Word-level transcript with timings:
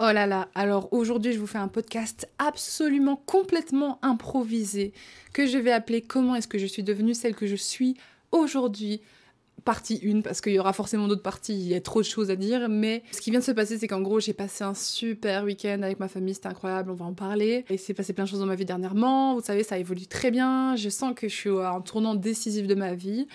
Oh 0.00 0.12
là 0.12 0.28
là, 0.28 0.48
alors 0.54 0.92
aujourd'hui 0.92 1.32
je 1.32 1.40
vous 1.40 1.48
fais 1.48 1.58
un 1.58 1.66
podcast 1.66 2.28
absolument 2.38 3.20
complètement 3.26 3.98
improvisé 4.02 4.92
que 5.32 5.44
je 5.44 5.58
vais 5.58 5.72
appeler 5.72 6.02
Comment 6.02 6.36
est-ce 6.36 6.46
que 6.46 6.56
je 6.56 6.66
suis 6.66 6.84
devenue 6.84 7.14
celle 7.14 7.34
que 7.34 7.48
je 7.48 7.56
suis 7.56 7.96
aujourd'hui 8.30 9.00
partie 9.64 10.00
1 10.04 10.20
parce 10.20 10.40
qu'il 10.40 10.52
y 10.52 10.58
aura 10.58 10.72
forcément 10.72 11.08
d'autres 11.08 11.22
parties, 11.22 11.52
il 11.52 11.68
y 11.68 11.74
a 11.74 11.80
trop 11.80 12.00
de 12.00 12.06
choses 12.06 12.30
à 12.30 12.36
dire, 12.36 12.68
mais 12.68 13.02
ce 13.12 13.20
qui 13.20 13.30
vient 13.30 13.40
de 13.40 13.44
se 13.44 13.52
passer, 13.52 13.76
c'est 13.76 13.88
qu'en 13.88 14.00
gros, 14.00 14.20
j'ai 14.20 14.32
passé 14.32 14.64
un 14.64 14.72
super 14.72 15.44
week-end 15.44 15.82
avec 15.82 16.00
ma 16.00 16.08
famille, 16.08 16.32
c'était 16.32 16.46
incroyable, 16.46 16.90
on 16.90 16.94
va 16.94 17.04
en 17.04 17.12
parler. 17.12 17.64
Et 17.68 17.76
c'est 17.76 17.92
passé 17.92 18.12
plein 18.12 18.24
de 18.24 18.28
choses 18.28 18.40
dans 18.40 18.46
ma 18.46 18.54
vie 18.54 18.64
dernièrement, 18.64 19.34
vous 19.34 19.42
savez, 19.42 19.64
ça 19.64 19.78
évolue 19.78 20.06
très 20.06 20.30
bien, 20.30 20.76
je 20.76 20.88
sens 20.88 21.12
que 21.14 21.28
je 21.28 21.34
suis 21.34 21.50
en 21.50 21.80
tournant 21.80 22.14
décisif 22.14 22.66
de 22.66 22.74
ma 22.74 22.94
vie. 22.94 23.26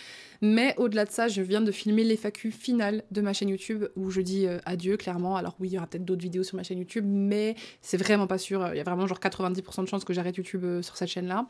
Mais 0.45 0.75
au-delà 0.75 1.05
de 1.05 1.09
ça, 1.09 1.29
je 1.29 1.41
viens 1.41 1.61
de 1.61 1.71
filmer 1.71 2.03
l'FAQ 2.03 2.51
finale 2.51 3.05
de 3.11 3.21
ma 3.21 3.31
chaîne 3.31 3.47
YouTube 3.47 3.85
où 3.95 4.09
je 4.09 4.19
dis 4.19 4.45
euh, 4.45 4.57
adieu 4.65 4.97
clairement. 4.97 5.37
Alors 5.37 5.55
oui, 5.61 5.69
il 5.69 5.73
y 5.75 5.77
aura 5.77 5.87
peut-être 5.87 6.03
d'autres 6.03 6.21
vidéos 6.21 6.43
sur 6.43 6.57
ma 6.57 6.63
chaîne 6.63 6.79
YouTube, 6.79 7.05
mais 7.07 7.55
c'est 7.81 7.95
vraiment 7.95 8.27
pas 8.27 8.37
sûr. 8.37 8.67
Il 8.73 8.77
y 8.77 8.81
a 8.81 8.83
vraiment 8.83 9.07
genre 9.07 9.19
90% 9.19 9.83
de 9.83 9.87
chances 9.87 10.03
que 10.03 10.11
j'arrête 10.11 10.35
YouTube 10.35 10.65
euh, 10.65 10.81
sur 10.81 10.97
cette 10.97 11.07
chaîne-là. 11.07 11.47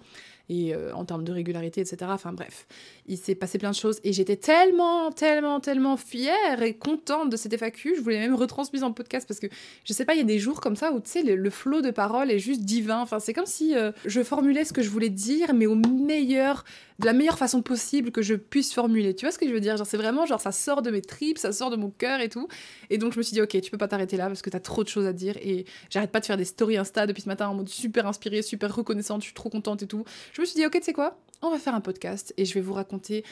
Et 0.50 0.76
euh, 0.76 0.94
en 0.94 1.06
termes 1.06 1.24
de 1.24 1.32
régularité, 1.32 1.82
etc. 1.82 1.98
Enfin 2.10 2.34
bref, 2.34 2.68
il 3.08 3.18
s'est 3.18 3.34
passé 3.34 3.58
plein 3.58 3.72
de 3.72 3.76
choses 3.76 4.00
et 4.04 4.14
j'étais 4.14 4.36
tellement, 4.36 5.10
tellement, 5.10 5.60
tellement 5.60 5.98
fière 5.98 6.62
et 6.62 6.76
contente 6.76 7.32
de 7.32 7.38
cette 7.38 7.58
FAQ. 7.58 7.96
Je 7.96 8.02
voulais 8.02 8.20
même 8.20 8.36
retransmettre 8.36 8.86
en 8.86 8.92
podcast 8.92 9.28
parce 9.28 9.40
que 9.40 9.48
je 9.86 9.94
sais 9.94 10.06
pas, 10.06 10.14
il 10.14 10.18
y 10.18 10.22
a 10.22 10.26
des 10.26 10.38
jours 10.38 10.62
comme 10.62 10.76
ça 10.76 10.92
où 10.92 11.00
tu 11.00 11.10
sais, 11.10 11.24
le, 11.24 11.50
flot 11.50 11.82
de 11.82 11.92
paroles 11.92 12.30
est 12.30 12.40
juste 12.40 12.62
divin. 12.62 13.00
Enfin, 13.00 13.20
c'est 13.20 13.34
comme 13.34 13.46
si 13.46 13.74
je 14.06 14.22
formulais 14.22 14.66
ce 14.66 14.74
que 14.74 14.82
je 14.84 14.90
voulais 14.90 15.10
dire, 15.10 15.54
mais 15.54 15.66
au 15.66 15.76
meilleur, 15.76 16.66
de 17.00 17.06
la 17.06 17.14
meilleure 17.14 17.38
façon 17.38 17.62
possible 17.62 18.12
que 18.12 18.22
je 18.22 18.36
puisse 18.36 18.74
formuler. 18.74 18.83
Tu 18.88 19.26
vois 19.26 19.32
ce 19.32 19.38
que 19.38 19.48
je 19.48 19.54
veux 19.54 19.60
dire? 19.60 19.78
Genre, 19.78 19.88
c'est 19.88 19.98
vraiment 19.98 20.26
genre, 20.26 20.42
ça 20.42 20.52
sort 20.52 20.82
de 20.82 20.92
mes 20.92 21.02
tripes, 21.02 21.38
ça 21.38 21.52
sort 21.52 21.70
de 21.70 21.76
mon 21.76 21.90
cœur 21.90 22.20
et 22.20 22.30
tout. 22.30 22.48
Et 22.90 22.98
donc, 22.98 23.14
je 23.14 23.18
me 23.18 23.24
suis 23.24 23.34
dit, 23.34 23.42
ok, 23.42 23.60
tu 23.62 23.72
peux 23.72 23.78
pas 23.78 23.88
t'arrêter 23.88 24.18
là 24.18 24.28
parce 24.28 24.42
que 24.42 24.50
t'as 24.50 24.60
trop 24.60 24.84
de 24.84 24.90
choses 24.90 25.06
à 25.06 25.14
dire. 25.14 25.38
Et 25.42 25.66
j'arrête 25.90 26.12
pas 26.12 26.20
de 26.20 26.26
faire 26.26 26.38
des 26.38 26.46
stories 26.46 26.78
Insta 26.78 27.08
depuis 27.08 27.22
ce 27.22 27.30
matin 27.30 27.48
en 27.48 27.54
mode 27.54 27.70
super 27.70 28.08
inspirée, 28.08 28.42
super 28.42 28.76
reconnaissante, 28.76 29.22
je 29.22 29.28
suis 29.28 29.34
trop 29.34 29.50
contente 29.50 29.84
et 29.84 29.88
tout. 29.88 30.04
Je 30.34 30.42
me 30.42 30.46
suis 30.46 30.56
dit, 30.56 30.66
ok, 30.66 30.74
tu 30.74 30.84
sais 30.84 30.94
quoi? 30.94 31.18
On 31.42 31.50
va 31.50 31.60
faire 31.60 31.76
un 31.76 31.82
podcast 31.82 32.34
et 32.38 32.46
je 32.46 32.54
vais 32.54 32.62
vous 32.62 32.74
raconter 32.74 33.24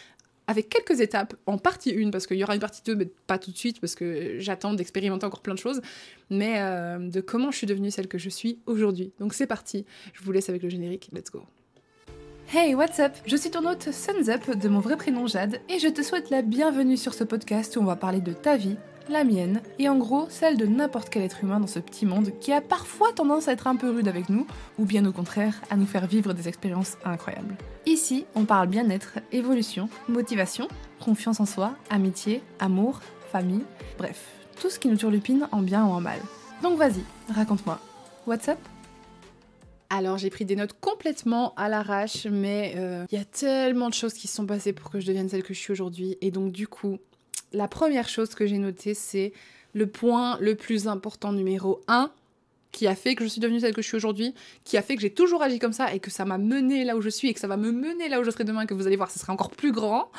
avec 0.48 0.70
quelques 0.70 1.00
étapes, 1.00 1.36
en 1.46 1.58
partie 1.58 1.96
1, 1.98 2.12
parce 2.12 2.28
qu'il 2.28 2.38
y 2.38 2.44
aura 2.44 2.56
une 2.56 2.62
partie 2.62 2.82
2, 2.84 2.96
mais 2.96 3.10
pas 3.28 3.38
tout 3.38 3.52
de 3.52 3.58
suite, 3.58 3.80
parce 3.80 3.96
que 3.96 4.40
j'attends 4.40 4.74
d'expérimenter 4.74 5.26
encore 5.26 5.42
plein 5.42 5.54
de 5.54 5.60
choses, 5.60 5.82
mais 6.30 6.56
euh, 6.60 6.98
de 7.00 7.22
comment 7.22 7.52
je 7.52 7.58
suis 7.58 7.68
devenue 7.68 7.90
celle 7.90 8.08
que 8.08 8.18
je 8.18 8.30
suis 8.30 8.60
aujourd'hui. 8.66 9.14
Donc 9.20 9.34
c'est 9.34 9.48
parti, 9.48 9.86
je 10.14 10.22
vous 10.24 10.32
laisse 10.32 10.50
avec 10.50 10.64
le 10.64 10.70
générique, 10.70 11.10
let's 11.14 11.32
go. 11.32 11.44
Hey, 12.54 12.76
what's 12.76 13.00
up? 13.00 13.14
Je 13.26 13.38
suis 13.38 13.50
ton 13.50 13.66
hôte 13.66 13.94
Suns 13.94 14.28
Up 14.28 14.58
de 14.58 14.68
mon 14.68 14.82
vrai 14.82 14.98
prénom 14.98 15.26
Jade 15.26 15.62
et 15.70 15.80
je 15.80 15.88
te 15.88 16.02
souhaite 16.02 16.30
la 16.30 16.42
bienvenue 16.42 16.98
sur 16.98 17.14
ce 17.14 17.24
podcast 17.24 17.78
où 17.78 17.80
on 17.80 17.86
va 17.86 17.96
parler 17.96 18.20
de 18.20 18.34
ta 18.34 18.58
vie, 18.58 18.76
la 19.08 19.24
mienne 19.24 19.62
et 19.80 19.88
en 19.88 19.98
gros 19.98 20.28
celle 20.28 20.58
de 20.58 20.66
n'importe 20.66 21.08
quel 21.08 21.24
être 21.24 21.46
humain 21.46 21.62
dans 21.62 21.68
ce 21.68 21.80
petit 21.80 22.06
monde 22.06 22.34
qui 22.42 22.52
a 22.52 22.60
parfois 22.60 23.14
tendance 23.14 23.48
à 23.48 23.54
être 23.54 23.68
un 23.68 23.78
peu 23.78 23.90
rude 23.90 24.10
avec 24.10 24.28
nous 24.28 24.46
ou 24.78 24.84
bien 24.84 25.06
au 25.06 25.14
contraire 25.14 25.62
à 25.70 25.78
nous 25.78 25.86
faire 25.86 26.08
vivre 26.08 26.34
des 26.34 26.50
expériences 26.50 26.98
incroyables. 27.06 27.56
Ici, 27.86 28.26
on 28.36 28.44
parle 28.44 28.68
bien-être, 28.68 29.20
évolution, 29.32 29.88
motivation, 30.10 30.68
confiance 31.00 31.40
en 31.40 31.46
soi, 31.46 31.76
amitié, 31.90 32.44
amour, 32.60 33.00
famille, 33.32 33.64
bref, 33.98 34.26
tout 34.60 34.70
ce 34.70 34.78
qui 34.78 34.90
nous 34.90 34.98
turlupine 34.98 35.48
en 35.54 35.62
bien 35.62 35.86
ou 35.86 35.92
en 35.92 36.02
mal. 36.02 36.20
Donc 36.62 36.78
vas-y, 36.78 37.06
raconte-moi. 37.34 37.80
What's 38.28 38.50
up? 38.50 38.60
Alors 39.92 40.17
j'ai 40.17 40.30
pris 40.30 40.45
des 40.45 40.56
notes 40.56 40.73
complètement 40.80 41.53
à 41.56 41.67
l'arrache, 41.67 42.25
mais 42.25 42.73
euh, 42.78 43.06
il 43.11 43.17
y 43.17 43.22
a 43.22 43.25
tellement 43.25 43.89
de 43.89 43.94
choses 43.94 44.14
qui 44.14 44.28
se 44.28 44.36
sont 44.36 44.45
passées 44.45 44.72
pour 44.72 44.89
que 44.89 45.02
je 45.02 45.06
devienne 45.06 45.28
celle 45.28 45.44
que 45.44 45.53
je 45.53 45.59
suis 45.59 45.73
aujourd'hui. 45.73 46.17
Et 46.22 46.31
donc 46.31 46.53
du 46.53 46.67
coup, 46.67 46.97
la 47.52 47.67
première 47.67 48.08
chose 48.08 48.34
que 48.34 48.47
j'ai 48.47 48.58
notée, 48.58 48.94
c'est 48.94 49.34
le 49.73 49.88
point 49.88 50.38
le 50.39 50.56
plus 50.56 50.88
important 50.88 51.34
numéro 51.34 51.81
1 51.89 52.09
qui 52.72 52.88
a 52.88 52.95
fait 52.95 53.16
que 53.16 53.25
je 53.25 53.30
suis 53.30 53.42
devenue 53.42 53.59
celle 53.59 53.73
que 53.73 53.81
je 53.81 53.88
suis 53.88 53.97
aujourd'hui, 53.97 54.34
qui 54.64 54.78
a 54.78 54.81
fait 54.81 54.95
que 54.95 55.02
j'ai 55.02 55.09
toujours 55.09 55.44
agi 55.44 55.59
comme 55.59 55.73
ça 55.73 55.94
et 55.94 56.00
que 56.00 56.09
ça 56.09 56.23
m'a 56.23 56.38
mené 56.38 56.86
là 56.86 56.95
où 56.95 57.02
je 57.02 57.09
suis 57.09 57.28
et 57.28 57.34
que 57.34 57.39
ça 57.42 57.47
va 57.47 57.58
me 57.58 57.73
mener 57.73 58.08
là 58.08 58.22
où 58.22 58.23
je 58.23 58.31
serai 58.31 58.45
demain, 58.45 58.66
que 58.66 58.73
vous 58.73 58.88
allez 58.88 58.95
voir, 58.95 59.12
ce 59.12 59.19
sera 59.19 59.34
encore 59.34 59.52
plus 59.52 59.73
grand. 59.73 60.09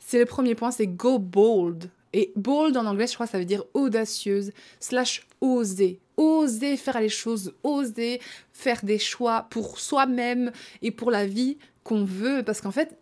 C'est 0.00 0.18
le 0.18 0.26
premier 0.26 0.56
point, 0.56 0.72
c'est 0.72 0.88
go 0.88 1.20
bold. 1.20 1.88
Et 2.14 2.32
bold 2.36 2.76
en 2.78 2.86
anglais, 2.86 3.06
je 3.06 3.14
crois, 3.14 3.26
ça 3.26 3.38
veut 3.38 3.44
dire 3.44 3.64
audacieuse, 3.74 4.52
slash 4.80 5.26
oser 5.42 6.00
oser 6.16 6.76
faire 6.76 7.00
les 7.00 7.08
choses, 7.08 7.54
oser 7.62 8.20
faire 8.52 8.84
des 8.84 8.98
choix 8.98 9.46
pour 9.50 9.80
soi-même 9.80 10.52
et 10.82 10.90
pour 10.90 11.10
la 11.10 11.26
vie 11.26 11.58
qu'on 11.82 12.04
veut. 12.04 12.42
Parce 12.44 12.60
qu'en 12.60 12.70
fait, 12.70 12.96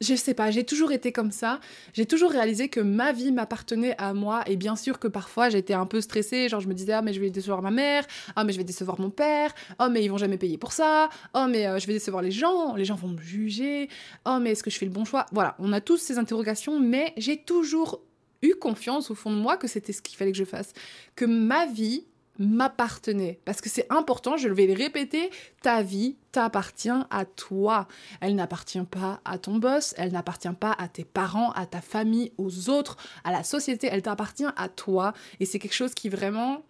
je 0.00 0.14
sais 0.14 0.32
pas, 0.32 0.50
j'ai 0.50 0.64
toujours 0.64 0.92
été 0.92 1.12
comme 1.12 1.30
ça. 1.30 1.60
J'ai 1.92 2.06
toujours 2.06 2.30
réalisé 2.30 2.68
que 2.68 2.80
ma 2.80 3.12
vie 3.12 3.32
m'appartenait 3.32 3.94
à 3.98 4.14
moi. 4.14 4.42
Et 4.46 4.56
bien 4.56 4.76
sûr 4.76 4.98
que 4.98 5.08
parfois 5.08 5.50
j'étais 5.50 5.74
un 5.74 5.86
peu 5.86 6.00
stressée. 6.00 6.48
Genre 6.48 6.60
je 6.60 6.68
me 6.68 6.74
disais, 6.74 6.92
ah 6.92 7.02
mais 7.02 7.12
je 7.12 7.20
vais 7.20 7.30
décevoir 7.30 7.62
ma 7.62 7.70
mère. 7.70 8.06
Ah 8.36 8.44
mais 8.44 8.52
je 8.52 8.58
vais 8.58 8.64
décevoir 8.64 9.00
mon 9.00 9.10
père. 9.10 9.52
Oh 9.80 9.88
mais 9.90 10.02
ils 10.04 10.08
vont 10.08 10.16
jamais 10.16 10.38
payer 10.38 10.56
pour 10.56 10.72
ça. 10.72 11.08
Oh 11.34 11.46
mais 11.50 11.66
euh, 11.66 11.78
je 11.78 11.86
vais 11.86 11.94
décevoir 11.94 12.22
les 12.22 12.30
gens. 12.30 12.76
Les 12.76 12.84
gens 12.84 12.94
vont 12.94 13.08
me 13.08 13.20
juger. 13.20 13.88
Oh 14.24 14.38
mais 14.40 14.52
est-ce 14.52 14.62
que 14.62 14.70
je 14.70 14.78
fais 14.78 14.86
le 14.86 14.92
bon 14.92 15.04
choix? 15.04 15.26
Voilà, 15.32 15.56
on 15.58 15.72
a 15.72 15.80
tous 15.80 15.98
ces 15.98 16.16
interrogations. 16.16 16.78
Mais 16.78 17.12
j'ai 17.16 17.36
toujours 17.36 18.00
eu 18.42 18.54
confiance 18.54 19.10
au 19.10 19.14
fond 19.14 19.30
de 19.30 19.36
moi 19.36 19.56
que 19.56 19.66
c'était 19.66 19.92
ce 19.92 20.02
qu'il 20.02 20.16
fallait 20.16 20.32
que 20.32 20.38
je 20.38 20.44
fasse. 20.44 20.72
Que 21.16 21.24
ma 21.24 21.66
vie 21.66 22.06
m'appartenait. 22.38 23.40
Parce 23.44 23.60
que 23.60 23.68
c'est 23.68 23.86
important, 23.92 24.36
je 24.36 24.48
vais 24.48 24.66
le 24.66 24.74
répéter, 24.74 25.30
ta 25.60 25.82
vie 25.82 26.16
t'appartient 26.30 26.88
à 26.88 27.24
toi. 27.24 27.88
Elle 28.20 28.36
n'appartient 28.36 28.84
pas 28.88 29.20
à 29.24 29.38
ton 29.38 29.56
boss, 29.56 29.94
elle 29.98 30.12
n'appartient 30.12 30.48
pas 30.58 30.72
à 30.78 30.88
tes 30.88 31.04
parents, 31.04 31.50
à 31.52 31.66
ta 31.66 31.80
famille, 31.80 32.32
aux 32.38 32.70
autres, 32.70 32.96
à 33.24 33.32
la 33.32 33.42
société, 33.42 33.88
elle 33.90 34.02
t'appartient 34.02 34.46
à 34.56 34.68
toi. 34.68 35.12
Et 35.40 35.46
c'est 35.46 35.58
quelque 35.58 35.74
chose 35.74 35.94
qui 35.94 36.08
vraiment... 36.08 36.62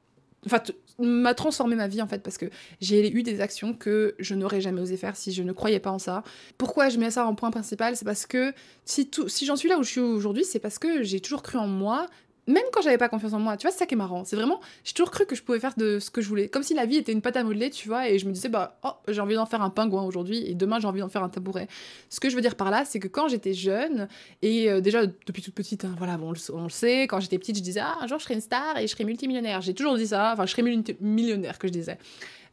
m'a 0.98 1.34
transformé 1.34 1.76
ma 1.76 1.88
vie 1.88 2.02
en 2.02 2.08
fait 2.08 2.22
parce 2.22 2.38
que 2.38 2.46
j'ai 2.80 3.12
eu 3.12 3.22
des 3.22 3.40
actions 3.40 3.72
que 3.72 4.14
je 4.18 4.34
n'aurais 4.34 4.60
jamais 4.60 4.80
osé 4.80 4.96
faire 4.96 5.16
si 5.16 5.32
je 5.32 5.42
ne 5.42 5.52
croyais 5.52 5.80
pas 5.80 5.90
en 5.90 5.98
ça. 5.98 6.24
Pourquoi 6.56 6.88
je 6.88 6.98
mets 6.98 7.10
ça 7.10 7.24
en 7.24 7.34
point 7.34 7.50
principal? 7.50 7.96
C'est 7.96 8.04
parce 8.04 8.26
que 8.26 8.52
si, 8.84 9.08
j'en 9.44 9.56
suis 9.56 9.68
là 9.68 9.78
où 9.78 9.82
je 9.82 9.90
suis 9.90 10.00
aujourd'hui, 10.00 10.44
c'est 10.44 10.58
parce 10.58 10.78
que 10.78 11.02
j'ai 11.02 11.20
toujours 11.20 11.42
cru 11.42 11.58
en 11.58 11.68
moi, 11.68 12.06
même 12.48 12.64
quand 12.72 12.80
j'avais 12.80 12.98
pas 12.98 13.08
confiance 13.08 13.34
en 13.34 13.38
moi, 13.38 13.56
tu 13.56 13.66
vois, 13.66 13.70
c'est 13.70 13.78
ça 13.78 13.86
qui 13.86 13.94
est 13.94 13.96
marrant. 13.96 14.24
C'est 14.24 14.34
vraiment, 14.34 14.60
j'ai 14.82 14.94
toujours 14.94 15.10
cru 15.10 15.26
que 15.26 15.36
je 15.36 15.42
pouvais 15.42 15.60
faire 15.60 15.74
de 15.76 15.98
ce 15.98 16.10
que 16.10 16.22
je 16.22 16.28
voulais. 16.28 16.48
Comme 16.48 16.62
si 16.62 16.74
la 16.74 16.86
vie 16.86 16.96
était 16.96 17.12
une 17.12 17.20
pâte 17.20 17.36
à 17.36 17.44
modeler, 17.44 17.70
tu 17.70 17.88
vois, 17.88 18.08
et 18.08 18.18
je 18.18 18.26
me 18.26 18.32
disais, 18.32 18.48
bah, 18.48 18.78
oh, 18.84 18.92
j'ai 19.06 19.20
envie 19.20 19.34
d'en 19.34 19.46
faire 19.46 19.60
un 19.62 19.70
pingouin 19.70 20.02
aujourd'hui, 20.02 20.44
et 20.48 20.54
demain 20.54 20.80
j'ai 20.80 20.88
envie 20.88 21.00
d'en 21.00 21.10
faire 21.10 21.22
un 21.22 21.28
tabouret. 21.28 21.68
Ce 22.08 22.20
que 22.20 22.30
je 22.30 22.34
veux 22.34 22.40
dire 22.40 22.56
par 22.56 22.70
là, 22.70 22.84
c'est 22.86 22.98
que 22.98 23.08
quand 23.08 23.28
j'étais 23.28 23.52
jeune, 23.52 24.08
et 24.40 24.70
euh, 24.70 24.80
déjà 24.80 25.04
depuis 25.04 25.42
toute 25.42 25.54
petite, 25.54 25.84
hein, 25.84 25.94
voilà, 25.98 26.16
bon, 26.16 26.32
on, 26.52 26.62
le 26.62 26.70
sait, 26.70 27.02
quand 27.02 27.20
j'étais 27.20 27.38
petite, 27.38 27.58
je 27.58 27.62
disais, 27.62 27.80
ah, 27.80 27.98
un 28.00 28.06
jour 28.06 28.18
je 28.18 28.24
serai 28.24 28.34
une 28.34 28.40
star 28.40 28.78
et 28.78 28.86
je 28.86 28.92
serai 28.92 29.04
multimillionnaire. 29.04 29.60
J'ai 29.60 29.74
toujours 29.74 29.96
dit 29.96 30.06
ça, 30.06 30.32
enfin, 30.32 30.46
je 30.46 30.52
serai 30.52 30.62
millionnaire 31.00 31.58
que 31.58 31.68
je 31.68 31.72
disais. 31.72 31.98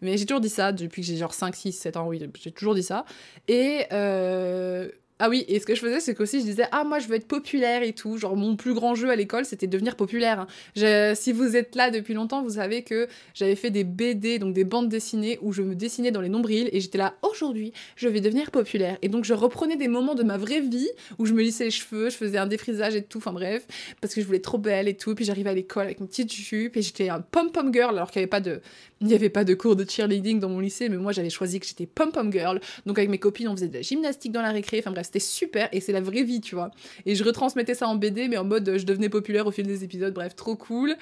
Mais 0.01 0.17
j'ai 0.17 0.25
toujours 0.25 0.41
dit 0.41 0.49
ça 0.49 0.73
depuis 0.73 1.01
que 1.01 1.07
j'ai 1.07 1.15
genre 1.15 1.33
5, 1.33 1.55
6, 1.55 1.71
7 1.71 1.97
ans, 1.97 2.07
oui, 2.07 2.21
j'ai 2.41 2.51
toujours 2.51 2.75
dit 2.75 2.83
ça. 2.83 3.05
Et 3.47 3.85
euh, 3.93 4.89
ah 5.17 5.29
oui, 5.29 5.45
et 5.47 5.61
ce 5.61 5.65
que 5.65 5.75
je 5.75 5.79
faisais, 5.79 6.01
c'est 6.01 6.13
qu'aussi 6.13 6.41
je 6.41 6.45
disais, 6.45 6.65
ah 6.73 6.83
moi 6.83 6.99
je 6.99 7.07
veux 7.07 7.15
être 7.15 7.27
populaire 7.27 7.83
et 7.83 7.93
tout. 7.93 8.17
Genre 8.17 8.35
mon 8.35 8.57
plus 8.57 8.73
grand 8.73 8.95
jeu 8.95 9.09
à 9.09 9.15
l'école, 9.15 9.45
c'était 9.45 9.65
devenir 9.65 9.95
populaire. 9.95 10.45
Hein. 10.75 11.15
si 11.15 11.31
vous 11.31 11.55
êtes 11.55 11.75
là 11.75 11.89
depuis 11.89 12.13
longtemps, 12.13 12.43
vous 12.43 12.55
savez 12.55 12.83
que 12.83 13.07
j'avais 13.33 13.55
fait 13.55 13.71
des 13.71 13.85
BD, 13.85 14.39
donc 14.39 14.53
des 14.53 14.65
bandes 14.65 14.89
dessinées, 14.89 15.39
où 15.41 15.53
je 15.53 15.61
me 15.61 15.73
dessinais 15.73 16.11
dans 16.11 16.19
les 16.19 16.27
nombrils, 16.27 16.69
et 16.73 16.81
j'étais 16.81 16.97
là, 16.97 17.15
aujourd'hui, 17.21 17.71
je 17.95 18.09
vais 18.09 18.19
devenir 18.19 18.51
populaire. 18.51 18.97
Et 19.01 19.07
donc 19.07 19.23
je 19.23 19.33
reprenais 19.33 19.77
des 19.77 19.87
moments 19.87 20.15
de 20.15 20.23
ma 20.23 20.35
vraie 20.35 20.59
vie, 20.59 20.89
où 21.17 21.25
je 21.25 21.31
me 21.31 21.41
lissais 21.41 21.63
les 21.63 21.71
cheveux, 21.71 22.09
je 22.09 22.17
faisais 22.17 22.37
un 22.37 22.47
défrisage 22.47 22.97
et 22.97 23.01
tout, 23.01 23.19
enfin 23.19 23.31
bref, 23.31 23.65
parce 24.01 24.13
que 24.13 24.19
je 24.19 24.25
voulais 24.25 24.41
trop 24.41 24.57
belle 24.57 24.89
et 24.89 24.97
tout. 24.97 25.15
Puis 25.15 25.23
j'arrivais 25.23 25.51
à 25.51 25.53
l'école 25.53 25.85
avec 25.85 26.01
une 26.01 26.09
petite 26.09 26.33
jupe, 26.33 26.75
et 26.75 26.81
j'étais 26.81 27.07
un 27.07 27.21
pom-pom 27.21 27.73
girl, 27.73 27.95
alors 27.95 28.11
qu'il 28.11 28.19
n'y 28.19 28.23
avait 28.23 28.29
pas 28.29 28.41
de... 28.41 28.59
Il 29.01 29.13
avait 29.13 29.29
pas 29.29 29.43
de 29.43 29.53
cours 29.53 29.75
de 29.75 29.87
cheerleading 29.87 30.39
dans 30.39 30.49
mon 30.49 30.59
lycée, 30.59 30.89
mais 30.89 30.97
moi 30.97 31.11
j'avais 31.11 31.29
choisi 31.29 31.59
que 31.59 31.65
j'étais 31.65 31.85
pom-pom 31.85 32.31
girl. 32.31 32.59
Donc 32.85 32.97
avec 32.97 33.09
mes 33.09 33.19
copines, 33.19 33.47
on 33.47 33.55
faisait 33.55 33.67
de 33.67 33.73
la 33.73 33.81
gymnastique 33.81 34.31
dans 34.31 34.41
la 34.41 34.51
récré, 34.51 34.79
enfin 34.79 34.91
bref, 34.91 35.04
c'était 35.05 35.19
super 35.19 35.69
et 35.71 35.79
c'est 35.79 35.93
la 35.93 36.01
vraie 36.01 36.23
vie, 36.23 36.41
tu 36.41 36.55
vois. 36.55 36.71
Et 37.05 37.15
je 37.15 37.23
retransmettais 37.23 37.75
ça 37.75 37.87
en 37.87 37.95
BD, 37.95 38.27
mais 38.27 38.37
en 38.37 38.43
mode 38.43 38.77
je 38.77 38.85
devenais 38.85 39.09
populaire 39.09 39.47
au 39.47 39.51
fil 39.51 39.65
des 39.65 39.83
épisodes, 39.83 40.13
bref, 40.13 40.35
trop 40.35 40.55
cool. 40.55 40.95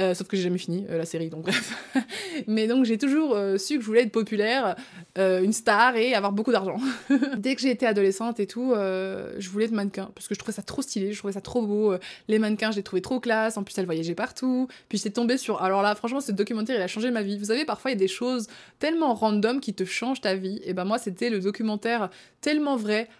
Euh, 0.00 0.14
sauf 0.14 0.26
que 0.26 0.38
j'ai 0.38 0.44
jamais 0.44 0.56
fini 0.56 0.86
euh, 0.88 0.96
la 0.96 1.04
série, 1.04 1.28
donc 1.28 1.42
bref. 1.42 1.76
Mais 2.46 2.66
donc 2.66 2.86
j'ai 2.86 2.96
toujours 2.96 3.34
euh, 3.34 3.58
su 3.58 3.74
que 3.76 3.82
je 3.82 3.86
voulais 3.86 4.00
être 4.00 4.12
populaire, 4.12 4.74
une 5.16 5.52
star 5.52 5.96
et 5.96 6.14
avoir 6.14 6.32
beaucoup 6.32 6.50
d'argent. 6.50 6.78
Dès 7.36 7.54
que 7.54 7.60
j'ai 7.60 7.70
été 7.70 7.86
adolescente 7.86 8.40
et 8.40 8.46
tout, 8.46 8.72
je 8.74 9.48
voulais 9.50 9.66
être 9.66 9.72
mannequin 9.72 10.10
parce 10.14 10.28
que 10.28 10.34
je 10.34 10.38
trouvais 10.38 10.54
ça 10.54 10.62
trop 10.62 10.80
stylé, 10.80 11.12
je 11.12 11.18
trouvais 11.18 11.34
ça 11.34 11.42
trop 11.42 11.60
beau. 11.66 11.94
Les 12.28 12.38
mannequins, 12.38 12.70
je 12.70 12.76
les 12.76 12.82
trouvais 12.82 13.02
trop 13.02 13.20
classe. 13.20 13.58
En 13.58 13.64
plus, 13.64 13.76
elles 13.76 13.84
voyageaient 13.84 14.14
partout. 14.14 14.68
Puis 14.88 14.96
j'étais 14.96 15.10
tombée 15.10 15.36
sur. 15.36 15.62
Alors 15.62 15.82
là, 15.82 15.94
franchement, 15.94 16.20
ce 16.20 16.32
documentaire, 16.32 16.76
il 16.76 16.82
a 16.82 16.86
changé 16.86 17.10
ma 17.10 17.22
vie. 17.22 17.36
Vous 17.36 17.46
savez, 17.46 17.66
parfois 17.66 17.90
il 17.90 17.94
y 17.94 17.96
a 17.96 18.00
des 18.00 18.08
choses 18.08 18.46
tellement 18.78 19.12
random 19.12 19.60
qui 19.60 19.74
te 19.74 19.84
changent 19.84 20.22
ta 20.22 20.34
vie. 20.34 20.62
Et 20.64 20.72
ben 20.72 20.84
moi, 20.84 20.96
c'était 20.96 21.28
le 21.28 21.40
documentaire 21.40 22.08
tellement 22.40 22.76
vrai. 22.76 23.10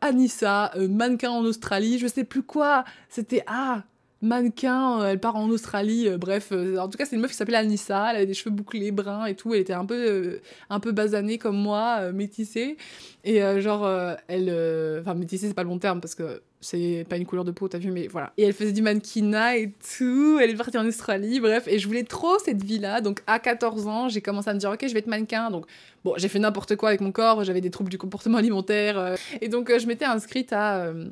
Anissa, 0.00 0.72
mannequin 0.88 1.30
en 1.30 1.44
Australie, 1.44 1.98
je 1.98 2.06
sais 2.06 2.24
plus 2.24 2.42
quoi. 2.42 2.84
C'était 3.08 3.44
ah 3.46 3.82
mannequin, 4.22 5.04
elle 5.06 5.18
part 5.20 5.36
en 5.36 5.48
Australie, 5.48 6.08
bref, 6.18 6.52
en 6.52 6.88
tout 6.88 6.98
cas 6.98 7.04
c'est 7.06 7.16
une 7.16 7.22
meuf 7.22 7.30
qui 7.30 7.36
s'appelait 7.36 7.56
Anissa, 7.56 8.10
elle 8.10 8.16
avait 8.16 8.26
des 8.26 8.34
cheveux 8.34 8.54
bouclés 8.54 8.90
bruns 8.90 9.26
et 9.26 9.34
tout, 9.34 9.54
elle 9.54 9.60
était 9.60 9.72
un 9.72 9.86
peu, 9.86 10.40
un 10.68 10.80
peu 10.80 10.92
basanée 10.92 11.38
comme 11.38 11.56
moi, 11.56 12.12
métissée, 12.12 12.76
et 13.24 13.40
genre 13.60 13.88
elle, 14.28 15.00
enfin 15.00 15.14
métissée 15.14 15.48
c'est 15.48 15.54
pas 15.54 15.62
le 15.62 15.68
bon 15.68 15.78
terme 15.78 16.00
parce 16.00 16.14
que 16.14 16.42
c'est 16.60 17.06
pas 17.08 17.16
une 17.16 17.24
couleur 17.24 17.44
de 17.44 17.52
peau, 17.52 17.68
t'as 17.68 17.78
vu, 17.78 17.90
mais 17.90 18.06
voilà. 18.06 18.32
Et 18.36 18.42
elle 18.42 18.52
faisait 18.52 18.72
du 18.72 18.82
mannequinat 18.82 19.56
et 19.56 19.72
tout, 19.96 20.38
elle 20.40 20.50
est 20.50 20.54
partie 20.54 20.76
en 20.76 20.86
Australie, 20.86 21.40
bref, 21.40 21.66
et 21.66 21.78
je 21.78 21.86
voulais 21.86 22.04
trop 22.04 22.38
cette 22.38 22.62
vie-là, 22.62 23.00
donc 23.00 23.22
à 23.26 23.38
14 23.38 23.86
ans, 23.86 24.08
j'ai 24.08 24.20
commencé 24.20 24.50
à 24.50 24.54
me 24.54 24.58
dire, 24.58 24.70
ok, 24.70 24.86
je 24.86 24.92
vais 24.92 24.98
être 24.98 25.06
mannequin, 25.06 25.50
donc 25.50 25.64
bon, 26.04 26.14
j'ai 26.18 26.28
fait 26.28 26.38
n'importe 26.38 26.76
quoi 26.76 26.90
avec 26.90 27.00
mon 27.00 27.12
corps, 27.12 27.44
j'avais 27.44 27.62
des 27.62 27.70
troubles 27.70 27.90
du 27.90 27.98
comportement 27.98 28.38
alimentaire, 28.38 28.98
euh, 28.98 29.16
et 29.40 29.48
donc 29.48 29.70
euh, 29.70 29.78
je 29.78 29.86
m'étais 29.86 30.04
inscrite 30.04 30.52
à, 30.52 30.84
euh, 30.84 31.06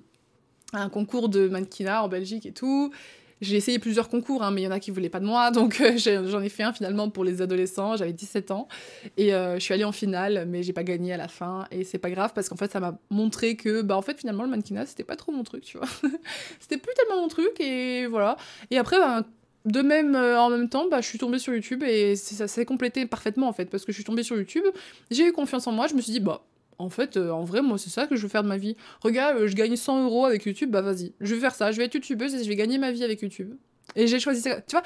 un 0.72 0.88
concours 0.88 1.28
de 1.28 1.48
mannequinat 1.48 2.02
en 2.02 2.08
Belgique 2.08 2.46
et 2.46 2.52
tout, 2.52 2.92
j'ai 3.40 3.56
essayé 3.56 3.78
plusieurs 3.78 4.08
concours, 4.08 4.42
hein, 4.42 4.50
mais 4.50 4.62
il 4.62 4.64
y 4.64 4.68
en 4.68 4.72
a 4.72 4.80
qui 4.80 4.90
voulaient 4.90 5.08
pas 5.08 5.20
de 5.20 5.24
moi, 5.24 5.50
donc 5.52 5.80
euh, 5.80 5.96
j'en 5.96 6.40
ai 6.40 6.48
fait 6.48 6.62
un 6.62 6.72
finalement 6.72 7.08
pour 7.08 7.24
les 7.24 7.40
adolescents. 7.42 7.96
J'avais 7.96 8.12
17 8.12 8.50
ans 8.50 8.68
et 9.16 9.34
euh, 9.34 9.54
je 9.54 9.60
suis 9.60 9.74
allée 9.74 9.84
en 9.84 9.92
finale, 9.92 10.46
mais 10.48 10.62
j'ai 10.62 10.72
pas 10.72 10.84
gagné 10.84 11.12
à 11.12 11.16
la 11.16 11.28
fin. 11.28 11.66
Et 11.70 11.84
c'est 11.84 11.98
pas 11.98 12.10
grave 12.10 12.32
parce 12.34 12.48
qu'en 12.48 12.56
fait, 12.56 12.70
ça 12.70 12.80
m'a 12.80 12.98
montré 13.10 13.56
que, 13.56 13.82
bah, 13.82 13.96
en 13.96 14.02
fait, 14.02 14.18
finalement, 14.18 14.42
le 14.42 14.50
mannequinat, 14.50 14.86
c'était 14.86 15.04
pas 15.04 15.16
trop 15.16 15.32
mon 15.32 15.44
truc, 15.44 15.64
tu 15.64 15.78
vois. 15.78 15.88
c'était 16.60 16.78
plus 16.78 16.92
tellement 16.94 17.20
mon 17.20 17.28
truc 17.28 17.60
et 17.60 18.06
voilà. 18.06 18.36
Et 18.70 18.78
après, 18.78 18.98
bah, 18.98 19.22
de 19.64 19.82
même, 19.82 20.14
euh, 20.14 20.40
en 20.40 20.50
même 20.50 20.68
temps, 20.68 20.86
bah, 20.88 21.00
je 21.00 21.06
suis 21.06 21.18
tombée 21.18 21.38
sur 21.38 21.52
YouTube 21.52 21.82
et 21.82 22.16
ça 22.16 22.48
s'est 22.48 22.64
complété 22.64 23.06
parfaitement 23.06 23.48
en 23.48 23.52
fait, 23.52 23.66
parce 23.66 23.84
que 23.84 23.92
je 23.92 23.96
suis 23.96 24.04
tombée 24.04 24.22
sur 24.22 24.36
YouTube, 24.36 24.64
j'ai 25.10 25.26
eu 25.26 25.32
confiance 25.32 25.66
en 25.66 25.72
moi, 25.72 25.86
je 25.86 25.94
me 25.94 26.00
suis 26.00 26.12
dit, 26.12 26.20
bah, 26.20 26.42
en 26.78 26.88
fait, 26.88 27.16
euh, 27.16 27.30
en 27.30 27.44
vrai, 27.44 27.60
moi, 27.60 27.76
c'est 27.76 27.90
ça 27.90 28.06
que 28.06 28.16
je 28.16 28.22
veux 28.22 28.28
faire 28.28 28.44
de 28.44 28.48
ma 28.48 28.56
vie. 28.56 28.76
Regarde, 29.02 29.38
euh, 29.38 29.48
je 29.48 29.54
gagne 29.54 29.76
100 29.76 30.04
euros 30.04 30.26
avec 30.26 30.44
YouTube, 30.46 30.70
bah 30.70 30.80
vas-y, 30.80 31.12
je 31.20 31.34
vais 31.34 31.40
faire 31.40 31.54
ça, 31.54 31.72
je 31.72 31.78
vais 31.78 31.84
être 31.84 31.94
youtubeuse 31.94 32.34
et 32.34 32.44
je 32.44 32.48
vais 32.48 32.56
gagner 32.56 32.78
ma 32.78 32.92
vie 32.92 33.04
avec 33.04 33.20
YouTube. 33.20 33.54
Et 33.96 34.06
j'ai 34.06 34.20
choisi 34.20 34.42
ça, 34.42 34.60
tu 34.60 34.72
vois, 34.72 34.82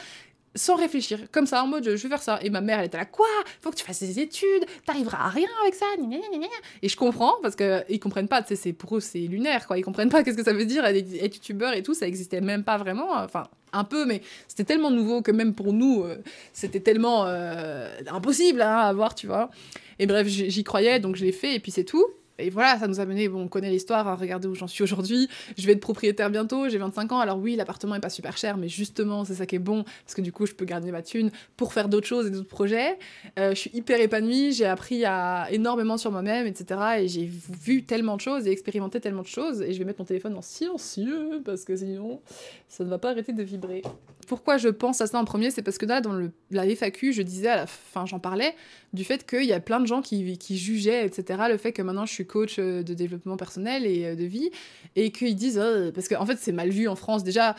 sans 0.55 0.77
réfléchir, 0.77 1.19
comme 1.31 1.47
ça, 1.47 1.63
en 1.63 1.67
mode, 1.67 1.85
je 1.85 1.91
vais 1.91 2.09
faire 2.09 2.23
ça. 2.23 2.39
Et 2.43 2.51
ma 2.51 2.61
mère, 2.61 2.79
elle 2.79 2.87
était 2.87 2.99
là, 2.99 3.05
quoi? 3.05 3.27
Faut 3.61 3.71
que 3.71 3.77
tu 3.77 3.85
fasses 3.85 4.01
des 4.01 4.21
études, 4.21 4.65
t'arriveras 4.87 5.19
à 5.19 5.29
rien 5.29 5.49
avec 5.63 5.75
ça, 5.75 5.87
Et 6.83 6.89
je 6.89 6.97
comprends, 6.97 7.35
parce 7.43 7.57
qu'ils 7.57 8.01
comprennent 8.01 8.29
pas, 8.29 8.43
tu 8.43 8.57
sais, 8.57 8.73
pour 8.73 8.97
eux, 8.97 9.01
c'est 9.01 9.21
lunaire, 9.21 9.67
quoi. 9.67 9.79
Ils 9.79 9.83
comprennent 9.83 10.11
pas 10.11 10.23
qu'est-ce 10.25 10.37
que 10.37 10.45
ça 10.45 10.53
veut 10.53 10.67
dire 10.67 10.85
être 10.85 11.35
youtubeur 11.35 11.75
et 11.75 11.83
tout, 11.83 11.95
ça 11.95 12.07
existait 12.07 12.41
même 12.41 12.65
pas 12.65 12.79
vraiment, 12.79 13.13
enfin, 13.13 13.45
un 13.73 13.85
peu, 13.85 14.05
mais 14.05 14.23
c'était 14.49 14.65
tellement 14.65 14.91
nouveau 14.91 15.23
que 15.23 15.31
même 15.31 15.55
pour 15.55 15.73
nous, 15.73 16.05
euh, 16.05 16.17
c'était 16.53 16.81
tellement 16.81 17.25
impossible 18.07 18.63
à 18.63 18.93
voir, 18.93 19.15
tu 19.15 19.27
vois. 19.27 19.51
Et 19.99 20.07
bref, 20.07 20.27
j'y 20.27 20.65
croyais, 20.65 21.01
donc 21.01 21.17
je 21.17 21.25
l'ai 21.25 21.33
fait, 21.33 21.55
et 21.55 21.61
puis 21.61 21.73
c'est 21.73 21.85
tout. 21.85 22.07
Et 22.39 22.51
voilà, 22.51 22.79
ça 22.79 22.89
nous 22.89 22.99
a 22.99 23.05
mené, 23.05 23.29
bon, 23.29 23.43
on 23.43 23.49
connaît 23.49 23.71
l'histoire, 23.71 24.09
hein, 24.09 24.17
regardez 24.19 24.49
où 24.49 24.55
j'en 24.55 24.67
suis 24.67 24.83
aujourd'hui. 24.83 25.29
Je 25.57 25.67
vais 25.67 25.73
être 25.73 25.81
propriétaire 25.81 26.31
bientôt, 26.31 26.69
j'ai 26.69 26.79
25 26.79 27.13
ans. 27.13 27.21
Alors 27.21 27.39
oui, 27.39 27.57
l'appartement 27.57 27.95
est 27.95 28.01
pas 28.01 28.09
super 28.09 28.37
cher, 28.37 28.57
mais 28.57 28.69
justement, 28.69 29.25
c'est 29.25 29.35
ça 29.35 29.47
qui 29.47 29.57
est 29.57 29.61
bon, 29.61 29.85
parce 30.05 30.15
que 30.15 30.23
du 30.23 30.33
coup, 30.33 30.47
je 30.47 30.55
peux 30.55 30.65
garder 30.65 30.91
ma 30.91 31.03
thune 31.03 31.31
pour 31.57 31.73
faire 31.73 31.89
d'autres 31.89 32.07
choses 32.07 32.27
et 32.27 32.31
d'autres 32.31 32.49
projets. 32.49 32.99
Euh, 33.39 33.51
je 33.51 33.61
suis 33.61 33.71
hyper 33.75 34.01
épanouie, 34.01 34.53
j'ai 34.53 34.65
appris 34.65 35.05
à, 35.05 35.47
énormément 35.51 35.99
sur 35.99 36.11
moi-même, 36.11 36.47
etc. 36.47 36.81
Et 37.01 37.09
j'ai 37.09 37.27
vu 37.27 37.85
tellement 37.85 38.17
de 38.17 38.23
choses 38.23 38.47
et 38.47 38.51
expérimenté 38.51 39.01
tellement 39.01 39.23
de 39.23 39.27
choses. 39.27 39.61
Et 39.61 39.73
je 39.73 39.79
vais 39.79 39.85
mettre 39.85 40.01
mon 40.01 40.07
téléphone 40.07 40.35
en 40.37 40.43
silencieux, 40.43 41.43
parce 41.45 41.65
que 41.65 41.77
sinon, 41.77 42.21
ça 42.69 42.83
ne 42.83 42.89
va 42.89 42.99
pas 42.99 43.11
arrêter 43.11 43.33
de 43.33 43.43
vibrer. 43.43 43.83
Pourquoi 44.27 44.57
je 44.57 44.69
pense 44.69 45.01
à 45.01 45.07
ça 45.07 45.19
en 45.19 45.25
premier 45.25 45.51
C'est 45.51 45.63
parce 45.63 45.79
que 45.79 45.87
là, 45.87 46.01
dans 46.01 46.13
le, 46.13 46.33
la 46.51 46.65
FAQ, 46.69 47.13
je 47.13 47.23
disais 47.23 47.49
à 47.49 47.57
la 47.57 47.67
fin, 47.67 48.07
j'en 48.07 48.19
parlais, 48.19 48.55
du 48.93 49.05
fait 49.05 49.27
qu'il 49.27 49.45
y 49.45 49.53
a 49.53 49.61
plein 49.61 49.81
de 49.81 49.87
gens 49.87 50.03
qui, 50.03 50.37
jugeaient, 50.57 51.05
etc., 51.07 51.45
le 51.49 51.57
fait 51.57 51.73
que 51.73 51.83
maintenant 51.83 52.07
je 52.07 52.13
suis 52.13 52.27
coach 52.27 52.57
euh, 52.59 52.83
de 52.83 52.95
développement 52.95 53.37
personnel 53.37 53.87
et 53.87 54.07
euh, 54.07 54.15
de 54.15 54.25
vie, 54.25 54.51
et 54.97 55.11
qu'ils 55.11 55.35
disent, 55.35 55.61
oh, 55.63 55.91
parce 55.93 56.09
qu'en 56.09 56.27
fait 56.27 56.39
c'est 56.39 56.53
mal 56.53 56.71
vu 56.71 56.89
en 56.89 56.97
France, 56.97 57.25
déjà, 57.25 57.57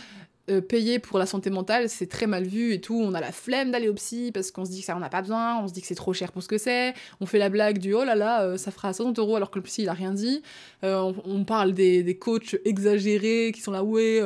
euh, 0.49 0.61
payer 0.61 0.99
pour 0.99 1.19
la 1.19 1.25
santé 1.25 1.49
mentale, 1.49 1.89
c'est 1.89 2.07
très 2.07 2.27
mal 2.27 2.45
vu 2.45 2.73
et 2.73 2.81
tout. 2.81 2.99
On 2.99 3.13
a 3.13 3.21
la 3.21 3.31
flemme 3.31 3.71
d'aller 3.71 3.89
au 3.89 3.93
psy 3.93 4.31
parce 4.33 4.51
qu'on 4.51 4.65
se 4.65 4.71
dit 4.71 4.81
que 4.81 4.85
ça 4.85 4.95
on 4.95 4.99
n'a 4.99 5.09
pas 5.09 5.21
besoin, 5.21 5.59
on 5.61 5.67
se 5.67 5.73
dit 5.73 5.81
que 5.81 5.87
c'est 5.87 5.95
trop 5.95 6.13
cher 6.13 6.31
pour 6.31 6.43
ce 6.43 6.47
que 6.47 6.57
c'est. 6.57 6.93
On 7.21 7.25
fait 7.25 7.39
la 7.39 7.49
blague 7.49 7.77
du 7.77 7.93
oh 7.93 8.03
là 8.03 8.15
là, 8.15 8.57
ça 8.57 8.71
fera 8.71 8.93
60 8.93 9.19
euros 9.19 9.35
alors 9.35 9.51
que 9.51 9.59
le 9.59 9.63
psy 9.63 9.83
il 9.83 9.89
a 9.89 9.93
rien 9.93 10.11
dit. 10.11 10.41
on, 10.81 11.43
parle 11.45 11.73
des, 11.73 12.03
des, 12.03 12.17
coachs 12.17 12.57
exagérés 12.65 13.51
qui 13.53 13.61
sont 13.61 13.71
là, 13.71 13.83
ouais, 13.83 14.21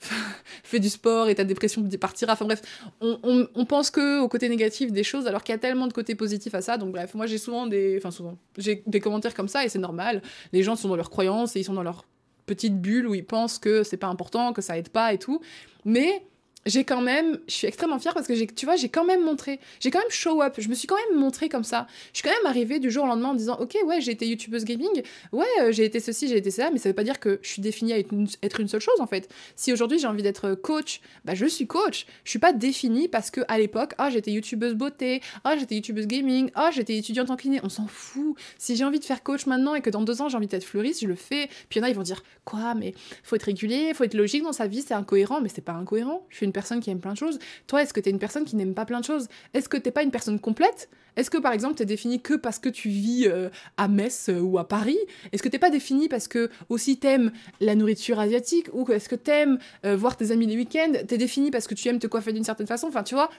fais 0.62 0.78
du 0.78 0.88
sport 0.88 1.28
et 1.28 1.34
ta 1.34 1.44
dépression 1.44 1.82
partira. 2.00 2.32
Enfin 2.34 2.44
bref, 2.44 2.62
on, 3.00 3.48
on, 3.54 3.64
pense 3.64 3.90
que 3.90 4.20
au 4.20 4.28
côté 4.28 4.48
négatif 4.48 4.92
des 4.92 5.04
choses 5.04 5.26
alors 5.26 5.42
qu'il 5.42 5.52
y 5.52 5.56
a 5.56 5.58
tellement 5.58 5.86
de 5.86 5.92
côtés 5.92 6.14
positifs 6.14 6.54
à 6.54 6.60
ça. 6.60 6.76
Donc 6.76 6.92
bref, 6.92 7.14
moi 7.14 7.26
j'ai 7.26 7.38
souvent 7.38 7.66
des, 7.66 8.00
enfin 8.02 8.24
j'ai 8.56 8.82
des 8.86 9.00
commentaires 9.00 9.34
comme 9.34 9.48
ça 9.48 9.64
et 9.64 9.68
c'est 9.68 9.78
normal. 9.78 10.22
Les 10.52 10.62
gens 10.62 10.76
sont 10.76 10.88
dans 10.88 10.96
leurs 10.96 11.10
croyances 11.10 11.56
et 11.56 11.60
ils 11.60 11.64
sont 11.64 11.74
dans 11.74 11.82
leur 11.82 12.04
petite 12.46 12.80
bulle 12.80 13.06
où 13.06 13.14
ils 13.14 13.26
pensent 13.26 13.58
que 13.58 13.82
c'est 13.82 13.96
pas 13.96 14.06
important, 14.06 14.52
que 14.52 14.62
ça 14.62 14.78
aide 14.78 14.88
pas 14.88 15.12
et 15.12 15.18
tout. 15.18 15.40
Mais 15.84 16.24
j'ai 16.66 16.84
quand 16.84 17.00
même, 17.00 17.38
je 17.48 17.54
suis 17.54 17.66
extrêmement 17.66 17.98
fière 17.98 18.12
parce 18.12 18.26
que 18.26 18.44
tu 18.52 18.66
vois, 18.66 18.76
j'ai 18.76 18.88
quand 18.88 19.04
même 19.04 19.24
montré, 19.24 19.60
j'ai 19.80 19.90
quand 19.90 20.00
même 20.00 20.10
show 20.10 20.42
up, 20.42 20.56
je 20.58 20.68
me 20.68 20.74
suis 20.74 20.86
quand 20.86 20.96
même 21.08 21.18
montré 21.18 21.48
comme 21.48 21.64
ça. 21.64 21.86
Je 22.12 22.18
suis 22.18 22.28
quand 22.28 22.34
même 22.34 22.46
arrivée 22.46 22.80
du 22.80 22.90
jour 22.90 23.04
au 23.04 23.06
lendemain 23.06 23.28
en 23.28 23.34
disant, 23.34 23.56
ok, 23.58 23.76
ouais, 23.84 24.00
j'ai 24.00 24.12
été 24.12 24.26
youtubeuse 24.26 24.64
gaming, 24.64 25.02
ouais, 25.32 25.46
euh, 25.60 25.72
j'ai 25.72 25.84
été 25.84 26.00
ceci, 26.00 26.28
j'ai 26.28 26.36
été 26.36 26.50
ça, 26.50 26.70
mais 26.70 26.78
ça 26.78 26.88
veut 26.88 26.94
pas 26.94 27.04
dire 27.04 27.20
que 27.20 27.38
je 27.42 27.48
suis 27.48 27.62
définie 27.62 27.92
à 27.92 27.98
être 27.98 28.12
une, 28.60 28.68
seule 28.68 28.80
chose 28.80 29.00
en 29.00 29.06
fait. 29.06 29.28
Si 29.54 29.72
aujourd'hui 29.72 29.98
j'ai 29.98 30.08
envie 30.08 30.22
d'être 30.22 30.54
coach, 30.54 31.00
bah 31.24 31.34
je 31.34 31.46
suis 31.46 31.66
coach. 31.66 32.06
Je 32.24 32.30
suis 32.30 32.38
pas 32.40 32.52
définie 32.52 33.08
parce 33.08 33.30
que 33.30 33.42
à 33.48 33.58
l'époque, 33.58 33.94
ah 33.98 34.10
j'étais 34.10 34.32
youtubeuse 34.32 34.74
beauté, 34.74 35.22
ah 35.44 35.56
j'étais 35.56 35.76
youtubeuse 35.76 36.06
gaming, 36.06 36.50
ah 36.54 36.70
j'étais 36.72 36.96
étudiante 36.96 37.30
en 37.30 37.36
kiné, 37.36 37.60
on 37.62 37.68
s'en 37.68 37.86
fout. 37.86 38.36
Si 38.58 38.74
j'ai 38.74 38.84
envie 38.84 38.98
de 38.98 39.04
faire 39.04 39.22
coach 39.22 39.46
maintenant 39.46 39.74
et 39.76 39.82
que 39.82 39.90
dans 39.90 40.02
deux 40.02 40.20
ans 40.20 40.28
j'ai 40.28 40.36
envie 40.36 40.48
d'être 40.48 40.64
fleuriste, 40.64 41.02
je 41.02 41.06
le 41.06 41.14
fais. 41.14 41.48
Puis 41.68 41.78
il 41.78 41.78
y 41.78 41.82
en 41.82 41.86
a 41.86 41.90
ils 41.90 41.96
vont 41.96 42.02
dire, 42.02 42.24
quoi, 42.44 42.74
mais 42.74 42.94
faut 43.22 43.36
être 43.36 43.44
régulier, 43.44 43.92
faut 43.94 44.04
être 44.04 44.14
logique 44.14 44.42
dans 44.42 44.52
sa 44.52 44.66
vie, 44.66 44.82
c'est 44.82 44.94
incohérent, 44.94 45.40
mais 45.40 45.48
c'est 45.48 45.64
pas 45.64 45.72
incohérent. 45.72 46.26
Je 46.30 46.36
suis 46.36 46.46
personne 46.56 46.80
qui 46.80 46.90
aime 46.90 47.00
plein 47.00 47.12
de 47.12 47.18
choses. 47.18 47.38
Toi, 47.66 47.82
est-ce 47.82 47.92
que 47.92 48.00
tu 48.00 48.08
es 48.08 48.12
une 48.12 48.18
personne 48.18 48.46
qui 48.46 48.56
n'aime 48.56 48.74
pas 48.74 48.86
plein 48.86 49.00
de 49.00 49.04
choses? 49.04 49.28
Est-ce 49.52 49.68
que 49.68 49.76
t'es 49.76 49.90
pas 49.90 50.02
une 50.02 50.10
personne 50.10 50.40
complète? 50.40 50.88
Est-ce 51.16 51.30
que 51.30 51.38
par 51.38 51.52
exemple 51.52 51.74
tu 51.76 51.82
es 51.82 51.86
définie 51.86 52.20
que 52.20 52.34
parce 52.34 52.58
que 52.58 52.68
tu 52.68 52.88
vis 52.88 53.26
euh, 53.26 53.48
à 53.76 53.88
Metz 53.88 54.28
euh, 54.28 54.40
ou 54.40 54.58
à 54.58 54.66
Paris? 54.68 54.98
Est-ce 55.32 55.42
que 55.42 55.48
t'es 55.48 55.58
pas 55.58 55.70
définie 55.70 56.08
parce 56.08 56.28
que 56.28 56.50
aussi 56.68 56.98
t'aimes 56.98 57.30
la 57.60 57.74
nourriture 57.74 58.18
asiatique? 58.20 58.68
Ou 58.72 58.90
est-ce 58.90 59.08
que 59.08 59.16
t'aimes 59.16 59.58
euh, 59.84 59.96
voir 59.96 60.16
tes 60.16 60.30
amis 60.30 60.46
les 60.46 60.56
week-ends? 60.56 60.92
T'es 61.06 61.18
définie 61.18 61.50
parce 61.50 61.66
que 61.66 61.74
tu 61.74 61.88
aimes 61.88 61.98
te 61.98 62.06
coiffer 62.06 62.32
d'une 62.32 62.44
certaine 62.44 62.66
façon? 62.66 62.88
Enfin, 62.88 63.02
tu 63.02 63.14
vois, 63.14 63.30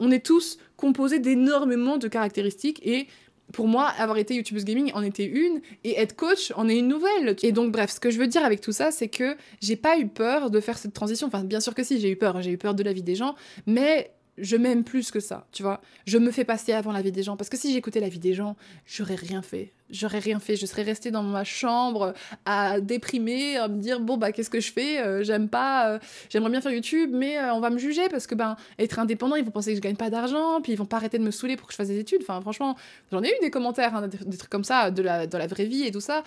on 0.00 0.10
est 0.10 0.24
tous 0.24 0.58
composés 0.76 1.18
d'énormément 1.18 1.96
de 1.96 2.08
caractéristiques 2.08 2.80
et 2.86 3.06
pour 3.52 3.68
moi, 3.68 3.86
avoir 3.98 4.18
été 4.18 4.34
YouTubeuse 4.34 4.64
gaming 4.64 4.92
en 4.94 5.02
était 5.02 5.26
une, 5.26 5.60
et 5.84 6.00
être 6.00 6.16
coach 6.16 6.52
en 6.56 6.68
est 6.68 6.76
une 6.76 6.88
nouvelle. 6.88 7.36
Et 7.42 7.52
donc, 7.52 7.72
bref, 7.72 7.90
ce 7.90 8.00
que 8.00 8.10
je 8.10 8.18
veux 8.18 8.26
dire 8.26 8.44
avec 8.44 8.60
tout 8.60 8.72
ça, 8.72 8.90
c'est 8.90 9.08
que 9.08 9.36
j'ai 9.60 9.76
pas 9.76 9.98
eu 9.98 10.08
peur 10.08 10.50
de 10.50 10.60
faire 10.60 10.78
cette 10.78 10.92
transition. 10.92 11.26
Enfin, 11.26 11.44
bien 11.44 11.60
sûr 11.60 11.74
que 11.74 11.84
si, 11.84 12.00
j'ai 12.00 12.10
eu 12.10 12.16
peur, 12.16 12.42
j'ai 12.42 12.50
eu 12.50 12.58
peur 12.58 12.74
de 12.74 12.82
la 12.82 12.92
vie 12.92 13.02
des 13.02 13.14
gens, 13.14 13.34
mais 13.66 14.10
je 14.38 14.56
m'aime 14.56 14.84
plus 14.84 15.10
que 15.10 15.20
ça, 15.20 15.46
tu 15.52 15.62
vois. 15.62 15.80
Je 16.06 16.18
me 16.18 16.30
fais 16.30 16.44
passer 16.44 16.72
avant 16.72 16.92
la 16.92 17.02
vie 17.02 17.12
des 17.12 17.22
gens. 17.22 17.36
Parce 17.36 17.48
que 17.48 17.56
si 17.56 17.72
j'écoutais 17.72 18.00
la 18.00 18.08
vie 18.08 18.18
des 18.18 18.34
gens, 18.34 18.56
j'aurais 18.86 19.14
rien 19.14 19.42
fait. 19.42 19.72
J'aurais 19.88 20.18
rien 20.18 20.40
fait. 20.40 20.56
Je 20.56 20.66
serais 20.66 20.82
restée 20.82 21.10
dans 21.10 21.22
ma 21.22 21.44
chambre 21.44 22.12
à 22.44 22.80
déprimer, 22.80 23.56
à 23.56 23.68
me 23.68 23.80
dire 23.80 24.00
bon 24.00 24.16
bah 24.16 24.32
qu'est-ce 24.32 24.50
que 24.50 24.60
je 24.60 24.72
fais? 24.72 24.98
Euh, 25.00 25.22
J'aime 25.22 25.48
pas. 25.48 25.90
Euh, 25.90 25.98
j'aimerais 26.28 26.50
bien 26.50 26.60
faire 26.60 26.72
YouTube, 26.72 27.10
mais 27.12 27.38
euh, 27.38 27.54
on 27.54 27.60
va 27.60 27.70
me 27.70 27.78
juger 27.78 28.08
parce 28.08 28.26
que 28.26 28.34
ben 28.34 28.56
être 28.78 28.98
indépendant, 28.98 29.36
ils 29.36 29.44
vont 29.44 29.52
penser 29.52 29.70
que 29.70 29.76
je 29.76 29.82
gagne 29.82 29.96
pas 29.96 30.10
d'argent, 30.10 30.60
puis 30.60 30.72
ils 30.72 30.76
vont 30.76 30.86
pas 30.86 30.96
arrêter 30.96 31.18
de 31.18 31.24
me 31.24 31.30
saouler 31.30 31.56
pour 31.56 31.68
que 31.68 31.72
je 31.72 31.76
fasse 31.76 31.88
des 31.88 31.98
études. 31.98 32.20
Enfin 32.22 32.40
franchement, 32.40 32.76
j'en 33.12 33.22
ai 33.22 33.28
eu 33.28 33.40
des 33.40 33.50
commentaires, 33.50 33.94
hein, 33.94 34.08
des, 34.08 34.36
trucs 34.36 34.50
comme 34.50 34.64
ça 34.64 34.90
de 34.90 35.02
la, 35.02 35.26
de 35.26 35.38
la 35.38 35.46
vraie 35.46 35.66
vie 35.66 35.84
et 35.84 35.92
tout 35.92 36.00
ça. 36.00 36.24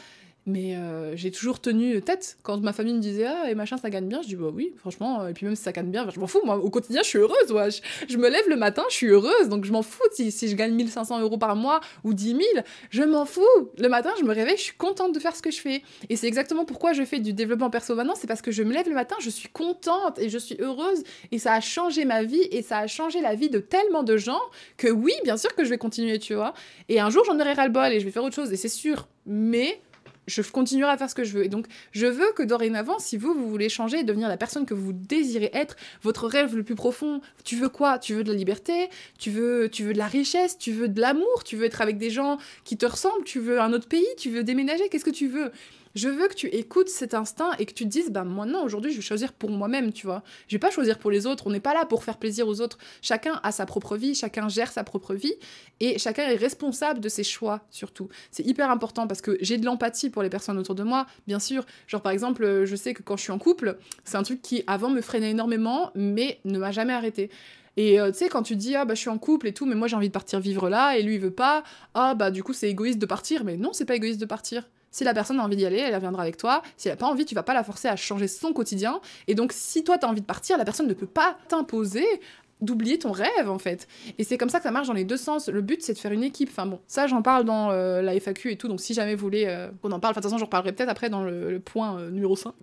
Mais 0.50 0.76
euh, 0.76 1.16
j'ai 1.16 1.30
toujours 1.30 1.62
tenu 1.62 2.02
tête. 2.02 2.38
Quand 2.42 2.60
ma 2.60 2.74
famille 2.74 2.96
me 2.96 3.00
disait 3.00 3.28
ah 3.28 3.52
et 3.52 3.56
machin 3.56 3.78
ça 3.78 3.92
gagne 3.92 4.08
bien, 4.08 4.24
je 4.24 4.30
dis 4.30 4.36
bah 4.36 4.50
oui 4.52 4.74
franchement 4.78 5.28
et 5.28 5.34
puis 5.34 5.46
même 5.46 5.56
si 5.56 5.62
ça 5.62 5.72
gagne 5.72 5.92
bien, 5.92 6.10
je 6.10 6.20
m'en 6.20 6.26
fous 6.26 6.42
moi 6.44 6.58
au 6.58 6.72
quotidien 6.72 7.04
je 7.04 7.08
suis 7.08 7.20
heureuse 7.20 7.52
wesh. 7.52 7.82
Je 8.10 8.18
me 8.18 8.30
lève 8.30 8.50
le 8.50 8.56
matin, 8.56 8.82
je 8.90 8.96
suis 8.96 9.08
heureuse 9.08 9.48
donc 9.48 9.64
je 9.64 9.72
m'en 9.72 9.84
fous 9.84 10.02
si, 10.12 10.32
si 10.32 10.48
je 10.48 10.56
gagne 10.56 10.74
1500 10.74 11.22
euros 11.22 11.38
par 11.38 11.56
mois 11.56 11.82
ou 12.04 12.16
10 12.16 12.30
000, 12.30 12.42
je 12.90 13.04
m'en 13.04 13.26
fous. 13.26 13.44
Le 13.78 13.90
matin 13.90 14.10
je 14.20 14.24
me 14.24 14.34
réveille, 14.34 14.58
je 14.58 14.64
suis 14.64 14.76
contente 14.76 15.14
de 15.14 15.20
faire 15.20 15.36
ce 15.36 15.44
que 15.44 15.52
je 15.52 15.62
fais. 15.62 15.84
Et 16.10 16.16
c'est 16.16 16.28
exactement 16.28 16.66
pourquoi 16.66 16.94
je 16.94 17.04
fais 17.04 17.20
du 17.20 17.32
développement 17.32 17.70
perso 17.70 17.94
maintenant, 17.94 18.16
c'est 18.16 18.28
parce 18.28 18.42
que 18.42 18.52
je 18.52 18.64
me 18.64 18.74
lève 18.74 18.90
le 18.90 18.96
matin, 18.96 19.18
je 19.20 19.30
suis 19.30 19.50
contente 19.50 20.18
et 20.18 20.30
je 20.30 20.40
suis 20.40 20.56
heureuse. 20.60 21.04
Et 21.32 21.38
ça 21.38 21.54
a 21.54 21.62
changé 21.62 22.06
ma 22.06 22.24
vie 22.24 22.48
et 22.50 22.64
ça 22.64 22.80
a 22.80 22.88
changé 22.88 23.22
la 23.22 23.36
vie 23.36 23.52
de 23.52 23.60
tellement 23.60 24.02
de 24.02 24.18
gens 24.18 24.42
que 24.78 24.88
oui 24.88 25.14
bien 25.24 25.38
sûr 25.38 25.54
que 25.54 25.64
je 25.64 25.70
vais 25.70 25.78
continuer 25.78 26.18
tu 26.18 26.34
vois. 26.34 26.56
Et 26.88 27.00
un 27.00 27.12
jour 27.12 27.24
j'en 27.26 27.40
aurai 27.40 27.54
ras 27.54 27.68
le 27.68 27.72
bol 27.72 27.94
et 27.94 28.00
je 28.00 28.06
vais 28.06 28.12
faire 28.12 28.24
autre 28.24 28.36
chose 28.36 28.52
et 28.52 28.58
c'est 28.58 28.68
sûr. 28.68 29.08
Mais 29.28 29.80
je 30.30 30.42
continuerai 30.42 30.92
à 30.92 30.98
faire 30.98 31.10
ce 31.10 31.16
que 31.16 31.24
je 31.24 31.34
veux. 31.34 31.46
Et 31.46 31.50
donc, 31.50 31.68
je 31.92 32.06
veux 32.06 32.32
que 32.36 32.44
dorénavant, 32.44 33.00
si 33.00 33.18
vous, 33.18 33.34
vous 33.34 33.50
voulez 33.50 33.70
changer 33.70 34.04
devenir 34.04 34.30
la 34.30 34.38
personne 34.38 34.66
que 34.66 34.74
vous 34.74 34.94
désirez 34.94 35.50
être, 35.54 35.76
votre 36.04 36.28
rêve 36.28 36.56
le 36.56 36.64
plus 36.64 36.76
profond, 36.76 37.22
tu 37.44 37.56
veux 37.56 37.70
quoi? 37.70 38.00
Tu 38.00 38.14
veux 38.14 38.24
de 38.24 38.32
la 38.32 38.38
liberté? 38.38 38.90
Tu 39.18 39.32
veux, 39.32 39.70
tu 39.70 39.84
veux 39.84 39.94
de 39.94 39.98
la 39.98 40.08
richesse? 40.08 40.58
Tu 40.58 40.72
veux 40.72 40.88
de 40.88 41.02
l'amour? 41.02 41.44
Tu 41.44 41.56
veux 41.56 41.66
être 41.66 41.82
avec 41.82 41.98
des 41.98 42.10
gens 42.10 42.38
qui 42.64 42.78
te 42.78 42.86
ressemblent? 42.86 43.24
Tu 43.26 43.40
veux 43.40 43.60
un 43.60 43.74
autre 43.74 43.88
pays? 43.88 44.08
Tu 44.18 44.30
veux 44.30 44.44
déménager? 44.44 44.88
Qu'est-ce 44.90 45.06
que 45.06 45.10
tu 45.10 45.28
veux? 45.28 45.52
Je 45.96 46.08
veux 46.08 46.28
que 46.28 46.36
tu 46.36 46.48
écoutes 46.48 46.90
cet 46.90 47.14
instinct 47.14 47.52
et 47.58 47.66
que 47.66 47.74
tu 47.74 47.84
te 47.84 47.90
dises, 47.90 48.12
bah 48.12 48.24
moi 48.24 48.46
non, 48.46 48.64
aujourd'hui 48.64 48.92
je 48.92 48.98
vais 48.98 49.02
choisir 49.02 49.34
pour 49.34 49.50
moi-même, 49.50 49.92
tu 49.92 50.06
vois. 50.06 50.24
Je 50.48 50.56
vais 50.56 50.60
pas 50.60 50.70
choisir 50.70 51.00
pour 51.00 51.10
les 51.10 51.26
autres, 51.26 51.48
on 51.48 51.50
n'est 51.50 51.60
pas 51.60 51.74
là 51.74 51.86
pour 51.86 52.04
faire 52.04 52.18
plaisir 52.18 52.48
aux 52.48 52.62
autres. 52.62 52.78
Chacun 53.02 53.40
a 53.44 53.52
sa 53.52 53.66
propre 53.66 53.98
vie, 53.98 54.14
chacun 54.14 54.48
gère 54.50 54.72
sa 54.72 54.84
propre 54.84 55.16
vie 55.16 55.34
et 55.80 55.98
chacun 55.98 56.24
est 56.24 56.36
responsable 56.36 57.00
de 57.00 57.10
ses 57.10 57.24
choix 57.24 57.62
surtout. 57.72 58.08
C'est 58.32 58.46
hyper 58.46 58.70
important 58.70 59.08
parce 59.08 59.22
que 59.22 59.38
j'ai 59.42 59.58
de 59.58 59.66
l'empathie 59.66 60.10
pour 60.10 60.22
les 60.22 60.30
personnes 60.30 60.58
autour 60.58 60.76
de 60.76 60.84
moi, 60.84 61.08
bien 61.28 61.40
sûr. 61.40 61.66
Genre 61.88 62.02
par 62.02 62.12
exemple, 62.12 62.66
je 62.66 62.76
sais 62.76 62.94
que 62.94 63.02
quand 63.02 63.18
je 63.18 63.24
suis 63.24 63.32
en 63.32 63.40
couple, 63.40 63.78
c'est 64.04 64.18
un 64.18 64.24
truc 64.24 64.42
qui 64.42 64.64
avant 64.68 64.90
me 64.90 65.02
freinait 65.02 65.32
énormément 65.32 65.92
mais 65.96 66.40
ne 66.46 66.60
m'a 66.60 66.72
jamais 66.72 66.94
arrêté. 66.94 67.30
Et 67.78 68.00
euh, 68.00 68.12
tu 68.12 68.18
sais, 68.18 68.30
quand 68.30 68.44
tu 68.44 68.56
dis, 68.56 68.76
ah 68.76 68.86
bah 68.86 68.94
je 68.94 69.00
suis 69.00 69.10
en 69.10 69.18
couple 69.18 69.48
et 69.48 69.54
tout, 69.54 69.66
mais 69.66 69.76
moi 69.76 69.88
j'ai 69.88 69.96
envie 69.96 70.10
de 70.10 70.14
partir 70.14 70.40
vivre 70.40 70.70
là, 70.70 70.98
et 70.98 71.02
lui 71.02 71.16
il 71.16 71.22
veut 71.22 71.32
pas, 71.32 71.64
ah 71.94 72.14
bah 72.14 72.30
du 72.30 72.44
coup 72.44 72.52
c'est 72.52 72.70
égoïste 72.70 73.00
de 73.00 73.06
partir, 73.06 73.44
mais 73.44 73.58
non, 73.58 73.74
c'est 73.74 73.86
pas 73.86 73.96
égoïste 73.96 74.20
de 74.20 74.26
partir. 74.26 74.70
Si 74.92 75.04
la 75.04 75.14
personne 75.14 75.40
a 75.40 75.44
envie 75.44 75.56
d'y 75.56 75.66
aller, 75.66 75.78
elle 75.78 76.00
viendra 76.00 76.24
avec 76.24 76.38
toi. 76.38 76.62
Si 76.78 76.88
elle 76.88 76.94
n'a 76.94 76.98
pas 76.98 77.08
envie, 77.08 77.26
tu 77.26 77.36
vas 77.36 77.44
pas 77.44 77.54
la 77.54 77.64
forcer 77.64 77.88
à 77.88 77.96
changer 77.96 78.28
son 78.28 78.54
quotidien. 78.54 79.02
Et 79.28 79.36
donc, 79.36 79.52
si 79.54 79.84
toi, 79.84 79.98
tu 79.98 80.06
as 80.06 80.10
envie 80.10 80.22
de 80.22 80.26
partir, 80.26 80.58
la 80.58 80.66
personne 80.66 80.88
ne 80.88 80.94
peut 80.94 81.08
pas 81.08 81.38
t'imposer 81.48 82.06
d'oublier 82.62 83.00
ton 83.00 83.12
rêve 83.12 83.50
en 83.50 83.58
fait. 83.58 83.88
Et 84.18 84.24
c'est 84.24 84.38
comme 84.38 84.50
ça 84.50 84.58
que 84.58 84.64
ça 84.64 84.72
marche 84.72 84.88
dans 84.88 84.94
les 84.94 85.06
deux 85.06 85.18
sens. 85.18 85.48
Le 85.48 85.62
but 85.62 85.82
c'est 85.82 85.94
de 85.94 85.98
faire 85.98 86.12
une 86.12 86.24
équipe. 86.24 86.50
Enfin 86.52 86.66
bon, 86.66 86.80
ça 86.88 87.08
j'en 87.08 87.22
parle 87.22 87.46
dans 87.46 87.72
euh, 87.72 88.02
la 88.02 88.20
FAQ 88.20 88.52
et 88.52 88.58
tout, 88.58 88.68
donc 88.68 88.82
si 88.82 88.94
jamais 88.94 89.16
vous 89.16 89.22
voulez 89.22 89.46
euh, 89.48 89.70
qu'on 89.82 89.92
en 89.92 90.00
parle, 90.00 90.14
de 90.14 90.20
toute 90.20 90.24
façon 90.24 90.38
j'en 90.38 90.46
reparlerai 90.46 90.74
peut-être 90.74 90.90
après 90.90 91.10
dans 91.10 91.24
le, 91.24 91.60
point 91.60 92.00
euh, 92.00 92.10
numéro 92.10 92.36
5. 92.36 92.54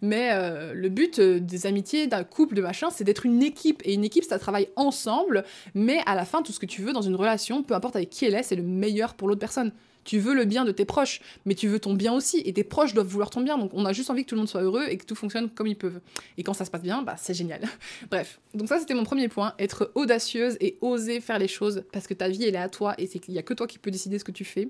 Mais 0.00 0.30
le 0.74 0.88
but 0.88 1.20
des 1.20 1.66
amitiés, 1.66 2.06
d'un 2.06 2.24
couple, 2.24 2.54
de 2.54 2.62
machin, 2.62 2.90
c'est 2.90 3.04
d'être 3.04 3.26
une 3.26 3.42
équipe. 3.42 3.82
Et 3.84 3.94
une 3.94 4.04
équipe 4.04 4.24
ça 4.24 4.38
travaille 4.38 4.68
ensemble, 4.76 5.44
mais 5.74 6.00
à 6.06 6.14
la 6.14 6.24
fin 6.24 6.42
tout 6.42 6.52
ce 6.52 6.60
que 6.60 6.66
tu 6.66 6.82
veux 6.82 6.92
dans 6.92 7.02
une 7.02 7.16
relation, 7.16 7.62
peu 7.62 7.74
importe 7.74 7.96
avec 7.96 8.10
qui 8.10 8.24
elle 8.24 8.34
est, 8.34 8.42
c'est 8.42 8.56
le 8.56 8.62
meilleur 8.62 9.14
pour 9.14 9.28
l'autre 9.28 9.40
personne. 9.40 9.72
Tu 10.04 10.18
veux 10.18 10.34
le 10.34 10.44
bien 10.44 10.64
de 10.64 10.72
tes 10.72 10.84
proches, 10.84 11.20
mais 11.44 11.54
tu 11.54 11.68
veux 11.68 11.78
ton 11.78 11.94
bien 11.94 12.12
aussi, 12.12 12.42
et 12.44 12.52
tes 12.52 12.64
proches 12.64 12.94
doivent 12.94 13.06
vouloir 13.06 13.30
ton 13.30 13.40
bien. 13.40 13.58
Donc 13.58 13.70
on 13.74 13.84
a 13.84 13.92
juste 13.92 14.10
envie 14.10 14.24
que 14.24 14.28
tout 14.28 14.34
le 14.34 14.40
monde 14.40 14.48
soit 14.48 14.62
heureux 14.62 14.86
et 14.88 14.96
que 14.96 15.04
tout 15.04 15.14
fonctionne 15.14 15.50
comme 15.50 15.66
ils 15.66 15.76
peuvent. 15.76 16.00
Et 16.38 16.42
quand 16.42 16.54
ça 16.54 16.64
se 16.64 16.70
passe 16.70 16.82
bien, 16.82 17.02
bah 17.02 17.16
c'est 17.18 17.34
génial. 17.34 17.62
Bref, 18.10 18.40
donc 18.54 18.68
ça 18.68 18.78
c'était 18.78 18.94
mon 18.94 19.04
premier 19.04 19.28
point, 19.28 19.54
être 19.58 19.92
audacieuse 19.94 20.56
et 20.60 20.78
oser 20.80 21.20
faire 21.20 21.38
les 21.38 21.48
choses, 21.48 21.84
parce 21.92 22.06
que 22.06 22.14
ta 22.14 22.28
vie 22.28 22.44
elle 22.44 22.54
est 22.54 22.58
à 22.58 22.68
toi, 22.68 22.94
et 22.98 23.06
c'est 23.06 23.18
qu'il 23.18 23.34
y 23.34 23.38
a 23.38 23.42
que 23.42 23.54
toi 23.54 23.66
qui 23.66 23.78
peux 23.78 23.90
décider 23.90 24.18
ce 24.18 24.24
que 24.24 24.32
tu 24.32 24.44
fais. 24.44 24.68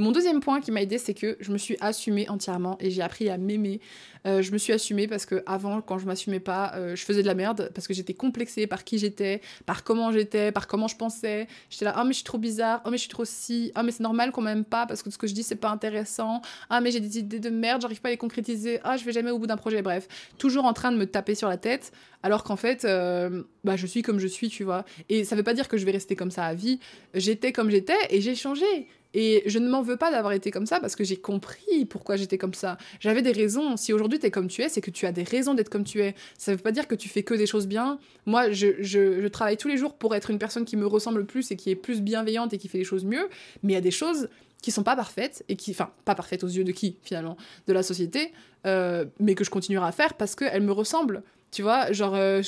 Mon 0.00 0.12
deuxième 0.12 0.38
point 0.38 0.60
qui 0.60 0.70
m'a 0.70 0.80
aidé, 0.80 0.96
c'est 0.96 1.12
que 1.12 1.36
je 1.40 1.50
me 1.50 1.58
suis 1.58 1.76
assumée 1.80 2.28
entièrement 2.28 2.78
et 2.80 2.88
j'ai 2.88 3.02
appris 3.02 3.28
à 3.28 3.36
m'aimer. 3.36 3.80
Euh, 4.26 4.42
je 4.42 4.52
me 4.52 4.58
suis 4.58 4.72
assumée 4.72 5.08
parce 5.08 5.26
que 5.26 5.42
avant, 5.44 5.80
quand 5.80 5.98
je 5.98 6.06
m'assumais 6.06 6.38
pas, 6.38 6.72
euh, 6.76 6.94
je 6.94 7.04
faisais 7.04 7.22
de 7.22 7.26
la 7.26 7.34
merde 7.34 7.72
parce 7.74 7.88
que 7.88 7.94
j'étais 7.94 8.14
complexée 8.14 8.68
par 8.68 8.84
qui 8.84 8.98
j'étais, 8.98 9.40
par 9.66 9.82
comment 9.82 10.12
j'étais, 10.12 10.52
par 10.52 10.68
comment 10.68 10.86
je 10.86 10.96
pensais. 10.96 11.48
J'étais 11.68 11.84
là, 11.84 11.96
oh 11.98 12.04
mais 12.04 12.12
je 12.12 12.18
suis 12.18 12.24
trop 12.24 12.38
bizarre, 12.38 12.80
oh 12.84 12.90
mais 12.90 12.96
je 12.96 13.02
suis 13.02 13.10
trop 13.10 13.24
si, 13.24 13.72
oh 13.76 13.80
mais 13.84 13.90
c'est 13.90 14.04
normal 14.04 14.30
qu'on 14.30 14.42
m'aime 14.42 14.57
pas 14.64 14.86
parce 14.86 15.02
que 15.02 15.10
ce 15.10 15.18
que 15.18 15.26
je 15.26 15.34
dis 15.34 15.42
c'est 15.42 15.56
pas 15.56 15.70
intéressant, 15.70 16.42
ah 16.70 16.80
mais 16.80 16.90
j'ai 16.90 17.00
des 17.00 17.18
idées 17.18 17.40
de 17.40 17.50
merde, 17.50 17.82
j'arrive 17.82 18.00
pas 18.00 18.08
à 18.08 18.12
les 18.12 18.16
concrétiser, 18.16 18.80
ah 18.84 18.96
je 18.96 19.04
vais 19.04 19.12
jamais 19.12 19.30
au 19.30 19.38
bout 19.38 19.46
d'un 19.46 19.56
projet, 19.56 19.82
bref, 19.82 20.08
toujours 20.38 20.64
en 20.64 20.72
train 20.72 20.92
de 20.92 20.96
me 20.96 21.06
taper 21.06 21.34
sur 21.34 21.48
la 21.48 21.56
tête 21.56 21.92
alors 22.22 22.42
qu'en 22.42 22.56
fait, 22.56 22.84
euh, 22.84 23.42
bah, 23.64 23.76
je 23.76 23.86
suis 23.86 24.02
comme 24.02 24.18
je 24.18 24.26
suis, 24.26 24.48
tu 24.48 24.64
vois. 24.64 24.84
Et 25.08 25.24
ça 25.24 25.36
veut 25.36 25.42
pas 25.42 25.54
dire 25.54 25.68
que 25.68 25.76
je 25.76 25.84
vais 25.84 25.92
rester 25.92 26.16
comme 26.16 26.30
ça 26.30 26.44
à 26.44 26.54
vie. 26.54 26.80
J'étais 27.14 27.52
comme 27.52 27.70
j'étais 27.70 27.94
et 28.10 28.20
j'ai 28.20 28.34
changé. 28.34 28.66
Et 29.14 29.42
je 29.46 29.58
ne 29.58 29.68
m'en 29.68 29.80
veux 29.80 29.96
pas 29.96 30.10
d'avoir 30.10 30.34
été 30.34 30.50
comme 30.50 30.66
ça 30.66 30.80
parce 30.80 30.94
que 30.94 31.02
j'ai 31.02 31.16
compris 31.16 31.86
pourquoi 31.88 32.16
j'étais 32.16 32.36
comme 32.36 32.52
ça. 32.52 32.76
J'avais 33.00 33.22
des 33.22 33.32
raisons. 33.32 33.76
Si 33.76 33.92
aujourd'hui 33.92 34.18
tu 34.18 34.26
es 34.26 34.30
comme 34.30 34.48
tu 34.48 34.62
es, 34.62 34.68
c'est 34.68 34.82
que 34.82 34.90
tu 34.90 35.06
as 35.06 35.12
des 35.12 35.22
raisons 35.22 35.54
d'être 35.54 35.70
comme 35.70 35.84
tu 35.84 36.02
es. 36.02 36.14
Ça 36.36 36.52
veut 36.52 36.58
pas 36.58 36.72
dire 36.72 36.86
que 36.86 36.94
tu 36.94 37.08
fais 37.08 37.22
que 37.22 37.32
des 37.32 37.46
choses 37.46 37.66
bien. 37.66 37.98
Moi, 38.26 38.50
je, 38.50 38.66
je, 38.80 39.26
travaille 39.28 39.56
tous 39.56 39.68
les 39.68 39.78
jours 39.78 39.94
pour 39.94 40.14
être 40.14 40.30
une 40.30 40.38
personne 40.38 40.66
qui 40.66 40.76
me 40.76 40.86
ressemble 40.86 41.24
plus 41.24 41.50
et 41.50 41.56
qui 41.56 41.70
est 41.70 41.76
plus 41.76 42.02
bienveillante 42.02 42.52
et 42.52 42.58
qui 42.58 42.68
fait 42.68 42.78
les 42.78 42.84
choses 42.84 43.04
mieux. 43.04 43.28
Mais 43.62 43.72
il 43.72 43.76
y 43.76 43.78
a 43.78 43.82
des 43.82 43.90
choses 43.90 44.28
qui 44.62 44.70
sont 44.70 44.82
pas 44.82 44.96
parfaites 44.96 45.44
et 45.48 45.56
qui, 45.56 45.70
enfin, 45.70 45.90
pas 46.04 46.14
parfaites 46.14 46.44
aux 46.44 46.48
yeux 46.48 46.64
de 46.64 46.72
qui 46.72 46.96
finalement, 47.02 47.36
de 47.66 47.72
la 47.72 47.82
société, 47.82 48.32
euh, 48.66 49.04
mais 49.20 49.34
que 49.34 49.44
je 49.44 49.50
continuerai 49.50 49.86
à 49.86 49.92
faire 49.92 50.14
parce 50.14 50.34
qu'elles 50.34 50.62
me 50.62 50.72
ressemblent. 50.72 51.22
Tu 51.50 51.62
vois, 51.62 51.92
genre, 51.92 52.14
euh, 52.14 52.42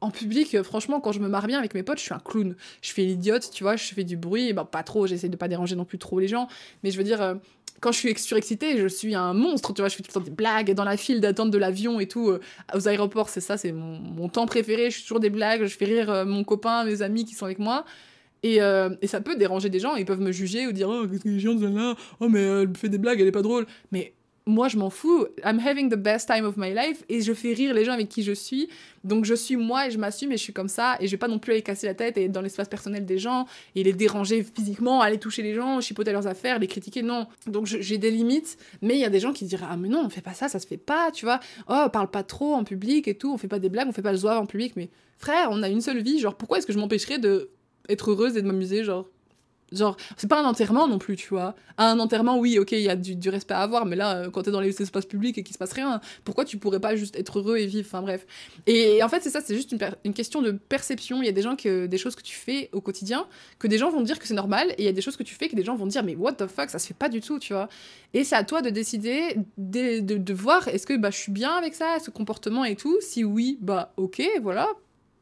en 0.00 0.10
public, 0.10 0.62
franchement, 0.62 1.00
quand 1.00 1.12
je 1.12 1.20
me 1.20 1.28
marre 1.28 1.46
bien 1.46 1.58
avec 1.58 1.74
mes 1.74 1.82
potes, 1.82 1.98
je 1.98 2.04
suis 2.04 2.14
un 2.14 2.18
clown. 2.18 2.56
Je 2.80 2.92
fais 2.92 3.02
l'idiote, 3.02 3.50
tu 3.52 3.62
vois, 3.62 3.76
je 3.76 3.92
fais 3.94 4.04
du 4.04 4.16
bruit, 4.16 4.52
bah, 4.52 4.64
pas 4.64 4.82
trop, 4.82 5.06
j'essaie 5.06 5.28
de 5.28 5.36
pas 5.36 5.48
déranger 5.48 5.76
non 5.76 5.84
plus 5.84 5.98
trop 5.98 6.18
les 6.18 6.28
gens, 6.28 6.48
mais 6.82 6.90
je 6.90 6.96
veux 6.96 7.04
dire, 7.04 7.20
euh, 7.20 7.34
quand 7.80 7.92
je 7.92 7.98
suis 7.98 8.18
surexcitée, 8.18 8.78
je 8.78 8.86
suis 8.86 9.14
un 9.14 9.34
monstre, 9.34 9.72
tu 9.74 9.82
vois, 9.82 9.88
je 9.88 9.96
fais 9.96 10.02
tout 10.02 10.10
le 10.10 10.14
temps 10.14 10.24
des 10.24 10.30
blagues 10.30 10.72
dans 10.72 10.84
la 10.84 10.96
file 10.96 11.20
d'attente 11.20 11.50
de 11.50 11.58
l'avion 11.58 12.00
et 12.00 12.08
tout, 12.08 12.32
aux 12.74 12.88
aéroports, 12.88 13.28
c'est 13.28 13.40
ça, 13.40 13.56
c'est 13.56 13.72
mon, 13.72 14.28
temps 14.28 14.46
préféré, 14.46 14.90
je 14.90 14.96
suis 14.96 15.02
toujours 15.02 15.20
des 15.20 15.30
blagues, 15.30 15.64
je 15.64 15.76
fais 15.76 15.84
rire 15.84 16.24
mon 16.24 16.44
copain, 16.44 16.84
mes 16.84 17.02
amis 17.02 17.24
qui 17.24 17.34
sont 17.34 17.44
avec 17.44 17.58
moi. 17.58 17.84
Et, 18.42 18.56
et, 18.56 19.06
ça 19.06 19.20
peut 19.20 19.36
déranger 19.36 19.68
des 19.68 19.78
gens, 19.78 19.94
ils 19.94 20.04
peuvent 20.04 20.20
me 20.20 20.32
juger 20.32 20.66
ou 20.66 20.72
dire 20.72 20.88
Oh, 20.88 21.06
qu'est-ce 21.06 21.22
que 21.22 21.38
gens 21.38 21.54
là 21.54 21.94
Oh, 22.20 22.28
mais 22.28 22.42
elle 22.42 22.76
fait 22.76 22.88
des 22.88 22.98
blagues, 22.98 23.20
elle 23.20 23.28
est 23.28 23.32
pas 23.32 23.42
drôle. 23.42 23.66
Mais 23.92 24.14
moi, 24.46 24.68
je 24.68 24.76
m'en 24.76 24.90
fous. 24.90 25.26
I'm 25.44 25.60
having 25.60 25.88
the 25.88 25.96
best 25.96 26.28
time 26.28 26.44
of 26.44 26.56
my 26.56 26.74
life 26.74 27.04
et 27.08 27.20
je 27.20 27.32
fais 27.32 27.52
rire 27.52 27.74
les 27.74 27.84
gens 27.84 27.92
avec 27.92 28.08
qui 28.08 28.22
je 28.22 28.32
suis. 28.32 28.68
Donc, 29.04 29.24
je 29.24 29.34
suis 29.34 29.56
moi 29.56 29.86
et 29.86 29.90
je 29.90 29.98
m'assume 29.98 30.32
et 30.32 30.36
je 30.36 30.42
suis 30.42 30.52
comme 30.52 30.68
ça. 30.68 30.96
Et 31.00 31.06
je 31.06 31.12
vais 31.12 31.16
pas 31.16 31.28
non 31.28 31.38
plus 31.38 31.52
aller 31.52 31.62
casser 31.62 31.86
la 31.86 31.94
tête 31.94 32.18
et 32.18 32.24
être 32.24 32.32
dans 32.32 32.40
l'espace 32.40 32.68
personnel 32.68 33.06
des 33.06 33.18
gens 33.18 33.46
et 33.74 33.84
les 33.84 33.92
déranger 33.92 34.42
physiquement, 34.42 35.00
aller 35.00 35.18
toucher 35.18 35.42
les 35.42 35.54
gens, 35.54 35.80
chipoter 35.80 36.12
leurs 36.12 36.26
affaires, 36.26 36.58
les 36.58 36.66
critiquer. 36.66 37.02
Non. 37.02 37.26
Donc, 37.46 37.66
j'ai 37.66 37.98
des 37.98 38.10
limites. 38.10 38.58
Mais 38.80 38.94
il 38.94 39.00
y 39.00 39.04
a 39.04 39.10
des 39.10 39.20
gens 39.20 39.32
qui 39.32 39.44
diraient 39.44 39.66
Ah, 39.68 39.76
mais 39.76 39.88
non, 39.88 40.02
on 40.04 40.08
fait 40.08 40.22
pas 40.22 40.34
ça, 40.34 40.48
ça 40.48 40.58
se 40.58 40.66
fait 40.66 40.76
pas, 40.76 41.10
tu 41.12 41.24
vois. 41.24 41.38
Oh, 41.68 41.84
on 41.86 41.90
parle 41.90 42.10
pas 42.10 42.24
trop 42.24 42.54
en 42.54 42.64
public 42.64 43.06
et 43.06 43.14
tout. 43.14 43.32
On 43.32 43.38
fait 43.38 43.48
pas 43.48 43.60
des 43.60 43.68
blagues, 43.68 43.88
on 43.88 43.92
fait 43.92 44.02
pas 44.02 44.12
le 44.12 44.18
zouave 44.18 44.38
en 44.38 44.46
public. 44.46 44.74
Mais 44.76 44.90
frère, 45.18 45.48
on 45.52 45.62
a 45.62 45.68
une 45.68 45.80
seule 45.80 46.02
vie. 46.02 46.18
Genre, 46.18 46.34
pourquoi 46.34 46.58
est-ce 46.58 46.66
que 46.66 46.72
je 46.72 46.78
m'empêcherais 46.78 47.18
de 47.18 47.50
être 47.88 48.10
heureuse 48.10 48.36
et 48.36 48.42
de 48.42 48.46
m'amuser 48.46 48.84
Genre, 48.84 49.06
Genre, 49.72 49.96
c'est 50.16 50.28
pas 50.28 50.40
un 50.40 50.44
enterrement 50.44 50.86
non 50.86 50.98
plus, 50.98 51.16
tu 51.16 51.28
vois. 51.30 51.54
un 51.78 51.98
enterrement, 51.98 52.38
oui, 52.38 52.58
ok, 52.58 52.72
il 52.72 52.80
y 52.80 52.90
a 52.90 52.96
du, 52.96 53.28
respect 53.30 53.54
à 53.54 53.60
avoir, 53.60 53.86
mais 53.86 53.96
là, 53.96 54.16
euh, 54.16 54.30
quand 54.30 54.42
t'es 54.42 54.50
dans 54.50 54.60
les 54.60 54.80
espaces 54.82 55.06
publics 55.06 55.38
et 55.38 55.42
qu'il 55.42 55.54
se 55.54 55.58
passe 55.58 55.72
rien, 55.72 56.00
pourquoi 56.24 56.44
tu 56.44 56.58
pourrais 56.58 56.80
pas 56.80 56.94
juste 56.94 57.16
être 57.16 57.38
heureux 57.38 57.56
et 57.56 57.66
vivre 57.66 57.86
Enfin 57.86 58.02
bref. 58.02 58.26
Et, 58.66 59.02
en 59.02 59.08
fait, 59.08 59.22
c'est 59.22 59.30
ça, 59.30 59.40
c'est 59.40 59.54
juste 59.54 59.74
une, 60.04 60.12
question 60.12 60.42
de 60.42 60.50
perception. 60.52 61.22
Il 61.22 61.26
y 61.26 61.28
a 61.28 61.32
des 61.32 61.42
gens 61.42 61.56
que 61.56 61.86
des 61.86 61.98
choses 61.98 62.14
que 62.14 62.22
tu 62.22 62.36
fais 62.36 62.68
au 62.72 62.80
quotidien 62.80 63.26
que 63.58 63.66
des 63.66 63.78
gens 63.78 63.90
vont 63.90 64.02
dire 64.02 64.18
que 64.18 64.26
c'est 64.26 64.34
normal, 64.34 64.72
et 64.72 64.82
il 64.82 64.84
y 64.84 64.88
a 64.88 64.92
des 64.92 65.00
choses 65.00 65.16
que 65.16 65.22
tu 65.22 65.34
fais 65.34 65.48
que 65.48 65.56
des 65.56 65.64
gens 65.64 65.74
vont 65.74 65.86
dire 65.86 66.04
mais 66.04 66.16
what 66.16 66.34
the 66.34 66.46
fuck, 66.46 66.68
ça 66.68 66.78
se 66.78 66.86
fait 66.86 66.94
pas 66.94 67.08
du 67.08 67.20
tout, 67.20 67.38
tu 67.38 67.54
vois. 67.54 67.68
Et 68.12 68.24
c'est 68.24 68.36
à 68.36 68.44
toi 68.44 68.60
de 68.60 68.68
décider, 68.70 69.36
de, 69.56 70.00
de, 70.00 70.16
de 70.18 70.34
voir 70.34 70.68
est-ce 70.68 70.86
que 70.86 70.96
bah, 70.96 71.10
je 71.10 71.16
suis 71.16 71.32
bien 71.32 71.52
avec 71.52 71.74
ça, 71.74 71.96
ce 72.04 72.10
comportement 72.10 72.64
et 72.64 72.76
tout. 72.76 72.98
Si 73.00 73.24
oui, 73.24 73.58
bah 73.62 73.94
ok, 73.96 74.22
voilà, 74.42 74.68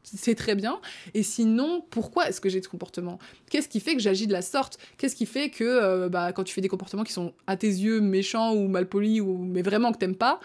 c'est 0.03 0.35
très 0.35 0.55
bien. 0.55 0.79
Et 1.13 1.23
sinon, 1.23 1.83
pourquoi 1.89 2.27
est-ce 2.27 2.41
que 2.41 2.49
j'ai 2.49 2.61
ce 2.61 2.67
comportement 2.67 3.19
Qu'est-ce 3.49 3.69
qui 3.69 3.79
fait 3.79 3.95
que 3.95 4.01
j'agis 4.01 4.27
de 4.27 4.33
la 4.33 4.41
sorte? 4.41 4.77
Qu'est-ce 4.97 5.15
qui 5.15 5.25
fait 5.25 5.49
que 5.49 5.63
euh, 5.63 6.09
bah, 6.09 6.31
quand 6.33 6.43
tu 6.43 6.53
fais 6.53 6.61
des 6.61 6.67
comportements 6.67 7.03
qui 7.03 7.13
sont 7.13 7.33
à 7.47 7.57
tes 7.57 7.67
yeux 7.67 8.01
méchants 8.01 8.53
ou 8.53 8.67
mal 8.67 8.87
polis, 8.87 9.21
ou, 9.21 9.37
mais 9.37 9.61
vraiment 9.61 9.91
que 9.91 9.97
t'aimes 9.97 10.15
pas, 10.15 10.39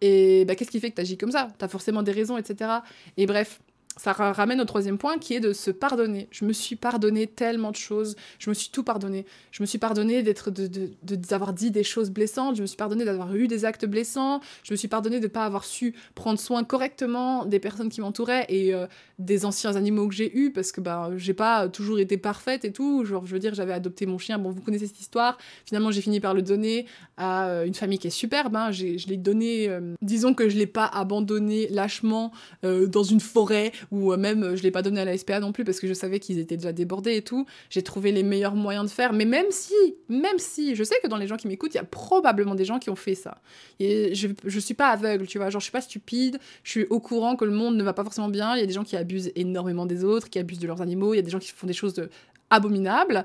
et 0.00 0.44
bah, 0.46 0.54
qu'est-ce 0.54 0.70
qui 0.70 0.80
fait 0.80 0.90
que 0.90 0.96
tu 0.96 1.00
agis 1.00 1.18
comme 1.18 1.32
ça? 1.32 1.48
T'as 1.58 1.68
forcément 1.68 2.02
des 2.02 2.12
raisons, 2.12 2.38
etc. 2.38 2.70
Et 3.16 3.26
bref, 3.26 3.60
ça 3.96 4.12
ramène 4.12 4.60
au 4.60 4.64
troisième 4.64 4.98
point 4.98 5.18
qui 5.18 5.34
est 5.34 5.40
de 5.40 5.52
se 5.52 5.70
pardonner. 5.70 6.28
Je 6.30 6.44
me 6.44 6.52
suis 6.52 6.76
pardonné 6.76 7.26
tellement 7.26 7.70
de 7.70 7.76
choses, 7.76 8.16
je 8.38 8.48
me 8.48 8.54
suis 8.54 8.70
tout 8.70 8.82
pardonné. 8.82 9.26
Je 9.50 9.62
me 9.62 9.66
suis 9.66 9.78
pardonné 9.78 10.22
d'être 10.22 10.50
de, 10.50 10.90
d'avoir 11.02 11.52
dit 11.52 11.70
des 11.70 11.82
choses 11.82 12.10
blessantes, 12.10 12.56
je 12.56 12.62
me 12.62 12.66
suis 12.66 12.76
pardonné 12.76 13.04
d'avoir 13.04 13.34
eu 13.34 13.48
des 13.48 13.64
actes 13.64 13.84
blessants, 13.84 14.40
je 14.62 14.72
me 14.72 14.76
suis 14.76 14.88
pardonné 14.88 15.18
de 15.18 15.24
ne 15.24 15.28
pas 15.28 15.44
avoir 15.44 15.64
su 15.64 15.94
prendre 16.14 16.38
soin 16.38 16.64
correctement 16.64 17.44
des 17.44 17.58
personnes 17.58 17.88
qui 17.88 18.00
m'entouraient 18.00 18.46
et 18.48 18.74
euh, 18.74 18.86
des 19.18 19.44
anciens 19.44 19.76
animaux 19.76 20.08
que 20.08 20.14
j'ai 20.14 20.34
eus 20.34 20.52
parce 20.52 20.72
que 20.72 20.80
bah 20.80 21.10
j'ai 21.16 21.34
pas 21.34 21.68
toujours 21.68 21.98
été 21.98 22.16
parfaite 22.16 22.64
et 22.64 22.72
tout. 22.72 23.04
Genre 23.04 23.26
je 23.26 23.32
veux 23.32 23.40
dire 23.40 23.54
j'avais 23.54 23.72
adopté 23.72 24.06
mon 24.06 24.18
chien, 24.18 24.38
bon 24.38 24.50
vous 24.50 24.62
connaissez 24.62 24.86
cette 24.86 25.00
histoire. 25.00 25.36
Finalement 25.66 25.90
j'ai 25.90 26.00
fini 26.00 26.20
par 26.20 26.32
le 26.32 26.42
donner 26.42 26.86
à 27.16 27.48
euh, 27.48 27.66
une 27.66 27.74
famille 27.74 27.98
qui 27.98 28.06
est 28.06 28.10
superbe. 28.10 28.54
Hein. 28.56 28.70
Je 28.70 29.08
l'ai 29.08 29.16
donné, 29.16 29.68
euh, 29.68 29.94
disons 30.00 30.32
que 30.32 30.48
je 30.48 30.56
l'ai 30.56 30.66
pas 30.66 30.86
abandonné 30.86 31.68
lâchement 31.68 32.32
dans 32.62 33.02
une 33.02 33.20
forêt 33.20 33.72
ou 33.90 34.12
euh, 34.12 34.16
même 34.16 34.42
euh, 34.42 34.56
je 34.56 34.62
l'ai 34.62 34.70
pas 34.70 34.82
donné 34.82 35.00
à 35.00 35.04
la 35.04 35.16
SPA 35.16 35.40
non 35.40 35.52
plus 35.52 35.64
parce 35.64 35.80
que 35.80 35.86
je 35.86 35.94
savais 35.94 36.20
qu'ils 36.20 36.38
étaient 36.38 36.56
déjà 36.56 36.72
débordés 36.72 37.16
et 37.16 37.22
tout. 37.22 37.46
J'ai 37.70 37.82
trouvé 37.82 38.12
les 38.12 38.22
meilleurs 38.22 38.54
moyens 38.54 38.84
de 38.86 38.90
faire, 38.90 39.12
mais 39.12 39.24
même 39.24 39.46
si, 39.50 39.74
même 40.08 40.38
si, 40.38 40.74
je 40.74 40.84
sais 40.84 40.96
que 41.02 41.08
dans 41.08 41.16
les 41.16 41.26
gens 41.26 41.36
qui 41.36 41.48
m'écoutent, 41.48 41.74
il 41.74 41.78
y 41.78 41.80
a 41.80 41.84
probablement 41.84 42.54
des 42.54 42.64
gens 42.64 42.78
qui 42.78 42.90
ont 42.90 42.96
fait 42.96 43.14
ça. 43.14 43.38
Et 43.78 44.14
je, 44.14 44.28
je 44.44 44.60
suis 44.60 44.74
pas 44.74 44.88
aveugle, 44.88 45.26
tu 45.26 45.38
vois, 45.38 45.50
genre 45.50 45.60
je 45.60 45.64
suis 45.64 45.72
pas 45.72 45.80
stupide, 45.80 46.38
je 46.62 46.70
suis 46.70 46.86
au 46.90 47.00
courant 47.00 47.36
que 47.36 47.44
le 47.44 47.52
monde 47.52 47.76
ne 47.76 47.82
va 47.82 47.92
pas 47.92 48.04
forcément 48.04 48.28
bien, 48.28 48.56
il 48.56 48.60
y 48.60 48.62
a 48.62 48.66
des 48.66 48.72
gens 48.72 48.84
qui 48.84 48.96
abusent 48.96 49.32
énormément 49.36 49.86
des 49.86 50.04
autres, 50.04 50.28
qui 50.28 50.38
abusent 50.38 50.58
de 50.58 50.66
leurs 50.66 50.82
animaux, 50.82 51.14
il 51.14 51.16
y 51.16 51.20
a 51.20 51.22
des 51.22 51.30
gens 51.30 51.38
qui 51.38 51.50
font 51.50 51.66
des 51.66 51.72
choses 51.72 51.94
de 51.94 52.10
abominables. 52.50 53.24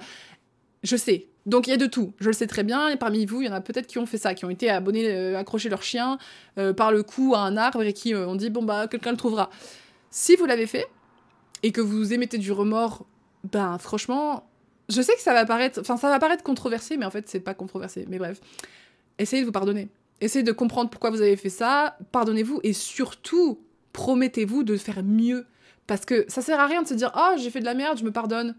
Je 0.84 0.96
sais, 0.96 1.28
donc 1.48 1.68
il 1.68 1.72
y 1.72 1.74
a 1.74 1.78
de 1.78 1.88
tout, 1.88 2.14
je 2.20 2.28
le 2.28 2.34
sais 2.34 2.46
très 2.46 2.64
bien, 2.64 2.90
et 2.90 2.96
parmi 2.96 3.26
vous, 3.26 3.42
il 3.42 3.48
y 3.48 3.50
en 3.50 3.54
a 3.54 3.62
peut-être 3.62 3.88
qui 3.88 3.98
ont 3.98 4.06
fait 4.06 4.20
ça, 4.20 4.36
qui 4.36 4.46
ont 4.46 4.52
été 4.52 4.70
abonnés, 4.70 5.08
euh, 5.08 5.44
leur 5.70 5.82
chien 5.82 6.20
par 6.78 6.92
le 6.92 7.02
cou 7.02 7.34
à 7.36 7.40
un 7.40 7.58
arbre 7.58 7.82
et 7.82 7.94
qui 7.94 8.14
ont 8.14 8.36
dit 8.36 8.50
bon 8.50 8.64
bah 8.64 8.88
quelqu'un 8.88 9.12
le 9.12 9.18
trouvera. 9.18 9.50
Si 10.18 10.38
vous 10.38 10.46
l'avez 10.46 10.66
fait 10.66 10.88
et 11.62 11.74
que 11.74 11.82
vous 11.82 12.14
émettez 12.14 12.38
du 12.38 12.54
remords, 12.54 13.06
ben 13.52 13.78
franchement, 13.78 14.50
je 14.88 15.02
sais 15.02 15.14
que 15.14 15.20
ça 15.20 15.34
va 15.34 15.44
paraître, 15.44 15.82
enfin 15.82 15.98
ça 15.98 16.08
va 16.08 16.20
paraître 16.20 16.42
controversé, 16.42 16.96
mais 16.96 17.04
en 17.04 17.12
fait 17.12 17.28
c'est 17.28 17.42
pas 17.42 17.54
controversé. 17.54 18.06
Mais 18.08 18.18
bref, 18.18 18.40
essayez 19.20 19.42
de 19.42 19.46
vous 19.46 19.52
pardonner. 19.52 19.90
Essayez 20.22 20.44
de 20.44 20.54
comprendre 20.54 20.90
pourquoi 20.90 21.10
vous 21.10 21.20
avez 21.20 21.36
fait 21.36 21.50
ça. 21.50 21.98
Pardonnez-vous 22.14 22.62
et 22.64 22.72
surtout 22.72 23.60
promettez-vous 23.92 24.64
de 24.64 24.78
faire 24.78 25.04
mieux. 25.04 25.48
Parce 25.86 26.06
que 26.06 26.24
ça 26.30 26.42
sert 26.42 26.62
à 26.62 26.68
rien 26.68 26.82
de 26.82 26.88
se 26.88 26.94
dire 26.94 27.12
oh 27.14 27.36
j'ai 27.38 27.50
fait 27.50 27.60
de 27.60 27.66
la 27.66 27.74
merde, 27.74 27.98
je 27.98 28.06
me 28.06 28.12
pardonne 28.14 28.56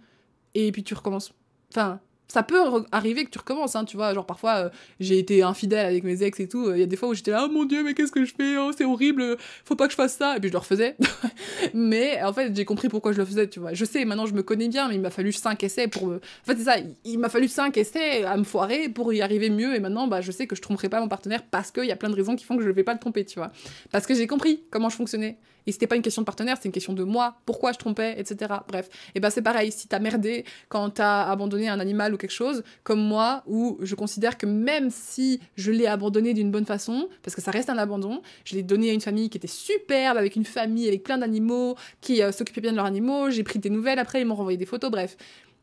et 0.52 0.70
puis 0.72 0.84
tu 0.84 0.92
recommences. 0.92 1.32
Enfin 1.72 2.00
ça 2.28 2.42
peut 2.42 2.58
arriver 2.92 3.24
que 3.24 3.30
tu 3.30 3.38
recommences, 3.38 3.76
hein, 3.76 3.84
tu 3.84 3.96
vois. 3.96 4.12
Genre, 4.14 4.26
parfois, 4.26 4.56
euh, 4.56 4.68
j'ai 5.00 5.18
été 5.18 5.42
infidèle 5.42 5.86
avec 5.86 6.04
mes 6.04 6.22
ex 6.22 6.40
et 6.40 6.48
tout. 6.48 6.72
Il 6.72 6.80
y 6.80 6.82
a 6.82 6.86
des 6.86 6.96
fois 6.96 7.08
où 7.08 7.14
j'étais 7.14 7.30
là, 7.30 7.46
oh 7.48 7.52
mon 7.52 7.64
dieu, 7.64 7.82
mais 7.82 7.94
qu'est-ce 7.94 8.12
que 8.12 8.24
je 8.24 8.34
fais 8.34 8.56
oh, 8.56 8.70
C'est 8.76 8.84
horrible, 8.84 9.36
faut 9.64 9.76
pas 9.76 9.86
que 9.86 9.92
je 9.92 9.96
fasse 9.96 10.16
ça. 10.16 10.36
Et 10.36 10.40
puis 10.40 10.48
je 10.48 10.52
le 10.52 10.58
refaisais. 10.58 10.96
mais 11.74 12.22
en 12.22 12.32
fait, 12.32 12.54
j'ai 12.54 12.64
compris 12.64 12.88
pourquoi 12.88 13.12
je 13.12 13.18
le 13.18 13.24
faisais, 13.24 13.48
tu 13.48 13.60
vois. 13.60 13.74
Je 13.74 13.84
sais, 13.84 14.04
maintenant 14.04 14.26
je 14.26 14.34
me 14.34 14.42
connais 14.42 14.68
bien, 14.68 14.88
mais 14.88 14.96
il 14.96 15.00
m'a 15.00 15.10
fallu 15.10 15.32
5 15.32 15.62
essais 15.62 15.88
pour. 15.88 16.04
En 16.04 16.18
fait, 16.44 16.56
c'est 16.56 16.64
ça, 16.64 16.76
il 17.04 17.18
m'a 17.18 17.28
fallu 17.28 17.48
5 17.48 17.76
essais 17.76 18.24
à 18.24 18.36
me 18.36 18.44
foirer 18.44 18.88
pour 18.88 19.12
y 19.12 19.22
arriver 19.22 19.50
mieux. 19.50 19.74
Et 19.74 19.80
maintenant, 19.80 20.08
bah, 20.08 20.20
je 20.20 20.32
sais 20.32 20.46
que 20.46 20.56
je 20.56 20.62
tromperai 20.62 20.88
pas 20.88 21.00
mon 21.00 21.08
partenaire 21.08 21.42
parce 21.50 21.70
qu'il 21.70 21.84
y 21.84 21.92
a 21.92 21.96
plein 21.96 22.10
de 22.10 22.16
raisons 22.16 22.36
qui 22.36 22.44
font 22.44 22.56
que 22.56 22.62
je 22.62 22.68
ne 22.68 22.72
vais 22.74 22.84
pas 22.84 22.92
le 22.92 22.98
tromper, 22.98 23.24
tu 23.24 23.38
vois. 23.38 23.52
Parce 23.92 24.06
que 24.06 24.14
j'ai 24.14 24.26
compris 24.26 24.62
comment 24.70 24.88
je 24.88 24.96
fonctionnais. 24.96 25.38
Et 25.66 25.72
c'était 25.72 25.86
pas 25.86 25.96
une 25.96 26.02
question 26.02 26.22
de 26.22 26.26
partenaire, 26.26 26.56
c'est 26.60 26.66
une 26.66 26.72
question 26.72 26.92
de 26.92 27.04
moi, 27.04 27.36
pourquoi 27.44 27.72
je 27.72 27.78
trompais, 27.78 28.18
etc. 28.18 28.54
Bref. 28.68 28.88
Et 29.14 29.20
ben 29.20 29.30
c'est 29.30 29.42
pareil, 29.42 29.72
si 29.72 29.88
t'as 29.88 29.98
merdé 29.98 30.44
quand 30.68 30.90
t'as 30.90 31.24
abandonné 31.24 31.68
un 31.68 31.80
animal 31.80 32.14
ou 32.14 32.16
quelque 32.16 32.30
chose, 32.30 32.62
comme 32.84 33.00
moi, 33.00 33.42
où 33.46 33.78
je 33.80 33.94
considère 33.94 34.38
que 34.38 34.46
même 34.46 34.90
si 34.90 35.40
je 35.56 35.72
l'ai 35.72 35.86
abandonné 35.86 36.34
d'une 36.34 36.50
bonne 36.50 36.66
façon, 36.66 37.08
parce 37.22 37.34
que 37.34 37.42
ça 37.42 37.50
reste 37.50 37.70
un 37.70 37.78
abandon, 37.78 38.22
je 38.44 38.54
l'ai 38.54 38.62
donné 38.62 38.90
à 38.90 38.92
une 38.92 39.00
famille 39.00 39.30
qui 39.30 39.38
était 39.38 39.46
superbe, 39.46 40.16
avec 40.16 40.36
une 40.36 40.44
famille, 40.44 40.88
avec 40.88 41.02
plein 41.02 41.18
d'animaux, 41.18 41.76
qui 42.00 42.22
euh, 42.22 42.32
s'occupait 42.32 42.60
bien 42.60 42.72
de 42.72 42.76
leurs 42.76 42.86
animaux, 42.86 43.30
j'ai 43.30 43.42
pris 43.42 43.58
des 43.58 43.70
nouvelles 43.70 43.98
après, 43.98 44.20
ils 44.20 44.24
m'ont 44.24 44.34
renvoyé 44.34 44.58
des 44.58 44.66
photos, 44.66 44.90
bref. 44.90 45.16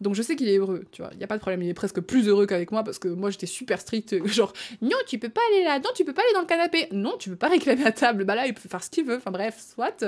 Donc 0.04 0.16
je 0.16 0.22
sais 0.22 0.36
qu'il 0.36 0.48
est 0.50 0.58
heureux, 0.58 0.86
tu 0.92 1.02
vois, 1.02 1.12
il 1.14 1.20
y 1.20 1.24
a 1.24 1.28
pas 1.28 1.38
de 1.38 1.42
problème, 1.42 1.64
il 1.64 1.70
est 1.70 1.74
presque 1.74 2.02
plus 2.02 2.28
heureux 2.28 2.46
qu'avec 2.46 2.72
moi 2.72 2.84
parce 2.84 3.00
que 3.00 3.08
moi 3.08 3.32
j'étais 3.32 3.48
super 3.48 3.80
stricte, 3.80 4.26
genre 4.28 4.54
non, 4.82 4.98
tu 5.08 5.18
peux 5.18 5.30
pas 5.30 5.42
aller 5.52 5.64
là, 5.64 5.80
non, 5.80 5.90
tu 5.96 6.06
peux 6.06 6.14
pas 6.14 6.22
aller 6.22 6.34
dans 6.34 6.42
le 6.42 6.46
canapé, 6.46 6.88
non, 6.92 7.16
tu 7.18 7.30
peux 7.30 7.36
pas 7.36 7.48
réclamer 7.48 7.84
la 7.84 7.92
table, 7.92 8.26
bah 8.26 8.36
là 8.36 8.46
il 8.46 8.54
peut 8.54 8.70
faire 8.70 8.84
ce 8.84 8.90
qu'il 8.90 9.06
veut, 9.06 9.18
enfin 9.18 9.32
bref, 9.32 9.58
soit. 9.74 10.06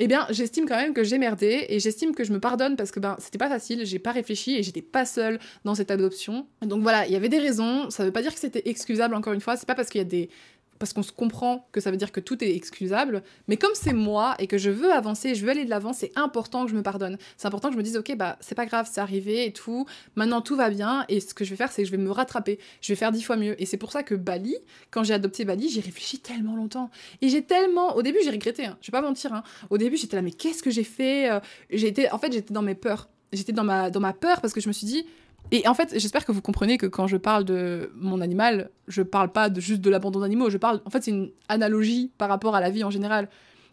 Eh 0.00 0.06
bien, 0.06 0.26
j'estime 0.30 0.66
quand 0.68 0.76
même 0.76 0.94
que 0.94 1.02
j'ai 1.02 1.18
merdé 1.18 1.66
et 1.68 1.80
j'estime 1.80 2.14
que 2.14 2.22
je 2.22 2.32
me 2.32 2.38
pardonne 2.38 2.76
parce 2.76 2.92
que 2.92 3.00
ben 3.00 3.16
c'était 3.18 3.38
pas 3.38 3.48
facile, 3.48 3.84
j'ai 3.84 3.98
pas 3.98 4.12
réfléchi 4.12 4.56
et 4.56 4.62
j'étais 4.62 4.82
pas 4.82 5.04
seule 5.04 5.40
dans 5.64 5.74
cette 5.74 5.90
adoption. 5.90 6.46
Donc 6.62 6.82
voilà, 6.82 7.04
il 7.06 7.12
y 7.12 7.16
avait 7.16 7.28
des 7.28 7.40
raisons, 7.40 7.90
ça 7.90 8.04
veut 8.04 8.12
pas 8.12 8.22
dire 8.22 8.32
que 8.32 8.38
c'était 8.38 8.62
excusable 8.66 9.16
encore 9.16 9.32
une 9.32 9.40
fois, 9.40 9.56
c'est 9.56 9.66
pas 9.66 9.74
parce 9.74 9.88
qu'il 9.88 9.98
y 9.98 10.02
a 10.02 10.04
des 10.04 10.30
parce 10.78 10.92
qu'on 10.92 11.02
se 11.02 11.12
comprend 11.12 11.68
que 11.72 11.80
ça 11.80 11.90
veut 11.90 11.96
dire 11.96 12.12
que 12.12 12.20
tout 12.20 12.42
est 12.42 12.54
excusable. 12.54 13.22
Mais 13.48 13.56
comme 13.56 13.72
c'est 13.74 13.92
moi 13.92 14.34
et 14.38 14.46
que 14.46 14.58
je 14.58 14.70
veux 14.70 14.92
avancer, 14.92 15.34
je 15.34 15.44
veux 15.44 15.50
aller 15.50 15.64
de 15.64 15.70
l'avant, 15.70 15.92
c'est 15.92 16.12
important 16.16 16.64
que 16.64 16.70
je 16.70 16.76
me 16.76 16.82
pardonne. 16.82 17.18
C'est 17.36 17.46
important 17.46 17.68
que 17.68 17.74
je 17.74 17.78
me 17.78 17.82
dise, 17.82 17.96
ok, 17.96 18.16
bah 18.16 18.36
c'est 18.40 18.54
pas 18.54 18.66
grave, 18.66 18.88
c'est 18.90 19.00
arrivé 19.00 19.46
et 19.46 19.52
tout. 19.52 19.86
Maintenant 20.16 20.40
tout 20.40 20.56
va 20.56 20.70
bien 20.70 21.04
et 21.08 21.20
ce 21.20 21.34
que 21.34 21.44
je 21.44 21.50
vais 21.50 21.56
faire, 21.56 21.72
c'est 21.72 21.82
que 21.82 21.86
je 21.86 21.92
vais 21.92 22.02
me 22.02 22.10
rattraper. 22.10 22.58
Je 22.80 22.92
vais 22.92 22.96
faire 22.96 23.12
dix 23.12 23.22
fois 23.22 23.36
mieux. 23.36 23.60
Et 23.60 23.66
c'est 23.66 23.76
pour 23.76 23.92
ça 23.92 24.02
que 24.02 24.14
Bali, 24.14 24.56
quand 24.90 25.04
j'ai 25.04 25.14
adopté 25.14 25.44
Bali, 25.44 25.68
j'ai 25.68 25.80
réfléchi 25.80 26.18
tellement 26.18 26.56
longtemps. 26.56 26.90
Et 27.20 27.28
j'ai 27.28 27.42
tellement, 27.42 27.96
au 27.96 28.02
début 28.02 28.18
j'ai 28.22 28.30
regretté. 28.30 28.66
Hein. 28.66 28.76
Je 28.80 28.90
vais 28.90 28.98
pas 28.98 29.02
mentir. 29.02 29.32
Hein. 29.32 29.42
Au 29.70 29.78
début 29.78 29.96
j'étais 29.96 30.16
là, 30.16 30.22
mais 30.22 30.32
qu'est-ce 30.32 30.62
que 30.62 30.70
j'ai 30.70 30.84
fait 30.84 31.30
euh, 31.30 31.40
J'ai 31.70 31.92
en 32.10 32.18
fait 32.18 32.32
j'étais 32.32 32.54
dans 32.54 32.62
mes 32.62 32.74
peurs. 32.74 33.08
J'étais 33.32 33.52
dans 33.52 33.64
ma 33.64 33.90
dans 33.90 34.00
ma 34.00 34.12
peur 34.14 34.40
parce 34.40 34.54
que 34.54 34.60
je 34.60 34.68
me 34.68 34.72
suis 34.72 34.86
dit 34.86 35.04
et 35.50 35.66
en 35.66 35.74
fait, 35.74 35.98
j'espère 35.98 36.24
que 36.24 36.32
vous 36.32 36.42
comprenez 36.42 36.78
que 36.78 36.86
quand 36.86 37.06
je 37.06 37.16
parle 37.16 37.44
de 37.44 37.90
mon 37.94 38.20
animal, 38.20 38.70
je 38.86 39.02
parle 39.02 39.32
pas 39.32 39.48
de 39.48 39.60
juste 39.60 39.80
de 39.80 39.90
l'abandon 39.90 40.20
d'animaux, 40.20 40.50
je 40.50 40.58
parle 40.58 40.80
en 40.84 40.90
fait 40.90 41.02
c'est 41.02 41.10
une 41.10 41.30
analogie 41.48 42.10
par 42.18 42.28
rapport 42.28 42.54
à 42.54 42.60
la 42.60 42.70
vie 42.70 42.84
en 42.84 42.90
général. 42.90 43.28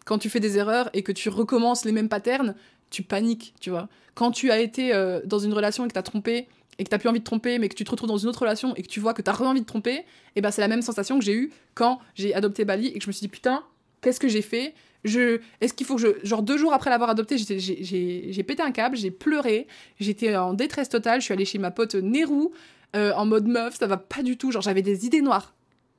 Quand 0.06 0.18
tu 0.18 0.30
fais 0.30 0.40
des 0.40 0.58
erreurs 0.58 0.90
et 0.94 1.04
que 1.04 1.12
tu 1.12 1.30
recommences 1.30 1.84
les 1.84 1.92
mêmes 1.92 2.10
patterns, 2.10 2.56
tu 2.92 3.04
paniques, 3.04 3.56
tu 3.60 3.72
vois. 3.72 3.90
Quand 4.14 4.32
tu 4.32 4.52
as 4.52 4.60
été 4.60 4.94
euh, 4.94 5.20
dans 5.26 5.40
une 5.40 5.54
relation 5.54 5.84
et 5.84 5.88
que 5.88 5.94
tu 5.94 6.00
as 6.00 6.04
trompé 6.04 6.48
et 6.78 6.84
que 6.84 6.90
tu 6.90 6.98
plus 6.98 7.10
envie 7.10 7.20
de 7.20 7.26
tromper 7.26 7.58
mais 7.60 7.70
que 7.70 7.76
tu 7.76 7.84
te 7.84 7.92
retrouves 7.92 8.10
dans 8.10 8.18
une 8.18 8.30
autre 8.30 8.40
relation 8.40 8.76
et 8.76 8.84
que 8.84 8.88
tu 8.88 9.00
vois 9.00 9.14
que 9.14 9.22
tu 9.22 9.30
as 9.30 9.42
envie 9.42 9.62
de 9.62 9.66
tromper, 9.66 9.96
et 9.96 10.06
eh 10.38 10.42
ben 10.42 10.52
c'est 10.52 10.62
la 10.62 10.68
même 10.68 10.82
sensation 10.82 11.18
que 11.20 11.26
j'ai 11.26 11.34
eue 11.34 11.52
quand 11.74 12.00
j'ai 12.14 12.34
adopté 12.34 12.66
Bali 12.66 12.88
et 12.88 13.00
que 13.00 13.04
je 13.04 13.08
me 13.08 13.14
suis 13.14 13.26
dit 13.26 13.30
putain, 13.30 13.64
qu'est-ce 14.02 14.20
que 14.20 14.28
j'ai 14.28 14.42
fait 14.42 14.74
est-ce 15.06 15.74
qu'il 15.74 15.86
faut 15.86 15.96
que 15.96 16.02
je, 16.02 16.08
genre 16.24 16.42
deux 16.42 16.58
jours 16.58 16.74
après 16.74 16.90
l'avoir 16.90 17.10
adopté, 17.10 17.38
j'ai 17.38 18.44
pété 18.44 18.64
un 18.64 18.72
câble, 18.72 18.98
j'ai 18.98 19.12
pleuré, 19.12 19.68
j'étais 20.00 20.36
en 20.36 20.54
détresse 20.54 20.90
totale, 20.90 21.22
je 21.22 21.26
suis 21.26 21.34
allée 21.34 21.46
chez 21.46 21.60
ma 21.60 21.72
pote 21.72 21.96
Nérou 21.96 22.52
euh, 22.96 23.12
en 23.14 23.26
mode 23.26 23.48
meuf, 23.48 23.78
ça 23.78 23.88
va 23.88 23.98
pas 23.98 24.24
du 24.24 24.38
tout, 24.38 24.52
genre 24.52 24.62
j'avais 24.62 24.82
des 24.82 25.06
idées 25.06 25.22
noires. 25.22 25.54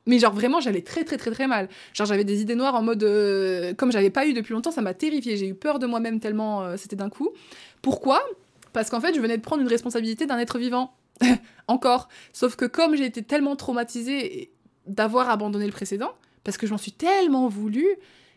Mais 0.06 0.18
genre 0.18 0.32
vraiment, 0.32 0.60
j'allais 0.60 0.82
très 0.82 1.04
très 1.04 1.16
très 1.16 1.32
très 1.32 1.46
mal. 1.46 1.68
Genre 1.92 2.06
j'avais 2.06 2.25
des 2.25 2.40
idées 2.40 2.54
noires 2.54 2.75
en 2.76 2.82
mode 2.82 3.02
euh, 3.02 3.75
comme 3.75 3.90
j'avais 3.90 4.10
pas 4.10 4.26
eu 4.26 4.32
depuis 4.32 4.52
longtemps, 4.52 4.70
ça 4.70 4.80
m'a 4.80 4.94
terrifiée. 4.94 5.36
J'ai 5.36 5.48
eu 5.48 5.54
peur 5.54 5.78
de 5.78 5.86
moi-même 5.86 6.20
tellement 6.20 6.62
euh, 6.62 6.76
c'était 6.76 6.96
d'un 6.96 7.10
coup. 7.10 7.30
Pourquoi? 7.82 8.22
Parce 8.72 8.88
qu'en 8.88 9.00
fait, 9.00 9.14
je 9.14 9.20
venais 9.20 9.36
de 9.36 9.42
prendre 9.42 9.62
une 9.62 9.68
responsabilité 9.68 10.26
d'un 10.26 10.38
être 10.38 10.58
vivant. 10.58 10.94
Encore. 11.68 12.08
Sauf 12.32 12.56
que 12.56 12.64
comme 12.66 12.94
j'ai 12.94 13.06
été 13.06 13.22
tellement 13.22 13.56
traumatisée 13.56 14.52
d'avoir 14.86 15.28
abandonné 15.28 15.66
le 15.66 15.72
précédent, 15.72 16.12
parce 16.44 16.56
que 16.56 16.66
je 16.66 16.72
m'en 16.72 16.78
suis 16.78 16.92
tellement 16.92 17.48
voulu, 17.48 17.86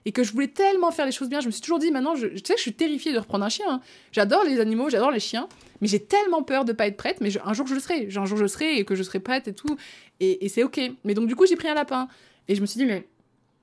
et 0.05 0.11
que 0.11 0.23
je 0.23 0.31
voulais 0.31 0.47
tellement 0.47 0.91
faire 0.91 1.05
les 1.05 1.11
choses 1.11 1.29
bien. 1.29 1.41
Je 1.41 1.47
me 1.47 1.51
suis 1.51 1.61
toujours 1.61 1.79
dit, 1.79 1.91
maintenant, 1.91 2.15
je, 2.15 2.27
tu 2.27 2.39
sais 2.43 2.55
je 2.55 2.61
suis 2.61 2.73
terrifiée 2.73 3.13
de 3.13 3.19
reprendre 3.19 3.45
un 3.45 3.49
chien. 3.49 3.65
Hein. 3.69 3.81
J'adore 4.11 4.43
les 4.43 4.59
animaux, 4.59 4.89
j'adore 4.89 5.11
les 5.11 5.19
chiens, 5.19 5.47
mais 5.81 5.87
j'ai 5.87 5.99
tellement 5.99 6.43
peur 6.43 6.65
de 6.65 6.73
pas 6.73 6.87
être 6.87 6.97
prête. 6.97 7.21
Mais 7.21 7.29
un 7.43 7.53
jour, 7.53 7.67
je 7.67 7.73
le 7.73 7.79
serai. 7.79 8.07
un 8.15 8.25
jour, 8.25 8.37
je 8.37 8.43
le 8.43 8.47
serai 8.47 8.77
et 8.77 8.85
que 8.85 8.95
je 8.95 9.03
serai 9.03 9.19
prête 9.19 9.47
et 9.47 9.53
tout. 9.53 9.77
Et, 10.19 10.49
c'est 10.49 10.63
ok. 10.63 10.79
Mais 11.03 11.13
donc, 11.13 11.27
du 11.27 11.35
coup, 11.35 11.45
j'ai 11.45 11.55
pris 11.55 11.67
un 11.67 11.73
lapin. 11.73 12.07
Et 12.47 12.55
je 12.55 12.61
me 12.61 12.65
suis 12.65 12.77
dit, 12.77 12.85
mais, 12.85 13.07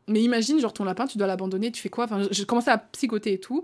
mais 0.08 0.22
imagine, 0.22 0.60
genre, 0.60 0.72
ton 0.72 0.84
lapin, 0.84 1.06
tu 1.06 1.18
dois 1.18 1.26
l'abandonner, 1.26 1.72
tu 1.72 1.82
fais 1.82 1.88
quoi? 1.88 2.04
Enfin, 2.04 2.26
j'ai 2.30 2.44
commencé 2.44 2.70
à 2.70 2.78
psychoter 2.78 3.34
et 3.34 3.40
tout. 3.40 3.62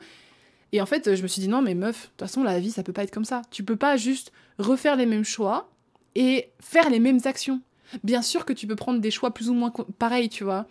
Et 0.72 0.80
en 0.80 0.86
fait, 0.86 1.14
je 1.14 1.22
me 1.22 1.28
suis 1.28 1.40
dit, 1.40 1.48
non, 1.48 1.62
mais 1.62 1.74
meuf, 1.74 2.04
de 2.04 2.06
toute 2.08 2.20
façon, 2.20 2.42
la 2.42 2.58
vie, 2.58 2.70
ça 2.70 2.82
peut 2.82 2.92
pas 2.92 3.04
être 3.04 3.12
comme 3.12 3.24
ça. 3.24 3.42
Tu 3.50 3.62
peux 3.62 3.76
pas 3.76 3.96
juste 3.96 4.32
refaire 4.58 4.96
les 4.96 5.06
mêmes 5.06 5.24
choix 5.24 5.70
et 6.14 6.48
faire 6.60 6.90
les 6.90 6.98
mêmes 6.98 7.20
actions. 7.24 7.60
Bien 8.04 8.22
sûr 8.22 8.44
que 8.44 8.52
tu 8.52 8.66
peux 8.66 8.76
prendre 8.76 9.00
des 9.00 9.10
choix 9.10 9.32
plus 9.32 9.50
ou 9.50 9.54
moins 9.54 9.72
pareils, 9.98 10.28
tu 10.28 10.44
vois. 10.44 10.66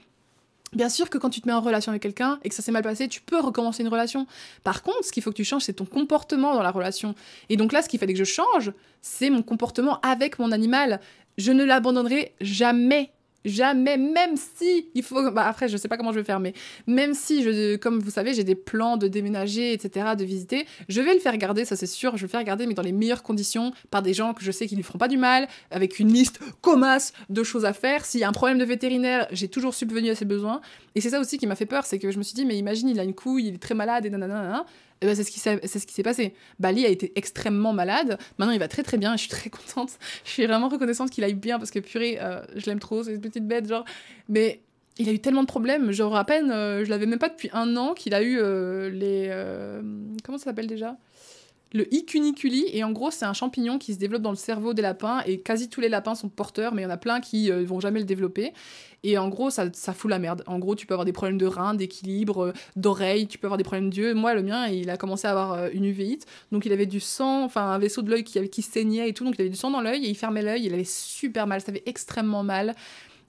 Bien 0.73 0.87
sûr 0.87 1.09
que 1.09 1.17
quand 1.17 1.29
tu 1.29 1.41
te 1.41 1.47
mets 1.47 1.53
en 1.53 1.59
relation 1.59 1.91
avec 1.91 2.01
quelqu'un 2.01 2.39
et 2.43 2.49
que 2.49 2.55
ça 2.55 2.61
s'est 2.61 2.71
mal 2.71 2.83
passé, 2.83 3.09
tu 3.09 3.19
peux 3.19 3.39
recommencer 3.39 3.83
une 3.83 3.89
relation. 3.89 4.25
Par 4.63 4.83
contre, 4.83 5.03
ce 5.03 5.11
qu'il 5.11 5.21
faut 5.21 5.31
que 5.31 5.35
tu 5.35 5.43
changes, 5.43 5.63
c'est 5.63 5.73
ton 5.73 5.85
comportement 5.85 6.53
dans 6.53 6.63
la 6.63 6.71
relation. 6.71 7.13
Et 7.49 7.57
donc 7.57 7.73
là, 7.73 7.81
ce 7.81 7.89
qu'il 7.89 7.99
fallait 7.99 8.13
que 8.13 8.19
je 8.19 8.23
change, 8.23 8.71
c'est 9.01 9.29
mon 9.29 9.41
comportement 9.41 9.99
avec 9.99 10.39
mon 10.39 10.53
animal. 10.53 11.01
Je 11.37 11.51
ne 11.51 11.65
l'abandonnerai 11.65 12.33
jamais 12.39 13.11
Jamais, 13.43 13.97
même 13.97 14.35
si 14.35 14.87
il 14.93 15.03
faut. 15.03 15.31
Bah 15.31 15.47
après, 15.47 15.67
je 15.67 15.77
sais 15.77 15.87
pas 15.87 15.97
comment 15.97 16.11
je 16.11 16.19
vais 16.19 16.23
faire, 16.23 16.39
mais 16.39 16.53
même 16.85 17.13
si, 17.13 17.41
je, 17.41 17.75
comme 17.77 17.99
vous 17.99 18.11
savez, 18.11 18.33
j'ai 18.33 18.43
des 18.43 18.55
plans 18.55 18.97
de 18.97 19.07
déménager, 19.07 19.73
etc., 19.73 20.11
de 20.17 20.23
visiter, 20.23 20.67
je 20.89 21.01
vais 21.01 21.13
le 21.13 21.19
faire 21.19 21.35
garder, 21.37 21.65
ça 21.65 21.75
c'est 21.75 21.87
sûr. 21.87 22.11
Je 22.17 22.21
vais 22.21 22.27
le 22.27 22.31
faire 22.31 22.43
garder, 22.43 22.67
mais 22.67 22.75
dans 22.75 22.83
les 22.83 22.91
meilleures 22.91 23.23
conditions, 23.23 23.73
par 23.89 24.01
des 24.03 24.13
gens 24.13 24.33
que 24.33 24.43
je 24.43 24.51
sais 24.51 24.67
qui 24.67 24.75
lui 24.75 24.83
feront 24.83 24.99
pas 24.99 25.07
du 25.07 25.17
mal, 25.17 25.47
avec 25.71 25.99
une 25.99 26.13
liste 26.13 26.39
commasse 26.61 27.13
de 27.29 27.43
choses 27.43 27.65
à 27.65 27.73
faire. 27.73 28.05
S'il 28.05 28.19
y 28.19 28.23
a 28.23 28.29
un 28.29 28.33
problème 28.33 28.59
de 28.59 28.65
vétérinaire, 28.65 29.27
j'ai 29.31 29.47
toujours 29.47 29.73
subvenu 29.73 30.09
à 30.09 30.15
ses 30.15 30.25
besoins. 30.25 30.61
Et 30.93 31.01
c'est 31.01 31.09
ça 31.09 31.19
aussi 31.19 31.37
qui 31.37 31.47
m'a 31.47 31.55
fait 31.55 31.65
peur, 31.65 31.85
c'est 31.85 31.99
que 31.99 32.11
je 32.11 32.17
me 32.17 32.23
suis 32.23 32.35
dit, 32.35 32.45
mais 32.45 32.57
imagine, 32.57 32.89
il 32.89 32.99
a 32.99 33.03
une 33.03 33.15
couille, 33.15 33.47
il 33.47 33.55
est 33.55 33.61
très 33.61 33.73
malade, 33.73 34.05
et 34.05 34.09
nanana. 34.09 34.65
Eh 35.01 35.07
ben, 35.07 35.15
c'est 35.15 35.23
ce 35.23 35.31
qui 35.87 35.93
s'est 35.93 36.03
passé. 36.03 36.35
Bali 36.59 36.85
a 36.85 36.89
été 36.89 37.11
extrêmement 37.15 37.73
malade. 37.73 38.19
Maintenant, 38.37 38.53
il 38.53 38.59
va 38.59 38.67
très 38.67 38.83
très 38.83 38.97
bien 38.97 39.13
et 39.13 39.17
je 39.17 39.21
suis 39.21 39.29
très 39.29 39.49
contente. 39.49 39.97
Je 40.23 40.29
suis 40.29 40.45
vraiment 40.45 40.69
reconnaissante 40.69 41.09
qu'il 41.09 41.23
aille 41.23 41.33
bien 41.33 41.57
parce 41.57 41.71
que 41.71 41.79
purée, 41.79 42.19
euh, 42.21 42.41
je 42.55 42.67
l'aime 42.67 42.79
trop, 42.79 43.03
c'est 43.03 43.13
une 43.15 43.21
petite 43.21 43.47
bête, 43.47 43.67
genre. 43.67 43.83
Mais 44.29 44.61
il 44.99 45.09
a 45.09 45.11
eu 45.11 45.19
tellement 45.19 45.41
de 45.41 45.47
problèmes. 45.47 45.91
Genre, 45.91 46.15
à 46.15 46.23
peine, 46.23 46.51
euh, 46.51 46.85
je 46.85 46.89
l'avais 46.91 47.07
même 47.07 47.17
pas 47.17 47.29
depuis 47.29 47.49
un 47.53 47.75
an 47.77 47.95
qu'il 47.95 48.13
a 48.13 48.21
eu 48.21 48.37
euh, 48.39 48.89
les. 48.91 49.29
comment 50.23 50.37
ça 50.37 50.45
s'appelle 50.45 50.67
déjà? 50.67 50.95
Le 51.73 51.93
icuniculi, 51.93 52.65
et 52.73 52.83
en 52.83 52.91
gros, 52.91 53.11
c'est 53.11 53.25
un 53.25 53.33
champignon 53.33 53.77
qui 53.77 53.93
se 53.93 53.99
développe 53.99 54.21
dans 54.21 54.31
le 54.31 54.35
cerveau 54.35 54.73
des 54.73 54.81
lapins, 54.81 55.21
et 55.25 55.39
quasi 55.39 55.69
tous 55.69 55.81
les 55.81 55.89
lapins 55.89 56.15
sont 56.15 56.29
porteurs, 56.29 56.73
mais 56.73 56.81
il 56.81 56.85
y 56.85 56.87
en 56.87 56.91
a 56.91 56.97
plein 56.97 57.21
qui 57.21 57.49
ne 57.49 57.63
vont 57.63 57.79
jamais 57.79 57.99
le 57.99 58.05
développer. 58.05 58.53
Et 59.03 59.17
en 59.17 59.29
gros, 59.29 59.49
ça, 59.49 59.65
ça 59.73 59.93
fout 59.93 60.09
la 60.09 60.19
merde. 60.19 60.43
En 60.45 60.59
gros, 60.59 60.75
tu 60.75 60.85
peux 60.85 60.93
avoir 60.93 61.05
des 61.05 61.11
problèmes 61.11 61.37
de 61.37 61.47
reins, 61.47 61.73
d'équilibre, 61.73 62.45
euh, 62.45 62.53
d'oreilles, 62.75 63.27
tu 63.27 63.37
peux 63.37 63.47
avoir 63.47 63.57
des 63.57 63.63
problèmes 63.63 63.89
d'yeux. 63.89 64.13
Moi, 64.13 64.35
le 64.35 64.43
mien, 64.43 64.67
il 64.67 64.89
a 64.89 64.97
commencé 64.97 65.27
à 65.27 65.31
avoir 65.31 65.53
euh, 65.53 65.69
une 65.73 65.85
uvéite. 65.85 66.27
Donc, 66.51 66.65
il 66.65 66.71
avait 66.71 66.85
du 66.85 66.99
sang, 66.99 67.43
enfin, 67.43 67.63
un 67.71 67.79
vaisseau 67.79 68.03
de 68.03 68.11
l'œil 68.11 68.23
qui, 68.23 68.47
qui 68.49 68.61
saignait 68.61 69.09
et 69.09 69.13
tout. 69.13 69.23
Donc, 69.23 69.35
il 69.37 69.41
avait 69.41 69.49
du 69.49 69.55
sang 69.55 69.71
dans 69.71 69.81
l'œil 69.81 70.05
et 70.05 70.09
il 70.09 70.15
fermait 70.15 70.43
l'œil. 70.43 70.65
Il 70.65 70.73
avait 70.73 70.83
super 70.83 71.47
mal. 71.47 71.61
Ça 71.61 71.71
avait 71.71 71.83
extrêmement 71.87 72.43
mal. 72.43 72.75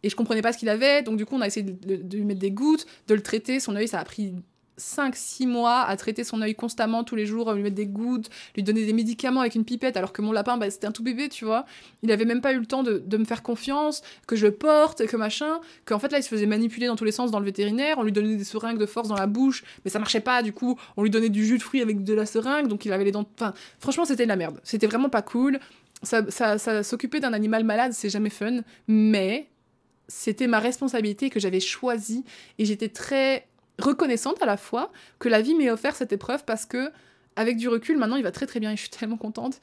Et 0.02 0.11
je 0.11 0.16
comprenais 0.16 0.42
pas 0.42 0.52
ce 0.52 0.59
qu'il 0.59 0.68
avait. 0.68 1.02
Donc, 1.02 1.16
du 1.16 1.24
coup, 1.24 1.37
on 1.37 1.40
a 1.40 1.46
essayé 1.46 1.64
de, 1.64 1.96
de 1.96 2.16
lui 2.16 2.24
mettre 2.24 2.40
des 2.40 2.50
gouttes, 2.50 2.87
de 3.09 3.14
le 3.14 3.22
traiter. 3.22 3.59
Son 3.59 3.74
œil, 3.74 3.88
ça 3.88 3.98
a 3.98 4.05
pris 4.05 4.35
5-6 4.83 5.47
mois 5.47 5.81
à 5.81 5.97
traiter 5.97 6.25
son 6.25 6.42
œil 6.42 6.55
constamment 6.55 7.05
tous 7.05 7.14
les 7.14 7.27
jours, 7.27 7.49
à 7.49 7.55
lui 7.55 7.62
mettre 7.62 7.77
des 7.77 7.87
gouttes, 7.87 8.29
lui 8.57 8.62
donner 8.62 8.85
des 8.85 8.92
médicaments 8.92 9.40
avec 9.40 9.55
une 9.55 9.64
pipette, 9.64 9.97
alors 9.97 10.12
que 10.12 10.21
mon 10.21 10.33
lapin, 10.33 10.57
bah, 10.57 10.71
c'était 10.71 10.87
un 10.87 10.92
tout 10.92 11.03
bébé, 11.03 11.29
tu 11.29 11.45
vois. 11.45 11.64
Il 12.03 12.11
avait 12.11 12.25
même 12.25 12.40
pas 12.40 12.53
eu 12.53 12.59
le 12.59 12.66
temps 12.66 12.83
de, 12.83 13.16
me 13.16 13.25
faire 13.25 13.42
confiance, 13.42 14.03
que 14.27 14.37
je 14.37 14.49
porte, 14.49 15.07
que 15.07 15.16
machin, 15.16 15.61
qu'en 15.85 15.99
fait 15.99 16.11
là, 16.11 16.18
il 16.18 16.23
se 16.23 16.29
faisait 16.29 16.47
manipuler 16.47 16.87
dans 16.87 16.97
tous 16.97 17.05
les 17.05 17.12
sens 17.12 17.31
dans 17.31 17.38
le 17.38 17.45
vétérinaire, 17.45 17.99
on 17.99 18.03
lui 18.03 18.12
donnait 18.12 18.37
des 18.37 18.45
seringues 18.45 18.79
de 18.79 18.87
force 18.87 19.09
dans 19.09 19.16
la 19.16 19.27
bouche, 19.27 19.64
mais 19.85 19.90
ça 19.90 19.99
marchait 19.99 20.21
pas, 20.21 20.42
du 20.42 20.53
coup, 20.53 20.79
on 20.97 21.03
lui 21.03 21.11
donnait 21.11 21.29
du 21.29 21.47
jus 21.47 21.59
de 21.59 21.62
fruits 21.62 21.83
avec 21.83 22.03
de 22.03 22.14
la 22.14 22.27
seringue, 22.27 22.66
donc 22.66 22.85
il 22.85 22.92
avait 22.92 23.05
les 23.05 23.12
dents. 23.12 23.27
Enfin, 23.35 23.55
franchement, 23.79 24.05
c'était 24.05 24.25
de 24.25 24.29
la 24.29 24.37
merde. 24.37 24.61
C'était 24.64 24.87
vraiment 24.87 25.09
pas 25.09 25.23
cool. 25.23 25.61
Ça, 26.03 26.29
ça, 26.31 26.59
ça 26.59 26.83
s'occuper 26.83 27.21
d'un 27.21 27.33
animal 27.33 27.62
malade, 27.62 27.92
c'est 27.92 28.11
jamais 28.11 28.31
fun, 28.31 28.62
mais 28.88 29.49
c'était 30.09 30.47
ma 30.47 30.59
responsabilité 30.59 31.31
que 31.31 31.40
j'avais 31.40 31.61
choisi 31.61 32.25
et 32.59 32.64
j'étais 32.64 32.88
très 32.88 33.47
reconnaissante 33.78 34.42
à 34.42 34.46
la 34.46 34.56
fois 34.56 34.92
que 35.18 35.28
la 35.28 35.40
vie 35.40 35.54
m'ait 35.54 35.70
offert 35.70 35.96
cette 35.96 36.12
épreuve 36.12 36.44
parce 36.44 36.66
que, 36.66 36.90
avec 37.37 37.56
du 37.56 37.68
recul, 37.68 37.98
maintenant 37.98 38.16
il 38.16 38.22
va 38.22 38.32
très 38.32 38.46
très 38.46 38.61
bien 38.61 38.72
et 38.72 38.76
je 38.76 38.82
suis 38.82 38.90
tellement 38.98 39.16
contente. 39.16 39.61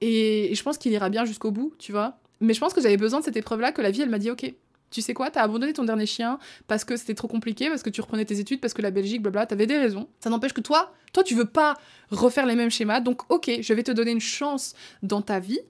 Et, 0.00 0.54
je 0.54 0.62
pense 0.62 0.78
qu'il 0.78 0.92
ira 0.92 1.10
bien 1.10 1.24
jusqu'au 1.24 1.50
bout, 1.50 1.74
tu 1.78 1.92
vois. 1.92 2.18
Mais 2.40 2.54
je 2.54 2.60
pense 2.60 2.72
que 2.72 2.80
j'avais 2.80 2.96
besoin 2.96 3.20
de 3.20 3.24
cette 3.24 3.36
épreuve-là, 3.36 3.72
que 3.72 3.82
la 3.82 3.90
vie 3.90 4.02
elle 4.02 4.10
m'a 4.10 4.18
dit 4.18 4.30
ok. 4.30 4.54
Tu 4.90 5.02
sais 5.02 5.14
quoi, 5.14 5.30
t'as 5.30 5.42
abandonné 5.42 5.72
ton 5.72 5.84
dernier 5.84 6.06
chien 6.06 6.40
parce 6.66 6.84
que 6.84 6.96
c'était 6.96 7.14
trop 7.14 7.28
compliqué, 7.28 7.68
parce 7.68 7.84
que 7.84 7.90
tu 7.90 8.00
reprenais 8.00 8.24
tes 8.24 8.40
études, 8.40 8.60
parce 8.60 8.74
que 8.74 8.82
la 8.82 8.90
Belgique, 8.90 9.22
blabla, 9.22 9.46
t'avais 9.46 9.66
des 9.66 9.78
raisons. 9.78 10.08
Ça 10.18 10.30
n'empêche 10.30 10.52
que 10.52 10.60
toi, 10.60 10.92
toi, 11.12 11.22
tu 11.22 11.36
veux 11.36 11.44
pas 11.44 11.76
refaire 12.10 12.44
les 12.44 12.56
mêmes 12.56 12.72
schémas, 12.72 12.98
donc 12.98 13.30
ok, 13.30 13.58
je 13.60 13.72
vais 13.72 13.84
te 13.84 13.92
donner 13.92 14.10
une 14.10 14.20
chance 14.20 14.74
dans 15.04 15.22
ta 15.22 15.38
vie 15.38 15.60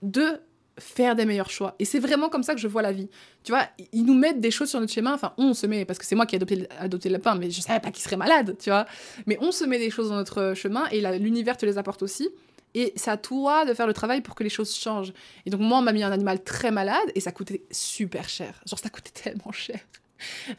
de 0.00 0.40
faire 0.78 1.14
des 1.14 1.26
meilleurs 1.26 1.50
choix. 1.50 1.74
Et 1.78 1.84
c'est 1.84 1.98
vraiment 1.98 2.28
comme 2.28 2.42
ça 2.42 2.54
que 2.54 2.60
je 2.60 2.68
vois 2.68 2.82
la 2.82 2.92
vie. 2.92 3.08
Tu 3.44 3.52
vois, 3.52 3.66
ils 3.92 4.04
nous 4.04 4.14
mettent 4.14 4.40
des 4.40 4.50
choses 4.50 4.70
sur 4.70 4.80
notre 4.80 4.92
schéma, 4.92 5.12
enfin 5.12 5.34
on 5.36 5.54
se 5.54 5.66
met, 5.66 5.84
parce 5.84 5.98
que 5.98 6.06
c'est 6.06 6.14
moi 6.14 6.26
qui 6.26 6.34
ai 6.34 6.36
adopté, 6.36 6.66
adopté 6.78 7.08
le 7.08 7.14
lapin, 7.14 7.34
mais 7.34 7.50
je 7.50 7.60
savais 7.60 7.80
pas 7.80 7.90
qu'il 7.90 8.02
serait 8.02 8.16
malade, 8.16 8.56
tu 8.58 8.70
vois. 8.70 8.86
Mais 9.26 9.38
on 9.40 9.52
se 9.52 9.64
met 9.64 9.78
des 9.78 9.90
choses 9.90 10.08
dans 10.08 10.16
notre 10.16 10.54
chemin 10.54 10.86
et 10.90 11.00
l'univers 11.18 11.56
te 11.56 11.66
les 11.66 11.78
apporte 11.78 12.02
aussi. 12.02 12.28
Et 12.74 12.92
c'est 12.96 13.10
à 13.10 13.16
toi 13.16 13.64
de 13.64 13.74
faire 13.74 13.86
le 13.86 13.92
travail 13.92 14.22
pour 14.22 14.34
que 14.34 14.42
les 14.42 14.48
choses 14.48 14.74
changent. 14.74 15.12
Et 15.44 15.50
donc 15.50 15.60
moi, 15.60 15.78
on 15.78 15.82
m'a 15.82 15.92
mis 15.92 16.02
un 16.02 16.12
animal 16.12 16.42
très 16.42 16.70
malade 16.70 16.96
et 17.14 17.20
ça 17.20 17.32
coûtait 17.32 17.62
super 17.70 18.28
cher. 18.28 18.60
Genre 18.66 18.78
ça 18.78 18.88
coûtait 18.88 19.10
tellement 19.22 19.52
cher. 19.52 19.78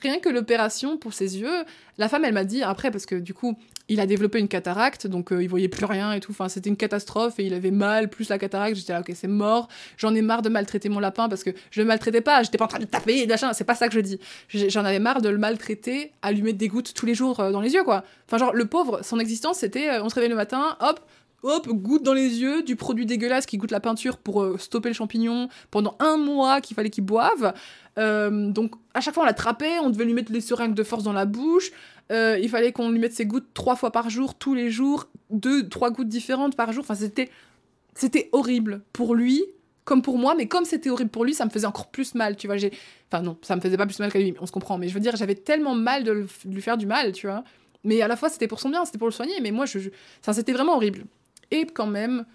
Rien 0.01 0.19
que 0.19 0.29
l'opération 0.29 0.97
pour 0.97 1.13
ses 1.13 1.39
yeux, 1.39 1.63
la 1.97 2.09
femme, 2.09 2.25
elle 2.25 2.33
m'a 2.33 2.43
dit 2.43 2.63
après, 2.63 2.91
parce 2.91 3.05
que 3.05 3.15
du 3.15 3.33
coup, 3.33 3.57
il 3.89 3.99
a 3.99 4.05
développé 4.05 4.39
une 4.39 4.47
cataracte, 4.47 5.07
donc 5.07 5.31
euh, 5.31 5.43
il 5.43 5.49
voyait 5.49 5.67
plus 5.67 5.85
rien 5.85 6.13
et 6.13 6.19
tout. 6.19 6.31
Enfin, 6.31 6.47
c'était 6.47 6.69
une 6.69 6.77
catastrophe 6.77 7.39
et 7.39 7.45
il 7.45 7.53
avait 7.53 7.71
mal, 7.71 8.09
plus 8.09 8.29
la 8.29 8.39
cataracte. 8.39 8.75
J'étais 8.75 8.93
là, 8.93 9.01
ok, 9.01 9.11
c'est 9.13 9.27
mort. 9.27 9.67
J'en 9.97 10.15
ai 10.15 10.21
marre 10.21 10.41
de 10.41 10.49
maltraiter 10.49 10.89
mon 10.89 10.99
lapin 10.99 11.27
parce 11.27 11.43
que 11.43 11.49
je 11.69 11.81
le 11.81 11.87
maltraitais 11.87 12.21
pas. 12.21 12.43
J'étais 12.43 12.57
pas 12.57 12.65
en 12.65 12.69
train 12.69 12.79
de 12.79 12.85
taper, 12.85 13.27
machin. 13.27 13.51
C'est 13.53 13.65
pas 13.65 13.75
ça 13.75 13.87
que 13.89 13.93
je 13.93 13.99
dis. 13.99 14.19
J'en 14.49 14.85
avais 14.85 14.99
marre 14.99 15.21
de 15.21 15.29
le 15.29 15.37
maltraiter, 15.37 16.11
mettre 16.23 16.57
des 16.57 16.67
gouttes 16.67 16.93
tous 16.93 17.05
les 17.05 17.13
jours 17.13 17.39
euh, 17.39 17.51
dans 17.51 17.61
les 17.61 17.73
yeux, 17.73 17.83
quoi. 17.83 18.03
Enfin, 18.27 18.37
genre, 18.37 18.53
le 18.53 18.65
pauvre, 18.65 19.01
son 19.03 19.19
existence, 19.19 19.59
c'était 19.59 19.89
euh, 19.89 20.03
on 20.03 20.09
se 20.09 20.15
réveille 20.15 20.29
le 20.29 20.35
matin, 20.35 20.77
hop, 20.79 20.99
hop, 21.43 21.67
goutte 21.67 22.03
dans 22.03 22.13
les 22.13 22.41
yeux, 22.41 22.63
du 22.63 22.75
produit 22.75 23.05
dégueulasse 23.05 23.45
qui 23.45 23.57
goûte 23.57 23.71
la 23.71 23.79
peinture 23.79 24.17
pour 24.17 24.59
stopper 24.59 24.89
le 24.89 24.95
champignon 24.95 25.49
pendant 25.71 25.95
un 25.99 26.17
mois 26.17 26.61
qu'il 26.61 26.75
fallait 26.75 26.89
qu'il 26.89 27.05
boive. 27.05 27.53
donc 27.97 28.73
à 28.93 29.01
chaque 29.01 29.13
fois 29.13 29.23
on 29.23 29.25
l'attrapait, 29.25 29.79
on 29.79 29.89
devait 29.89 30.05
lui 30.05 30.13
mettre 30.13 30.31
les 30.31 30.41
seringues 30.41 30.73
de 30.73 30.83
force 30.83 31.03
dans 31.03 31.13
la 31.13 31.25
bouche. 31.25 31.71
Euh, 32.11 32.37
il 32.41 32.49
fallait 32.49 32.71
qu'on 32.71 32.89
lui 32.89 32.99
mette 32.99 33.13
ses 33.13 33.25
gouttes 33.25 33.47
trois 33.53 33.75
fois 33.75 33.91
par 33.91 34.09
jour, 34.09 34.35
tous 34.35 34.53
les 34.53 34.69
jours, 34.69 35.07
deux, 35.29 35.67
trois 35.69 35.91
gouttes 35.91 36.09
différentes 36.09 36.55
par 36.55 36.71
jour. 36.73 36.83
Enfin, 36.83 36.95
c'était, 36.95 37.29
c'était 37.95 38.29
horrible 38.31 38.81
pour 38.91 39.15
lui, 39.15 39.43
comme 39.85 40.01
pour 40.01 40.17
moi, 40.17 40.35
mais 40.35 40.47
comme 40.47 40.65
c'était 40.65 40.89
horrible 40.89 41.09
pour 41.09 41.25
lui, 41.25 41.33
ça 41.33 41.45
me 41.45 41.49
faisait 41.49 41.67
encore 41.67 41.89
plus 41.89 42.13
mal, 42.15 42.35
tu 42.35 42.47
vois. 42.47 42.57
Enfin, 43.11 43.23
non, 43.23 43.37
ça 43.41 43.55
me 43.55 43.61
faisait 43.61 43.77
pas 43.77 43.85
plus 43.85 43.99
mal 43.99 44.11
qu'à 44.11 44.19
lui, 44.19 44.33
on 44.39 44.45
se 44.45 44.51
comprend, 44.51 44.77
mais 44.77 44.89
je 44.89 44.93
veux 44.93 44.99
dire, 44.99 45.15
j'avais 45.15 45.35
tellement 45.35 45.75
mal 45.75 46.03
de, 46.03 46.27
lui 46.45 46.61
faire 46.61 46.77
du 46.77 46.85
mal, 46.85 47.13
tu 47.13 47.27
vois. 47.27 47.43
Mais 47.85 48.01
à 48.01 48.07
la 48.07 48.15
fois, 48.15 48.29
c'était 48.29 48.47
pour 48.47 48.59
son 48.59 48.69
bien, 48.69 48.85
c'était 48.85 48.97
pour 48.97 49.07
le 49.07 49.13
soigner, 49.13 49.39
mais 49.41 49.51
moi, 49.51 49.65
je, 49.65 49.79
c'était 50.31 50.53
vraiment 50.53 50.75
horrible. 50.75 51.05
Et 51.51 51.65
quand 51.65 51.87
même, 51.87 52.25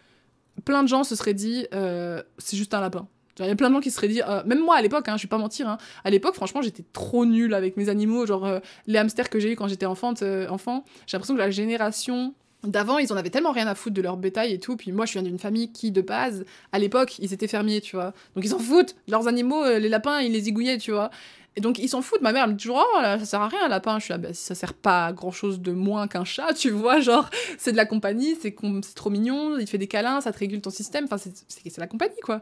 plein 0.64 0.83
de 0.83 0.88
gens 0.88 1.05
se 1.05 1.14
seraient 1.14 1.35
dit, 1.35 1.66
euh, 1.75 2.23
c'est 2.38 2.57
juste 2.57 2.75
un 2.75 2.81
lapin. 2.81 3.07
Il 3.40 3.47
y 3.47 3.51
a 3.51 3.55
plein 3.55 3.68
de 3.68 3.75
gens 3.75 3.81
qui 3.81 3.90
se 3.90 3.97
seraient 3.97 4.09
dit, 4.09 4.21
euh, 4.21 4.42
même 4.47 4.61
moi 4.61 4.77
à 4.77 4.83
l'époque, 4.83 5.09
hein, 5.09 5.16
je 5.16 5.23
vais 5.23 5.29
pas 5.29 5.38
mentir, 5.38 5.68
hein, 5.68 5.79
à 6.03 6.11
l'époque, 6.11 6.35
franchement, 6.35 6.61
j'étais 6.61 6.85
trop 6.92 7.25
nulle 7.25 7.55
avec 7.55 7.77
mes 7.77 7.88
animaux. 7.88 8.27
Genre, 8.27 8.44
euh, 8.44 8.59
les 8.88 8.99
hamsters 8.99 9.31
que 9.31 9.38
j'ai 9.38 9.53
eu 9.53 9.57
quand 9.57 9.68
j'étais 9.68 9.87
enfant, 9.87 10.12
enfant 10.49 10.85
j'ai 11.07 11.16
l'impression 11.16 11.35
que 11.35 11.38
la 11.38 11.51
génération 11.51 12.35
d'avant, 12.64 12.99
ils 12.99 13.12
en 13.12 13.16
avaient 13.16 13.31
tellement 13.31 13.53
rien 13.53 13.68
à 13.68 13.77
foutre 13.77 13.94
de 13.94 14.03
leur 14.03 14.16
bétail 14.16 14.53
et 14.53 14.59
tout. 14.59 14.77
Puis 14.77 14.90
moi, 14.90 15.07
je 15.07 15.12
viens 15.12 15.23
d'une 15.23 15.38
famille 15.38 15.71
qui, 15.71 15.92
de 15.92 16.01
base, 16.01 16.44
à 16.73 16.81
l'époque, 16.81 17.16
ils 17.21 17.33
étaient 17.33 17.47
fermiers, 17.47 17.81
tu 17.81 17.94
vois. 17.94 18.12
Donc 18.35 18.44
ils 18.44 18.49
s'en 18.49 18.59
foutent. 18.59 18.97
Leurs 19.07 19.29
animaux, 19.29 19.64
les 19.64 19.88
lapins, 19.88 20.18
ils 20.18 20.33
les 20.33 20.40
zigouillaient, 20.40 20.79
tu 20.79 20.90
vois. 20.90 21.11
Et 21.59 21.61
donc 21.61 21.81
ils 21.81 21.88
s'en 21.88 22.03
foutent. 22.03 22.23
Ma 22.23 22.33
mère 22.33 22.44
elle 22.44 22.51
me 22.51 22.55
dit 22.55 22.62
toujours 22.62 22.87
oh 22.94 23.01
ça 23.03 23.25
sert 23.25 23.40
à 23.40 23.49
rien 23.49 23.64
un 23.64 23.68
lapin. 23.68 23.99
Je 23.99 24.05
suis 24.05 24.12
là 24.12 24.18
bah, 24.18 24.33
ça 24.33 24.55
sert 24.55 24.75
pas 24.75 25.07
à 25.07 25.12
grand 25.12 25.33
chose 25.33 25.61
de 25.61 25.73
moins 25.73 26.07
qu'un 26.07 26.25
chat, 26.25 26.55
tu 26.55 26.71
vois. 26.71 27.01
Genre 27.09 27.29
c'est 27.59 27.73
de 27.73 27.77
la 27.77 27.85
compagnie, 27.85 28.37
c'est 28.40 28.55
trop 28.94 29.11
mignon, 29.11 29.59
il 29.59 29.66
fait 29.66 29.77
des 29.77 29.88
câlins, 29.88 30.21
ça 30.21 30.33
te 30.33 30.38
régule 30.38 30.61
ton 30.61 30.71
système. 30.71 31.07
Enfin 31.11 31.16
c'est 31.18 31.79
la 31.79 31.88
compagnie 31.88 32.21
quoi. 32.23 32.40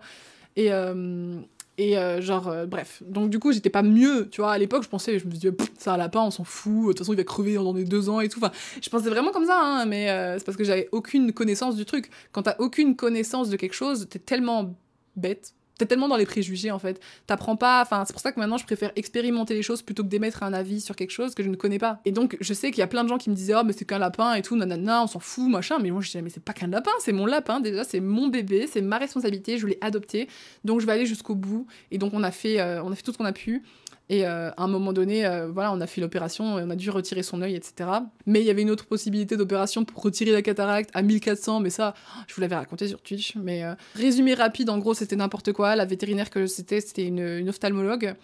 Et, 0.57 0.73
euh, 0.73 1.39
et 1.79 1.99
euh, 1.99 2.21
genre, 2.21 2.49
euh, 2.49 2.67
bref. 2.67 3.03
Donc, 3.07 3.31
du 3.31 3.39
coup, 3.39 3.53
j'étais 3.53 3.71
pas 3.71 3.83
mieux, 3.83 4.29
tu 4.31 4.41
vois. 4.41 4.53
À 4.53 4.59
l'époque, 4.59 4.83
je 4.83 4.89
pensais, 4.89 5.19
je 5.19 5.27
me 5.27 5.31
disais, 5.31 5.53
c'est 5.79 5.91
un 5.91 5.99
lapin, 5.99 6.23
on 6.23 6.31
s'en 6.31 6.45
fout. 6.45 6.83
De 6.83 6.87
toute 6.89 6.99
façon, 7.01 7.13
il 7.13 7.17
va 7.17 7.25
crever 7.25 7.55
dans 7.55 7.75
des 7.75 7.85
deux 7.85 8.09
ans 8.09 8.21
et 8.21 8.29
tout. 8.29 8.39
Enfin, 8.43 8.53
je 8.83 8.89
pensais 8.89 9.11
vraiment 9.11 9.33
comme 9.33 9.47
ça, 9.47 9.61
hein, 9.61 9.85
mais 9.85 10.07
c'est 10.39 10.45
parce 10.45 10.57
que 10.57 10.65
j'avais 10.65 10.89
aucune 10.93 11.33
connaissance 11.33 11.77
du 11.77 11.85
truc. 11.85 12.11
Quand 12.33 12.43
t'as 12.43 12.57
aucune 12.59 12.97
connaissance 12.97 13.51
de 13.51 13.57
quelque 13.57 13.75
chose, 13.75 14.07
t'es 14.09 14.19
tellement 14.19 14.75
bête 15.17 15.56
t'es 15.79 15.87
tellement 15.87 16.09
dans 16.09 16.17
les 16.17 16.27
préjugés 16.27 16.71
en 16.71 16.79
fait. 16.79 17.01
T'apprends 17.27 17.57
pas. 17.57 17.83
Enfin, 17.83 18.05
c'est 18.07 18.13
pour 18.13 18.23
ça 18.23 18.33
que 18.33 18.41
maintenant 18.41 18.59
je 18.59 18.65
préfère 18.65 18.93
expérimenter 18.97 19.55
les 19.55 19.63
choses 19.63 19.83
plutôt 19.83 20.03
que 20.03 20.09
d'émettre 20.09 20.43
un 20.43 20.53
avis 20.53 20.81
sur 20.81 20.97
quelque 20.97 21.11
chose 21.11 21.35
que 21.35 21.43
je 21.43 21.49
ne 21.49 21.57
connais 21.57 21.79
pas. 21.79 22.01
Et 22.05 22.13
donc 22.13 22.37
je 22.41 22.55
sais 22.55 22.71
qu'il 22.71 22.81
y 22.81 22.83
a 22.83 22.87
plein 22.87 23.05
de 23.05 23.09
gens 23.09 23.19
qui 23.19 23.31
me 23.31 23.35
disaient 23.35 23.55
oh 23.57 23.65
mais 23.65 23.73
c'est 23.73 23.85
qu'un 23.85 23.99
lapin 23.99 24.35
et 24.35 24.43
tout, 24.43 24.57
nanana, 24.57 25.03
on 25.03 25.07
s'en 25.07 25.21
fout, 25.21 25.49
machin. 25.49 25.79
Mais 25.81 25.91
moi 25.91 26.01
je 26.01 26.09
disais 26.09 26.23
mais 26.23 26.31
c'est 26.31 26.43
pas 26.43 26.53
qu'un 26.53 26.69
lapin, 26.69 26.91
c'est 27.01 27.13
mon 27.13 27.27
lapin 27.27 27.61
déjà, 27.61 27.85
c'est 27.85 28.01
mon 28.01 28.29
bébé, 28.29 28.69
c'est 28.71 28.83
ma 28.83 28.99
responsabilité, 28.99 29.59
je 29.59 29.67
l'ai 29.67 29.79
adopté, 29.81 30.29
donc 30.65 30.81
je 30.81 30.87
vais 30.87 30.93
aller 30.93 31.07
jusqu'au 31.07 31.35
bout. 31.35 31.67
Et 31.91 31.99
donc 31.99 32.13
on 32.15 32.23
a 32.23 32.31
fait, 32.31 32.61
euh, 32.61 32.83
on 32.83 32.93
a 32.93 32.95
fait 32.95 33.03
tout 33.03 33.13
ce 33.13 33.19
qu'on 33.19 33.25
a 33.25 33.33
pu. 33.33 33.63
Et 34.09 34.25
euh, 34.27 34.51
à 34.51 34.63
un 34.63 34.69
moment 34.69 34.93
donné, 34.93 35.27
euh, 35.27 35.49
voilà, 35.49 35.73
on 35.73 35.81
a 35.81 35.87
fait 35.87 36.01
l'opération, 36.01 36.45
on 36.45 36.71
a 36.71 36.77
dû 36.77 36.91
retirer 36.91 37.23
son 37.23 37.43
œil, 37.43 37.57
etc. 37.57 37.91
Mais 38.25 38.41
il 38.41 38.47
y 38.47 38.51
avait 38.51 38.63
une 38.63 38.71
autre 38.71 38.87
possibilité 38.87 39.37
d'opération 39.37 39.85
pour 39.85 40.03
retirer 40.03 40.31
la 40.31 40.43
cataracte 40.43 40.91
à 40.95 41.03
1400, 41.03 41.61
mais 41.61 41.71
ça, 41.71 41.95
je 42.29 42.35
vous 42.35 42.41
l'avais 42.41 42.55
raconté 42.55 42.87
sur 42.87 43.03
Twitch. 43.03 43.35
Mais 43.35 43.65
euh, 43.65 43.75
résumé 43.97 44.35
rapide, 44.35 44.71
en 44.71 44.79
gros, 44.79 44.95
c'était 44.95 45.17
n'importe 45.17 45.53
quoi. 45.53 45.75
La 45.75 45.87
vétérinaire 45.87 46.31
que 46.31 46.47
c'était, 46.47 46.81
c'était 46.81 47.05
une, 47.05 47.19
une, 47.19 47.49
ophtalmologue. 47.49 48.15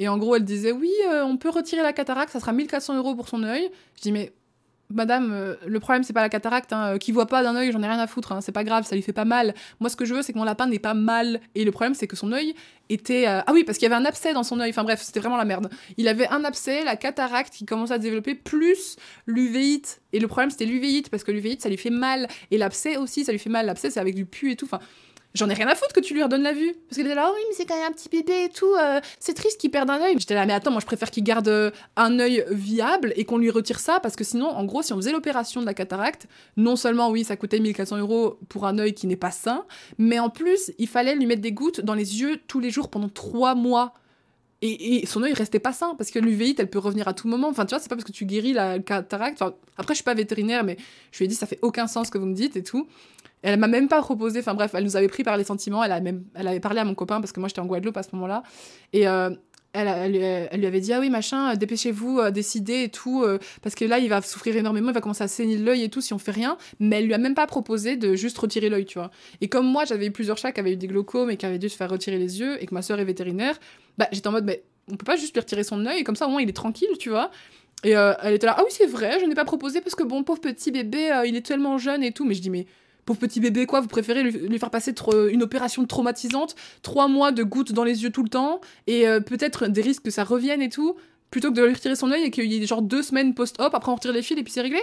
Et 0.00 0.08
en 0.08 0.18
gros, 0.18 0.34
elle 0.34 0.44
disait, 0.44 0.72
oui, 0.72 0.92
on 1.24 1.36
peut 1.36 1.50
retirer 1.50 1.82
la 1.82 1.92
cataracte, 1.92 2.32
ça 2.32 2.40
sera 2.40 2.52
1400 2.52 2.96
euros 2.96 3.14
pour 3.16 3.28
son 3.28 3.42
œil. 3.42 3.68
Je 3.96 4.02
dis, 4.02 4.12
mais 4.12 4.32
Madame, 4.90 5.32
euh, 5.32 5.54
le 5.66 5.80
problème 5.80 6.02
c'est 6.02 6.12
pas 6.12 6.22
la 6.22 6.28
cataracte, 6.28 6.72
hein, 6.72 6.98
qui 6.98 7.12
voit 7.12 7.26
pas 7.26 7.42
d'un 7.42 7.54
œil, 7.56 7.72
j'en 7.72 7.82
ai 7.82 7.86
rien 7.86 7.98
à 7.98 8.06
foutre, 8.06 8.32
hein, 8.32 8.40
c'est 8.40 8.52
pas 8.52 8.64
grave, 8.64 8.86
ça 8.86 8.96
lui 8.96 9.02
fait 9.02 9.12
pas 9.12 9.26
mal. 9.26 9.54
Moi 9.80 9.90
ce 9.90 9.96
que 9.96 10.04
je 10.04 10.14
veux 10.14 10.22
c'est 10.22 10.32
que 10.32 10.38
mon 10.38 10.44
lapin 10.44 10.66
n'ait 10.66 10.78
pas 10.78 10.94
mal. 10.94 11.40
Et 11.54 11.64
le 11.64 11.72
problème 11.72 11.94
c'est 11.94 12.06
que 12.06 12.16
son 12.16 12.32
œil 12.32 12.54
était. 12.88 13.28
Euh, 13.28 13.40
ah 13.46 13.52
oui, 13.52 13.64
parce 13.64 13.78
qu'il 13.78 13.88
y 13.88 13.92
avait 13.92 14.00
un 14.00 14.06
abcès 14.06 14.32
dans 14.32 14.42
son 14.42 14.60
œil, 14.60 14.70
enfin 14.70 14.84
bref, 14.84 15.02
c'était 15.02 15.20
vraiment 15.20 15.36
la 15.36 15.44
merde. 15.44 15.68
Il 15.96 16.08
avait 16.08 16.28
un 16.28 16.44
abcès, 16.44 16.84
la 16.84 16.96
cataracte 16.96 17.52
qui 17.52 17.66
commençait 17.66 17.94
à 17.94 17.96
se 17.96 18.02
développer, 18.02 18.34
plus 18.34 18.96
l'uvéite. 19.26 20.00
Et 20.12 20.20
le 20.20 20.26
problème 20.26 20.50
c'était 20.50 20.64
l'uvéite, 20.64 21.10
parce 21.10 21.24
que 21.24 21.32
l'uvéite 21.32 21.62
ça 21.62 21.68
lui 21.68 21.76
fait 21.76 21.90
mal. 21.90 22.26
Et 22.50 22.58
l'abcès 22.58 22.96
aussi, 22.96 23.24
ça 23.24 23.32
lui 23.32 23.38
fait 23.38 23.50
mal. 23.50 23.66
L'abcès 23.66 23.90
c'est 23.90 24.00
avec 24.00 24.14
du 24.14 24.24
pu 24.24 24.52
et 24.52 24.56
tout. 24.56 24.64
Enfin, 24.64 24.80
J'en 25.34 25.48
ai 25.50 25.54
rien 25.54 25.68
à 25.68 25.74
foutre 25.74 25.92
que 25.92 26.00
tu 26.00 26.14
lui 26.14 26.22
redonnes 26.22 26.42
la 26.42 26.52
vue. 26.52 26.74
Parce 26.88 26.96
qu'elle 26.96 27.06
était 27.06 27.14
là, 27.14 27.30
oh 27.30 27.34
oui, 27.36 27.42
mais 27.48 27.54
c'est 27.54 27.66
quand 27.66 27.76
même 27.76 27.88
un 27.88 27.92
petit 27.92 28.08
bébé 28.08 28.44
et 28.44 28.48
tout. 28.48 28.74
Euh, 28.74 29.00
c'est 29.20 29.34
triste 29.34 29.60
qu'il 29.60 29.70
perde 29.70 29.90
un 29.90 30.00
œil. 30.00 30.16
J'étais 30.18 30.34
là, 30.34 30.46
mais 30.46 30.54
attends, 30.54 30.70
moi 30.70 30.80
je 30.80 30.86
préfère 30.86 31.10
qu'il 31.10 31.22
garde 31.22 31.48
euh, 31.48 31.70
un 31.96 32.18
œil 32.18 32.44
viable 32.50 33.12
et 33.14 33.24
qu'on 33.24 33.36
lui 33.36 33.50
retire 33.50 33.78
ça. 33.78 34.00
Parce 34.00 34.16
que 34.16 34.24
sinon, 34.24 34.48
en 34.48 34.64
gros, 34.64 34.82
si 34.82 34.92
on 34.92 34.96
faisait 34.96 35.12
l'opération 35.12 35.60
de 35.60 35.66
la 35.66 35.74
cataracte, 35.74 36.26
non 36.56 36.76
seulement, 36.76 37.10
oui, 37.10 37.24
ça 37.24 37.36
coûtait 37.36 37.60
1400 37.60 37.98
euros 37.98 38.38
pour 38.48 38.66
un 38.66 38.78
œil 38.78 38.94
qui 38.94 39.06
n'est 39.06 39.16
pas 39.16 39.30
sain, 39.30 39.64
mais 39.98 40.18
en 40.18 40.30
plus, 40.30 40.72
il 40.78 40.88
fallait 40.88 41.14
lui 41.14 41.26
mettre 41.26 41.42
des 41.42 41.52
gouttes 41.52 41.82
dans 41.82 41.94
les 41.94 42.20
yeux 42.20 42.40
tous 42.46 42.60
les 42.60 42.70
jours 42.70 42.88
pendant 42.88 43.08
trois 43.08 43.54
mois. 43.54 43.94
Et, 44.60 45.06
son 45.06 45.22
œil 45.22 45.34
restait 45.34 45.60
pas 45.60 45.72
sain 45.72 45.94
parce 45.96 46.10
que 46.10 46.18
l'uvéite 46.18 46.58
elle 46.58 46.68
peut 46.68 46.80
revenir 46.80 47.06
à 47.06 47.14
tout 47.14 47.28
moment. 47.28 47.48
Enfin, 47.48 47.64
tu 47.64 47.74
vois, 47.74 47.78
c'est 47.80 47.88
pas 47.88 47.94
parce 47.94 48.04
que 48.04 48.10
tu 48.10 48.24
guéris 48.24 48.54
la 48.54 48.80
cataracte. 48.80 49.40
après, 49.40 49.94
je 49.94 49.98
suis 49.98 50.04
pas 50.04 50.14
vétérinaire, 50.14 50.64
mais 50.64 50.76
je 51.12 51.18
lui 51.18 51.26
ai 51.26 51.28
dit 51.28 51.36
ça 51.36 51.46
fait 51.46 51.60
aucun 51.62 51.86
sens 51.86 52.10
que 52.10 52.18
vous 52.18 52.26
me 52.26 52.34
dites 52.34 52.56
et 52.56 52.64
tout. 52.64 52.88
Elle 53.42 53.58
m'a 53.58 53.68
même 53.68 53.88
pas 53.88 54.00
proposé, 54.02 54.40
enfin 54.40 54.54
bref, 54.54 54.72
elle 54.74 54.84
nous 54.84 54.96
avait 54.96 55.08
pris 55.08 55.22
par 55.22 55.36
les 55.36 55.44
sentiments, 55.44 55.84
elle, 55.84 55.92
a 55.92 56.00
même, 56.00 56.24
elle 56.34 56.48
avait 56.48 56.60
parlé 56.60 56.80
à 56.80 56.84
mon 56.84 56.94
copain 56.94 57.20
parce 57.20 57.32
que 57.32 57.40
moi 57.40 57.48
j'étais 57.48 57.60
en 57.60 57.66
Guadeloupe 57.66 57.96
à 57.96 58.02
ce 58.02 58.10
moment-là. 58.12 58.42
Et 58.92 59.06
euh, 59.06 59.30
elle, 59.72 59.86
elle, 60.50 60.60
lui 60.60 60.66
avait 60.66 60.80
dit 60.80 60.92
Ah 60.92 61.00
oui, 61.00 61.10
machin, 61.10 61.54
dépêchez-vous, 61.54 62.18
euh, 62.18 62.30
décidez 62.30 62.84
et 62.84 62.88
tout, 62.88 63.22
euh, 63.22 63.38
parce 63.62 63.74
que 63.74 63.84
là 63.84 63.98
il 63.98 64.08
va 64.08 64.20
souffrir 64.22 64.56
énormément, 64.56 64.88
il 64.88 64.94
va 64.94 65.00
commencer 65.00 65.24
à 65.24 65.28
saigner 65.28 65.56
l'œil 65.56 65.84
et 65.84 65.88
tout 65.88 66.00
si 66.00 66.12
on 66.12 66.18
fait 66.18 66.32
rien. 66.32 66.56
Mais 66.80 66.98
elle 66.98 67.06
lui 67.06 67.14
a 67.14 67.18
même 67.18 67.34
pas 67.34 67.46
proposé 67.46 67.96
de 67.96 68.14
juste 68.14 68.38
retirer 68.38 68.68
l'œil, 68.70 68.86
tu 68.86 68.98
vois. 68.98 69.10
Et 69.40 69.48
comme 69.48 69.66
moi 69.66 69.84
j'avais 69.84 70.06
eu 70.06 70.10
plusieurs 70.10 70.38
chats 70.38 70.52
qui 70.52 70.60
avaient 70.60 70.72
eu 70.72 70.76
des 70.76 70.88
glaucomes 70.88 71.30
et 71.30 71.36
qui 71.36 71.46
avaient 71.46 71.58
dû 71.58 71.68
se 71.68 71.76
faire 71.76 71.90
retirer 71.90 72.18
les 72.18 72.40
yeux 72.40 72.60
et 72.62 72.66
que 72.66 72.74
ma 72.74 72.82
soeur 72.82 72.98
est 72.98 73.04
vétérinaire, 73.04 73.58
bah 73.98 74.08
j'étais 74.10 74.26
en 74.26 74.32
mode 74.32 74.44
Mais 74.44 74.64
on 74.90 74.96
peut 74.96 75.04
pas 75.04 75.16
juste 75.16 75.34
lui 75.34 75.40
retirer 75.40 75.64
son 75.64 75.84
œil, 75.86 76.02
comme 76.02 76.16
ça 76.16 76.26
au 76.26 76.30
moins 76.30 76.42
il 76.42 76.48
est 76.48 76.56
tranquille, 76.56 76.96
tu 76.98 77.10
vois. 77.10 77.30
Et 77.84 77.90
elle 77.90 78.34
était 78.34 78.46
là 78.46 78.56
Ah 78.58 78.62
oui, 78.64 78.70
c'est 78.72 78.86
vrai, 78.86 79.20
je 79.20 79.26
n'ai 79.26 79.36
pas 79.36 79.44
proposé 79.44 79.80
parce 79.80 79.94
que 79.94 80.02
bon, 80.02 80.24
pauvre 80.24 80.40
petit 80.40 80.72
bébé, 80.72 81.22
il 81.26 81.36
est 81.36 81.46
tellement 81.46 81.78
jeune 81.78 82.02
et 82.02 82.10
tout. 82.10 82.24
Mais 82.24 82.34
je 82.34 82.40
dis 82.40 82.50
Mais 82.50 82.66
pauvre 83.08 83.18
petit 83.20 83.40
bébé, 83.40 83.64
quoi, 83.64 83.80
vous 83.80 83.88
préférez 83.88 84.22
lui, 84.22 84.58
faire 84.58 84.70
passer 84.70 84.94
une 85.32 85.42
opération 85.42 85.86
traumatisante, 85.86 86.54
trois 86.82 87.08
mois 87.08 87.32
de 87.32 87.42
gouttes 87.42 87.72
dans 87.72 87.84
les 87.84 88.02
yeux 88.02 88.10
tout 88.10 88.22
le 88.22 88.28
temps, 88.28 88.60
et 88.86 89.08
euh, 89.08 89.20
peut-être 89.20 89.66
des 89.66 89.80
risques 89.80 90.02
que 90.02 90.10
ça 90.10 90.24
revienne 90.24 90.60
et 90.60 90.68
tout, 90.68 90.94
plutôt 91.30 91.50
que 91.50 91.56
de 91.56 91.64
lui 91.64 91.72
retirer 91.72 91.96
son 91.96 92.10
œil 92.12 92.24
et 92.24 92.30
qu'il 92.30 92.52
y 92.52 92.62
ait 92.62 92.66
genre 92.66 92.82
deux 92.82 93.02
semaines 93.02 93.32
post-op, 93.32 93.74
après 93.74 93.90
on 93.90 93.94
retire 93.94 94.12
les 94.12 94.20
fils 94.20 94.36
et 94.36 94.42
puis 94.42 94.52
c'est 94.52 94.60
réglé? 94.60 94.80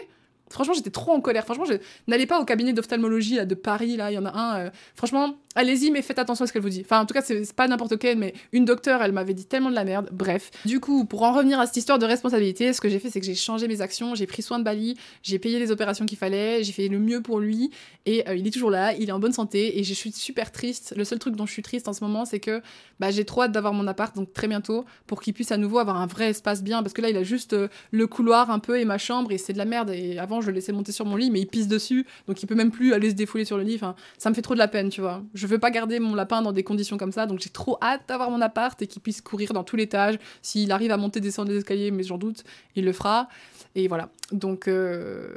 Franchement, 0.49 0.73
j'étais 0.73 0.89
trop 0.89 1.11
en 1.11 1.21
colère. 1.21 1.43
Franchement, 1.43 1.65
n'allez 2.07 2.25
pas 2.25 2.39
au 2.39 2.45
cabinet 2.45 2.73
d'ophtalmologie 2.73 3.45
de 3.45 3.55
Paris, 3.55 3.95
là, 3.95 4.11
il 4.11 4.15
y 4.15 4.17
en 4.17 4.25
a 4.25 4.31
un. 4.31 4.57
Euh, 4.57 4.69
franchement, 4.95 5.35
allez-y, 5.55 5.91
mais 5.91 6.01
faites 6.01 6.19
attention 6.19 6.43
à 6.43 6.47
ce 6.47 6.53
qu'elle 6.53 6.61
vous 6.61 6.69
dit. 6.69 6.81
Enfin, 6.83 6.99
en 7.01 7.05
tout 7.05 7.13
cas, 7.13 7.21
c'est 7.21 7.53
pas 7.53 7.67
n'importe 7.67 7.97
quel, 7.97 8.17
mais 8.17 8.33
une 8.51 8.65
docteure, 8.65 9.01
elle 9.01 9.11
m'avait 9.11 9.33
dit 9.33 9.45
tellement 9.45 9.69
de 9.69 9.75
la 9.75 9.85
merde. 9.85 10.09
Bref. 10.11 10.51
Du 10.65 10.79
coup, 10.79 11.05
pour 11.05 11.23
en 11.23 11.33
revenir 11.33 11.59
à 11.59 11.65
cette 11.65 11.77
histoire 11.77 11.99
de 11.99 12.05
responsabilité, 12.05 12.73
ce 12.73 12.81
que 12.81 12.89
j'ai 12.89 12.99
fait, 12.99 13.09
c'est 13.09 13.19
que 13.19 13.25
j'ai 13.25 13.35
changé 13.35 13.67
mes 13.67 13.81
actions, 13.81 14.15
j'ai 14.15 14.27
pris 14.27 14.41
soin 14.41 14.59
de 14.59 14.63
Bali, 14.63 14.97
j'ai 15.23 15.39
payé 15.39 15.59
les 15.59 15.71
opérations 15.71 16.05
qu'il 16.05 16.17
fallait, 16.17 16.63
j'ai 16.63 16.71
fait 16.71 16.87
le 16.87 16.99
mieux 16.99 17.21
pour 17.21 17.39
lui, 17.39 17.71
et 18.05 18.27
euh, 18.27 18.35
il 18.35 18.45
est 18.47 18.51
toujours 18.51 18.71
là, 18.71 18.93
il 18.93 19.09
est 19.09 19.11
en 19.11 19.19
bonne 19.19 19.33
santé, 19.33 19.79
et 19.79 19.83
je 19.83 19.93
suis 19.93 20.11
super 20.11 20.51
triste. 20.51 20.93
Le 20.97 21.03
seul 21.03 21.19
truc 21.19 21.35
dont 21.35 21.45
je 21.45 21.51
suis 21.51 21.63
triste 21.63 21.87
en 21.87 21.93
ce 21.93 22.03
moment, 22.03 22.25
c'est 22.25 22.39
que 22.39 22.61
bah, 22.99 23.11
j'ai 23.11 23.25
trop 23.25 23.43
hâte 23.43 23.51
d'avoir 23.51 23.73
mon 23.73 23.87
appart, 23.87 24.15
donc 24.15 24.33
très 24.33 24.47
bientôt, 24.47 24.85
pour 25.07 25.21
qu'il 25.21 25.33
puisse 25.33 25.51
à 25.51 25.57
nouveau 25.57 25.79
avoir 25.79 25.97
un 25.97 26.07
vrai 26.07 26.29
espace 26.29 26.63
bien, 26.63 26.83
parce 26.83 26.93
que 26.93 27.01
là, 27.01 27.09
il 27.09 27.17
a 27.17 27.23
juste 27.23 27.53
euh, 27.53 27.67
le 27.91 28.07
couloir 28.07 28.51
un 28.51 28.59
peu 28.59 28.79
et 28.79 28.85
ma 28.85 28.97
chambre, 28.97 29.31
et 29.31 29.37
c'est 29.37 29.53
de 29.53 29.57
la 29.57 29.65
merde. 29.65 29.89
Et 29.91 30.17
avant, 30.19 30.41
je 30.41 30.47
le 30.47 30.53
laissais 30.53 30.71
monter 30.71 30.91
sur 30.91 31.05
mon 31.05 31.15
lit, 31.15 31.31
mais 31.31 31.39
il 31.39 31.47
pisse 31.47 31.67
dessus, 31.67 32.05
donc 32.27 32.41
il 32.43 32.45
peut 32.45 32.55
même 32.55 32.71
plus 32.71 32.93
aller 32.93 33.09
se 33.09 33.15
défouler 33.15 33.45
sur 33.45 33.57
le 33.57 33.63
lit. 33.63 33.75
Enfin, 33.75 33.95
ça 34.17 34.29
me 34.29 34.35
fait 34.35 34.41
trop 34.41 34.53
de 34.53 34.59
la 34.59 34.67
peine, 34.67 34.89
tu 34.89 35.01
vois. 35.01 35.23
Veux 35.47 35.59
pas 35.59 35.71
garder 35.71 35.99
mon 35.99 36.15
lapin 36.15 36.41
dans 36.41 36.51
des 36.51 36.63
conditions 36.63 36.97
comme 36.97 37.11
ça, 37.11 37.25
donc 37.25 37.39
j'ai 37.39 37.49
trop 37.49 37.77
hâte 37.81 38.01
d'avoir 38.07 38.29
mon 38.31 38.41
appart 38.41 38.79
et 38.81 38.87
qu'il 38.87 39.01
puisse 39.01 39.21
courir 39.21 39.53
dans 39.53 39.63
tout 39.63 39.75
l'étage. 39.75 40.17
S'il 40.41 40.71
arrive 40.71 40.91
à 40.91 40.97
monter, 40.97 41.19
descendre 41.19 41.51
les 41.51 41.57
escaliers, 41.57 41.91
mais 41.91 42.03
j'en 42.03 42.17
doute, 42.17 42.43
il 42.75 42.85
le 42.85 42.93
fera. 42.93 43.27
Et 43.75 43.87
voilà. 43.87 44.09
Donc, 44.31 44.67
euh, 44.67 45.27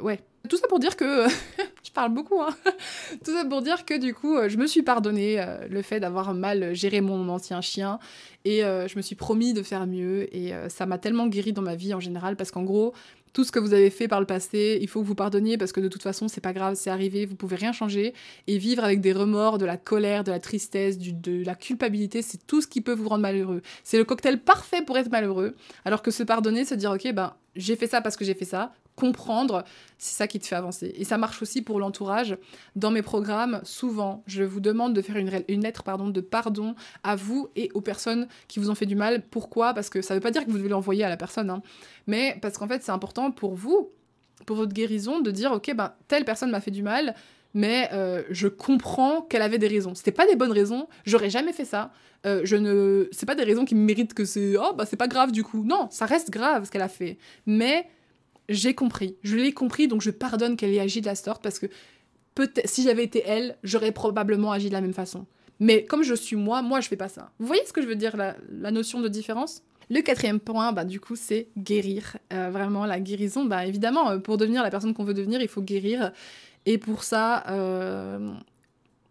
ouais. 0.00 0.20
Tout 0.48 0.56
ça 0.56 0.68
pour 0.68 0.78
dire 0.78 0.96
que 0.96 1.26
je 1.84 1.90
parle 1.90 2.12
beaucoup. 2.12 2.40
Hein. 2.40 2.54
Tout 3.24 3.32
ça 3.32 3.44
pour 3.44 3.62
dire 3.62 3.84
que 3.84 3.98
du 3.98 4.14
coup, 4.14 4.36
euh, 4.36 4.48
je 4.48 4.56
me 4.56 4.66
suis 4.66 4.82
pardonné 4.82 5.40
euh, 5.40 5.66
le 5.68 5.82
fait 5.82 5.98
d'avoir 5.98 6.34
mal 6.34 6.72
géré 6.72 7.00
mon 7.00 7.28
ancien 7.28 7.60
chien 7.60 7.98
et 8.44 8.60
je 8.60 8.96
me 8.96 9.02
suis 9.02 9.16
promis 9.16 9.54
de 9.54 9.62
faire 9.64 9.88
mieux 9.88 10.32
et 10.32 10.52
ça 10.68 10.86
m'a 10.86 10.98
tellement 10.98 11.26
guéri 11.26 11.52
dans 11.52 11.62
ma 11.62 11.74
vie 11.74 11.92
en 11.94 11.98
général 11.98 12.36
parce 12.36 12.52
qu'en 12.52 12.62
gros, 12.62 12.94
tout 13.36 13.44
ce 13.44 13.52
que 13.52 13.58
vous 13.58 13.74
avez 13.74 13.90
fait 13.90 14.08
par 14.08 14.18
le 14.18 14.24
passé, 14.24 14.78
il 14.80 14.88
faut 14.88 15.02
que 15.02 15.06
vous 15.06 15.14
pardonniez 15.14 15.58
parce 15.58 15.70
que 15.70 15.80
de 15.80 15.88
toute 15.88 16.02
façon, 16.02 16.26
c'est 16.26 16.40
pas 16.40 16.54
grave, 16.54 16.74
c'est 16.74 16.88
arrivé, 16.88 17.26
vous 17.26 17.34
pouvez 17.34 17.56
rien 17.56 17.70
changer 17.70 18.14
et 18.46 18.56
vivre 18.56 18.82
avec 18.82 19.02
des 19.02 19.12
remords, 19.12 19.58
de 19.58 19.66
la 19.66 19.76
colère, 19.76 20.24
de 20.24 20.30
la 20.30 20.40
tristesse, 20.40 20.96
du, 20.96 21.12
de 21.12 21.44
la 21.44 21.54
culpabilité, 21.54 22.22
c'est 22.22 22.46
tout 22.46 22.62
ce 22.62 22.66
qui 22.66 22.80
peut 22.80 22.94
vous 22.94 23.10
rendre 23.10 23.20
malheureux. 23.20 23.60
C'est 23.84 23.98
le 23.98 24.04
cocktail 24.04 24.40
parfait 24.40 24.80
pour 24.80 24.96
être 24.96 25.10
malheureux. 25.10 25.54
Alors 25.84 26.00
que 26.00 26.10
se 26.10 26.22
pardonner, 26.22 26.64
se 26.64 26.74
dire 26.74 26.92
ok, 26.92 27.12
ben 27.12 27.34
j'ai 27.56 27.76
fait 27.76 27.86
ça 27.86 28.00
parce 28.00 28.16
que 28.16 28.24
j'ai 28.24 28.32
fait 28.32 28.46
ça, 28.46 28.72
comprendre, 28.96 29.64
c'est 29.98 30.16
ça 30.16 30.26
qui 30.26 30.40
te 30.40 30.46
fait 30.46 30.56
avancer. 30.56 30.92
Et 30.96 31.04
ça 31.04 31.18
marche 31.18 31.40
aussi 31.42 31.62
pour 31.62 31.78
l'entourage. 31.78 32.36
Dans 32.74 32.90
mes 32.90 33.02
programmes, 33.02 33.60
souvent, 33.62 34.24
je 34.26 34.42
vous 34.42 34.60
demande 34.60 34.94
de 34.94 35.02
faire 35.02 35.16
une, 35.16 35.30
lettre 35.60 35.84
pardon, 35.84 36.08
de 36.08 36.20
pardon 36.20 36.74
à 37.04 37.14
vous 37.14 37.48
et 37.54 37.70
aux 37.74 37.80
personnes 37.80 38.26
qui 38.48 38.58
vous 38.58 38.70
ont 38.70 38.74
fait 38.74 38.86
du 38.86 38.96
mal. 38.96 39.22
Pourquoi? 39.30 39.74
Parce 39.74 39.90
que 39.90 40.02
ça 40.02 40.14
ne 40.14 40.18
veut 40.18 40.22
pas 40.22 40.30
dire 40.30 40.44
que 40.44 40.50
vous 40.50 40.58
devez 40.58 40.70
l'envoyer 40.70 41.04
à 41.04 41.08
la 41.08 41.16
personne, 41.16 41.50
hein. 41.50 41.62
mais 42.06 42.38
parce 42.42 42.58
qu'en 42.58 42.66
fait, 42.66 42.82
c'est 42.82 42.92
important 42.92 43.30
pour 43.30 43.54
vous, 43.54 43.90
pour 44.46 44.56
votre 44.56 44.72
guérison, 44.72 45.20
de 45.20 45.30
dire, 45.30 45.52
ok, 45.52 45.74
ben, 45.74 45.92
telle 46.08 46.24
personne 46.24 46.50
m'a 46.50 46.60
fait 46.60 46.70
du 46.70 46.82
mal, 46.82 47.14
mais 47.54 47.88
euh, 47.92 48.22
je 48.30 48.48
comprends 48.48 49.22
qu'elle 49.22 49.42
avait 49.42 49.58
des 49.58 49.68
raisons. 49.68 49.94
C'était 49.94 50.12
pas 50.12 50.26
des 50.26 50.36
bonnes 50.36 50.52
raisons, 50.52 50.88
j'aurais 51.04 51.30
jamais 51.30 51.52
fait 51.52 51.64
ça. 51.64 51.90
Euh, 52.26 52.40
je 52.44 52.56
ne, 52.56 53.08
c'est 53.12 53.26
pas 53.26 53.34
des 53.34 53.44
raisons 53.44 53.64
qui 53.64 53.74
méritent 53.74 54.14
que 54.14 54.24
c'est, 54.24 54.56
oh 54.58 54.72
bah 54.74 54.84
c'est 54.84 54.96
pas 54.96 55.08
grave 55.08 55.32
du 55.32 55.42
coup. 55.42 55.64
Non, 55.64 55.88
ça 55.90 56.06
reste 56.06 56.30
grave 56.30 56.64
ce 56.64 56.70
qu'elle 56.70 56.82
a 56.82 56.88
fait. 56.88 57.18
Mais 57.46 57.88
j'ai 58.48 58.74
compris. 58.74 59.16
Je 59.22 59.36
l'ai 59.36 59.52
compris, 59.52 59.88
donc 59.88 60.02
je 60.02 60.10
pardonne 60.10 60.56
qu'elle 60.56 60.72
ait 60.72 60.80
agi 60.80 61.00
de 61.00 61.06
la 61.06 61.14
sorte 61.14 61.42
parce 61.42 61.58
que 61.58 61.66
si 62.64 62.82
j'avais 62.82 63.04
été 63.04 63.22
elle, 63.26 63.56
j'aurais 63.62 63.92
probablement 63.92 64.52
agi 64.52 64.68
de 64.68 64.74
la 64.74 64.80
même 64.80 64.92
façon. 64.92 65.26
Mais 65.58 65.84
comme 65.84 66.02
je 66.02 66.14
suis 66.14 66.36
moi, 66.36 66.62
moi 66.62 66.80
je 66.80 66.88
fais 66.88 66.96
pas 66.96 67.08
ça. 67.08 67.30
Vous 67.38 67.46
voyez 67.46 67.64
ce 67.66 67.72
que 67.72 67.82
je 67.82 67.86
veux 67.86 67.96
dire, 67.96 68.16
la, 68.16 68.70
notion 68.70 69.00
de 69.00 69.08
différence? 69.08 69.62
Le 69.88 70.00
quatrième 70.00 70.40
point, 70.40 70.72
bah, 70.72 70.84
du 70.84 70.98
coup, 70.98 71.14
c'est 71.14 71.48
guérir. 71.56 72.16
Euh, 72.32 72.50
vraiment, 72.50 72.86
la 72.86 72.98
guérison, 72.98 73.44
bah, 73.44 73.66
évidemment, 73.66 74.10
euh, 74.10 74.18
pour 74.18 74.36
devenir 74.36 74.64
la 74.64 74.70
personne 74.70 74.92
qu'on 74.94 75.04
veut 75.04 75.14
devenir, 75.14 75.40
il 75.40 75.48
faut 75.48 75.62
guérir. 75.62 76.10
Et 76.66 76.76
pour 76.76 77.04
ça, 77.04 77.44
euh, 77.48 78.32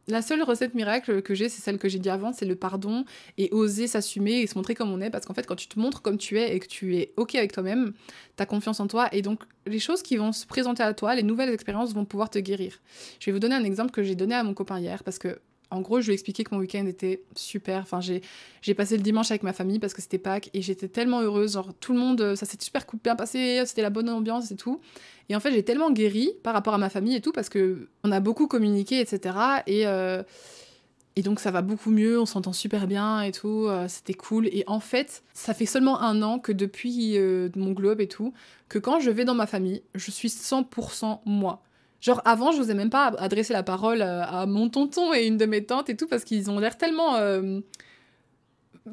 la 0.08 0.22
seule 0.22 0.44
recette 0.44 0.76
miracle 0.76 1.22
que 1.22 1.34
j'ai, 1.34 1.50
c'est 1.50 1.62
celle 1.62 1.78
que 1.78 1.89
j'ai 1.89 2.00
dit 2.00 2.10
avant, 2.10 2.32
c'est 2.32 2.46
le 2.46 2.56
pardon 2.56 3.06
et 3.38 3.50
oser 3.52 3.88
s'assumer 3.88 4.41
et 4.41 4.48
se 4.48 4.56
montrer 4.56 4.76
comme 4.76 4.91
on 4.91 5.02
est. 5.02 5.10
Parce 5.10 5.26
qu'en 5.26 5.34
fait, 5.34 5.48
quand 5.48 5.56
tu 5.56 5.68
te 5.68 5.80
montres 5.80 6.02
comme 6.02 6.18
tu 6.18 6.39
es 6.39 6.56
et 6.56 6.60
que 6.60 6.68
tu 6.68 6.96
es 6.98 7.13
OK 7.18 7.36
avec 7.36 7.52
toi-même, 7.52 7.94
t'as 8.36 8.46
confiance 8.46 8.80
en 8.80 8.88
toi. 8.88 9.10
Et 9.13 9.22
donc, 9.22 9.44
les 9.65 9.80
choses 9.80 10.04
qui 10.04 10.18
vont 10.18 10.32
se 10.32 10.46
présenter 10.46 10.84
à 10.84 10.94
toi, 10.94 11.15
les 11.15 11.24
nouvelles 11.24 11.50
expériences 11.50 11.94
vont 11.94 12.06
pouvoir 12.06 12.30
te 12.30 12.39
guérir. 12.39 12.80
Je 13.20 13.26
vais 13.26 13.32
vous 13.32 13.39
donner 13.39 13.56
un 13.56 13.63
exemple 13.63 13.91
que 13.91 14.04
j'ai 14.04 14.15
donné 14.15 14.36
à 14.36 14.44
mon 14.44 14.54
copain 14.54 14.80
hier 14.80 15.04
parce 15.04 15.18
que 15.18 15.39
en 15.71 15.82
gros, 15.82 15.99
je 15.99 16.06
lui 16.06 16.12
ai 16.12 16.13
expliqué 16.13 16.43
que 16.43 16.54
mon 16.54 16.62
week-end 16.62 16.86
était 16.86 17.23
super. 17.36 17.82
Enfin, 17.82 17.99
j'ai 17.99 18.73
passé 18.73 18.97
le 18.97 19.04
dimanche 19.04 19.32
avec 19.32 19.43
ma 19.43 19.54
famille 19.54 19.80
parce 19.80 19.93
que 19.93 20.01
c'était 20.01 20.17
Pâques 20.17 20.49
et 20.54 20.62
j'étais 20.62 20.88
tellement 20.88 21.21
heureuse. 21.21 21.54
Genre, 21.54 21.73
tout 21.80 21.93
le 21.93 21.99
monde, 21.99 22.36
ça 22.36 22.45
s'est 22.45 22.58
super 22.62 22.86
bien 23.04 23.15
passé, 23.15 23.63
c'était 23.65 23.82
la 23.82 23.89
bonne 23.89 24.10
ambiance 24.10 24.51
et 24.51 24.56
tout. 24.56 24.80
Et 25.30 25.36
en 25.36 25.39
fait, 25.39 25.51
j'ai 25.51 25.63
tellement 25.63 25.91
guéri 25.91 26.34
par 26.43 26.54
rapport 26.54 26.73
à 26.73 26.78
ma 26.78 26.89
famille 26.89 27.15
et 27.15 27.21
tout 27.21 27.32
parce 27.32 27.49
que 27.49 27.89
on 28.04 28.12
a 28.12 28.19
beaucoup 28.19 28.47
communiqué, 28.47 28.99
etc. 28.99 29.38
Et, 29.65 29.88
euh, 29.88 30.21
et 31.15 31.21
donc, 31.21 31.39
ça 31.39 31.49
va 31.49 31.62
beaucoup 31.62 31.89
mieux, 31.89 32.19
on 32.19 32.25
s'entend 32.25 32.54
super 32.54 32.88
bien 32.88 33.21
et 33.21 33.32
tout. 33.32 33.65
Euh, 33.67 33.88
c'était 33.88 34.13
cool. 34.13 34.47
Et 34.47 34.63
en 34.67 34.80
fait, 34.80 35.23
ça 35.34 35.54
fait 35.54 35.65
seulement 35.65 36.01
un 36.01 36.21
an 36.21 36.39
que 36.39 36.51
depuis 36.51 37.17
euh, 37.17 37.49
mon 37.56 37.71
globe 37.71 38.01
et 38.01 38.08
tout, 38.08 38.34
que 38.69 38.78
quand 38.78 38.99
je 38.99 39.10
vais 39.10 39.25
dans 39.25 39.36
ma 39.36 39.47
famille, 39.47 39.82
je 39.95 40.12
suis 40.12 40.28
100% 40.30 41.19
moi. 41.25 41.63
Genre 42.01 42.21
avant, 42.25 42.51
je 42.51 42.60
n'osais 42.60 42.73
même 42.73 42.89
pas 42.89 43.08
adresser 43.17 43.53
la 43.53 43.63
parole 43.63 44.01
à 44.01 44.45
mon 44.45 44.69
tonton 44.69 45.13
et 45.13 45.25
une 45.25 45.38
de 45.38 45.45
mes 45.45 45.63
tantes 45.63 45.89
et 45.89 45.97
tout 45.97 46.08
parce 46.08 46.23
qu'ils 46.23 46.51
ont 46.51 46.60
l'air 46.60 46.77
tellement 46.77 47.15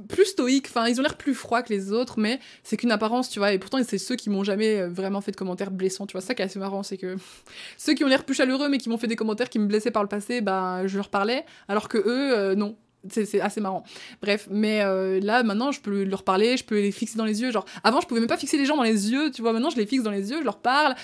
plus 0.09 0.25
stoïques, 0.25 0.69
enfin 0.69 0.89
ils 0.89 0.99
ont 1.01 1.03
l'air 1.03 1.17
plus 1.17 1.35
froids 1.35 1.63
que 1.63 1.73
les 1.73 1.93
autres, 1.93 2.19
mais 2.19 2.41
c'est 2.63 2.77
qu'une 2.77 2.91
apparence, 2.91 3.29
tu 3.29 3.39
vois, 3.39 3.53
et 3.53 3.59
pourtant 3.59 3.79
c'est 3.85 3.99
ceux 3.99 4.17
qui 4.17 4.31
m'ont 4.31 4.45
jamais 4.45 4.81
euh, 4.81 4.89
vraiment 4.89 5.21
fait 5.21 5.33
de 5.33 5.37
commentaires 5.37 5.71
blessants, 5.71 6.07
tu 6.07 6.13
vois, 6.13 6.23
ça 6.23 6.35
qui 6.35 6.43
est 6.43 6.47
assez 6.47 6.59
marrant, 6.59 6.83
c'est 6.83 6.97
que 6.97 7.17
ceux 7.79 7.95
qui 7.95 8.05
ont 8.05 8.09
l'air 8.09 8.25
plus 8.25 8.35
chaleureux 8.35 8.69
mais 8.69 8.79
qui 8.79 8.89
m'ont 8.89 8.99
fait 8.99 9.07
des 9.07 9.17
commentaires 9.17 9.51
qui 9.51 9.59
me 9.59 9.67
blessaient 9.67 9.91
par 9.91 10.03
le 10.03 10.09
passé, 10.09 10.41
bah 10.41 10.87
je 10.87 10.97
leur 10.97 11.11
parlais, 11.11 11.45
alors 11.69 11.89
que 11.89 11.99
eux, 11.99 12.39
euh, 12.39 12.55
non. 12.55 12.77
C'est 13.09 13.41
assez 13.41 13.61
marrant. 13.61 13.85
Bref, 14.21 14.49
mais 14.51 14.83
euh, 14.83 15.21
là, 15.21 15.43
maintenant, 15.43 15.73
je 15.73 15.81
peux 15.81 16.05
leur 16.05 16.23
parler, 16.23 16.57
je 16.57 16.65
peux 16.65 16.81
les 16.81 16.93
fixer 16.93 17.19
dans 17.19 17.25
les 17.25 17.43
yeux. 17.43 17.51
Genre, 17.51 17.65
avant, 17.83 18.01
je 18.01 18.07
pouvais 18.07 18.21
même 18.21 18.29
pas 18.29 18.37
fixer 18.37 18.57
les 18.59 18.65
gens 18.65 18.77
dans 18.77 18.83
les 18.83 19.11
yeux, 19.11 19.31
tu 19.31 19.43
vois. 19.43 19.53
Maintenant, 19.53 19.71
je 19.71 19.77
les 19.77 19.87
fixe 19.87 20.03
dans 20.03 20.11
les 20.11 20.31
yeux, 20.31 20.39
je 20.39 20.45
leur 20.45 20.59
parle. 20.59 20.95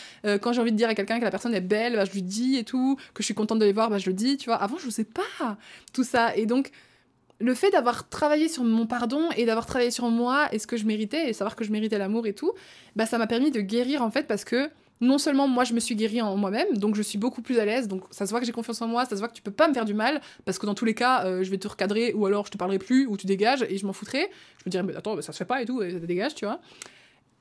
quand 0.40 0.52
j'ai 0.52 0.60
envie 0.60 0.72
de 0.72 0.76
dire 0.76 0.88
à 0.88 0.94
quelqu'un 0.94 1.18
que 1.18 1.24
la 1.24 1.30
personne 1.30 1.54
est 1.54 1.60
belle, 1.60 1.94
bah, 1.94 2.04
je 2.04 2.12
lui 2.12 2.22
dis 2.22 2.56
et 2.56 2.64
tout. 2.64 2.96
Que 3.14 3.22
je 3.22 3.24
suis 3.24 3.34
contente 3.34 3.58
de 3.58 3.64
les 3.64 3.72
voir, 3.72 3.90
bah, 3.90 3.98
je 3.98 4.06
le 4.06 4.14
dis, 4.14 4.36
tu 4.36 4.46
vois. 4.46 4.56
Avant, 4.56 4.78
je 4.78 4.90
sais 4.90 5.04
pas 5.04 5.56
tout 5.92 6.04
ça. 6.04 6.36
Et 6.36 6.46
donc, 6.46 6.70
le 7.40 7.54
fait 7.54 7.70
d'avoir 7.70 8.08
travaillé 8.08 8.48
sur 8.48 8.64
mon 8.64 8.86
pardon 8.86 9.28
et 9.36 9.46
d'avoir 9.46 9.66
travaillé 9.66 9.90
sur 9.90 10.08
moi 10.08 10.48
et 10.52 10.58
ce 10.58 10.66
que 10.66 10.76
je 10.76 10.84
méritais 10.84 11.28
et 11.28 11.32
savoir 11.32 11.56
que 11.56 11.64
je 11.64 11.70
méritais 11.70 11.98
l'amour 11.98 12.26
et 12.26 12.32
tout, 12.32 12.52
bah 12.96 13.06
ça 13.06 13.18
m'a 13.18 13.26
permis 13.26 13.50
de 13.50 13.60
guérir 13.60 14.02
en 14.02 14.10
fait 14.10 14.26
parce 14.26 14.44
que 14.44 14.70
non 15.00 15.18
seulement 15.18 15.48
moi 15.48 15.64
je 15.64 15.74
me 15.74 15.80
suis 15.80 15.94
guérie 15.94 16.20
en 16.20 16.36
moi-même, 16.36 16.76
donc 16.76 16.94
je 16.94 17.02
suis 17.02 17.18
beaucoup 17.18 17.42
plus 17.42 17.58
à 17.58 17.64
l'aise, 17.64 17.88
donc 17.88 18.02
ça 18.10 18.26
se 18.26 18.30
voit 18.30 18.40
que 18.40 18.46
j'ai 18.46 18.52
confiance 18.52 18.82
en 18.82 18.88
moi, 18.88 19.04
ça 19.04 19.10
se 19.10 19.20
voit 19.20 19.28
que 19.28 19.34
tu 19.34 19.42
peux 19.42 19.50
pas 19.50 19.68
me 19.68 19.74
faire 19.74 19.84
du 19.84 19.94
mal, 19.94 20.20
parce 20.44 20.58
que 20.58 20.66
dans 20.66 20.74
tous 20.74 20.84
les 20.84 20.94
cas, 20.94 21.24
euh, 21.24 21.42
je 21.42 21.50
vais 21.50 21.58
te 21.58 21.68
recadrer, 21.68 22.12
ou 22.14 22.26
alors 22.26 22.46
je 22.46 22.50
te 22.50 22.58
parlerai 22.58 22.78
plus, 22.78 23.06
ou 23.06 23.16
tu 23.16 23.26
dégages, 23.26 23.62
et 23.68 23.78
je 23.78 23.86
m'en 23.86 23.92
foutrais. 23.92 24.30
Je 24.58 24.64
me 24.66 24.70
dirais, 24.70 24.82
mais 24.82 24.96
attends, 24.96 25.20
ça 25.22 25.32
se 25.32 25.38
fait 25.38 25.44
pas 25.44 25.62
et 25.62 25.66
tout, 25.66 25.82
et 25.82 25.92
ça 25.92 25.98
dégage, 25.98 26.34
tu 26.34 26.44
vois. 26.44 26.60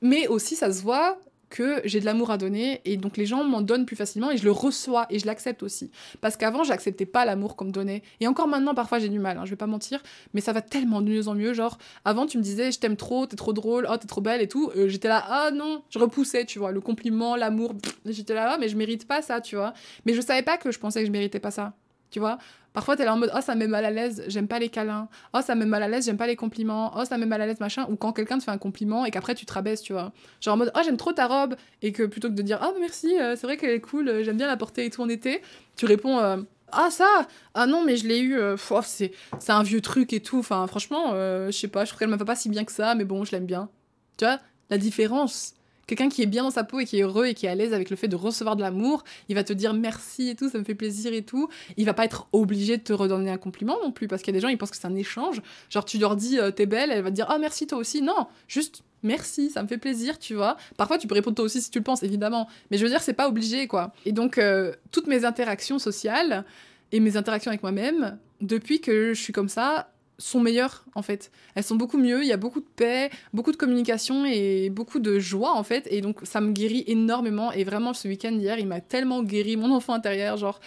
Mais 0.00 0.28
aussi, 0.28 0.54
ça 0.54 0.72
se 0.72 0.82
voit 0.82 1.18
que 1.50 1.80
j'ai 1.84 2.00
de 2.00 2.04
l'amour 2.04 2.30
à 2.30 2.38
donner 2.38 2.80
et 2.84 2.96
donc 2.96 3.16
les 3.16 3.26
gens 3.26 3.44
m'en 3.44 3.62
donnent 3.62 3.86
plus 3.86 3.96
facilement 3.96 4.30
et 4.30 4.36
je 4.36 4.44
le 4.44 4.50
reçois 4.50 5.06
et 5.10 5.18
je 5.18 5.26
l'accepte 5.26 5.62
aussi. 5.62 5.90
Parce 6.20 6.36
qu'avant, 6.36 6.64
j'acceptais 6.64 7.06
pas 7.06 7.24
l'amour 7.24 7.56
qu'on 7.56 7.66
me 7.66 7.70
donnait. 7.70 8.02
Et 8.20 8.26
encore 8.26 8.48
maintenant, 8.48 8.74
parfois, 8.74 8.98
j'ai 8.98 9.08
du 9.08 9.18
mal, 9.18 9.38
hein, 9.38 9.44
je 9.44 9.50
vais 9.50 9.56
pas 9.56 9.66
mentir, 9.66 10.02
mais 10.34 10.40
ça 10.40 10.52
va 10.52 10.62
tellement 10.62 11.00
de 11.00 11.10
mieux 11.10 11.28
en 11.28 11.34
mieux. 11.34 11.54
Genre, 11.54 11.78
avant, 12.04 12.26
tu 12.26 12.38
me 12.38 12.42
disais, 12.42 12.72
je 12.72 12.78
t'aime 12.78 12.96
trop, 12.96 13.26
t'es 13.26 13.36
trop 13.36 13.52
drôle, 13.52 13.86
oh, 13.90 13.96
t'es 13.96 14.06
trop 14.06 14.20
belle 14.20 14.40
et 14.42 14.48
tout. 14.48 14.70
Euh, 14.76 14.88
j'étais 14.88 15.08
là, 15.08 15.24
ah 15.28 15.50
non, 15.50 15.82
je 15.90 15.98
repoussais, 15.98 16.44
tu 16.44 16.58
vois, 16.58 16.72
le 16.72 16.80
compliment, 16.80 17.36
l'amour, 17.36 17.74
j'étais 18.04 18.34
là, 18.34 18.52
ah, 18.54 18.58
mais 18.58 18.68
je 18.68 18.76
mérite 18.76 19.06
pas 19.06 19.22
ça, 19.22 19.40
tu 19.40 19.56
vois. 19.56 19.72
Mais 20.06 20.14
je 20.14 20.20
savais 20.20 20.42
pas 20.42 20.58
que 20.58 20.70
je 20.70 20.78
pensais 20.78 21.00
que 21.00 21.06
je 21.06 21.12
méritais 21.12 21.40
pas 21.40 21.50
ça. 21.50 21.74
Tu 22.10 22.20
vois 22.20 22.38
Parfois, 22.78 22.94
t'es 22.94 23.04
là 23.04 23.12
en 23.12 23.16
mode 23.16 23.32
Oh, 23.34 23.40
ça 23.40 23.56
me 23.56 23.58
met 23.58 23.66
mal 23.66 23.84
à 23.84 23.90
l'aise, 23.90 24.22
j'aime 24.28 24.46
pas 24.46 24.60
les 24.60 24.68
câlins. 24.68 25.08
Oh, 25.34 25.40
ça 25.44 25.56
me 25.56 25.64
met 25.64 25.66
mal 25.66 25.82
à 25.82 25.88
l'aise, 25.88 26.04
j'aime 26.04 26.16
pas 26.16 26.28
les 26.28 26.36
compliments. 26.36 26.92
Oh, 26.96 27.04
ça 27.04 27.16
me 27.16 27.22
met 27.22 27.26
mal 27.26 27.42
à 27.42 27.46
l'aise, 27.46 27.58
machin. 27.58 27.88
Ou 27.90 27.96
quand 27.96 28.12
quelqu'un 28.12 28.38
te 28.38 28.44
fait 28.44 28.52
un 28.52 28.56
compliment 28.58 29.04
et 29.04 29.10
qu'après 29.10 29.34
tu 29.34 29.46
te 29.46 29.52
rabaisses, 29.52 29.82
tu 29.82 29.92
vois. 29.92 30.12
Genre 30.40 30.54
en 30.54 30.58
mode 30.58 30.70
Oh, 30.76 30.80
j'aime 30.84 30.96
trop 30.96 31.12
ta 31.12 31.26
robe. 31.26 31.56
Et 31.82 31.90
que 31.90 32.04
plutôt 32.04 32.28
que 32.28 32.34
de 32.34 32.42
dire 32.42 32.60
Oh, 32.62 32.76
merci, 32.78 33.18
euh, 33.18 33.34
c'est 33.34 33.48
vrai 33.48 33.56
qu'elle 33.56 33.72
est 33.72 33.80
cool, 33.80 34.08
euh, 34.08 34.22
j'aime 34.22 34.36
bien 34.36 34.46
la 34.46 34.56
porter 34.56 34.84
et 34.84 34.90
tout 34.90 35.02
en 35.02 35.08
été, 35.08 35.42
tu 35.74 35.86
réponds 35.86 36.20
euh, 36.20 36.36
Ah, 36.70 36.86
ça? 36.92 37.26
Ah 37.52 37.66
non, 37.66 37.82
mais 37.84 37.96
je 37.96 38.06
l'ai 38.06 38.20
eu, 38.20 38.38
oh, 38.40 38.80
c'est 38.84 39.10
un 39.48 39.64
vieux 39.64 39.80
truc 39.80 40.12
et 40.12 40.20
tout. 40.20 40.38
Enfin, 40.38 40.64
franchement, 40.68 41.14
je 41.14 41.50
sais 41.50 41.66
pas, 41.66 41.84
je 41.84 41.90
trouve 41.90 41.98
qu'elle 41.98 42.10
me 42.10 42.16
va 42.16 42.24
pas 42.24 42.36
si 42.36 42.48
bien 42.48 42.64
que 42.64 42.70
ça, 42.70 42.94
mais 42.94 43.04
bon, 43.04 43.24
je 43.24 43.32
l'aime 43.32 43.46
bien. 43.46 43.70
Tu 44.18 44.24
vois? 44.24 44.38
La 44.70 44.78
différence 44.78 45.54
quelqu'un 45.88 46.08
qui 46.08 46.22
est 46.22 46.26
bien 46.26 46.44
dans 46.44 46.50
sa 46.50 46.62
peau 46.62 46.78
et 46.78 46.84
qui 46.84 47.00
est 47.00 47.02
heureux 47.02 47.26
et 47.26 47.34
qui 47.34 47.46
est 47.46 47.48
à 47.48 47.56
l'aise 47.56 47.72
avec 47.72 47.90
le 47.90 47.96
fait 47.96 48.06
de 48.06 48.14
recevoir 48.14 48.54
de 48.54 48.60
l'amour, 48.60 49.02
il 49.28 49.34
va 49.34 49.42
te 49.42 49.52
dire 49.52 49.74
merci 49.74 50.28
et 50.28 50.36
tout, 50.36 50.48
ça 50.48 50.58
me 50.58 50.64
fait 50.64 50.76
plaisir 50.76 51.12
et 51.12 51.22
tout. 51.22 51.48
Il 51.76 51.86
va 51.86 51.94
pas 51.94 52.04
être 52.04 52.28
obligé 52.32 52.76
de 52.76 52.82
te 52.82 52.92
redonner 52.92 53.30
un 53.30 53.38
compliment 53.38 53.76
non 53.82 53.90
plus, 53.90 54.06
parce 54.06 54.22
qu'il 54.22 54.32
y 54.32 54.36
a 54.36 54.38
des 54.38 54.42
gens, 54.42 54.48
ils 54.48 54.58
pensent 54.58 54.70
que 54.70 54.76
c'est 54.76 54.86
un 54.86 54.94
échange. 54.94 55.42
Genre, 55.70 55.84
tu 55.84 55.98
leur 55.98 56.14
dis 56.14 56.38
euh, 56.38 56.52
t'es 56.52 56.66
belle, 56.66 56.92
elle 56.92 57.02
va 57.02 57.10
te 57.10 57.14
dire 57.14 57.26
oh 57.34 57.38
merci 57.40 57.66
toi 57.66 57.78
aussi. 57.78 58.02
Non, 58.02 58.28
juste 58.46 58.82
merci, 59.02 59.50
ça 59.50 59.62
me 59.62 59.68
fait 59.68 59.78
plaisir, 59.78 60.18
tu 60.18 60.34
vois. 60.34 60.56
Parfois, 60.76 60.98
tu 60.98 61.06
peux 61.06 61.14
répondre 61.14 61.36
toi 61.36 61.44
aussi 61.44 61.62
si 61.62 61.70
tu 61.70 61.78
le 61.78 61.84
penses, 61.84 62.02
évidemment. 62.02 62.48
Mais 62.70 62.78
je 62.78 62.84
veux 62.84 62.90
dire, 62.90 63.00
c'est 63.00 63.14
pas 63.14 63.28
obligé, 63.28 63.66
quoi. 63.66 63.92
Et 64.04 64.12
donc, 64.12 64.38
euh, 64.38 64.74
toutes 64.92 65.06
mes 65.06 65.24
interactions 65.24 65.78
sociales 65.78 66.44
et 66.92 67.00
mes 67.00 67.16
interactions 67.16 67.50
avec 67.50 67.62
moi-même, 67.62 68.18
depuis 68.40 68.80
que 68.80 69.14
je 69.14 69.20
suis 69.20 69.32
comme 69.32 69.48
ça, 69.48 69.90
sont 70.18 70.40
meilleures 70.40 70.84
en 70.94 71.02
fait. 71.02 71.30
Elles 71.54 71.64
sont 71.64 71.76
beaucoup 71.76 71.98
mieux, 71.98 72.22
il 72.22 72.28
y 72.28 72.32
a 72.32 72.36
beaucoup 72.36 72.60
de 72.60 72.66
paix, 72.76 73.10
beaucoup 73.32 73.52
de 73.52 73.56
communication 73.56 74.24
et 74.26 74.68
beaucoup 74.70 74.98
de 74.98 75.18
joie 75.18 75.54
en 75.56 75.62
fait. 75.62 75.86
Et 75.90 76.00
donc 76.00 76.18
ça 76.24 76.40
me 76.40 76.52
guérit 76.52 76.84
énormément. 76.86 77.52
Et 77.52 77.64
vraiment 77.64 77.94
ce 77.94 78.08
week-end 78.08 78.32
hier, 78.32 78.58
il 78.58 78.66
m'a 78.66 78.80
tellement 78.80 79.22
guéri 79.22 79.56
mon 79.56 79.72
enfant 79.72 79.94
intérieur. 79.94 80.36
Genre 80.36 80.60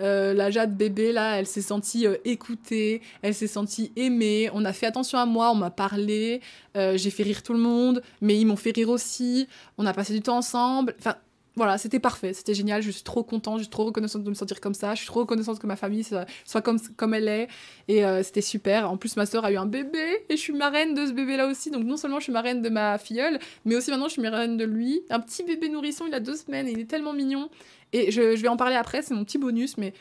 euh, 0.00 0.32
la 0.32 0.50
Jade 0.50 0.76
bébé 0.76 1.12
là, 1.12 1.38
elle 1.38 1.46
s'est 1.46 1.62
sentie 1.62 2.06
euh, 2.06 2.16
écoutée, 2.24 3.02
elle 3.22 3.34
s'est 3.34 3.46
sentie 3.46 3.92
aimée. 3.96 4.50
On 4.54 4.64
a 4.64 4.72
fait 4.72 4.86
attention 4.86 5.18
à 5.18 5.26
moi, 5.26 5.50
on 5.50 5.54
m'a 5.54 5.70
parlé, 5.70 6.40
euh, 6.76 6.96
j'ai 6.96 7.10
fait 7.10 7.22
rire 7.22 7.42
tout 7.42 7.52
le 7.52 7.58
monde, 7.58 8.02
mais 8.20 8.38
ils 8.38 8.46
m'ont 8.46 8.56
fait 8.56 8.74
rire 8.74 8.88
aussi. 8.88 9.48
On 9.78 9.86
a 9.86 9.92
passé 9.92 10.14
du 10.14 10.22
temps 10.22 10.38
ensemble. 10.38 10.94
Enfin 10.98 11.16
voilà, 11.54 11.76
c'était 11.76 11.98
parfait, 11.98 12.32
c'était 12.32 12.54
génial, 12.54 12.82
je 12.82 12.90
suis 12.90 13.02
trop 13.02 13.22
contente, 13.22 13.58
je 13.58 13.64
suis 13.64 13.70
trop 13.70 13.84
reconnaissante 13.84 14.24
de 14.24 14.30
me 14.30 14.34
sentir 14.34 14.60
comme 14.60 14.72
ça, 14.72 14.94
je 14.94 15.00
suis 15.00 15.06
trop 15.06 15.20
reconnaissante 15.20 15.58
que 15.58 15.66
ma 15.66 15.76
famille 15.76 16.04
soit 16.04 16.62
comme, 16.62 16.80
comme 16.96 17.12
elle 17.12 17.28
est, 17.28 17.48
et 17.88 18.04
euh, 18.04 18.22
c'était 18.22 18.40
super. 18.40 18.90
En 18.90 18.96
plus, 18.96 19.16
ma 19.16 19.26
soeur 19.26 19.44
a 19.44 19.52
eu 19.52 19.56
un 19.56 19.66
bébé, 19.66 20.24
et 20.28 20.36
je 20.36 20.40
suis 20.40 20.54
marraine 20.54 20.94
de 20.94 21.04
ce 21.06 21.12
bébé-là 21.12 21.46
aussi, 21.46 21.70
donc 21.70 21.84
non 21.84 21.96
seulement 21.98 22.18
je 22.18 22.24
suis 22.24 22.32
marraine 22.32 22.62
de 22.62 22.68
ma 22.70 22.96
filleule, 22.96 23.38
mais 23.66 23.76
aussi 23.76 23.90
maintenant 23.90 24.08
je 24.08 24.12
suis 24.12 24.22
marraine 24.22 24.56
de 24.56 24.64
lui. 24.64 25.02
Un 25.10 25.20
petit 25.20 25.42
bébé 25.42 25.68
nourrisson, 25.68 26.06
il 26.06 26.14
a 26.14 26.20
deux 26.20 26.36
semaines, 26.36 26.68
et 26.68 26.72
il 26.72 26.80
est 26.80 26.90
tellement 26.90 27.12
mignon. 27.12 27.50
Et 27.92 28.10
je, 28.10 28.34
je 28.34 28.42
vais 28.42 28.48
en 28.48 28.56
parler 28.56 28.76
après, 28.76 29.02
c'est 29.02 29.12
mon 29.12 29.24
petit 29.24 29.36
bonus, 29.36 29.76
mais 29.76 29.92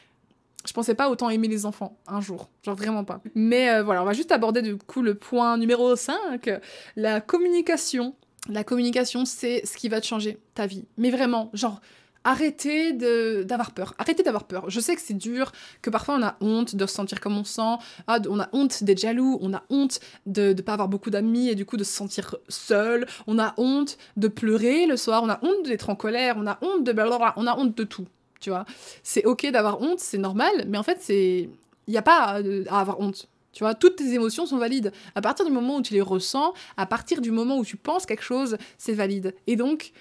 je 0.66 0.74
pensais 0.74 0.96
pas 0.96 1.10
autant 1.10 1.30
aimer 1.30 1.48
les 1.48 1.66
enfants 1.66 1.98
un 2.08 2.22
jour, 2.22 2.50
genre 2.64 2.76
vraiment 2.76 3.04
pas. 3.04 3.22
Mais 3.36 3.70
euh, 3.70 3.84
voilà, 3.84 4.04
on 4.04 4.06
va 4.06 4.14
juste 4.14 4.32
aborder 4.32 4.62
du 4.62 4.78
coup 4.78 5.02
le 5.02 5.16
point 5.16 5.58
numéro 5.58 5.96
5, 5.96 6.50
la 6.96 7.20
communication 7.20 8.16
la 8.50 8.64
communication, 8.64 9.26
c'est 9.26 9.66
ce 9.66 9.78
qui 9.78 9.90
va 9.90 10.02
te 10.02 10.08
changer 10.08 10.40
ta 10.56 10.66
vie. 10.66 10.86
Mais 10.98 11.12
vraiment, 11.12 11.50
genre, 11.54 11.82
Arrêtez 12.24 12.94
d'avoir 12.94 13.72
peur. 13.72 13.96
Arrêtez 13.98 14.22
d'avoir 14.22 14.44
peur. 14.44 14.70
Je 14.70 14.80
sais 14.80 14.96
que 14.96 15.02
c'est 15.02 15.16
dur, 15.16 15.52
que 15.82 15.90
parfois 15.90 16.16
on 16.16 16.24
a 16.24 16.36
honte 16.40 16.76
de 16.76 16.86
se 16.86 16.94
sentir 16.94 17.20
comme 17.20 17.36
on 17.36 17.44
sent. 17.44 17.78
Ah, 18.06 18.20
on 18.30 18.40
a 18.40 18.48
honte 18.54 18.84
d'être 18.84 19.00
jaloux. 19.00 19.40
On 19.42 19.54
a 19.56 19.64
honte 19.72 20.00
de 20.28 20.54
ne 20.54 20.62
pas 20.62 20.74
avoir 20.74 20.88
beaucoup 20.88 21.10
d'amis 21.10 21.50
et 21.50 21.56
du 21.56 21.66
coup 21.66 21.78
de 21.78 21.84
se 21.84 21.92
sentir 21.92 22.36
seul. 22.48 23.08
On 23.26 23.40
a 23.40 23.56
honte 23.58 23.98
de 24.18 24.28
pleurer 24.28 24.86
le 24.86 24.98
soir. 24.98 25.24
On 25.24 25.30
a 25.30 25.40
honte 25.42 25.66
d'être 25.66 25.90
en 25.90 25.96
colère. 25.96 26.36
On 26.38 26.46
a 26.46 26.60
honte 26.62 26.84
de 26.84 26.94
On 27.38 27.48
a 27.48 27.58
honte 27.58 27.76
de 27.76 27.84
tout. 27.84 28.06
Tu 28.40 28.52
vois. 28.52 28.66
C'est 29.02 29.26
ok 29.26 29.50
d'avoir 29.52 29.82
honte, 29.82 30.00
c'est 30.00 30.20
normal. 30.20 30.66
Mais 30.68 30.78
en 30.78 30.84
fait, 30.84 31.00
c'est. 31.02 31.50
Il 31.88 31.92
n'y 31.92 31.98
a 31.98 32.04
pas 32.04 32.40
à 32.70 32.80
avoir 32.80 33.00
honte. 33.00 33.28
Tu 33.54 33.64
vois, 33.64 33.76
toutes 33.76 33.98
tes 33.98 34.14
émotions 34.14 34.46
sont 34.46 34.58
valides. 34.58 34.92
À 35.16 35.22
partir 35.22 35.46
du 35.46 35.52
moment 35.52 35.78
où 35.78 35.82
tu 35.82 35.94
les 35.94 36.02
ressens, 36.02 36.54
à 36.78 36.86
partir 36.86 37.22
du 37.22 37.32
moment 37.32 37.58
où 37.58 37.66
tu 37.66 37.78
penses 37.78 38.06
quelque 38.06 38.24
chose, 38.24 38.58
c'est 38.78 38.94
valide. 38.94 39.36
Et 39.48 39.56
donc, 39.56 39.92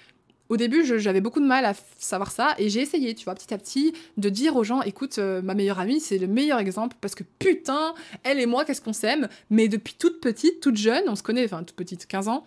au 0.51 0.57
début, 0.57 0.83
j'avais 0.99 1.21
beaucoup 1.21 1.39
de 1.39 1.45
mal 1.45 1.63
à 1.63 1.73
savoir 1.97 2.29
ça 2.29 2.55
et 2.57 2.69
j'ai 2.69 2.81
essayé, 2.81 3.15
tu 3.15 3.23
vois, 3.23 3.35
petit 3.35 3.53
à 3.53 3.57
petit, 3.57 3.93
de 4.17 4.27
dire 4.27 4.57
aux 4.57 4.65
gens 4.65 4.81
écoute, 4.81 5.17
euh, 5.17 5.41
ma 5.41 5.53
meilleure 5.53 5.79
amie, 5.79 6.01
c'est 6.01 6.17
le 6.17 6.27
meilleur 6.27 6.59
exemple 6.59 6.97
parce 6.99 7.15
que 7.15 7.23
putain, 7.39 7.93
elle 8.23 8.37
et 8.39 8.45
moi, 8.45 8.65
qu'est-ce 8.65 8.81
qu'on 8.81 8.91
s'aime? 8.91 9.29
Mais 9.49 9.69
depuis 9.69 9.93
toute 9.97 10.19
petite, 10.19 10.59
toute 10.59 10.75
jeune, 10.75 11.03
on 11.07 11.15
se 11.15 11.23
connaît, 11.23 11.45
enfin, 11.45 11.63
toute 11.63 11.77
petite, 11.77 12.05
15 12.05 12.27
ans, 12.27 12.43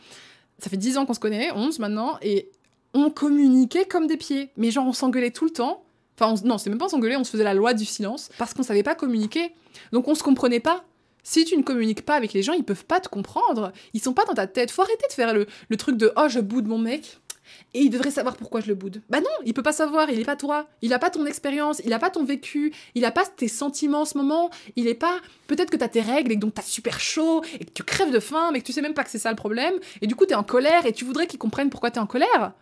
ça 0.59 0.69
fait 0.69 0.77
10 0.77 0.99
ans 0.99 1.07
qu'on 1.07 1.15
se 1.15 1.21
connaît, 1.21 1.51
11 1.53 1.79
maintenant, 1.79 2.19
et 2.21 2.51
on 2.93 3.09
communiquait 3.11 3.87
comme 3.87 4.07
des 4.07 4.19
pieds. 4.19 4.51
Mais 4.57 4.71
genre, 4.71 4.87
on 4.87 4.93
s'engueulait 4.93 5.31
tout 5.31 5.47
le 5.47 5.51
temps. 5.51 5.83
Enfin, 6.19 6.35
non, 6.45 6.59
c'est 6.59 6.71
même 6.71 6.79
pas 6.79 6.89
s'engueuler, 6.89 7.17
on 7.17 7.25
se 7.25 7.31
faisait 7.31 7.43
la 7.43 7.55
loi 7.55 7.75
du 7.75 7.87
silence 7.87 8.31
parce 8.39 8.55
qu'on 8.55 8.63
savait 8.63 8.83
pas 8.83 8.95
communiquer. 8.95 9.53
Donc 9.93 10.09
on 10.09 10.15
se 10.15 10.23
comprenait 10.23 10.61
pas. 10.61 10.85
Si 11.25 11.45
tu 11.45 11.57
ne 11.57 11.63
communiques 11.63 12.05
pas 12.05 12.15
avec 12.15 12.35
les 12.35 12.43
gens, 12.43 12.53
ils 12.53 12.65
peuvent 12.65 12.85
pas 12.85 13.01
te 13.01 13.09
comprendre. 13.09 13.73
Ils 13.95 14.01
sont 14.01 14.13
pas 14.13 14.27
dans 14.27 14.35
ta 14.35 14.47
tête. 14.47 14.71
Faut 14.71 14.83
arrêter 14.83 15.07
de 15.09 15.13
faire 15.13 15.35
le, 15.35 15.47
truc 15.77 15.97
de 15.97 16.13
oh 16.17 16.29
je 16.29 16.39
boude 16.39 16.67
mon 16.67 16.79
mec 16.79 17.19
et 17.73 17.81
il 17.81 17.91
devrait 17.91 18.11
savoir 18.11 18.37
pourquoi 18.37 18.61
je 18.61 18.69
le 18.69 18.75
boude. 18.75 19.03
Bah 19.09 19.21
non, 19.21 19.31
il 19.45 19.55
peut 19.55 19.63
pas 19.63 19.73
savoir, 19.73 20.11
il 20.11 20.21
est 20.21 20.25
pas 20.25 20.37
toi, 20.37 20.69
il 20.83 20.93
a 20.93 20.99
pas 20.99 21.11
ton 21.11 21.27
expérience, 21.27 21.81
il 21.85 21.93
a 21.93 21.99
pas 21.99 22.11
ton 22.11 22.25
vécu, 22.25 22.73
il 22.95 23.05
a 23.05 23.11
pas 23.11 23.25
tes 23.25 23.49
sentiments 23.49 24.03
en 24.03 24.05
ce 24.05 24.19
moment, 24.19 24.51
il 24.77 24.87
est 24.87 24.95
pas. 24.95 25.21
Peut-être 25.47 25.71
que 25.71 25.77
t'as 25.77 25.89
tes 25.89 26.01
règles 26.01 26.33
et 26.33 26.37
donc 26.37 26.55
t'as 26.55 26.63
super 26.63 27.01
chaud 27.01 27.43
et 27.59 27.65
que 27.65 27.71
tu 27.71 27.83
crèves 27.83 28.13
de 28.13 28.21
faim, 28.21 28.51
mais 28.53 28.61
que 28.61 28.67
tu 28.67 28.73
sais 28.73 28.83
même 28.83 28.95
pas 28.95 29.05
que 29.05 29.11
c'est 29.11 29.19
ça 29.19 29.31
le 29.31 29.37
problème, 29.37 29.75
et 30.03 30.07
du 30.07 30.15
coup 30.15 30.27
t'es 30.27 30.35
en 30.35 30.45
colère 30.45 30.87
et 30.87 30.93
tu 30.93 31.05
voudrais 31.05 31.27
qu'il 31.27 31.39
comprenne 31.39 31.71
pourquoi 31.71 31.91
t'es 31.91 32.01
en 32.01 32.07
colère. 32.07 32.53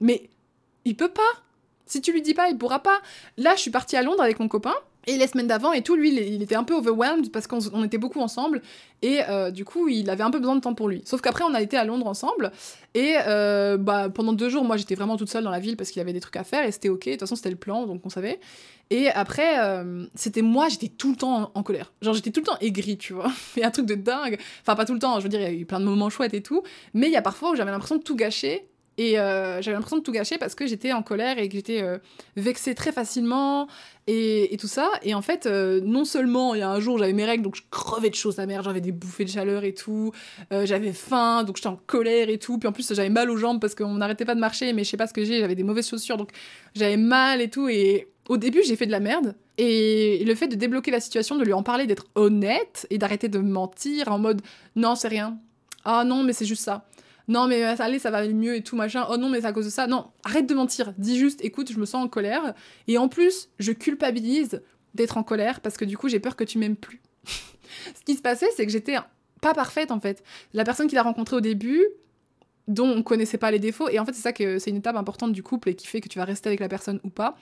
Mais 0.00 0.28
il 0.84 0.96
peut 0.96 1.10
pas. 1.10 1.22
Si 1.86 2.00
tu 2.00 2.12
lui 2.12 2.22
dis 2.22 2.34
pas, 2.34 2.48
il 2.48 2.56
pourra 2.56 2.80
pas. 2.80 3.00
Là, 3.36 3.54
je 3.56 3.60
suis 3.60 3.70
partie 3.70 3.96
à 3.96 4.02
Londres 4.02 4.22
avec 4.22 4.40
mon 4.40 4.48
copain. 4.48 4.74
Et 5.06 5.16
les 5.16 5.26
semaines 5.26 5.46
d'avant 5.46 5.72
et 5.72 5.82
tout, 5.82 5.96
lui, 5.96 6.14
il 6.14 6.42
était 6.42 6.54
un 6.54 6.64
peu 6.64 6.74
overwhelmed 6.74 7.30
parce 7.30 7.46
qu'on 7.46 7.84
était 7.84 7.98
beaucoup 7.98 8.20
ensemble. 8.20 8.62
Et 9.02 9.20
euh, 9.28 9.50
du 9.50 9.64
coup, 9.64 9.88
il 9.88 10.08
avait 10.08 10.22
un 10.22 10.30
peu 10.30 10.38
besoin 10.38 10.56
de 10.56 10.60
temps 10.60 10.74
pour 10.74 10.88
lui. 10.88 11.02
Sauf 11.04 11.20
qu'après, 11.20 11.44
on 11.44 11.54
a 11.54 11.60
été 11.60 11.76
à 11.76 11.84
Londres 11.84 12.06
ensemble. 12.06 12.52
Et 12.94 13.16
euh, 13.26 13.76
bah, 13.76 14.08
pendant 14.08 14.32
deux 14.32 14.48
jours, 14.48 14.64
moi, 14.64 14.76
j'étais 14.76 14.94
vraiment 14.94 15.16
toute 15.16 15.28
seule 15.28 15.44
dans 15.44 15.50
la 15.50 15.60
ville 15.60 15.76
parce 15.76 15.90
qu'il 15.90 16.00
avait 16.00 16.12
des 16.12 16.20
trucs 16.20 16.36
à 16.36 16.44
faire 16.44 16.64
et 16.64 16.72
c'était 16.72 16.88
ok. 16.88 17.04
De 17.04 17.10
toute 17.12 17.20
façon, 17.20 17.36
c'était 17.36 17.50
le 17.50 17.56
plan, 17.56 17.86
donc 17.86 18.00
on 18.04 18.08
savait. 18.08 18.40
Et 18.90 19.08
après, 19.08 19.58
euh, 19.60 20.06
c'était 20.14 20.42
moi, 20.42 20.68
j'étais 20.68 20.88
tout 20.88 21.10
le 21.10 21.16
temps 21.16 21.50
en, 21.54 21.62
colère. 21.62 21.92
Genre, 22.02 22.14
j'étais 22.14 22.30
tout 22.30 22.40
le 22.40 22.46
temps 22.46 22.58
aigrie, 22.60 22.98
tu 22.98 23.12
vois. 23.12 23.30
Et 23.56 23.64
un 23.64 23.70
truc 23.70 23.86
de 23.86 23.94
dingue. 23.94 24.38
Enfin, 24.62 24.74
pas 24.74 24.84
tout 24.84 24.94
le 24.94 24.98
temps, 24.98 25.18
je 25.18 25.24
veux 25.24 25.28
dire, 25.28 25.40
il 25.40 25.44
y 25.44 25.46
a 25.46 25.52
eu 25.52 25.66
plein 25.66 25.80
de 25.80 25.84
moments 25.84 26.10
chouettes 26.10 26.34
et 26.34 26.42
tout. 26.42 26.62
Mais 26.92 27.06
il 27.06 27.12
y 27.12 27.16
a 27.16 27.22
parfois 27.22 27.50
où 27.50 27.56
j'avais 27.56 27.70
l'impression 27.70 27.96
de 27.96 28.02
tout 28.02 28.16
gâcher 28.16 28.68
et 28.96 29.18
euh, 29.18 29.60
j'avais 29.60 29.74
l'impression 29.74 29.98
de 29.98 30.02
tout 30.02 30.12
gâcher 30.12 30.38
parce 30.38 30.54
que 30.54 30.66
j'étais 30.66 30.92
en 30.92 31.02
colère 31.02 31.38
et 31.38 31.48
que 31.48 31.54
j'étais 31.54 31.82
euh, 31.82 31.98
vexée 32.36 32.74
très 32.74 32.92
facilement 32.92 33.66
et, 34.06 34.56
tout 34.60 34.68
ça. 34.68 34.90
Et 35.02 35.14
en 35.14 35.22
fait, 35.22 35.46
euh, 35.46 35.80
non 35.82 36.04
seulement 36.04 36.54
il 36.54 36.60
y 36.60 36.62
a 36.62 36.70
un 36.70 36.78
jour 36.78 36.98
j'avais 36.98 37.12
mes 37.12 37.24
règles, 37.24 37.42
donc 37.42 37.56
je 37.56 37.62
crevais 37.70 38.10
de 38.10 38.14
choses 38.14 38.38
à 38.38 38.46
merde, 38.46 38.64
j'avais 38.64 38.80
des 38.80 38.92
bouffées 38.92 39.24
de 39.24 39.30
chaleur 39.30 39.64
et 39.64 39.74
tout. 39.74 40.12
j'avais 40.50 40.92
faim, 40.92 41.42
donc 41.42 41.56
j'étais 41.56 41.68
en 41.68 41.80
colère 41.86 42.28
et 42.28 42.38
tout. 42.38 42.58
Puis 42.58 42.68
en 42.68 42.72
plus, 42.72 42.92
j'avais 42.94 43.08
mal 43.08 43.30
aux 43.30 43.36
jambes 43.36 43.60
parce 43.60 43.74
qu'on 43.74 43.94
n'arrêtait 43.94 44.24
pas 44.24 44.34
de 44.34 44.40
marcher, 44.40 44.72
mais 44.72 44.84
je 44.84 44.90
sais 44.90 44.96
pas 44.96 45.06
ce 45.06 45.14
que 45.14 45.24
j'ai, 45.24 45.40
j'avais 45.40 45.56
des 45.56 45.64
mauvaises 45.64 45.88
chaussures, 45.88 46.16
donc 46.16 46.30
j'avais 46.74 46.96
mal 46.96 47.40
et 47.40 47.50
tout. 47.50 47.68
Et 47.68 48.08
au 48.28 48.36
début, 48.36 48.62
j'ai 48.64 48.76
fait 48.76 48.86
de 48.86 48.92
la 48.92 49.00
merde. 49.00 49.34
Et 49.58 50.24
le 50.24 50.34
fait 50.34 50.48
de 50.48 50.56
débloquer 50.56 50.90
la 50.90 51.00
situation, 51.00 51.36
de 51.36 51.44
lui 51.44 51.52
en 51.52 51.62
parler, 51.62 51.86
d'être 51.86 52.06
honnête 52.14 52.86
et 52.90 52.98
d'arrêter 52.98 53.28
de 53.28 53.38
mentir 53.38 54.10
en 54.10 54.18
mode 54.18 54.42
non, 54.76 54.94
c'est 54.94 55.08
rien. 55.08 55.38
Ah 55.84 56.04
non, 56.04 56.22
mais 56.22 56.32
c'est 56.32 56.46
juste 56.46 56.62
ça 56.62 56.86
non 57.28 57.46
mais 57.46 57.64
euh, 57.64 57.76
ça 57.76 58.10
va 58.10 58.26
mieux 58.28 58.56
et 58.56 58.62
tout 58.62 58.76
machin. 58.76 59.06
Oh 59.10 59.16
non 59.16 59.28
mais 59.28 59.40
c'est 59.40 59.46
à 59.46 59.52
cause 59.52 59.64
de 59.64 59.70
ça. 59.70 59.86
Non 59.86 60.10
arrête 60.24 60.46
de 60.46 60.54
mentir. 60.54 60.92
Dis 60.98 61.18
juste 61.18 61.42
écoute 61.44 61.72
je 61.72 61.78
me 61.78 61.86
sens 61.86 62.04
en 62.04 62.08
colère. 62.08 62.54
Et 62.86 62.98
en 62.98 63.08
plus 63.08 63.48
je 63.58 63.72
culpabilise 63.72 64.62
d'être 64.94 65.16
en 65.16 65.22
colère 65.22 65.60
parce 65.60 65.76
que 65.76 65.84
du 65.84 65.96
coup 65.96 66.08
j'ai 66.08 66.20
peur 66.20 66.36
que 66.36 66.44
tu 66.44 66.58
m'aimes 66.58 66.76
plus. 66.76 67.00
Ce 67.26 68.04
qui 68.04 68.14
se 68.14 68.22
passait 68.22 68.48
c'est 68.56 68.66
que 68.66 68.72
j'étais 68.72 68.96
pas 69.40 69.54
parfaite 69.54 69.90
en 69.90 70.00
fait. 70.00 70.22
La 70.52 70.64
personne 70.64 70.86
qu'il 70.86 70.98
a 70.98 71.02
rencontrée 71.02 71.36
au 71.36 71.40
début 71.40 71.84
dont 72.68 72.88
on 72.88 73.02
connaissait 73.02 73.38
pas 73.38 73.50
les 73.50 73.58
défauts 73.58 73.88
et 73.88 73.98
en 73.98 74.04
fait 74.04 74.12
c'est 74.12 74.22
ça 74.22 74.32
que 74.32 74.58
c'est 74.58 74.70
une 74.70 74.76
étape 74.76 74.96
importante 74.96 75.32
du 75.32 75.42
couple 75.42 75.70
et 75.70 75.74
qui 75.74 75.86
fait 75.86 76.00
que 76.00 76.08
tu 76.08 76.18
vas 76.18 76.24
rester 76.24 76.48
avec 76.48 76.60
la 76.60 76.68
personne 76.68 77.00
ou 77.04 77.10
pas 77.10 77.36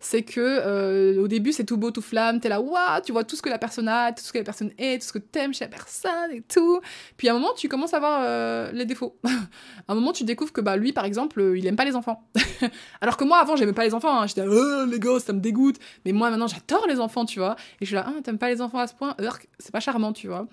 c'est 0.00 0.22
que 0.22 0.40
euh, 0.40 1.22
au 1.22 1.28
début 1.28 1.52
c'est 1.52 1.64
tout 1.64 1.76
beau, 1.76 1.90
tout 1.90 2.02
flamme, 2.02 2.40
t'es 2.40 2.48
là, 2.48 2.60
waouh, 2.60 3.00
tu 3.04 3.12
vois 3.12 3.24
tout 3.24 3.36
ce 3.36 3.42
que 3.42 3.48
la 3.48 3.58
personne 3.58 3.88
a, 3.88 4.12
tout 4.12 4.22
ce 4.22 4.32
que 4.32 4.38
la 4.38 4.44
personne 4.44 4.70
est, 4.78 5.00
tout 5.00 5.08
ce 5.08 5.12
que 5.12 5.18
t'aimes 5.18 5.52
chez 5.52 5.64
la 5.64 5.70
personne 5.70 6.32
et 6.32 6.42
tout. 6.42 6.80
Puis 7.16 7.28
à 7.28 7.32
un 7.32 7.34
moment 7.34 7.52
tu 7.56 7.68
commences 7.68 7.94
à 7.94 7.98
voir 7.98 8.20
euh, 8.22 8.70
les 8.72 8.84
défauts. 8.84 9.18
à 9.24 9.92
un 9.92 9.94
moment 9.94 10.12
tu 10.12 10.24
découvres 10.24 10.52
que 10.52 10.60
bah 10.60 10.76
lui 10.76 10.92
par 10.92 11.04
exemple 11.04 11.40
euh, 11.40 11.58
il 11.58 11.66
aime 11.66 11.76
pas 11.76 11.84
les 11.84 11.96
enfants. 11.96 12.28
Alors 13.00 13.16
que 13.16 13.24
moi 13.24 13.38
avant 13.38 13.56
j'aimais 13.56 13.72
pas 13.72 13.84
les 13.84 13.94
enfants, 13.94 14.20
hein. 14.20 14.26
j'étais 14.26 14.44
les 14.46 15.00
gosses 15.00 15.24
ça 15.24 15.32
me 15.32 15.40
dégoûte. 15.40 15.76
Mais 16.04 16.12
moi 16.12 16.30
maintenant 16.30 16.46
j'adore 16.46 16.86
les 16.86 17.00
enfants 17.00 17.24
tu 17.24 17.38
vois. 17.38 17.56
Et 17.80 17.84
je 17.84 17.86
suis 17.86 17.94
là, 17.94 18.06
ah, 18.06 18.12
t'aimes 18.22 18.38
pas 18.38 18.48
les 18.48 18.60
enfants 18.60 18.78
à 18.78 18.86
ce 18.86 18.94
point, 18.94 19.16
c'est 19.58 19.72
pas 19.72 19.80
charmant 19.80 20.12
tu 20.12 20.28
vois 20.28 20.46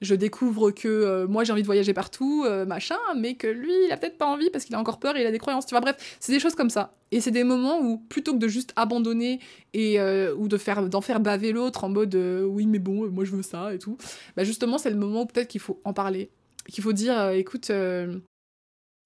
je 0.00 0.14
découvre 0.14 0.70
que 0.70 0.88
euh, 0.88 1.26
moi 1.26 1.44
j'ai 1.44 1.52
envie 1.52 1.62
de 1.62 1.66
voyager 1.66 1.94
partout, 1.94 2.44
euh, 2.46 2.64
machin, 2.66 2.96
mais 3.16 3.34
que 3.34 3.46
lui 3.46 3.72
il 3.86 3.92
a 3.92 3.96
peut-être 3.96 4.18
pas 4.18 4.26
envie 4.26 4.50
parce 4.50 4.64
qu'il 4.64 4.74
a 4.74 4.80
encore 4.80 4.98
peur 4.98 5.16
et 5.16 5.22
il 5.22 5.26
a 5.26 5.30
des 5.30 5.38
croyances, 5.38 5.66
tu 5.66 5.74
vois. 5.74 5.80
Bref, 5.80 6.16
c'est 6.20 6.32
des 6.32 6.40
choses 6.40 6.54
comme 6.54 6.70
ça. 6.70 6.94
Et 7.10 7.20
c'est 7.20 7.30
des 7.30 7.44
moments 7.44 7.80
où 7.80 7.98
plutôt 7.98 8.32
que 8.34 8.38
de 8.38 8.48
juste 8.48 8.72
abandonner 8.76 9.40
et 9.72 10.00
euh, 10.00 10.34
ou 10.36 10.48
de 10.48 10.56
faire 10.56 10.88
d'en 10.88 11.00
faire 11.00 11.20
baver 11.20 11.52
l'autre 11.52 11.84
en 11.84 11.88
mode 11.88 12.14
oui 12.14 12.66
mais 12.66 12.78
bon 12.78 13.08
moi 13.10 13.24
je 13.24 13.32
veux 13.32 13.42
ça 13.42 13.72
et 13.72 13.78
tout, 13.78 13.96
bah 14.36 14.44
justement 14.44 14.78
c'est 14.78 14.90
le 14.90 14.96
moment 14.96 15.22
où 15.22 15.26
peut-être 15.26 15.48
qu'il 15.48 15.60
faut 15.60 15.80
en 15.84 15.92
parler, 15.92 16.30
qu'il 16.68 16.82
faut 16.82 16.92
dire 16.92 17.30
écoute 17.30 17.70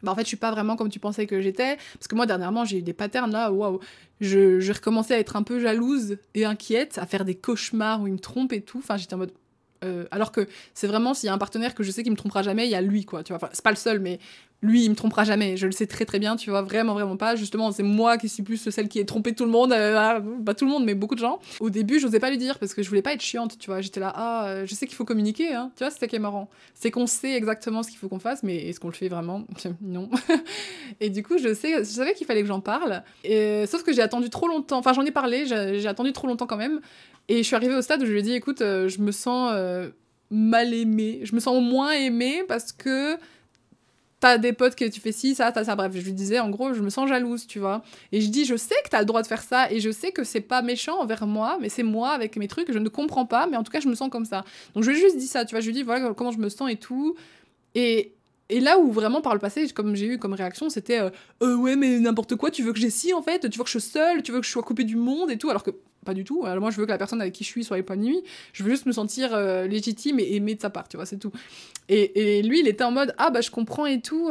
bah 0.03 0.12
en 0.12 0.14
fait 0.14 0.22
je 0.22 0.29
suis 0.29 0.37
pas 0.37 0.51
vraiment 0.51 0.77
comme 0.77 0.88
tu 0.88 1.01
pensais 1.01 1.27
que 1.27 1.40
j'étais 1.40 1.77
parce 1.94 2.07
que 2.09 2.14
moi 2.14 2.24
dernièrement 2.24 2.64
j'ai 2.64 2.79
eu 2.79 2.83
des 2.83 2.92
patterns 2.92 3.33
là 3.33 3.53
waouh 3.53 3.81
je, 4.20 4.61
je 4.61 4.72
recommençais 4.72 5.14
à 5.14 5.18
être 5.18 5.37
un 5.37 5.42
peu 5.42 5.61
jalouse 5.61 6.18
et 6.35 6.44
inquiète 6.44 6.98
à 6.98 7.07
faire 7.07 7.24
des 7.24 7.35
cauchemars 7.35 8.01
où 8.01 8.07
il 8.07 8.12
me 8.12 8.18
trompe 8.18 8.53
et 8.53 8.62
tout 8.62 8.79
enfin 8.79 8.96
j'étais 8.96 9.14
en 9.14 9.18
mode 9.18 9.33
euh, 9.85 10.07
alors 10.11 10.33
que 10.33 10.47
c'est 10.75 10.87
vraiment 10.87 11.14
s'il 11.14 11.29
y 11.29 11.31
a 11.31 11.35
un 11.35 11.38
partenaire 11.38 11.75
que 11.75 11.83
je 11.83 11.91
sais 11.91 12.03
qu'il 12.03 12.12
me 12.12 12.17
trompera 12.17 12.43
jamais, 12.43 12.67
il 12.67 12.71
y 12.71 12.75
a 12.75 12.81
lui 12.81 13.05
quoi, 13.05 13.23
tu 13.23 13.33
vois. 13.33 13.51
C'est 13.53 13.64
pas 13.64 13.71
le 13.71 13.77
seul, 13.77 14.01
mais 14.01 14.19
lui 14.62 14.85
il 14.85 14.90
me 14.90 14.94
trompera 14.94 15.25
jamais. 15.25 15.57
Je 15.57 15.66
le 15.66 15.73
sais 15.73 15.87
très 15.87 16.05
très 16.05 16.18
bien, 16.18 16.37
tu 16.37 16.51
vois, 16.51 16.62
vraiment 16.62 16.94
vraiment 16.94 17.16
pas. 17.16 17.37
Justement, 17.37 17.71
c'est 17.71 17.83
moi 17.83 18.18
qui 18.18 18.29
suis 18.29 18.42
plus 18.42 18.68
celle 18.71 18.88
qui 18.88 18.99
est 18.99 19.05
trompée 19.05 19.35
tout 19.35 19.44
le 19.44 19.51
monde, 19.51 19.73
euh, 19.73 19.97
ah, 19.97 20.21
pas 20.44 20.55
tout 20.55 20.64
le 20.64 20.71
monde, 20.71 20.85
mais 20.85 20.94
beaucoup 20.94 21.14
de 21.14 21.21
gens. 21.21 21.38
Au 21.61 21.71
début, 21.71 22.01
j'osais 22.01 22.21
pas 22.21 22.31
lui 22.31 22.38
dire 22.38 22.59
parce 22.59 22.75
que 22.75 22.83
je 22.83 22.88
voulais 22.88 23.03
pas 23.03 23.12
être 23.12 23.23
chiante, 23.23 23.59
tu 23.59 23.71
vois. 23.71 23.81
J'étais 23.81 24.01
là, 24.01 24.12
ah, 24.14 24.49
euh, 24.49 24.66
je 24.66 24.75
sais 24.75 24.87
qu'il 24.87 24.97
faut 24.97 25.05
communiquer, 25.05 25.55
hein. 25.55 25.71
Tu 25.77 25.85
vois, 25.85 25.90
c'est 25.90 26.01
ça 26.01 26.07
qui 26.07 26.16
est 26.16 26.21
marrant. 26.21 26.49
C'est 26.75 26.90
qu'on 26.90 27.07
sait 27.07 27.35
exactement 27.35 27.83
ce 27.83 27.90
qu'il 27.90 27.99
faut 27.99 28.09
qu'on 28.09 28.18
fasse, 28.18 28.42
mais 28.42 28.68
est-ce 28.68 28.81
qu'on 28.81 28.88
le 28.88 28.94
fait 28.94 29.09
vraiment? 29.09 29.44
Non. 29.81 30.11
et 31.01 31.09
du 31.09 31.23
coup, 31.23 31.38
je 31.38 31.55
sais, 31.55 31.79
je 31.79 31.85
savais 31.85 32.14
qu'il 32.14 32.27
fallait 32.27 32.42
que 32.42 32.49
j'en 32.49 32.61
parle. 32.61 33.03
Et, 33.25 33.64
sauf 33.66 33.83
que 33.83 33.92
j'ai 33.92 34.03
attendu 34.03 34.29
trop 34.29 34.49
longtemps. 34.49 34.79
Enfin, 34.79 34.92
j'en 34.92 35.05
ai 35.05 35.11
parlé, 35.11 35.47
j'ai 35.47 35.87
attendu 35.87 36.12
trop 36.12 36.27
longtemps 36.27 36.47
quand 36.47 36.57
même. 36.57 36.81
Et 37.29 37.38
je 37.38 37.42
suis 37.42 37.57
arrivée 37.57 37.75
au 37.75 37.83
stade 37.83 38.03
où 38.03 38.07
je 38.07 38.12
lui 38.12 38.21
ai 38.21 38.23
dit, 38.23 38.33
écoute, 38.33 38.62
euh, 38.62 38.88
je 38.88 39.01
me 39.01 39.12
sens 39.12 39.53
euh, 39.55 39.90
mal 40.31 40.73
aimée. 40.73 41.21
Je 41.23 41.35
me 41.35 41.40
sens 41.40 41.62
moins 41.62 41.92
aimée 41.92 42.42
parce 42.49 42.73
que 42.73 43.16
t'as 44.20 44.38
des 44.38 44.52
potes 44.52 44.74
que 44.74 44.85
tu 44.85 45.00
fais 45.00 45.12
ci, 45.12 45.35
ça, 45.35 45.52
t'as 45.52 45.64
ça. 45.64 45.76
Bref, 45.76 45.92
je 45.94 46.00
lui 46.00 46.12
disais, 46.12 46.40
en 46.40 46.50
gros, 46.50 46.72
je 46.74 46.83
me 46.83 46.90
sens 46.90 47.09
jalouse, 47.09 47.46
tu 47.46 47.59
vois. 47.59 47.83
Et 48.12 48.20
je 48.20 48.28
dis, 48.28 48.44
je 48.44 48.57
sais 48.57 48.74
que 48.85 48.90
t'as 48.90 49.00
le 49.00 49.07
droit 49.07 49.22
de 49.22 49.26
faire 49.26 49.42
ça, 49.42 49.70
et 49.70 49.81
je 49.81 49.90
sais 49.90 50.12
que 50.12 50.24
c'est 50.24 50.40
pas 50.40 50.62
méchant 50.62 51.00
envers 51.00 51.26
moi, 51.26 51.59
mais 51.61 51.68
c'est 51.68 51.83
moi 51.83 52.11
avec 52.11 52.37
mes 52.37 52.48
trucs, 52.48 52.72
je 52.72 52.78
ne 52.78 52.88
comprends 52.88 53.26
pas, 53.26 53.46
mais 53.46 53.57
en 53.57 53.62
tout 53.62 53.72
cas, 53.72 53.81
je 53.81 53.88
me 53.88 53.94
sens 53.94 54.11
comme 54.11 54.24
ça. 54.24 54.44
Donc, 54.74 54.85
je 54.85 54.90
lui 54.90 54.98
ai 54.98 55.00
juste 55.00 55.16
dit 55.16 55.26
ça, 55.26 55.44
tu 55.44 55.54
vois. 55.54 55.61
Je 55.61 55.66
lui 55.66 55.74
dit, 55.74 55.83
voilà 55.83 56.12
comment 56.14 56.33
je 56.33 56.38
me 56.38 56.48
sens 56.48 56.70
et 56.70 56.76
tout. 56.76 57.16
Et, 57.74 58.14
et 58.48 58.61
là 58.61 58.78
où 58.78 58.90
vraiment 58.90 59.20
par 59.20 59.35
le 59.35 59.40
passé, 59.40 59.68
comme 59.68 59.94
j'ai 59.94 60.07
eu 60.07 60.18
comme 60.18 60.33
réaction, 60.33 60.70
c'était 60.70 61.00
euh, 61.00 61.11
euh, 61.42 61.54
ouais 61.54 61.76
mais 61.76 61.98
n'importe 61.98 62.35
quoi, 62.37 62.50
tu 62.50 62.62
veux 62.62 62.72
que 62.72 62.78
j'ai 62.78 62.90
si 62.90 63.12
en 63.12 63.22
fait, 63.22 63.48
tu 63.50 63.59
veux 63.59 63.64
que 63.64 63.70
je 63.70 63.78
sois 63.78 63.92
seule, 63.92 64.22
tu 64.22 64.33
veux 64.33 64.40
que 64.40 64.46
je 64.46 64.50
sois 64.50 64.62
coupée 64.62 64.85
du 64.85 64.96
monde 64.96 65.31
et 65.31 65.37
tout, 65.37 65.50
alors 65.50 65.62
que 65.62 65.70
pas 66.09 66.14
du 66.14 66.25
tout. 66.25 66.44
Alors 66.44 66.61
moi 66.61 66.71
je 66.71 66.79
veux 66.79 66.87
que 66.87 66.90
la 66.90 66.99
personne 66.99 67.21
avec 67.21 67.35
qui 67.35 67.44
je 67.44 67.49
suis 67.49 67.64
soit 67.64 67.79
épanouie, 67.79 68.23
je 68.53 68.64
veux 68.64 68.71
juste 68.71 68.87
me 68.87 68.92
sentir 68.92 69.35
euh, 69.35 69.66
légitime 69.66 70.18
et 70.18 70.35
aimée 70.35 70.55
de 70.55 70.61
sa 70.61 70.71
part, 70.71 70.88
tu 70.88 70.97
vois, 70.97 71.07
c'est 71.07 71.18
tout. 71.18 71.33
Et, 71.88 72.38
et, 72.38 72.42
lui 72.42 72.61
il 72.61 72.68
était 72.68 72.85
en 72.85 72.90
mode 72.90 73.14
ah 73.18 73.31
bah 73.31 73.40
je 73.40 73.51
comprends 73.51 73.87
et 73.87 74.01
tout. 74.01 74.31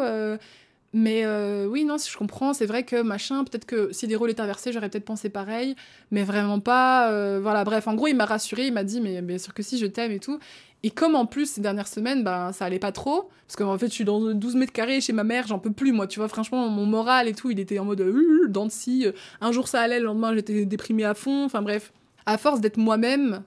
mais 0.94 1.26
oui, 1.68 1.86
non, 1.86 1.98
si 1.98 2.12
je 2.12 2.18
comprends, 2.18 2.54
c'est 2.54 2.66
vrai 2.66 2.84
que 2.84 3.02
machin, 3.02 3.44
peut-être 3.44 3.66
que 3.66 3.92
si 3.94 4.08
des 4.08 4.16
rôles 4.16 4.32
étaient 4.32 4.42
inversés, 4.42 4.72
j'aurais 4.72 4.90
peut-être 4.90 5.06
pensé 5.06 5.30
pareil, 5.30 5.76
mais 6.12 6.24
vraiment 6.24 6.60
pas. 6.60 7.40
voilà, 7.40 7.64
bref, 7.64 7.88
en 7.88 7.96
gros, 7.96 8.08
il 8.08 8.16
m'a 8.16 8.26
rassuré, 8.26 8.68
il 8.68 8.74
m'a 8.74 8.84
dit, 8.84 9.02
mais 9.02 9.22
bien 9.22 9.38
sûr 9.38 9.54
que 9.54 9.64
si, 9.64 9.78
je 9.78 9.86
t'aime 9.86 10.12
et 10.12 10.20
tout. 10.20 10.40
Et 10.84 10.92
comme 10.92 11.16
en 11.16 11.26
plus, 11.26 11.50
ces 11.50 11.62
dernières 11.62 11.88
semaines, 11.88 12.24
ben, 12.24 12.52
ça 12.52 12.66
allait 12.66 12.80
pas 12.80 12.92
trop, 12.92 13.30
parce 13.48 13.56
qu'en 13.56 13.78
fait, 13.78 13.88
je 13.88 13.94
suis 13.94 14.06
dans 14.06 14.34
12 14.34 14.56
mètres 14.56 14.74
carrés 14.74 15.02
chez 15.02 15.14
ma 15.14 15.24
mère, 15.24 15.48
j'en 15.48 15.60
peux 15.60 15.72
plus, 15.72 15.92
moi, 15.92 16.08
tu 16.08 16.20
vois, 16.20 16.28
franchement, 16.28 16.70
mon 16.70 16.86
moral 16.86 17.28
et 17.28 17.34
tout, 17.34 17.50
il 17.50 17.60
était 17.60 17.80
en 17.80 17.86
mode 17.86 18.02
euh, 18.02 18.48
dents 18.48 18.68
de 18.68 18.72
scie. 18.72 19.08
Un 19.42 19.52
jour 19.52 19.68
ça 19.68 19.82
allait, 19.82 20.00
le 20.00 20.06
lendemain, 20.06 20.36
j'étais 20.36 20.66
déprimée 20.66 21.04
à 21.04 21.14
fond, 21.14 21.46
enfin 21.46 21.62
bref. 21.62 21.92
À 22.26 22.38
force 22.38 22.62
d'être 22.62 22.78
moi-même, 22.78 23.44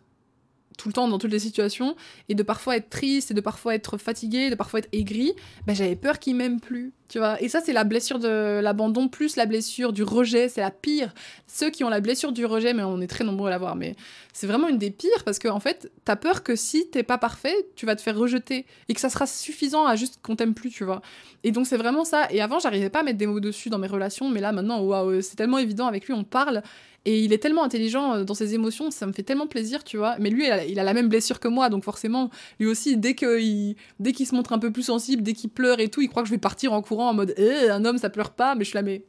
tout 0.77 0.89
le 0.89 0.93
temps 0.93 1.07
dans 1.07 1.19
toutes 1.19 1.31
les 1.31 1.39
situations, 1.39 1.95
et 2.29 2.35
de 2.35 2.43
parfois 2.43 2.77
être 2.77 2.91
triste, 2.91 3.31
et 3.31 3.35
de 3.35 3.41
parfois 3.41 3.75
être 3.75 3.97
fatiguée, 3.97 4.51
de 4.51 4.55
parfois 4.57 4.81
être 4.81 4.89
aigrie, 4.93 5.35
ben, 5.67 5.75
j'avais 5.75 5.97
peur 5.97 6.19
qu'il 6.19 6.35
m'aime 6.35 6.61
plus. 6.61 6.93
Tu 7.11 7.19
vois, 7.19 7.43
et 7.43 7.49
ça, 7.49 7.61
c'est 7.61 7.73
la 7.73 7.83
blessure 7.83 8.21
de 8.21 8.61
l'abandon 8.61 9.09
plus 9.09 9.35
la 9.35 9.45
blessure 9.45 9.93
du 9.93 10.05
rejet, 10.05 10.49
c'est 10.49 10.61
la 10.61 10.71
pire. 10.71 11.13
Ceux 11.49 11.69
qui 11.69 11.83
ont 11.83 11.89
la 11.89 11.99
blessure 11.99 12.31
du 12.31 12.47
rejet, 12.47 12.73
mais 12.73 12.85
on 12.85 13.01
est 13.01 13.09
très 13.09 13.25
nombreux 13.25 13.49
à 13.49 13.51
l'avoir, 13.51 13.75
mais 13.75 13.97
c'est 14.33 14.47
vraiment 14.47 14.69
une 14.69 14.79
des 14.79 14.93
pires 14.93 15.25
parce 15.25 15.41
qu'en 15.41 15.57
en 15.57 15.59
fait, 15.59 15.91
t'as 16.05 16.15
peur 16.15 16.45
que 16.45 16.55
si 16.55 16.89
t'es 16.89 17.03
pas 17.03 17.19
parfait, 17.19 17.67
tu 17.75 17.85
vas 17.85 17.97
te 17.97 18.01
faire 18.01 18.17
rejeter 18.17 18.65
et 18.89 18.95
que 18.95 19.01
ça 19.01 19.11
sera 19.11 19.27
suffisant 19.27 19.87
à 19.87 19.97
juste 19.97 20.21
qu'on 20.23 20.37
t'aime 20.37 20.55
plus, 20.55 20.71
tu 20.71 20.85
vois. 20.85 21.03
Et 21.43 21.51
donc, 21.51 21.67
c'est 21.67 21.77
vraiment 21.77 22.05
ça. 22.05 22.29
Et 22.31 22.41
avant, 22.41 22.61
j'arrivais 22.61 22.91
pas 22.91 23.01
à 23.01 23.03
mettre 23.03 23.19
des 23.19 23.27
mots 23.27 23.41
dessus 23.41 23.71
dans 23.71 23.79
mes 23.79 23.89
relations, 23.89 24.31
mais 24.31 24.41
là, 24.41 24.53
maintenant, 24.53 24.81
waouh, 24.81 25.21
c'est 25.21 25.35
tellement 25.35 25.59
évident 25.59 25.89
avec 25.89 26.07
lui, 26.07 26.13
on 26.13 26.23
parle 26.23 26.63
et 27.07 27.25
il 27.25 27.33
est 27.33 27.39
tellement 27.39 27.65
intelligent 27.65 28.15
euh, 28.15 28.25
dans 28.25 28.35
ses 28.35 28.55
émotions, 28.55 28.91
ça 28.91 29.07
me 29.07 29.13
fait 29.13 29.23
tellement 29.23 29.47
plaisir, 29.47 29.85
tu 29.85 29.97
vois. 29.97 30.17
Mais 30.19 30.29
lui, 30.29 30.47
il 30.69 30.79
a, 30.79 30.85
la 30.85 30.95
même 30.95 31.09
blessure 31.09 31.41
que 31.41 31.49
moi, 31.49 31.71
donc 31.71 31.83
forcément, 31.83 32.31
lui 32.59 32.67
aussi, 32.67 32.97
dès 32.97 33.15
qu'il 33.15 33.77
se 33.99 34.35
montre 34.35 34.53
un 34.53 34.59
peu 34.59 34.71
plus 34.71 34.83
sensible, 34.83 35.23
dès 35.23 35.33
qu'il 35.33 35.51
pleure 35.51 35.81
et 35.81 35.89
tout, 35.89 36.03
il 36.03 36.09
croit 36.09 36.23
que 36.23 36.29
je 36.29 36.35
vais 36.35 36.39
partir 36.39 36.73
en 36.73 36.83
courant 36.83 37.00
en 37.09 37.15
mode 37.15 37.35
eh, 37.37 37.71
un 37.71 37.85
homme, 37.85 37.99
ça 37.99 38.11
pleure 38.11 38.31
pas, 38.31 38.55
mais 38.55 38.65
je 38.65 38.71
suis 38.71 38.77
là, 38.77 38.83
mais 38.83 39.05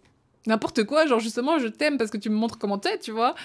n'importe 0.48 0.84
quoi, 0.84 1.06
genre 1.06 1.20
justement, 1.20 1.60
je 1.60 1.68
t'aime 1.68 1.98
parce 1.98 2.12
que 2.12 2.18
tu 2.18 2.30
me 2.30 2.36
montres 2.36 2.58
comment 2.58 2.78
t'es, 2.78 2.98
tu 3.00 3.12
vois. 3.12 3.36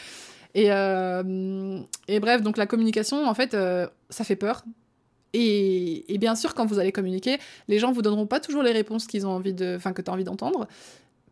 Et, 0.54 0.72
euh, 0.72 1.80
et 2.08 2.20
bref, 2.20 2.42
donc 2.42 2.56
la 2.56 2.66
communication, 2.66 3.26
en 3.26 3.34
fait, 3.34 3.54
euh, 3.54 3.86
ça 4.08 4.24
fait 4.24 4.36
peur. 4.36 4.64
Et, 5.32 6.14
et, 6.14 6.16
bien 6.16 6.34
sûr, 6.34 6.54
quand 6.54 6.64
vous 6.64 6.78
allez 6.78 6.92
communiquer, 6.92 7.38
les 7.68 7.78
gens 7.78 7.92
vous 7.92 8.00
donneront 8.00 8.26
pas 8.26 8.40
toujours 8.40 8.62
les 8.62 8.72
réponses 8.72 9.06
qu'ils 9.06 9.26
ont 9.26 9.30
envie 9.30 9.52
de, 9.52 9.74
enfin 9.76 9.92
que 9.92 10.00
tu 10.00 10.10
as 10.10 10.14
envie 10.14 10.24
d'entendre 10.24 10.66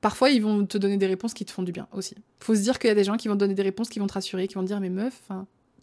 parfois 0.04 0.28
ils 0.28 0.42
vont 0.42 0.66
te 0.66 0.76
donner 0.76 0.98
des 0.98 1.06
réponses 1.06 1.32
qui 1.32 1.46
te 1.46 1.50
font 1.50 1.62
du 1.62 1.72
bien 1.72 1.88
aussi. 1.90 2.14
Faut 2.38 2.54
se 2.54 2.60
dire 2.60 2.78
qu'il 2.78 2.88
y 2.88 2.90
a 2.90 2.94
des 2.94 3.04
gens 3.04 3.16
qui 3.16 3.28
vont 3.28 3.36
te 3.36 3.38
donner 3.38 3.54
des 3.54 3.62
réponses 3.62 3.88
qui 3.88 4.00
vont 4.00 4.06
te 4.06 4.12
rassurer, 4.12 4.46
qui 4.46 4.54
vont 4.54 4.60
te 4.60 4.66
dire 4.66 4.78
mais 4.78 4.90
meuf, 4.90 5.18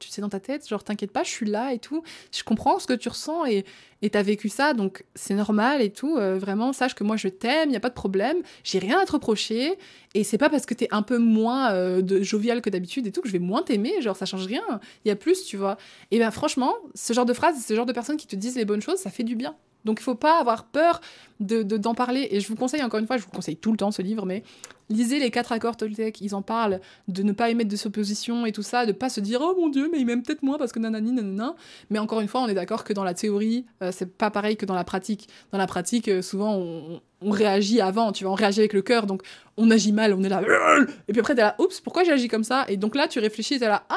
tu 0.01 0.09
sais 0.09 0.21
dans 0.21 0.29
ta 0.29 0.39
tête, 0.39 0.67
genre 0.67 0.83
t'inquiète 0.83 1.11
pas, 1.11 1.23
je 1.23 1.29
suis 1.29 1.45
là 1.45 1.73
et 1.73 1.79
tout, 1.79 2.03
je 2.35 2.43
comprends 2.43 2.79
ce 2.79 2.87
que 2.87 2.93
tu 2.93 3.09
ressens 3.09 3.45
et 3.45 4.09
t'as 4.09 4.23
vécu 4.23 4.49
ça, 4.49 4.73
donc 4.73 5.05
c'est 5.15 5.35
normal 5.35 5.81
et 5.81 5.91
tout, 5.91 6.17
euh, 6.17 6.37
vraiment 6.39 6.73
sache 6.73 6.95
que 6.95 7.03
moi 7.03 7.17
je 7.17 7.27
t'aime, 7.27 7.69
il 7.69 7.73
y 7.73 7.75
a 7.75 7.79
pas 7.79 7.89
de 7.89 7.93
problème, 7.93 8.37
j'ai 8.63 8.79
rien 8.79 8.99
à 8.99 9.05
te 9.05 9.11
reprocher. 9.11 9.77
Et 10.13 10.23
c'est 10.23 10.37
pas 10.37 10.49
parce 10.49 10.65
que 10.65 10.73
t'es 10.73 10.87
un 10.91 11.03
peu 11.03 11.17
moins 11.17 11.71
euh, 11.71 12.01
de 12.01 12.21
jovial 12.21 12.61
que 12.61 12.69
d'habitude 12.69 13.07
et 13.07 13.11
tout 13.11 13.21
que 13.21 13.27
je 13.27 13.33
vais 13.33 13.39
moins 13.39 13.61
t'aimer, 13.61 14.01
genre 14.01 14.17
ça 14.17 14.25
change 14.25 14.45
rien, 14.45 14.63
il 15.05 15.09
y 15.09 15.11
a 15.11 15.15
plus, 15.15 15.45
tu 15.45 15.55
vois. 15.55 15.77
Et 16.09 16.19
ben 16.19 16.31
franchement, 16.31 16.73
ce 16.95 17.13
genre 17.13 17.25
de 17.25 17.33
phrases, 17.33 17.63
ce 17.63 17.75
genre 17.75 17.85
de 17.85 17.93
personnes 17.93 18.17
qui 18.17 18.27
te 18.27 18.35
disent 18.35 18.55
les 18.55 18.65
bonnes 18.65 18.81
choses, 18.81 18.97
ça 18.97 19.11
fait 19.11 19.23
du 19.23 19.35
bien. 19.35 19.55
Donc 19.85 19.99
il 19.99 20.03
faut 20.03 20.15
pas 20.15 20.39
avoir 20.39 20.65
peur 20.65 21.01
de, 21.39 21.63
d'en 21.63 21.95
parler. 21.95 22.27
Et 22.31 22.39
je 22.39 22.47
vous 22.47 22.55
conseille, 22.55 22.83
encore 22.83 22.99
une 22.99 23.07
fois, 23.07 23.17
je 23.17 23.23
vous 23.23 23.31
conseille 23.31 23.57
tout 23.57 23.71
le 23.71 23.77
temps 23.77 23.91
ce 23.91 24.01
livre, 24.01 24.25
mais 24.25 24.43
lisez 24.89 25.19
les 25.19 25.31
quatre 25.31 25.51
accords 25.51 25.77
Toltec. 25.77 26.21
Ils 26.21 26.35
en 26.35 26.41
parlent 26.41 26.79
de 27.07 27.23
ne 27.23 27.31
pas 27.31 27.49
émettre 27.49 27.69
de 27.69 27.75
suppositions 27.75 28.45
et 28.45 28.51
tout 28.51 28.61
ça, 28.61 28.85
de 28.85 28.91
pas 28.91 29.09
se 29.09 29.19
dire 29.19 29.39
oh 29.41 29.55
mon 29.59 29.69
dieu, 29.69 29.89
mais 29.91 29.99
il 29.99 30.05
m'aime 30.05 30.21
peut-être 30.21 30.43
moins 30.43 30.57
parce 30.57 30.71
que 30.71 30.79
nanani 30.79 31.11
nanana. 31.11 31.55
Mais 31.89 31.99
encore 31.99 32.21
une 32.21 32.27
fois, 32.27 32.41
on 32.41 32.47
est 32.47 32.53
d'accord 32.53 32.83
que 32.83 32.93
dans 32.93 33.03
la 33.03 33.13
théorie, 33.13 33.65
euh, 33.81 33.91
c'est 33.91 34.17
pas 34.17 34.29
pareil 34.29 34.57
que 34.57 34.65
dans 34.65 34.75
la 34.75 34.83
pratique. 34.83 35.27
Dans 35.51 35.57
la 35.57 35.67
pratique, 35.67 36.07
euh, 36.07 36.21
souvent 36.21 36.55
on, 36.55 37.01
réagit 37.29 37.81
avant, 37.81 38.11
tu 38.11 38.23
vois, 38.23 38.33
on 38.33 38.35
réagit 38.35 38.59
avec 38.59 38.73
le 38.73 38.81
cœur, 38.81 39.05
donc 39.05 39.21
on 39.55 39.69
agit 39.69 39.91
mal, 39.91 40.13
on 40.13 40.23
est 40.23 40.29
là. 40.29 40.41
Et 41.07 41.13
puis 41.13 41.19
après, 41.19 41.35
t'es 41.35 41.41
là, 41.41 41.55
oups, 41.59 41.79
pourquoi 41.79 42.03
j'ai 42.03 42.11
agi 42.11 42.27
comme 42.27 42.43
ça? 42.43 42.65
Et 42.67 42.77
donc 42.77 42.95
là, 42.95 43.07
tu 43.07 43.19
réfléchis, 43.19 43.59
t'es 43.59 43.67
là, 43.67 43.83
ah, 43.89 43.95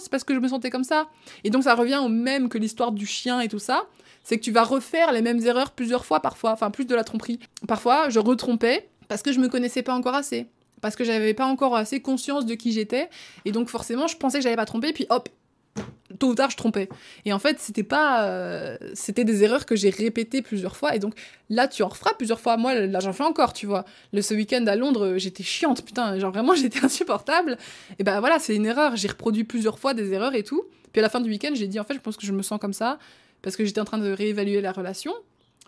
c'est 0.00 0.10
parce 0.10 0.24
que 0.24 0.34
je 0.34 0.40
me 0.40 0.48
sentais 0.48 0.70
comme 0.70 0.84
ça. 0.84 1.08
Et 1.44 1.50
donc 1.50 1.62
ça 1.62 1.74
revient 1.74 2.00
au 2.02 2.08
même 2.08 2.48
que 2.48 2.58
l'histoire 2.58 2.92
du 2.92 3.06
chien 3.06 3.40
et 3.40 3.48
tout 3.48 3.58
ça 3.58 3.86
c'est 4.28 4.36
que 4.36 4.44
tu 4.44 4.52
vas 4.52 4.62
refaire 4.62 5.10
les 5.10 5.22
mêmes 5.22 5.40
erreurs 5.46 5.70
plusieurs 5.70 6.04
fois 6.04 6.20
parfois, 6.20 6.52
enfin 6.52 6.70
plus 6.70 6.84
de 6.84 6.94
la 6.94 7.02
tromperie. 7.02 7.38
Parfois, 7.66 8.10
je 8.10 8.18
retrompais 8.18 8.90
parce 9.08 9.22
que 9.22 9.32
je 9.32 9.40
me 9.40 9.48
connaissais 9.48 9.82
pas 9.82 9.94
encore 9.94 10.14
assez, 10.14 10.48
parce 10.82 10.96
que 10.96 11.04
j'avais 11.04 11.32
pas 11.32 11.46
encore 11.46 11.74
assez 11.74 12.02
conscience 12.02 12.44
de 12.44 12.54
qui 12.54 12.72
j'étais, 12.72 13.08
et 13.46 13.52
donc 13.52 13.70
forcément, 13.70 14.06
je 14.06 14.18
pensais 14.18 14.36
que 14.38 14.44
j'avais 14.44 14.56
pas 14.56 14.66
trompé, 14.66 14.92
puis 14.92 15.06
hop, 15.08 15.30
tôt 16.18 16.28
ou 16.28 16.34
tard 16.34 16.50
je 16.50 16.58
trompais. 16.58 16.90
Et 17.24 17.32
en 17.32 17.38
fait, 17.38 17.58
c'était 17.58 17.82
pas 17.82 18.26
euh, 18.26 18.76
c'était 18.92 19.24
des 19.24 19.44
erreurs 19.44 19.64
que 19.64 19.76
j'ai 19.76 19.88
répétées 19.88 20.42
plusieurs 20.42 20.76
fois 20.76 20.94
et 20.94 20.98
donc 20.98 21.14
là 21.48 21.66
tu 21.66 21.82
en 21.82 21.88
referas 21.88 22.12
plusieurs 22.12 22.40
fois. 22.40 22.58
Moi 22.58 22.74
là 22.74 23.00
j'en 23.00 23.14
fais 23.14 23.24
encore, 23.24 23.54
tu 23.54 23.64
vois. 23.64 23.86
Le 24.12 24.20
ce 24.20 24.34
week-end 24.34 24.66
à 24.66 24.76
Londres, 24.76 25.14
j'étais 25.16 25.42
chiante, 25.42 25.82
putain, 25.82 26.18
genre 26.18 26.32
vraiment 26.32 26.54
j'étais 26.54 26.84
insupportable. 26.84 27.56
Et 27.98 28.04
ben 28.04 28.20
voilà, 28.20 28.38
c'est 28.38 28.54
une 28.54 28.66
erreur, 28.66 28.94
j'ai 28.94 29.08
reproduit 29.08 29.44
plusieurs 29.44 29.78
fois 29.78 29.94
des 29.94 30.12
erreurs 30.12 30.34
et 30.34 30.42
tout. 30.42 30.64
Puis 30.92 31.00
à 31.00 31.02
la 31.02 31.08
fin 31.08 31.20
du 31.20 31.30
week-end, 31.30 31.52
j'ai 31.54 31.66
dit 31.66 31.80
en 31.80 31.84
fait, 31.84 31.94
je 31.94 32.00
pense 32.00 32.18
que 32.18 32.26
je 32.26 32.32
me 32.32 32.42
sens 32.42 32.58
comme 32.60 32.74
ça 32.74 32.98
parce 33.42 33.56
que 33.56 33.64
j'étais 33.64 33.80
en 33.80 33.84
train 33.84 33.98
de 33.98 34.10
réévaluer 34.10 34.60
la 34.60 34.72
relation. 34.72 35.12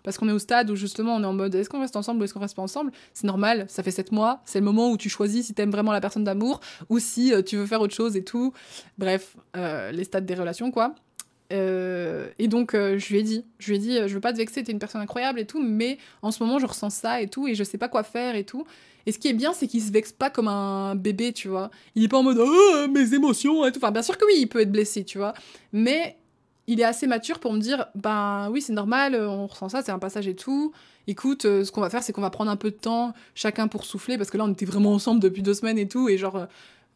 Parce 0.03 0.17
qu'on 0.17 0.27
est 0.29 0.31
au 0.31 0.39
stade 0.39 0.69
où 0.71 0.75
justement 0.75 1.15
on 1.15 1.21
est 1.21 1.27
en 1.27 1.33
mode 1.33 1.53
est-ce 1.53 1.69
qu'on 1.69 1.79
reste 1.79 1.95
ensemble 1.95 2.21
ou 2.21 2.23
est-ce 2.23 2.33
qu'on 2.33 2.39
reste 2.39 2.55
pas 2.55 2.61
ensemble? 2.61 2.91
C'est 3.13 3.27
normal, 3.27 3.65
ça 3.67 3.83
fait 3.83 3.91
sept 3.91 4.11
mois, 4.11 4.41
c'est 4.45 4.59
le 4.59 4.65
moment 4.65 4.89
où 4.89 4.97
tu 4.97 5.09
choisis 5.09 5.45
si 5.45 5.53
t'aimes 5.53 5.69
vraiment 5.69 5.91
la 5.91 6.01
personne 6.01 6.23
d'amour 6.23 6.59
ou 6.89 6.99
si 6.99 7.33
euh, 7.33 7.43
tu 7.43 7.57
veux 7.57 7.67
faire 7.67 7.81
autre 7.81 7.93
chose 7.93 8.15
et 8.15 8.23
tout. 8.23 8.51
Bref, 8.97 9.35
euh, 9.55 9.91
les 9.91 10.03
stades 10.03 10.25
des 10.25 10.33
relations 10.33 10.71
quoi. 10.71 10.95
Euh, 11.53 12.29
et 12.39 12.47
donc 12.47 12.73
je 12.73 13.09
lui 13.09 13.19
ai 13.19 13.23
dit, 13.23 13.45
je 13.59 13.69
lui 13.69 13.75
ai 13.75 13.79
dit, 13.79 13.97
je 14.07 14.13
veux 14.13 14.21
pas 14.21 14.31
te 14.31 14.37
vexer, 14.37 14.63
t'es 14.63 14.71
une 14.71 14.79
personne 14.79 15.01
incroyable 15.01 15.39
et 15.39 15.45
tout, 15.45 15.61
mais 15.61 15.97
en 16.21 16.31
ce 16.31 16.41
moment 16.41 16.57
je 16.57 16.65
ressens 16.65 16.89
ça 16.89 17.21
et 17.21 17.27
tout 17.27 17.47
et 17.47 17.53
je 17.53 17.63
sais 17.63 17.77
pas 17.77 17.89
quoi 17.89 18.03
faire 18.03 18.35
et 18.35 18.43
tout. 18.43 18.65
Et 19.05 19.11
ce 19.11 19.19
qui 19.19 19.27
est 19.27 19.33
bien, 19.33 19.53
c'est 19.53 19.67
qu'il 19.67 19.81
se 19.81 19.91
vexe 19.91 20.11
pas 20.11 20.29
comme 20.29 20.47
un 20.47 20.95
bébé, 20.95 21.33
tu 21.33 21.47
vois. 21.47 21.71
Il 21.95 22.03
est 22.03 22.07
pas 22.07 22.17
en 22.17 22.23
mode 22.23 22.37
oh, 22.39 22.87
mes 22.87 23.13
émotions 23.13 23.65
et 23.65 23.71
tout. 23.71 23.79
Enfin, 23.79 23.91
bien 23.91 24.03
sûr 24.03 24.15
que 24.17 24.25
oui, 24.25 24.35
il 24.37 24.47
peut 24.47 24.61
être 24.61 24.71
blessé, 24.71 25.03
tu 25.03 25.17
vois. 25.17 25.33
Mais 25.73 26.17
il 26.71 26.79
est 26.79 26.85
assez 26.85 27.05
mature 27.05 27.39
pour 27.39 27.51
me 27.51 27.59
dire 27.59 27.87
ben 27.95 28.47
oui 28.49 28.61
c'est 28.61 28.71
normal 28.71 29.13
on 29.15 29.45
ressent 29.45 29.67
ça 29.67 29.81
c'est 29.83 29.91
un 29.91 29.99
passage 29.99 30.27
et 30.27 30.35
tout. 30.35 30.71
Écoute 31.05 31.43
euh, 31.43 31.65
ce 31.65 31.71
qu'on 31.71 31.81
va 31.81 31.89
faire 31.89 32.01
c'est 32.01 32.13
qu'on 32.13 32.21
va 32.21 32.29
prendre 32.29 32.49
un 32.49 32.55
peu 32.55 32.71
de 32.71 32.75
temps 32.75 33.13
chacun 33.35 33.67
pour 33.67 33.83
souffler 33.83 34.17
parce 34.17 34.31
que 34.31 34.37
là 34.37 34.45
on 34.45 34.51
était 34.51 34.65
vraiment 34.65 34.93
ensemble 34.93 35.19
depuis 35.19 35.41
deux 35.41 35.53
semaines 35.53 35.77
et 35.77 35.87
tout 35.87 36.07
et 36.07 36.17
genre 36.17 36.47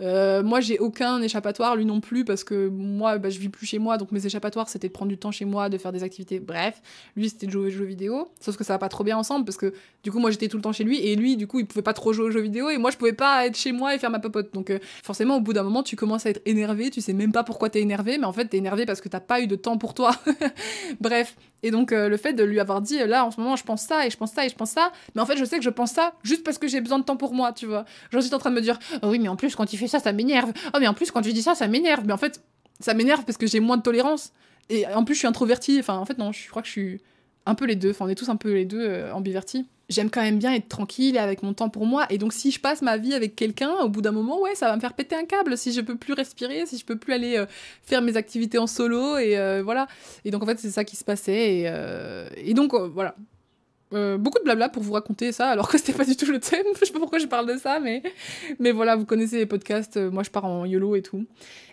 euh, 0.02 0.44
moi, 0.44 0.60
j'ai 0.60 0.78
aucun 0.80 1.22
échappatoire, 1.22 1.76
lui 1.76 1.86
non 1.86 2.02
plus, 2.02 2.26
parce 2.26 2.44
que 2.44 2.68
moi, 2.68 3.18
bah, 3.18 3.30
je 3.30 3.40
vis 3.40 3.50
plus 3.50 3.66
chez 3.66 3.80
moi, 3.80 3.98
donc 3.98 4.12
mes 4.12 4.26
échappatoires, 4.26 4.68
c'était 4.68 4.88
de 4.88 4.94
prendre 4.94 5.10
du 5.10 5.18
temps 5.18 5.32
chez 5.32 5.46
moi, 5.46 5.70
de 5.70 5.78
faire 5.78 5.92
des 5.92 6.04
activités. 6.04 6.40
Bref, 6.40 6.82
lui, 7.16 7.30
c'était 7.30 7.46
de 7.46 7.52
jouer 7.52 7.68
aux 7.68 7.70
jeux 7.70 7.86
vidéo. 7.86 8.30
Sauf 8.42 8.58
que 8.58 8.64
ça 8.64 8.74
va 8.74 8.80
pas 8.80 8.90
trop 8.90 9.04
bien 9.04 9.18
ensemble, 9.18 9.46
parce 9.46 9.58
que 9.58 9.74
du 10.04 10.12
coup, 10.12 10.20
moi, 10.20 10.32
j'étais 10.32 10.48
tout 10.48 10.58
le 10.58 10.64
temps 10.64 10.74
chez 10.74 10.84
lui, 10.84 11.00
et 11.00 11.16
lui, 11.16 11.38
du 11.38 11.48
coup, 11.48 11.60
il 11.60 11.66
pouvait 11.66 11.82
pas 11.82 11.94
trop 11.94 12.12
jouer 12.12 12.26
aux 12.26 12.32
jeux 12.32 12.42
vidéo, 12.42 12.70
et 12.70 12.78
moi, 12.78 12.92
je 12.92 12.98
pouvais 12.98 13.14
pas 13.14 13.46
être 13.48 13.58
chez 13.58 13.72
moi 13.72 13.96
et 13.96 14.00
faire 14.00 14.12
ma 14.12 14.20
popote. 14.20 14.54
Donc, 14.54 14.70
euh, 14.70 14.80
forcément, 15.04 15.38
au 15.38 15.42
bout 15.42 15.54
d'un 15.54 15.64
moment, 15.64 15.84
tu 15.84 15.96
commences 15.96 16.26
à 16.26 16.30
être 16.30 16.42
énervé, 16.46 16.90
tu 16.90 17.02
sais 17.02 17.14
même 17.14 17.32
pas 17.32 17.44
pourquoi 17.44 17.70
t'es 17.70 17.82
énervé, 17.82 18.18
mais 18.18 18.26
en 18.26 18.34
fait, 18.34 18.46
t'es 18.46 18.58
énervé 18.58 18.86
parce 18.86 19.02
que 19.02 19.10
t'as 19.10 19.22
pas 19.22 19.40
eu 19.40 19.48
de 19.48 19.56
temps 19.56 19.78
pour 19.78 19.94
toi. 19.94 20.12
Bref, 21.00 21.36
et 21.64 21.72
donc, 21.72 21.92
euh, 21.92 22.10
le 22.10 22.18
fait 22.18 22.34
de 22.34 22.44
lui 22.44 22.60
avoir 22.60 22.82
dit, 22.82 23.00
là, 23.00 23.26
en 23.26 23.32
ce 23.32 23.40
moment, 23.40 23.56
je 23.56 23.64
pense 23.64 23.82
ça, 23.82 24.06
et 24.06 24.10
je 24.10 24.18
pense 24.18 24.32
ça, 24.32 24.46
et 24.46 24.50
je 24.50 24.56
pense 24.56 24.72
ça, 24.72 24.92
mais 25.16 25.22
en 25.22 25.26
fait, 25.26 25.38
je 25.38 25.46
sais 25.46 25.58
que 25.58 25.64
je 25.64 25.70
pense 25.70 25.92
ça 25.92 26.14
juste 26.22 26.44
parce 26.44 26.58
que 26.58 26.68
j'ai 26.68 26.82
besoin 26.82 27.00
de 27.00 27.04
temps 27.04 27.18
pour 27.18 27.34
moi, 27.34 27.54
tu 27.54 27.66
vois. 27.66 27.86
J'en 28.12 28.22
suis 28.22 28.34
en 28.34 28.38
train 28.38 28.52
de 28.52 28.56
me 28.56 28.62
dire, 28.62 28.78
oh 29.02 29.08
oui, 29.08 29.20
mais 29.20 29.30
en 29.30 29.36
plus, 29.36 29.56
quand 29.56 29.74
il 29.74 29.78
fait 29.78 29.85
ça, 29.88 30.00
ça 30.00 30.14
m'énerve. 30.14 30.52
Oh, 30.74 30.78
mais 30.80 30.88
en 30.88 30.94
plus, 30.94 31.12
quand 31.12 31.22
tu 31.22 31.34
dis 31.34 31.42
ça, 31.42 31.56
ça 31.56 31.68
m'énerve. 31.68 32.04
Mais 32.06 32.14
en 32.14 32.18
fait, 32.18 32.42
ça 32.80 32.94
m'énerve 32.94 33.24
parce 33.26 33.38
que 33.38 33.48
j'ai 33.48 33.60
moins 33.60 33.78
de 33.78 33.82
tolérance. 33.82 34.32
Et 34.70 34.86
en 34.88 35.04
plus, 35.04 35.14
je 35.16 35.20
suis 35.20 35.28
introvertie. 35.28 35.80
Enfin, 35.80 35.98
en 35.98 36.06
fait, 36.06 36.18
non, 36.18 36.32
je 36.32 36.50
crois 36.50 36.62
que 36.62 36.68
je 36.68 36.74
suis 36.74 37.02
un 37.46 37.56
peu 37.56 37.66
les 37.66 37.76
deux. 37.76 37.92
Enfin, 37.92 38.06
on 38.06 38.10
est 38.10 38.16
tous 38.16 38.30
un 38.30 38.36
peu 38.36 38.54
les 38.54 38.66
deux 38.66 38.82
euh, 38.82 39.14
ambivertis. 39.14 39.66
J'aime 39.88 40.10
quand 40.10 40.22
même 40.22 40.40
bien 40.40 40.52
être 40.54 40.68
tranquille 40.68 41.16
et 41.16 41.20
avec 41.20 41.44
mon 41.44 41.54
temps 41.54 41.70
pour 41.70 41.86
moi. 41.86 42.08
Et 42.10 42.18
donc, 42.18 42.34
si 42.34 42.50
je 42.50 42.60
passe 42.60 42.82
ma 42.82 42.98
vie 42.98 43.14
avec 43.14 43.36
quelqu'un, 43.36 43.72
au 43.82 43.90
bout 43.90 44.02
d'un 44.02 44.12
moment, 44.12 44.42
ouais, 44.42 44.56
ça 44.56 44.68
va 44.68 44.76
me 44.76 44.82
faire 44.82 44.94
péter 44.94 45.16
un 45.16 45.26
câble. 45.26 45.58
Si 45.58 45.72
je 45.72 45.82
peux 45.82 45.96
plus 45.96 46.14
respirer, 46.14 46.66
si 46.66 46.78
je 46.78 46.86
peux 46.86 46.98
plus 46.98 47.14
aller 47.14 47.38
euh, 47.38 47.46
faire 47.84 48.02
mes 48.02 48.18
activités 48.18 48.58
en 48.58 48.66
solo, 48.66 49.18
et 49.18 49.38
euh, 49.38 49.62
voilà. 49.64 49.88
Et 50.24 50.32
donc, 50.32 50.42
en 50.42 50.48
fait, 50.48 50.58
c'est 50.58 50.72
ça 50.72 50.84
qui 50.84 50.96
se 50.96 51.04
passait. 51.04 51.58
Et, 51.58 52.50
et 52.50 52.54
donc, 52.56 52.74
voilà. 52.74 53.16
Euh, 53.96 54.18
beaucoup 54.18 54.40
de 54.40 54.44
blabla 54.44 54.68
pour 54.68 54.84
vous 54.84 54.92
raconter 54.92 55.32
ça, 55.32 55.48
alors 55.48 55.70
que 55.70 55.78
c'était 55.78 55.94
pas 55.94 56.04
du 56.04 56.18
tout 56.18 56.30
le 56.30 56.40
thème. 56.40 56.66
je 56.80 56.86
sais 56.86 56.92
pas 56.92 57.00
pourquoi 57.00 57.20
je 57.20 57.28
parle 57.28 57.48
de 57.48 57.58
ça, 57.58 57.80
mais, 57.80 58.04
mais 58.60 58.72
voilà, 58.72 58.96
vous 58.96 59.06
connaissez 59.06 59.38
les 59.38 59.46
podcasts. 59.46 59.98
Euh, 59.98 60.12
moi, 60.12 60.24
je 60.24 60.30
pars 60.30 60.46
en 60.46 60.66
YOLO 60.66 60.96
et 60.96 61.02
tout. 61.02 61.26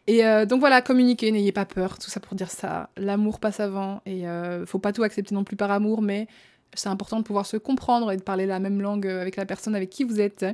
Et 0.07 0.25
euh, 0.25 0.47
donc 0.47 0.61
voilà, 0.61 0.83
communiquez, 0.83 1.33
n'ayez 1.33 1.53
pas 1.53 1.65
peur. 1.65 1.99
Tout 1.99 2.11
ça 2.11 2.21
pour 2.21 2.37
dire 2.37 2.51
ça. 2.51 2.91
L'amour 2.97 3.41
passe 3.41 3.61
avant. 3.61 4.03
Et 4.07 4.25
faut 4.67 4.79
pas 4.79 4.93
tout 4.93 5.03
accepter 5.03 5.35
non 5.35 5.45
plus 5.45 5.57
par 5.57 5.71
amour, 5.71 6.03
mais 6.03 6.27
c'est 6.75 6.89
important 6.89 7.19
de 7.19 7.23
pouvoir 7.23 7.47
se 7.47 7.57
comprendre 7.57 8.11
et 8.13 8.17
de 8.17 8.23
parler 8.23 8.47
la 8.47 8.59
même 8.59 8.81
langue 8.81 9.07
avec 9.07 9.37
la 9.37 9.47
personne 9.47 9.75
avec 9.75 9.91
qui 9.91 10.05
vous 10.05 10.21
êtes. 10.21 10.47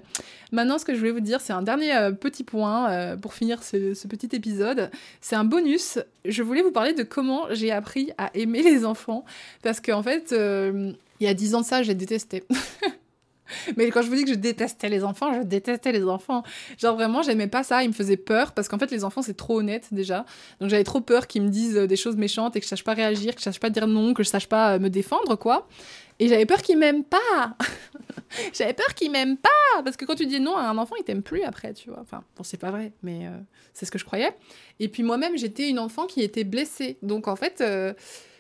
Maintenant, 0.53 0.79
ce 0.79 0.85
que 0.85 0.95
je 0.95 0.99
voulais 0.99 1.13
vous 1.13 1.21
dire, 1.21 1.41
c'est 1.41 1.53
un 1.53 1.63
dernier 1.63 2.11
petit 2.21 2.45
point 2.45 3.17
pour 3.19 3.35
finir 3.35 3.63
ce, 3.63 4.07
petit 4.07 4.35
épisode. 4.35 4.91
C'est 5.21 5.37
un 5.37 5.45
bonus. 5.45 5.99
Je 6.25 6.43
voulais 6.43 6.63
vous 6.63 6.73
parler 6.73 6.93
de 6.93 7.03
comment 7.03 7.47
j'ai 7.51 7.71
appris 7.71 8.11
à 8.19 8.31
aimer 8.35 8.63
les 8.63 8.85
enfants. 8.85 9.25
Parce 9.63 9.81
qu'en 9.81 10.03
fait 10.03 10.35
il 11.21 11.27
y 11.27 11.31
a 11.31 11.35
dix 11.35 11.55
ans 11.55 11.61
de 11.61 11.67
ça, 11.67 11.83
j'ai 11.83 11.95
détesté. 11.95 12.45
Mais 13.77 13.91
quand 13.91 14.03
je 14.03 14.09
vous 14.09 14.15
dis 14.15 14.25
que 14.25 14.31
je 14.31 14.37
détestais 14.37 14.89
les 14.89 15.05
enfants, 15.05 15.33
je 15.33 15.43
détestais 15.43 15.93
les 15.93 16.05
enfants. 16.05 16.43
Genre 16.79 16.95
vraiment, 16.95 17.23
j'aimais 17.23 17.47
pas 17.47 17.63
ça, 17.63 17.83
ils 17.83 17.89
me 17.89 17.95
faisaient 17.95 18.19
peur 18.19 18.53
parce 18.53 18.69
qu'en 18.69 18.79
fait, 18.79 18.91
les 18.91 19.05
enfants, 19.05 19.23
c'est 19.23 19.37
trop 19.37 19.61
honnête 19.61 19.89
déjà. 19.91 20.27
Donc 20.61 20.71
j'avais 20.71 20.85
trop 20.85 21.01
peur 21.01 21.27
qu'ils 21.27 21.43
me 21.43 21.49
disent 21.49 21.77
euh, 21.77 21.87
des 21.87 21.97
choses 21.97 22.17
méchantes 22.17 22.57
et 22.57 22.61
que 22.61 22.65
je 22.65 22.69
sache 22.69 22.85
pas 22.85 22.95
réagir, 22.95 23.35
que 23.35 23.41
je 23.41 23.45
sache 23.45 23.61
pas 23.61 23.71
dire 23.71 23.87
non, 23.87 24.15
que 24.15 24.23
je 24.23 24.29
sache 24.29 24.49
pas 24.49 24.75
euh, 24.75 24.79
me 24.79 24.91
défendre, 24.91 25.37
quoi. 25.37 25.67
Et 26.21 26.29
j'avais 26.29 26.47
peur 26.47 26.63
qu'ils 26.63 26.79
m'aiment 26.79 27.05
pas. 27.05 27.57
j'avais 28.53 28.73
peur 28.73 28.95
qu'ils 28.95 29.11
m'aiment 29.11 29.37
pas 29.37 29.83
parce 29.85 29.97
que 29.97 30.05
quand 30.05 30.17
tu 30.17 30.27
dis 30.27 30.41
non 30.41 30.57
à 30.57 30.63
un 30.63 30.79
enfant, 30.79 30.97
il 30.99 31.05
t'aime 31.05 31.23
plus 31.23 31.43
après, 31.43 31.73
tu 31.75 31.91
vois. 31.91 32.01
Enfin, 32.01 32.25
bon, 32.37 32.43
c'est 32.43 32.57
pas 32.57 32.71
vrai, 32.71 32.93
mais 33.03 33.27
euh, 33.27 33.37
c'est 33.73 33.87
ce 33.87 33.91
que 33.91 33.99
je 33.99 34.05
croyais. 34.05 34.31
Et 34.81 34.89
puis 34.89 35.03
moi-même, 35.03 35.37
j'étais 35.37 35.69
une 35.69 35.79
enfant 35.79 36.07
qui 36.07 36.23
était 36.23 36.45
blessée. 36.45 36.99
Donc 37.03 37.29
en 37.29 37.37
fait, 37.37 37.63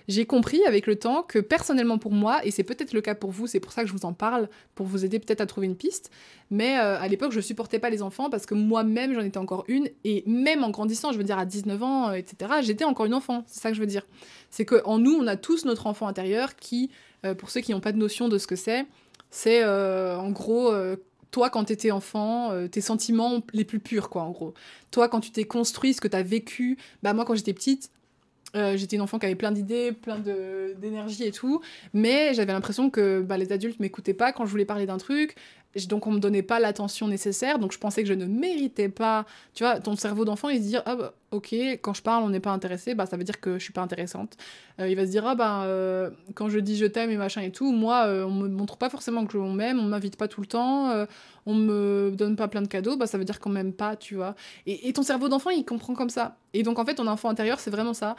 j'ai 0.09 0.25
compris 0.25 0.65
avec 0.65 0.87
le 0.87 0.97
temps 0.97 1.23
que 1.23 1.39
personnellement 1.39 1.99
pour 1.99 2.13
moi, 2.13 2.45
et 2.45 2.51
c'est 2.51 2.65
peut-être 2.65 2.95
le 2.95 3.03
cas 3.03 3.15
pour 3.15 3.31
vous, 3.31 3.47
c'est 3.47 3.61
pour 3.61 3.73
ça 3.73 3.83
que 3.83 3.89
je 3.89 3.93
vous 3.93 4.07
en 4.07 4.15
parle, 4.15 4.49
pour 4.75 4.87
vous 4.87 5.05
aider 5.05 5.19
peut-être 5.19 5.43
à 5.43 5.47
trouver 5.47 5.67
une 5.67 5.77
piste, 5.77 6.11
mais 6.51 6.79
euh, 6.79 6.99
à 6.99 7.07
l'époque 7.09 7.33
je 7.33 7.41
supportais 7.41 7.79
pas 7.79 7.91
les 7.91 8.03
enfants 8.03 8.31
parce 8.31 8.47
que 8.47 8.55
moi-même 8.55 9.13
j'en 9.13 9.21
étais 9.21 9.39
encore 9.39 9.65
une, 9.69 9.89
et 10.05 10.25
même 10.27 10.65
en 10.65 10.71
grandissant, 10.71 11.13
je 11.13 11.19
veux 11.19 11.25
dire 11.25 11.39
à 11.39 11.45
19 11.45 11.83
ans, 11.83 12.09
euh, 12.09 12.15
etc., 12.15 12.53
j'étais 12.63 12.85
encore 12.85 13.05
une 13.05 13.15
enfant, 13.15 13.45
c'est 13.47 13.61
ça 13.61 13.69
que 13.69 13.77
je 13.77 13.81
veux 13.81 13.87
dire. 13.87 14.07
C'est 14.51 14.65
qu'en 14.65 14.99
nous, 14.99 15.13
on 15.13 15.27
a 15.27 15.37
tous 15.37 15.67
notre 15.67 15.87
enfant 15.87 16.09
intérieur 16.09 16.57
qui, 16.57 16.85
euh, 16.87 17.08
pour 17.39 17.51
ceux 17.51 17.61
qui 17.61 17.73
n'ont 17.73 17.81
pas 17.81 17.93
de 17.93 17.99
notion 17.99 18.29
de 18.29 18.39
ce 18.39 18.47
que 18.47 18.57
c'est, 18.57 18.87
C'est 19.31 19.65
en 19.65 20.31
gros 20.31 20.73
toi, 21.31 21.51
quand 21.51 21.65
t'étais 21.65 21.91
enfant, 21.91 22.53
tes 22.69 22.81
sentiments 22.81 23.43
les 23.53 23.65
plus 23.65 23.81
purs, 23.81 24.09
quoi, 24.09 24.23
en 24.23 24.31
gros. 24.31 24.55
Toi, 24.91 25.09
quand 25.09 25.21
tu 25.21 25.31
t'es 25.31 25.45
construit, 25.45 25.93
ce 25.93 26.01
que 26.01 26.09
t'as 26.09 26.23
vécu. 26.23 26.79
Bah, 27.03 27.13
moi, 27.13 27.27
quand 27.27 27.35
j'étais 27.35 27.53
petite, 27.53 27.91
j'étais 28.55 28.97
une 28.97 29.03
enfant 29.03 29.19
qui 29.19 29.27
avait 29.27 29.35
plein 29.35 29.53
d'idées, 29.53 29.93
plein 29.93 30.19
d'énergie 30.19 31.25
et 31.25 31.33
tout, 31.33 31.61
mais 31.93 32.33
j'avais 32.33 32.55
l'impression 32.55 32.89
que 32.89 33.21
bah, 33.21 33.37
les 33.37 33.53
adultes 33.53 33.79
m'écoutaient 33.79 34.15
pas 34.15 34.33
quand 34.33 34.47
je 34.47 34.51
voulais 34.51 34.65
parler 34.65 34.87
d'un 34.87 34.97
truc, 34.97 35.37
donc 35.87 36.07
on 36.07 36.11
me 36.11 36.19
donnait 36.19 36.43
pas 36.43 36.59
l'attention 36.59 37.09
nécessaire, 37.09 37.59
donc 37.59 37.73
je 37.73 37.79
pensais 37.79 38.03
que 38.03 38.09
je 38.09 38.15
ne 38.15 38.27
méritais 38.27 38.89
pas. 38.89 39.27
Tu 39.55 39.65
vois, 39.65 39.79
ton 39.81 39.97
cerveau 39.97 40.25
d'enfant, 40.25 40.49
il 40.49 40.63
se 40.63 40.69
dit 40.69 40.77
ah 40.85 40.97
bah, 40.97 41.15
ok, 41.31 41.53
quand 41.83 41.95
je 41.95 42.03
parle, 42.03 42.25
on 42.25 42.31
n'est 42.31 42.41
pas 42.41 42.51
intéressé, 42.51 42.95
bah 42.95 43.07
ça 43.07 43.17
veut 43.17 43.25
dire 43.25 43.41
que 43.41 43.59
je 43.59 43.65
suis 43.65 43.73
pas 43.73 43.83
intéressante. 43.83 44.37
Euh, 44.81 44.89
il 44.89 44.97
va 44.97 45.07
se 45.07 45.11
dire 45.11 45.27
ah 45.27 45.35
bah 45.35 45.63
euh, 45.65 46.11
quand 46.35 46.49
je 46.49 46.59
dis 46.59 46.77
je 46.77 46.87
t'aime 46.87 47.11
et 47.11 47.17
machin 47.17 47.43
et 47.43 47.53
tout, 47.53 47.71
moi 47.73 48.07
euh, 48.07 48.25
on 48.25 48.33
me 48.33 48.49
montre 48.49 48.77
pas 48.77 48.89
forcément 48.89 49.27
que 49.27 49.37
on 49.37 49.53
m'aime, 49.53 49.79
on 49.79 49.85
m'invite 49.85 50.17
pas 50.17 50.29
tout 50.29 50.41
le 50.41 50.47
temps, 50.47 51.07
on 51.47 51.55
me 51.55 52.13
donne 52.17 52.37
pas 52.37 52.49
plein 52.49 52.63
de 52.63 52.69
cadeaux, 52.69 52.97
bah 52.97 53.07
ça 53.07 53.19
veut 53.19 53.25
dire 53.25 53.39
qu'on 53.41 53.51
m'aime 53.51 53.73
pas, 53.73 53.97
tu 53.97 54.15
vois. 54.15 54.35
Et, 54.67 54.89
et 54.89 54.93
ton 54.93 55.03
cerveau 55.03 55.29
d'enfant, 55.29 55.51
il 55.51 55.65
comprend 55.65 55.95
comme 55.95 56.11
ça. 56.11 56.39
Et 56.55 56.63
donc 56.63 56.79
en 56.79 56.85
fait, 56.85 56.95
ton 56.95 57.07
enfant 57.07 57.29
intérieur, 57.29 57.61
c'est 57.61 57.71
vraiment 57.71 57.95
ça. 57.95 58.17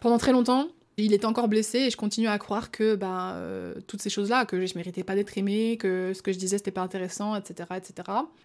Pendant 0.00 0.18
très 0.18 0.32
longtemps, 0.32 0.68
il 0.98 1.12
était 1.12 1.26
encore 1.26 1.48
blessé 1.48 1.78
et 1.80 1.90
je 1.90 1.96
continue 1.96 2.28
à 2.28 2.38
croire 2.38 2.70
que 2.70 2.94
bah, 2.94 3.34
euh, 3.34 3.74
toutes 3.86 4.00
ces 4.00 4.08
choses-là, 4.08 4.46
que 4.46 4.64
je 4.64 4.74
méritais 4.76 5.04
pas 5.04 5.14
d'être 5.14 5.36
aimée, 5.36 5.76
que 5.76 6.12
ce 6.14 6.22
que 6.22 6.32
je 6.32 6.38
disais 6.38 6.56
c'était 6.56 6.70
pas 6.70 6.80
intéressant, 6.80 7.36
etc., 7.36 7.68
etc. 7.76 7.94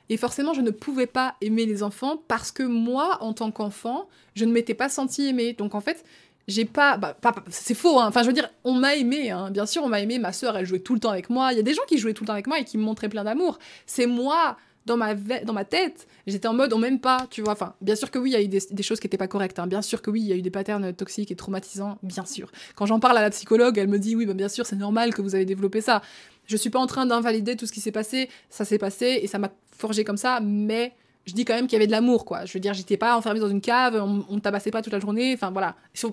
Et 0.10 0.18
forcément, 0.18 0.54
je 0.54 0.62
ne 0.62 0.72
pouvais 0.72 1.08
pas 1.08 1.36
aimer 1.42 1.66
les 1.66 1.82
enfants 1.82 2.22
parce 2.28 2.52
que 2.52 2.64
moi, 2.64 3.18
en 3.22 3.34
tant 3.34 3.52
qu'enfant, 3.52 4.10
je 4.36 4.44
ne 4.44 4.52
m'étais 4.52 4.74
pas 4.74 4.90
sentie 4.90 5.28
aimée. 5.28 5.54
Donc 5.54 5.76
en 5.76 5.82
fait, 5.82 6.04
j'ai 6.48 6.66
pas, 6.66 6.98
bah, 6.98 7.16
c'est 7.50 7.74
faux, 7.74 8.00
hein. 8.00 8.08
enfin 8.08 8.24
je 8.24 8.28
veux 8.28 8.34
dire, 8.34 8.50
on 8.64 8.74
m'a 8.74 8.96
aimé, 8.96 9.30
hein. 9.30 9.52
bien 9.52 9.66
sûr 9.66 9.84
on 9.84 9.90
m'a 9.90 10.02
aimé, 10.02 10.18
ma 10.20 10.34
soeur 10.34 10.58
elle 10.58 10.66
jouait 10.66 10.80
tout 10.80 10.96
le 10.96 11.00
temps 11.00 11.12
avec 11.12 11.30
moi, 11.30 11.54
il 11.54 11.58
y 11.58 11.60
a 11.60 11.64
des 11.64 11.74
gens 11.74 11.84
qui 11.88 12.00
jouaient 12.00 12.14
tout 12.14 12.24
le 12.24 12.28
temps 12.28 12.34
avec 12.34 12.48
moi 12.48 12.60
et 12.60 12.66
qui 12.66 12.78
me 12.78 12.84
montraient 12.84 13.10
plein 13.10 13.24
d'amour. 13.24 13.60
C'est 13.86 14.08
moi 14.08 14.58
dans 14.86 14.98
ma, 14.98 15.66
tête, 15.66 16.08
j'étais 16.26 16.48
en 16.48 16.54
mode 16.54 16.74
on 16.74 16.80
m'aime 16.80 17.00
pas, 17.00 17.28
tu 17.30 17.42
vois. 17.42 17.54
Enfin, 17.54 17.76
bien 17.82 17.96
sûr 17.96 18.10
que 18.10 18.18
oui, 18.18 18.32
il 18.32 18.34
y 18.34 18.36
a 18.36 18.42
eu 18.42 18.48
des, 18.48 18.84
choses 18.84 19.00
qui 19.00 19.08
étaient 19.08 19.18
pas 19.18 19.28
correctes. 19.28 19.60
Hein. 19.60 19.68
Bien 19.68 19.82
sûr 19.82 20.02
que 20.02 20.10
oui, 20.10 20.22
il 20.22 20.28
y 20.28 20.34
a 20.34 20.36
eu 20.36 20.42
des 20.42 20.50
patterns 20.50 20.94
toxiques 20.94 21.32
et 21.32 21.36
traumatisants, 21.36 21.98
bien 22.04 22.26
sûr. 22.26 22.52
Quand 22.76 22.86
j'en 22.86 23.00
parle 23.00 23.18
à 23.18 23.22
la 23.22 23.30
psychologue, 23.30 23.78
elle 23.78 23.88
me 23.88 24.00
dit 24.00 24.16
oui, 24.16 24.26
bah, 24.26 24.34
bien 24.34 24.50
sûr, 24.50 24.66
c'est 24.66 24.76
normal 24.76 25.14
que 25.14 25.22
vous 25.22 25.36
avez 25.36 25.46
développé 25.46 25.82
ça. 25.82 26.02
Je 26.48 26.58
suis 26.58 26.70
pas 26.70 26.80
en 26.80 26.88
train 26.88 27.06
d'invalider 27.06 27.56
tout 27.56 27.66
ce 27.66 27.72
qui 27.72 27.80
s'est 27.80 27.92
passé, 27.92 28.30
ça 28.50 28.66
s'est 28.66 28.80
passé 28.80 29.20
et 29.22 29.28
ça 29.28 29.38
m'a 29.38 29.52
forgé 29.72 30.04
comme 30.04 30.18
ça, 30.18 30.40
mais 30.42 30.94
je 31.32 31.36
dis 31.36 31.46
quand 31.46 31.54
même 31.54 31.66
qu'il 31.66 31.74
y 31.74 31.76
avait 31.78 31.88
de 31.88 31.92
l'amour, 31.92 32.26
quoi. 32.26 32.44
Je 32.44 32.52
veux 32.52 32.60
dire, 32.60 32.74
j'étais 32.74 32.98
pas 32.98 33.16
enfermée 33.16 33.40
dans 33.40 33.50
une 33.50 33.62
cave, 33.62 33.96
on, 33.96 34.26
on 34.30 34.40
tabassait 34.42 34.70
pas 34.70 34.82
toute 34.82 34.92
la 34.92 35.00
journée. 35.00 35.34
Enfin 35.34 35.50
voilà, 35.50 35.76
ça, 35.94 36.10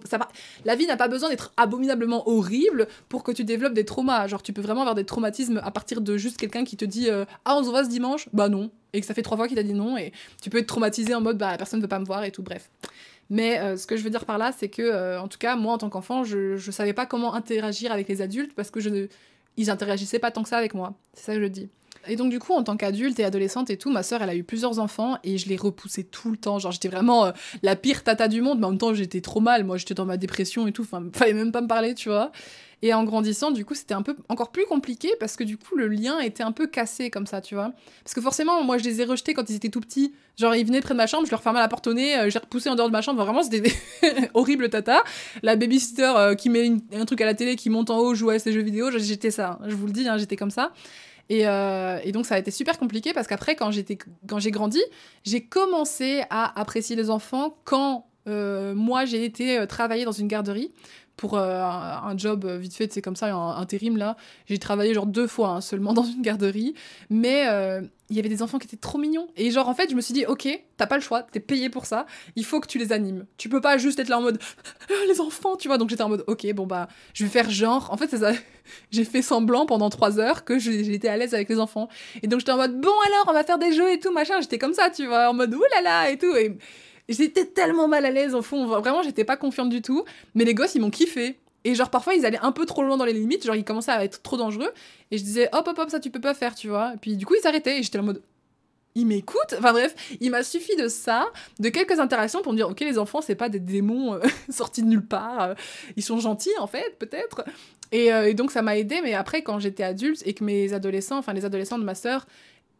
la 0.64 0.76
vie 0.76 0.86
n'a 0.86 0.96
pas 0.96 1.08
besoin 1.08 1.28
d'être 1.28 1.52
abominablement 1.56 2.28
horrible 2.28 2.86
pour 3.08 3.24
que 3.24 3.32
tu 3.32 3.42
développes 3.42 3.74
des 3.74 3.84
traumas. 3.84 4.28
Genre, 4.28 4.42
tu 4.42 4.52
peux 4.52 4.62
vraiment 4.62 4.82
avoir 4.82 4.94
des 4.94 5.04
traumatismes 5.04 5.60
à 5.64 5.72
partir 5.72 6.00
de 6.00 6.16
juste 6.16 6.36
quelqu'un 6.36 6.62
qui 6.62 6.76
te 6.76 6.84
dit 6.84 7.10
euh, 7.10 7.24
ah 7.44 7.56
on 7.56 7.64
se 7.64 7.68
voit 7.68 7.82
ce 7.82 7.88
dimanche, 7.88 8.28
bah 8.32 8.48
non, 8.48 8.70
et 8.92 9.00
que 9.00 9.06
ça 9.06 9.12
fait 9.12 9.22
trois 9.22 9.36
fois 9.36 9.48
qu'il 9.48 9.56
t'a 9.56 9.64
dit 9.64 9.74
non, 9.74 9.96
et 9.96 10.12
tu 10.40 10.50
peux 10.50 10.58
être 10.58 10.68
traumatisé 10.68 11.14
en 11.16 11.20
mode 11.20 11.36
bah 11.36 11.56
personne 11.58 11.80
ne 11.80 11.84
veut 11.84 11.88
pas 11.88 11.98
me 11.98 12.06
voir 12.06 12.22
et 12.22 12.30
tout. 12.30 12.44
Bref. 12.44 12.70
Mais 13.30 13.58
euh, 13.58 13.76
ce 13.76 13.86
que 13.88 13.96
je 13.96 14.02
veux 14.04 14.10
dire 14.10 14.24
par 14.24 14.38
là, 14.38 14.52
c'est 14.56 14.68
que, 14.68 14.82
euh, 14.82 15.20
en 15.20 15.28
tout 15.28 15.36
cas, 15.36 15.56
moi 15.56 15.74
en 15.74 15.78
tant 15.78 15.90
qu'enfant, 15.90 16.22
je, 16.22 16.56
je 16.56 16.70
savais 16.70 16.94
pas 16.94 17.06
comment 17.06 17.34
interagir 17.34 17.90
avec 17.92 18.08
les 18.08 18.22
adultes 18.22 18.54
parce 18.54 18.70
que 18.70 18.80
je 18.80 18.88
ne, 18.88 19.06
ils 19.56 19.68
interagissaient 19.68 20.20
pas 20.20 20.30
tant 20.30 20.42
que 20.44 20.48
ça 20.48 20.56
avec 20.56 20.72
moi. 20.72 20.94
C'est 21.12 21.24
ça 21.24 21.34
que 21.34 21.42
je 21.42 21.46
dis. 21.48 21.68
Et 22.09 22.16
donc, 22.16 22.30
du 22.30 22.38
coup, 22.38 22.52
en 22.52 22.62
tant 22.62 22.76
qu'adulte 22.76 23.18
et 23.20 23.24
adolescente 23.24 23.70
et 23.70 23.76
tout, 23.76 23.90
ma 23.90 24.02
soeur, 24.02 24.22
elle 24.22 24.30
a 24.30 24.34
eu 24.34 24.44
plusieurs 24.44 24.78
enfants 24.78 25.18
et 25.24 25.38
je 25.38 25.48
les 25.48 25.56
repoussais 25.56 26.04
tout 26.04 26.30
le 26.30 26.36
temps. 26.36 26.59
Genre, 26.59 26.72
j'étais 26.72 26.88
vraiment 26.88 27.26
euh, 27.26 27.32
la 27.62 27.76
pire 27.76 28.02
tata 28.02 28.28
du 28.28 28.40
monde, 28.40 28.59
mais 28.59 28.66
en 28.66 28.70
même 28.70 28.78
temps, 28.78 28.94
j'étais 28.94 29.20
trop 29.20 29.40
mal. 29.40 29.64
Moi, 29.64 29.76
j'étais 29.76 29.94
dans 29.94 30.06
ma 30.06 30.16
dépression 30.16 30.66
et 30.66 30.72
tout. 30.72 30.82
Enfin, 30.82 31.04
fallait 31.12 31.34
même 31.34 31.52
pas 31.52 31.61
me 31.61 31.68
parler, 31.68 31.94
tu 31.94 32.09
vois. 32.09 32.32
Et 32.80 32.94
en 32.94 33.02
grandissant, 33.02 33.50
du 33.50 33.64
coup, 33.64 33.74
c'était 33.74 33.94
un 33.94 34.02
peu 34.02 34.14
encore 34.28 34.52
plus 34.52 34.64
compliqué 34.64 35.11
parce 35.18 35.36
que 35.36 35.42
du 35.42 35.56
coup, 35.56 35.74
le 35.76 35.88
lien 35.88 36.20
était 36.20 36.44
un 36.44 36.52
peu 36.52 36.68
cassé 36.68 37.11
comme 37.11 37.26
ça, 37.26 37.40
tu 37.40 37.56
vois. 37.56 37.72
Parce 38.04 38.14
que 38.14 38.20
forcément, 38.20 38.62
moi, 38.62 38.78
je 38.78 38.84
les 38.84 39.00
ai 39.00 39.04
rejetés 39.04 39.34
quand 39.34 39.50
ils 39.50 39.56
étaient 39.56 39.68
tout 39.68 39.80
petits. 39.80 40.14
Genre, 40.36 40.54
ils 40.54 40.64
venaient 40.64 40.80
près 40.80 40.94
de 40.94 40.98
ma 40.98 41.09
chambre, 41.09 41.26
je 41.26 41.30
leur 41.32 41.42
fermais 41.42 41.59
la 41.59 41.66
porte 41.66 41.88
au 41.88 41.94
nez, 41.94 42.16
euh, 42.16 42.30
j'ai 42.30 42.38
repoussé 42.38 42.68
en 42.70 42.76
dehors 42.76 42.86
de 42.86 42.92
ma 42.92 43.02
chambre. 43.02 43.22
Vraiment, 43.24 43.42
c'était 43.42 43.72
horrible 44.34 44.70
tata. 44.70 45.02
La 45.42 45.56
babysitter 45.56 46.12
euh, 46.16 46.34
qui 46.36 46.50
met 46.50 46.70
un 46.92 47.04
truc 47.04 47.20
à 47.20 47.26
la 47.26 47.34
télé, 47.34 47.56
qui 47.56 47.68
monte 47.68 47.90
en 47.90 47.98
haut, 47.98 48.14
jouait 48.14 48.36
à 48.36 48.38
ses 48.38 48.52
jeux 48.52 48.62
vidéo, 48.62 48.90
j'étais 48.96 49.32
ça. 49.32 49.59
Hein. 49.61 49.66
Je 49.66 49.74
vous 49.74 49.86
le 49.86 49.92
dis, 49.92 50.06
hein, 50.06 50.16
j'étais 50.16 50.36
comme 50.36 50.52
ça. 50.52 50.72
Euh, 51.31 52.01
et, 52.03 52.12
donc 52.12 52.26
ça 52.26 52.37
a 52.37 52.39
été 52.39 52.51
super 52.51 52.79
compliqué 52.79 53.12
parce 53.12 53.26
qu'après, 53.26 53.57
quand 53.57 53.70
j'ai 53.70 54.51
grandi, 54.51 54.81
j'ai 55.24 55.45
commencé 55.45 56.22
à 56.31 56.59
apprécier 56.59 56.97
les 56.97 57.11
enfants 57.11 57.57
quand 57.64 58.07
euh, 58.29 58.74
moi 58.74 59.05
j'ai 59.05 59.24
été 59.24 59.59
euh, 59.59 59.66
travailler 59.66 60.05
dans 60.05 60.12
une 60.12 60.29
garderie 60.29 60.72
pour 61.16 61.37
un 61.37 62.16
job 62.16 62.47
vite 62.47 62.74
fait, 62.74 62.93
c'est 62.93 63.03
comme 63.03 63.16
ça, 63.16 63.35
un 63.35 63.57
intérim 63.57 63.97
là. 63.97 64.16
J'ai 64.47 64.59
travaillé 64.59 64.95
genre 64.95 65.07
deux 65.07 65.26
fois 65.26 65.49
hein, 65.49 65.61
seulement 65.61 65.93
dans 65.93 66.05
une 66.05 66.22
garderie, 66.22 66.74
mais 67.11 67.45
il 68.11 68.16
y 68.16 68.18
avait 68.18 68.28
des 68.28 68.42
enfants 68.42 68.59
qui 68.59 68.66
étaient 68.66 68.76
trop 68.76 68.98
mignons. 68.98 69.28
Et 69.36 69.50
genre 69.50 69.68
en 69.68 69.74
fait, 69.74 69.90
je 69.90 69.94
me 69.94 70.00
suis 70.00 70.14
dit, 70.14 70.24
ok, 70.26 70.48
t'as 70.76 70.86
pas 70.86 70.96
le 70.96 71.02
choix, 71.02 71.22
t'es 71.22 71.40
payé 71.40 71.68
pour 71.68 71.86
ça, 71.86 72.06
il 72.36 72.44
faut 72.44 72.61
que 72.61 72.66
tu 72.66 72.78
les 72.78 72.92
animes. 72.92 73.26
Tu 73.36 73.48
peux 73.48 73.61
pas 73.61 73.78
juste 73.78 73.98
être 73.98 74.09
là 74.09 74.18
en 74.18 74.22
mode, 74.22 74.38
les 75.09 75.20
enfants, 75.20 75.56
tu 75.56 75.68
vois. 75.68 75.78
Donc 75.78 75.90
j'étais 75.90 76.02
en 76.02 76.09
mode, 76.09 76.24
ok, 76.26 76.52
bon 76.54 76.66
bah, 76.66 76.88
je 77.14 77.24
vais 77.24 77.30
faire 77.30 77.50
genre. 77.50 77.88
En 77.92 77.96
fait, 77.96 78.09
ça. 78.16 78.32
j'ai 78.90 79.04
fait 79.04 79.22
semblant 79.22 79.66
pendant 79.66 79.90
trois 79.90 80.18
heures 80.18 80.44
que 80.44 80.59
j'étais 80.59 81.09
à 81.09 81.16
l'aise 81.16 81.34
avec 81.34 81.48
les 81.48 81.59
enfants. 81.59 81.88
Et 82.22 82.26
donc 82.26 82.40
j'étais 82.40 82.52
en 82.52 82.56
mode, 82.56 82.80
bon 82.80 82.94
alors, 83.06 83.26
on 83.28 83.32
va 83.32 83.44
faire 83.44 83.59
des 83.59 83.72
jeux 83.72 83.90
et 83.92 83.98
tout, 83.98 84.12
machin. 84.12 84.40
J'étais 84.40 84.59
comme 84.59 84.74
ça, 84.74 84.90
tu 84.90 85.06
vois, 85.06 85.30
en 85.30 85.34
mode, 85.34 85.54
oulala 85.54 86.11
et 86.11 86.18
tout. 86.18 86.34
Et 86.36 86.56
j'étais 87.09 87.46
tellement 87.46 87.88
mal 87.88 88.04
à 88.04 88.11
l'aise 88.11 88.34
au 88.34 88.42
fond. 88.42 88.66
Vraiment, 88.66 89.02
j'étais 89.02 89.24
pas 89.24 89.36
confiante 89.36 89.68
du 89.68 89.82
tout. 89.82 90.04
Mais 90.34 90.44
les 90.44 90.54
gosses, 90.54 90.74
ils 90.74 90.80
m'ont 90.80 90.90
kiffé. 90.90 91.38
Et 91.68 91.74
genre, 91.74 91.90
parfois, 91.90 92.14
ils 92.14 92.24
allaient 92.24 92.38
un 92.40 92.50
peu 92.50 92.64
trop 92.64 92.82
loin 92.82 92.96
dans 92.96 93.04
les 93.04 93.12
limites. 93.12 93.44
Genre, 93.44 93.54
ils 93.54 93.62
commençaient 93.62 93.92
à 93.92 94.02
être 94.02 94.22
trop 94.22 94.38
dangereux. 94.38 94.72
Et 95.10 95.18
je 95.18 95.22
disais, 95.22 95.50
hop, 95.52 95.68
hop, 95.68 95.78
hop, 95.78 95.90
ça, 95.90 96.00
tu 96.00 96.08
peux 96.08 96.20
pas 96.20 96.32
faire, 96.32 96.54
tu 96.54 96.68
vois. 96.68 96.94
Et 96.94 96.96
puis, 96.96 97.14
du 97.14 97.26
coup, 97.26 97.34
ils 97.34 97.42
s'arrêtaient. 97.42 97.78
Et 97.78 97.82
j'étais 97.82 97.98
en 97.98 98.04
mode, 98.04 98.22
il 98.94 99.06
m'écoute. 99.06 99.54
Enfin 99.58 99.72
bref, 99.72 99.94
il 100.18 100.30
m'a 100.30 100.42
suffi 100.42 100.74
de 100.76 100.88
ça, 100.88 101.26
de 101.58 101.68
quelques 101.68 102.00
interactions 102.00 102.40
pour 102.40 102.52
me 102.52 102.56
dire 102.56 102.70
ok 102.70 102.80
les 102.80 102.98
enfants 102.98 103.20
c'est 103.20 103.34
pas 103.34 103.50
des 103.50 103.60
démons 103.60 104.14
euh, 104.14 104.20
sortis 104.48 104.82
de 104.82 104.88
nulle 104.88 105.06
part, 105.06 105.42
euh, 105.42 105.54
ils 105.96 106.02
sont 106.02 106.18
gentils 106.18 106.56
en 106.58 106.66
fait 106.66 106.96
peut-être. 106.98 107.44
Euh, 107.94 108.24
et, 108.24 108.34
donc 108.34 108.50
ça 108.50 108.62
m'a 108.62 108.78
aidé, 108.78 109.00
mais 109.02 109.12
après 109.12 109.42
quand 109.42 109.58
j'étais 109.58 109.84
adulte 109.84 110.22
et 110.26 110.32
que 110.32 110.42
mes 110.42 110.72
adolescents, 110.72 111.18
enfin 111.18 111.34
les 111.34 111.44
adolescents 111.44 111.78
de 111.78 111.84
ma 111.84 111.94
sœur, 111.94 112.26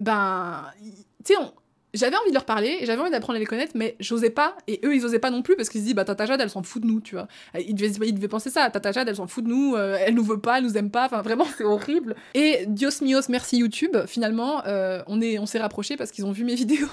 ben 0.01 0.65
tu 1.25 1.35
sais 1.35 1.39
j'avais 1.95 2.17
envie 2.17 2.31
de 2.31 2.35
leur 2.35 2.45
parler, 2.45 2.79
j'avais 2.83 3.01
envie 3.01 3.11
d'apprendre 3.11 3.37
à 3.37 3.41
les 3.41 3.47
connaître, 3.47 3.73
mais 3.75 3.97
j'osais 4.01 4.31
pas, 4.31 4.57
et 4.67 4.81
eux 4.85 4.95
ils 4.95 5.05
osaient 5.05 5.19
pas 5.19 5.31
non 5.31 5.43
plus 5.43 5.57
parce 5.57 5.69
qu'ils 5.69 5.81
se 5.81 5.87
disent 5.87 5.95
bah 5.95 6.05
Tata 6.05 6.27
Jade 6.27 6.41
elle 6.41 6.51
s'en 6.51 6.63
fout 6.63 6.83
de 6.83 6.87
nous, 6.87 7.01
tu 7.01 7.15
vois. 7.15 7.29
Ils 7.59 7.75
devaient, 7.75 8.07
ils 8.07 8.15
devaient 8.15 8.29
penser 8.29 8.51
ça, 8.51 8.71
Tata 8.71 8.93
Jade 8.93 9.09
elle 9.09 9.17
s'en 9.17 9.27
fout 9.27 9.45
de 9.45 9.49
nous, 9.49 9.77
elle 9.77 10.15
nous 10.15 10.25
veut 10.25 10.41
pas, 10.41 10.59
elle 10.59 10.65
nous 10.65 10.77
aime 10.77 10.91
pas, 10.91 11.07
enfin 11.07 11.23
vraiment 11.23 11.47
c'est 11.57 11.65
horrible. 11.65 12.17
Et 12.35 12.65
Dios 12.67 13.03
mios, 13.03 13.29
merci 13.29 13.59
YouTube, 13.59 13.97
finalement 14.07 14.63
on 15.07 15.21
est 15.21 15.39
on 15.39 15.47
s'est 15.47 15.61
rapprochés 15.61 15.97
parce 15.97 16.11
qu'ils 16.11 16.27
ont 16.27 16.33
vu 16.33 16.45
mes 16.45 16.55
vidéos. 16.57 16.89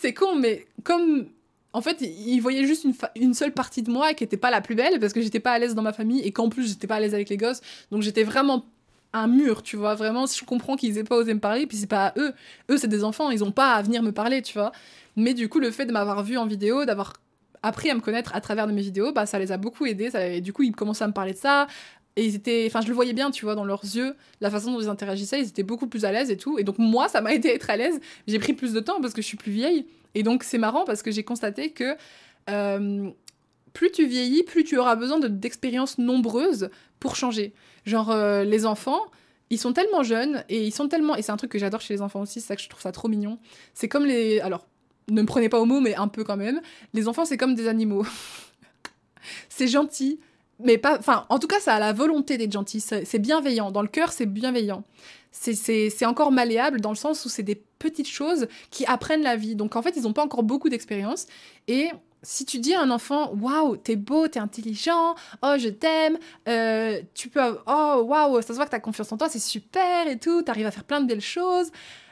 c'est 0.00 0.14
con, 0.14 0.36
mais 0.36 0.66
comme 0.84 1.28
en 1.72 1.82
fait, 1.82 2.00
ils 2.00 2.40
voyaient 2.40 2.66
juste 2.66 2.86
une, 3.14 3.34
seule 3.34 3.52
partie 3.52 3.82
de 3.82 3.90
moi 3.90 4.14
qui 4.14 4.24
était 4.24 4.38
pas 4.38 4.50
la 4.50 4.60
plus 4.60 4.74
belle 4.74 4.98
parce 5.00 5.12
que 5.12 5.20
j'étais 5.20 5.40
pas 5.40 5.52
à 5.52 5.58
l'aise 5.58 5.74
dans 5.74 5.82
ma 5.82 5.92
famille 5.92 6.20
et 6.20 6.32
qu'en 6.32 6.48
plus 6.48 6.66
j'étais 6.66 6.86
pas 6.86 6.96
à 6.96 7.00
l'aise 7.00 7.14
avec 7.14 7.28
les 7.28 7.36
gosses. 7.36 7.60
Donc 7.90 8.02
j'étais 8.02 8.24
vraiment 8.24 8.64
un 9.12 9.26
mur, 9.26 9.62
tu 9.62 9.76
vois. 9.76 9.94
Vraiment, 9.94 10.26
je 10.26 10.44
comprends 10.44 10.76
qu'ils 10.76 10.98
aient 10.98 11.04
pas 11.04 11.16
osé 11.16 11.34
me 11.34 11.40
parler, 11.40 11.66
puis 11.66 11.76
c'est 11.76 11.86
pas 11.86 12.08
à 12.08 12.18
eux. 12.18 12.32
Eux, 12.70 12.76
c'est 12.76 12.88
des 12.88 13.04
enfants, 13.04 13.30
ils 13.30 13.44
ont 13.44 13.52
pas 13.52 13.72
à 13.72 13.82
venir 13.82 14.02
me 14.02 14.12
parler, 14.12 14.42
tu 14.42 14.54
vois. 14.54 14.72
Mais 15.16 15.34
du 15.34 15.48
coup, 15.48 15.60
le 15.60 15.70
fait 15.70 15.86
de 15.86 15.92
m'avoir 15.92 16.22
vu 16.22 16.36
en 16.36 16.46
vidéo, 16.46 16.84
d'avoir 16.84 17.14
appris 17.62 17.90
à 17.90 17.94
me 17.94 18.00
connaître 18.00 18.34
à 18.34 18.40
travers 18.40 18.66
de 18.66 18.72
mes 18.72 18.82
vidéos, 18.82 19.12
bah 19.12 19.26
ça 19.26 19.38
les 19.38 19.50
a 19.52 19.56
beaucoup 19.56 19.86
aidés. 19.86 20.10
Et 20.16 20.40
du 20.40 20.52
coup, 20.52 20.62
ils 20.62 20.72
commençaient 20.72 21.04
à 21.04 21.08
me 21.08 21.12
parler 21.12 21.32
de 21.32 21.38
ça. 21.38 21.66
Et 22.16 22.24
ils 22.24 22.34
étaient, 22.34 22.64
enfin, 22.66 22.80
je 22.80 22.88
le 22.88 22.94
voyais 22.94 23.12
bien, 23.12 23.30
tu 23.30 23.44
vois, 23.44 23.54
dans 23.54 23.64
leurs 23.64 23.84
yeux, 23.84 24.14
la 24.40 24.50
façon 24.50 24.72
dont 24.72 24.80
ils 24.80 24.88
interagissaient, 24.88 25.40
ils 25.40 25.48
étaient 25.48 25.62
beaucoup 25.62 25.86
plus 25.86 26.04
à 26.04 26.12
l'aise 26.12 26.30
et 26.30 26.36
tout. 26.36 26.58
Et 26.58 26.64
donc, 26.64 26.78
moi, 26.78 27.08
ça 27.08 27.20
m'a 27.20 27.32
aidé 27.34 27.50
à 27.50 27.54
être 27.54 27.70
à 27.70 27.76
l'aise. 27.76 28.00
J'ai 28.26 28.38
pris 28.38 28.52
plus 28.52 28.72
de 28.72 28.80
temps 28.80 29.00
parce 29.00 29.14
que 29.14 29.22
je 29.22 29.26
suis 29.26 29.36
plus 29.36 29.52
vieille. 29.52 29.86
Et 30.14 30.22
donc, 30.22 30.42
c'est 30.42 30.58
marrant 30.58 30.84
parce 30.84 31.02
que 31.02 31.10
j'ai 31.10 31.22
constaté 31.22 31.70
que 31.70 31.96
euh, 32.50 33.10
plus 33.72 33.92
tu 33.92 34.06
vieillis, 34.06 34.42
plus 34.42 34.64
tu 34.64 34.78
auras 34.78 34.96
besoin 34.96 35.20
d'expériences 35.20 35.98
nombreuses 35.98 36.70
pour 37.00 37.16
changer. 37.16 37.52
Genre, 37.84 38.10
euh, 38.10 38.44
les 38.44 38.66
enfants, 38.66 39.00
ils 39.50 39.58
sont 39.58 39.72
tellement 39.72 40.02
jeunes 40.02 40.44
et 40.48 40.64
ils 40.64 40.72
sont 40.72 40.88
tellement. 40.88 41.16
Et 41.16 41.22
c'est 41.22 41.32
un 41.32 41.36
truc 41.36 41.50
que 41.50 41.58
j'adore 41.58 41.80
chez 41.80 41.94
les 41.94 42.02
enfants 42.02 42.20
aussi, 42.20 42.40
c'est 42.40 42.48
ça 42.48 42.56
que 42.56 42.62
je 42.62 42.68
trouve 42.68 42.82
ça 42.82 42.92
trop 42.92 43.08
mignon. 43.08 43.38
C'est 43.74 43.88
comme 43.88 44.04
les. 44.04 44.40
Alors, 44.40 44.66
ne 45.08 45.22
me 45.22 45.26
prenez 45.26 45.48
pas 45.48 45.60
au 45.60 45.64
mot, 45.64 45.80
mais 45.80 45.94
un 45.94 46.08
peu 46.08 46.24
quand 46.24 46.36
même. 46.36 46.60
Les 46.94 47.08
enfants, 47.08 47.24
c'est 47.24 47.36
comme 47.36 47.54
des 47.54 47.68
animaux. 47.68 48.06
c'est 49.48 49.68
gentil, 49.68 50.20
mais 50.60 50.78
pas. 50.78 50.98
Enfin, 50.98 51.26
en 51.28 51.38
tout 51.38 51.48
cas, 51.48 51.60
ça 51.60 51.74
a 51.74 51.78
la 51.78 51.92
volonté 51.92 52.36
d'être 52.36 52.52
gentil. 52.52 52.80
C'est 52.80 53.18
bienveillant. 53.18 53.70
Dans 53.70 53.82
le 53.82 53.88
cœur, 53.88 54.12
c'est 54.12 54.26
bienveillant 54.26 54.84
c'est 55.30 56.06
encore 56.06 56.32
malléable 56.32 56.80
dans 56.80 56.90
le 56.90 56.96
sens 56.96 57.24
où 57.24 57.28
c'est 57.28 57.42
des 57.42 57.54
petites 57.54 58.08
choses 58.08 58.48
qui 58.70 58.84
apprennent 58.86 59.22
la 59.22 59.36
vie. 59.36 59.54
Donc 59.54 59.76
en 59.76 59.82
fait, 59.82 59.94
ils 59.96 60.02
n'ont 60.02 60.12
pas 60.12 60.24
encore 60.24 60.42
beaucoup 60.42 60.68
d'expérience. 60.68 61.26
Et 61.68 61.90
si 62.22 62.44
tu 62.44 62.58
dis 62.58 62.74
à 62.74 62.82
un 62.82 62.90
enfant, 62.90 63.32
waouh, 63.34 63.76
t'es 63.76 63.96
beau, 63.96 64.28
t'es 64.28 64.40
intelligent, 64.40 65.14
oh, 65.42 65.54
je 65.58 65.68
t'aime, 65.68 66.18
euh, 66.48 67.00
tu 67.14 67.28
peux, 67.28 67.40
oh, 67.66 68.02
waouh, 68.06 68.42
ça 68.42 68.48
se 68.48 68.54
voit 68.54 68.66
que 68.66 68.70
t'as 68.70 68.80
confiance 68.80 69.12
en 69.12 69.16
toi, 69.16 69.28
c'est 69.28 69.38
super 69.38 70.08
et 70.08 70.18
tout, 70.18 70.42
t'arrives 70.42 70.66
à 70.66 70.70
faire 70.70 70.84
plein 70.84 71.00
de 71.00 71.06
belles 71.06 71.20
choses, 71.20 71.70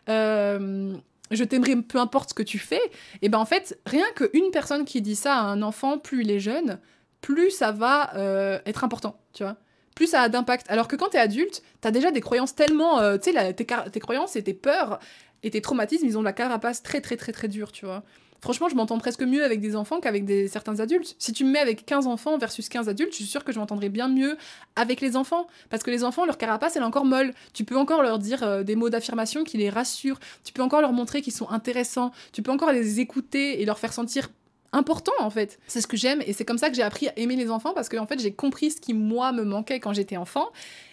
euh, 0.08 0.94
je 1.30 1.44
t'aimerais 1.44 1.76
peu 1.76 1.98
importe 1.98 2.30
ce 2.30 2.34
que 2.34 2.42
tu 2.42 2.58
fais, 2.58 2.82
et 3.22 3.28
ben 3.28 3.38
en 3.38 3.44
fait, 3.44 3.80
rien 3.84 4.06
qu'une 4.14 4.50
personne 4.52 4.84
qui 4.84 5.02
dit 5.02 5.16
ça 5.16 5.36
à 5.36 5.42
un 5.42 5.62
enfant, 5.62 5.98
plus 5.98 6.22
il 6.22 6.30
est 6.30 6.40
jeune, 6.40 6.78
plus 7.20 7.50
ça 7.50 7.72
va 7.72 8.14
euh, 8.16 8.60
être 8.66 8.84
important, 8.84 9.18
tu 9.32 9.42
vois 9.42 9.56
plus 9.96 10.08
ça 10.08 10.20
a 10.20 10.28
d'impact. 10.28 10.66
Alors 10.68 10.88
que 10.88 10.96
quand 10.96 11.08
t'es 11.08 11.18
adulte, 11.18 11.62
t'as 11.80 11.90
déjà 11.90 12.10
des 12.10 12.20
croyances 12.20 12.54
tellement. 12.54 13.00
tu 13.16 13.32
sais, 13.32 13.54
tes, 13.54 13.64
tes 13.64 14.00
croyances 14.00 14.36
et 14.36 14.44
tes 14.44 14.52
peurs 14.52 14.98
et 15.42 15.48
tes 15.48 15.62
traumatismes, 15.62 16.04
ils 16.04 16.18
ont 16.18 16.22
la 16.22 16.34
carapace 16.34 16.82
très, 16.82 17.00
très, 17.00 17.16
très, 17.16 17.32
très 17.32 17.48
dure, 17.48 17.72
tu 17.72 17.86
vois. 17.86 18.04
Franchement, 18.46 18.68
je 18.68 18.76
m'entends 18.76 18.98
presque 18.98 19.22
mieux 19.22 19.42
avec 19.42 19.60
des 19.60 19.74
enfants 19.74 19.98
qu'avec 19.98 20.24
certains 20.48 20.78
adultes. 20.78 21.16
Si 21.18 21.32
tu 21.32 21.44
me 21.44 21.50
mets 21.50 21.58
avec 21.58 21.84
15 21.84 22.06
enfants 22.06 22.38
versus 22.38 22.68
15 22.68 22.88
adultes, 22.88 23.10
je 23.10 23.16
suis 23.16 23.24
sûre 23.24 23.42
que 23.42 23.50
je 23.50 23.58
m'entendrai 23.58 23.88
bien 23.88 24.06
mieux 24.06 24.36
avec 24.76 25.00
les 25.00 25.16
enfants. 25.16 25.48
Parce 25.68 25.82
que 25.82 25.90
les 25.90 26.04
enfants, 26.04 26.24
leur 26.24 26.38
carapace, 26.38 26.76
elle 26.76 26.82
est 26.82 26.86
encore 26.86 27.04
molle. 27.04 27.34
Tu 27.54 27.64
peux 27.64 27.76
encore 27.76 28.04
leur 28.04 28.20
dire 28.20 28.44
euh, 28.44 28.62
des 28.62 28.76
mots 28.76 28.88
d'affirmation 28.88 29.42
qui 29.42 29.58
les 29.58 29.68
rassurent. 29.68 30.20
Tu 30.44 30.52
peux 30.52 30.62
encore 30.62 30.80
leur 30.80 30.92
montrer 30.92 31.22
qu'ils 31.22 31.32
sont 31.32 31.50
intéressants. 31.50 32.12
Tu 32.32 32.40
peux 32.40 32.52
encore 32.52 32.70
les 32.70 33.00
écouter 33.00 33.60
et 33.60 33.64
leur 33.64 33.80
faire 33.80 33.92
sentir 33.92 34.28
important 34.76 35.12
en 35.20 35.30
fait. 35.30 35.58
C'est 35.66 35.80
ce 35.80 35.86
que 35.86 35.96
j'aime 35.96 36.22
et 36.26 36.32
c'est 36.32 36.44
comme 36.44 36.58
ça 36.58 36.68
que 36.68 36.76
j'ai 36.76 36.82
appris 36.82 37.08
à 37.08 37.18
aimer 37.18 37.36
les 37.36 37.50
enfants 37.50 37.72
parce 37.74 37.88
que 37.88 37.96
en 37.96 38.06
fait 38.06 38.20
j'ai 38.20 38.32
compris 38.32 38.70
ce 38.70 38.80
qui 38.80 38.94
moi 38.94 39.32
me 39.32 39.42
manquait 39.42 39.80
quand 39.80 39.92
j'étais 39.92 40.16
enfant. 40.16 40.50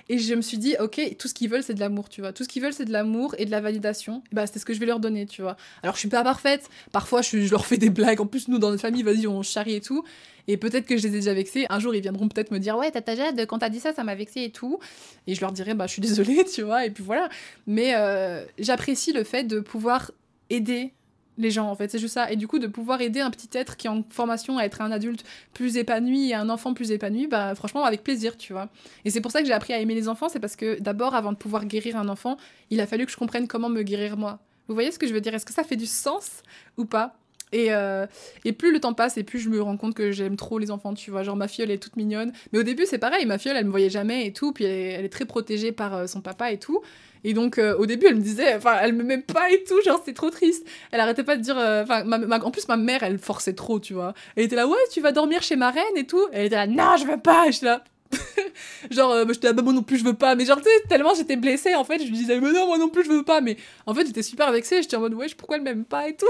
Et 0.10 0.18
je 0.18 0.34
me 0.34 0.42
suis 0.42 0.58
dit 0.58 0.76
ok 0.80 1.16
tout 1.18 1.28
ce 1.28 1.34
qu'ils 1.34 1.50
veulent 1.50 1.64
c'est 1.64 1.74
de 1.74 1.80
l'amour 1.80 2.10
tu 2.10 2.22
vois. 2.22 2.34
Tout 2.34 2.44
ce 2.44 2.50
qu'ils 2.50 2.62
veulent 2.62 2.74
c'est 2.74 2.86
de 2.86 2.92
l'amour 2.92 3.36
et 3.38 3.46
de 3.46 3.52
la 3.52 3.62
validation. 3.62 4.24
Bah 4.32 4.48
c'est 4.48 4.60
ce 4.60 4.66
que 4.66 4.74
je 4.74 4.80
vais 4.80 4.86
leur 4.86 5.00
donner 5.00 5.26
tu 5.26 5.42
vois. 5.42 5.58
Alors 5.82 5.96
je 5.96 6.00
suis 6.00 6.10
pas 6.10 6.24
parfaite. 6.24 6.70
Parfois 6.92 7.22
je, 7.22 7.42
je 7.42 7.52
leur 7.52 7.66
fais 7.66 7.78
des 7.78 7.90
blagues. 7.90 8.22
En 8.22 8.26
plus 8.26 8.48
nous 8.48 8.58
dans 8.58 8.70
notre 8.70 8.82
famille 8.82 9.04
vas-y 9.04 9.28
on 9.28 9.44
charrie 9.44 9.76
et 9.76 9.82
tout. 9.82 10.04
Et 10.48 10.58
peut-être 10.58 10.86
que 10.86 10.98
je 10.98 11.04
les 11.04 11.10
ai 11.10 11.20
déjà 11.20 11.34
vexés 11.34 11.66
un 11.70 11.80
jour 11.80 11.96
ils 11.96 12.02
viendront 12.02 12.28
peut-être 12.28 12.52
me 12.52 12.60
dire 12.60 12.78
ouais 12.78 12.92
tata 12.92 13.16
Jade 13.16 13.46
quand 13.48 13.60
t'as 13.60 13.70
dit 13.70 13.80
ça 13.80 13.94
ça 13.94 14.04
m'a 14.04 14.16
vexé 14.16 14.44
et 14.44 14.52
tout. 14.52 14.80
Et 15.28 15.36
je 15.36 15.42
leur 15.42 15.52
dirai 15.52 15.74
bah 15.74 15.88
je 15.88 15.94
suis 15.94 16.02
désolée 16.02 16.44
tu 16.54 16.62
vois 16.64 16.86
et 16.86 16.90
puis 16.90 17.04
voilà. 17.04 17.30
Mais 17.68 17.96
euh, 17.96 18.46
j'apprécie 18.60 19.14
le 19.14 19.24
fait 19.24 19.44
de 19.44 19.60
pouvoir 19.60 20.12
aider 20.50 20.94
les 21.38 21.52
gens 21.52 21.70
en 21.70 21.76
fait. 21.76 21.90
C'est 21.90 22.00
juste 22.00 22.14
ça. 22.14 22.32
Et 22.32 22.36
du 22.36 22.48
coup 22.48 22.60
de 22.60 22.68
pouvoir 22.68 23.02
aider 23.02 23.20
un 23.20 23.32
petit 23.32 23.50
être 23.58 23.78
qui 23.78 23.88
est 23.88 23.90
en 23.90 24.04
formation 24.10 24.58
à 24.58 24.64
être 24.64 24.82
un 24.82 24.92
adulte 24.92 25.24
plus 25.54 25.78
épanoui 25.78 26.30
et 26.30 26.34
un 26.36 26.50
enfant 26.50 26.74
plus 26.74 26.92
épanoui 26.92 27.28
bah 27.28 27.56
franchement 27.56 27.84
avec 27.86 28.04
plaisir 28.04 28.38
tu 28.38 28.54
vois. 28.54 28.70
Et 29.06 29.10
c'est 29.10 29.22
pour 29.22 29.32
ça 29.32 29.42
que 29.42 29.48
j'ai 29.48 29.54
appris 29.54 29.74
à 29.74 29.80
aimer 29.80 29.96
les 29.96 30.10
enfants. 30.10 30.30
C'est 30.30 30.40
parce 30.40 30.56
que 30.56 30.80
d'abord 30.80 31.16
avant 31.16 31.32
de 31.32 31.38
pouvoir 31.38 31.66
guérir 31.66 31.98
un 31.98 32.10
enfant 32.10 32.38
il 32.70 32.82
a 32.82 32.88
fallu 32.88 33.06
que 33.06 33.12
je 33.12 33.18
comprenne 33.18 33.48
comment 33.48 33.70
me 33.70 33.84
guérir 33.84 34.18
moi. 34.18 34.40
Vous 34.68 34.74
voyez 34.74 34.92
ce 34.92 35.00
que 35.00 35.08
je 35.08 35.14
veux 35.14 35.22
dire? 35.22 35.34
Est-ce 35.34 35.46
que 35.46 35.54
ça 35.54 35.64
fait 35.64 35.76
du 35.76 35.86
sens 35.86 36.42
ou 36.78 36.86
pas? 36.86 37.16
Et, 37.54 37.74
euh, 37.74 38.06
et 38.46 38.52
plus 38.52 38.72
le 38.72 38.80
temps 38.80 38.94
passe 38.94 39.18
et 39.18 39.24
plus 39.24 39.40
je 39.40 39.50
me 39.50 39.62
rends 39.62 39.78
compte 39.78 39.94
que 39.94 40.12
j'aime 40.12 40.36
trop 40.36 40.60
les 40.60 40.72
enfants, 40.72 40.94
tu 40.94 41.12
vois. 41.12 41.24
Genre 41.24 41.36
ma 41.36 41.48
fille 41.48 41.64
elle 41.64 41.72
est 41.72 41.78
toute 41.78 41.96
mignonne. 41.96 42.34
Mais 42.52 42.60
au 42.60 42.64
début 42.64 42.86
c'est 42.86 42.98
pareil, 42.98 43.26
ma 43.26 43.38
fille 43.38 43.52
elle 43.56 43.66
me 43.66 43.72
voyait 43.72 43.90
jamais 43.90 44.26
et 44.26 44.34
tout. 44.34 44.52
Puis 44.52 44.66
elle 44.66 45.06
est, 45.06 45.10
très 45.10 45.26
protégée 45.26 45.72
par 45.72 45.94
euh, 45.96 46.08
son 46.08 46.22
papa 46.22 46.52
et 46.52 46.58
tout. 46.58 46.82
Et 47.24 47.34
donc 47.34 47.58
euh, 47.58 47.78
au 47.78 47.86
début 47.86 48.08
elle 48.08 48.16
me 48.16 48.22
disait, 48.22 48.56
enfin 48.56 48.78
elle 48.82 48.94
me 48.94 49.04
m'aime 49.04 49.24
pas 49.24 49.50
et 49.52 49.64
tout, 49.64 49.82
genre 49.84 50.02
c'est 50.04 50.14
trop 50.14 50.30
triste. 50.30 50.68
Elle 50.92 51.00
arrêtait 51.00 51.24
pas 51.24 51.38
de 51.38 51.42
dire, 51.42 51.56
enfin 51.56 52.04
en 52.42 52.52
plus 52.52 52.68
ma 52.68 52.78
mère 52.78 53.04
elle 53.04 53.20
forçait 53.20 53.54
trop, 53.54 53.80
tu 53.80 53.94
vois. 53.94 54.14
Elle 54.36 54.46
était 54.46 54.56
là, 54.56 54.68
ouais 54.68 54.78
tu 54.92 55.00
vas 55.00 55.12
dormir 55.12 55.42
chez 55.42 55.56
ma 55.56 55.72
reine 55.72 55.96
et 55.96 56.06
tout. 56.06 56.26
Elle 56.32 56.48
était 56.48 56.56
là, 56.56 56.68
non 56.68 56.98
je 56.98 57.06
veux 57.06 57.20
pas. 57.20 57.46
Je 57.48 57.58
suis 57.58 57.66
là, 57.66 57.84
genre 58.92 59.12
euh, 59.12 59.26
j'étais 59.30 59.48
là 59.48 59.54
bah, 59.54 59.62
moi 59.62 59.74
non 59.74 59.84
plus 59.84 59.98
je 59.98 60.04
veux 60.04 60.14
pas 60.14 60.36
mais 60.36 60.46
genre 60.46 60.60
tellement 60.90 61.14
j'étais 61.14 61.36
blessée 61.36 61.76
en 61.76 61.84
fait 61.84 62.00
je 62.00 62.06
lui 62.06 62.12
disais 62.12 62.40
mais 62.40 62.52
non 62.52 62.68
moi 62.68 62.78
non 62.78 62.90
plus 62.90 63.04
je 63.04 63.10
veux 63.10 63.24
pas 63.24 63.42
mais 63.42 63.58
en 63.86 63.94
fait 63.94 64.06
j'étais 64.06 64.24
super 64.24 64.52
vexée 64.52 64.82
j'étais 64.82 64.96
en 64.96 65.02
mode 65.02 65.14
ouais 65.14 65.28
pourquoi 65.38 65.58
elle 65.58 65.64
m'aime 65.64 65.86
pas 65.86 66.08
et 66.08 66.16
tout? 66.16 66.26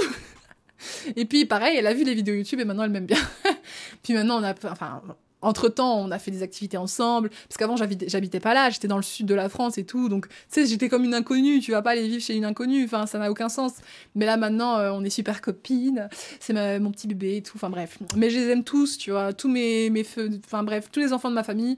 Et 1.15 1.25
puis 1.25 1.45
pareil 1.45 1.77
elle 1.77 1.87
a 1.87 1.93
vu 1.93 2.03
les 2.03 2.13
vidéos 2.13 2.35
YouTube 2.35 2.59
et 2.59 2.65
maintenant 2.65 2.83
elle 2.83 2.91
m'aime 2.91 3.05
bien 3.05 3.17
puis 4.03 4.13
maintenant 4.13 4.39
on 4.39 4.43
a 4.43 4.53
enfin 4.69 5.01
entre 5.43 5.69
temps, 5.69 5.99
on 5.99 6.09
a 6.11 6.19
fait 6.19 6.31
des 6.31 6.41
activités 6.41 6.77
ensemble. 6.77 7.29
Parce 7.29 7.57
qu'avant, 7.57 7.75
j'habitais 7.75 8.39
pas 8.39 8.53
là, 8.53 8.69
j'étais 8.69 8.87
dans 8.87 8.97
le 8.97 9.03
sud 9.03 9.25
de 9.25 9.35
la 9.35 9.49
France 9.49 9.77
et 9.77 9.85
tout. 9.85 10.09
Donc, 10.09 10.27
tu 10.27 10.35
sais, 10.49 10.65
j'étais 10.65 10.89
comme 10.89 11.03
une 11.03 11.13
inconnue. 11.13 11.59
Tu 11.59 11.71
vas 11.71 11.81
pas 11.81 11.91
aller 11.91 12.07
vivre 12.07 12.23
chez 12.23 12.35
une 12.35 12.45
inconnue. 12.45 12.85
Enfin, 12.85 13.05
ça 13.05 13.19
n'a 13.19 13.29
aucun 13.29 13.49
sens. 13.49 13.73
Mais 14.15 14.25
là, 14.25 14.37
maintenant, 14.37 14.77
euh, 14.77 14.91
on 14.91 15.03
est 15.03 15.09
super 15.09 15.41
copines. 15.41 16.07
C'est 16.39 16.53
mon 16.79 16.91
petit 16.91 17.07
bébé 17.07 17.37
et 17.37 17.41
tout. 17.41 17.53
Enfin, 17.55 17.69
bref. 17.69 17.99
Mais 18.15 18.29
je 18.29 18.39
les 18.39 18.49
aime 18.49 18.63
tous, 18.63 18.97
tu 18.97 19.11
vois. 19.11 19.33
Tous 19.33 19.49
mes, 19.49 19.89
mes 19.89 20.03
feux. 20.03 20.29
Enfin, 20.45 20.63
bref, 20.63 20.89
tous 20.91 20.99
les 20.99 21.13
enfants 21.13 21.29
de 21.29 21.35
ma 21.35 21.43
famille. 21.43 21.77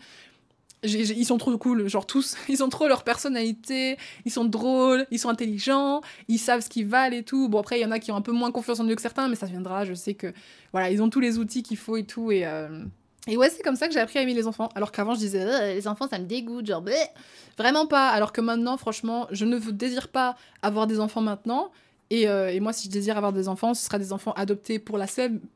Ils 0.85 1.25
sont 1.25 1.37
trop 1.37 1.57
cool, 1.57 1.87
genre 1.87 2.05
tous, 2.05 2.35
ils 2.49 2.63
ont 2.63 2.69
trop 2.69 2.87
leur 2.87 3.03
personnalité, 3.03 3.97
ils 4.25 4.31
sont 4.31 4.45
drôles, 4.45 5.05
ils 5.11 5.19
sont 5.19 5.29
intelligents, 5.29 6.01
ils 6.27 6.37
savent 6.37 6.61
ce 6.61 6.69
qu'ils 6.69 6.87
valent 6.87 7.15
et 7.15 7.23
tout. 7.23 7.49
Bon 7.49 7.59
après 7.59 7.79
il 7.79 7.83
y 7.83 7.85
en 7.85 7.91
a 7.91 7.99
qui 7.99 8.11
ont 8.11 8.15
un 8.15 8.21
peu 8.21 8.31
moins 8.31 8.51
confiance 8.51 8.79
en 8.79 8.87
eux 8.87 8.95
que 8.95 9.01
certains, 9.01 9.27
mais 9.27 9.35
ça 9.35 9.45
viendra. 9.45 9.85
Je 9.85 9.93
sais 9.93 10.13
que 10.13 10.33
voilà 10.71 10.89
ils 10.89 11.01
ont 11.01 11.09
tous 11.09 11.19
les 11.19 11.37
outils 11.37 11.63
qu'il 11.63 11.77
faut 11.77 11.97
et 11.97 12.05
tout 12.05 12.31
et 12.31 12.45
euh, 12.45 12.83
et 13.27 13.37
ouais, 13.37 13.49
c'est 13.49 13.63
comme 13.63 13.75
ça 13.75 13.87
que 13.87 13.93
j'ai 13.93 13.99
appris 13.99 14.19
à 14.19 14.21
aimer 14.21 14.33
les 14.33 14.45
enfants. 14.47 14.69
Alors 14.75 14.91
qu'avant, 14.91 15.15
je 15.15 15.19
disais, 15.19 15.41
euh, 15.41 15.73
les 15.73 15.87
enfants, 15.87 16.07
ça 16.07 16.19
me 16.19 16.25
dégoûte, 16.25 16.67
genre, 16.67 16.81
bleh. 16.81 16.95
vraiment 17.57 17.87
pas. 17.87 18.09
Alors 18.09 18.31
que 18.31 18.41
maintenant, 18.41 18.77
franchement, 18.77 19.27
je 19.31 19.45
ne 19.45 19.57
désire 19.57 20.09
pas 20.09 20.35
avoir 20.61 20.85
des 20.85 20.99
enfants 20.99 21.21
maintenant. 21.21 21.71
Et, 22.11 22.27
euh, 22.27 22.51
et, 22.51 22.59
moi, 22.59 22.71
si 22.71 22.87
je 22.87 22.91
désire 22.91 23.17
avoir 23.17 23.33
des 23.33 23.47
enfants, 23.47 23.73
ce 23.73 23.83
sera 23.83 23.97
des 23.97 24.13
enfants 24.13 24.33
adoptés 24.33 24.77
pour 24.77 24.99
la, 24.99 25.07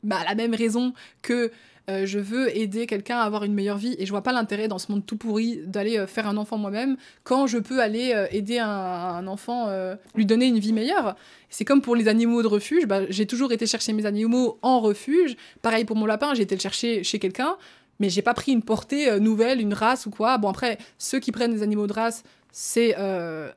bah, 0.02 0.18
la 0.28 0.34
même 0.34 0.54
raison 0.54 0.94
que 1.22 1.52
euh, 1.88 2.06
je 2.06 2.18
veux 2.18 2.56
aider 2.56 2.86
quelqu'un 2.86 3.18
à 3.18 3.22
avoir 3.22 3.44
une 3.44 3.54
meilleure 3.54 3.78
vie. 3.78 3.94
Et 3.98 4.06
je 4.06 4.10
vois 4.10 4.22
pas 4.22 4.32
l'intérêt 4.32 4.68
dans 4.68 4.78
ce 4.78 4.90
monde 4.90 5.04
tout 5.04 5.16
pourri 5.16 5.60
d'aller 5.64 5.98
euh, 5.98 6.06
faire 6.06 6.26
un 6.26 6.36
enfant 6.36 6.58
moi-même 6.58 6.96
quand 7.24 7.46
je 7.46 7.58
peux 7.58 7.80
aller 7.80 8.12
euh, 8.14 8.26
aider 8.30 8.58
un, 8.58 9.26
enfant, 9.26 9.68
lui 10.14 10.26
donner 10.26 10.46
une 10.46 10.58
vie 10.58 10.72
meilleure. 10.72 11.16
C'est 11.50 11.64
comme 11.64 11.80
pour 11.80 11.96
les 11.96 12.08
animaux 12.08 12.42
de 12.42 12.46
refuge. 12.46 12.86
Bah, 12.86 13.02
j'ai 13.08 13.26
toujours 13.26 13.52
été 13.52 13.66
chercher 13.66 13.92
mes 13.92 14.06
animaux 14.06 14.58
en 14.62 14.80
refuge. 14.80 15.36
Pareil 15.62 15.84
pour 15.84 15.96
mon 15.96 16.06
lapin, 16.06 16.34
j'ai 16.34 16.42
été 16.42 16.54
le 16.54 16.60
chercher 16.60 17.04
chez 17.04 17.18
quelqu'un. 17.18 17.56
Mais 17.98 18.08
j'ai 18.08 18.22
pas 18.22 18.34
pris 18.34 18.52
une 18.52 18.62
portée 18.62 19.20
nouvelle, 19.20 19.60
une 19.60 19.74
race 19.74 20.06
ou 20.06 20.10
quoi. 20.10 20.38
Bon, 20.38 20.48
après, 20.48 20.78
ceux 20.98 21.20
qui 21.20 21.32
prennent 21.32 21.52
des 21.52 21.62
animaux 21.62 21.86
de 21.86 21.92
race, 21.92 22.22
c'est 22.50 22.96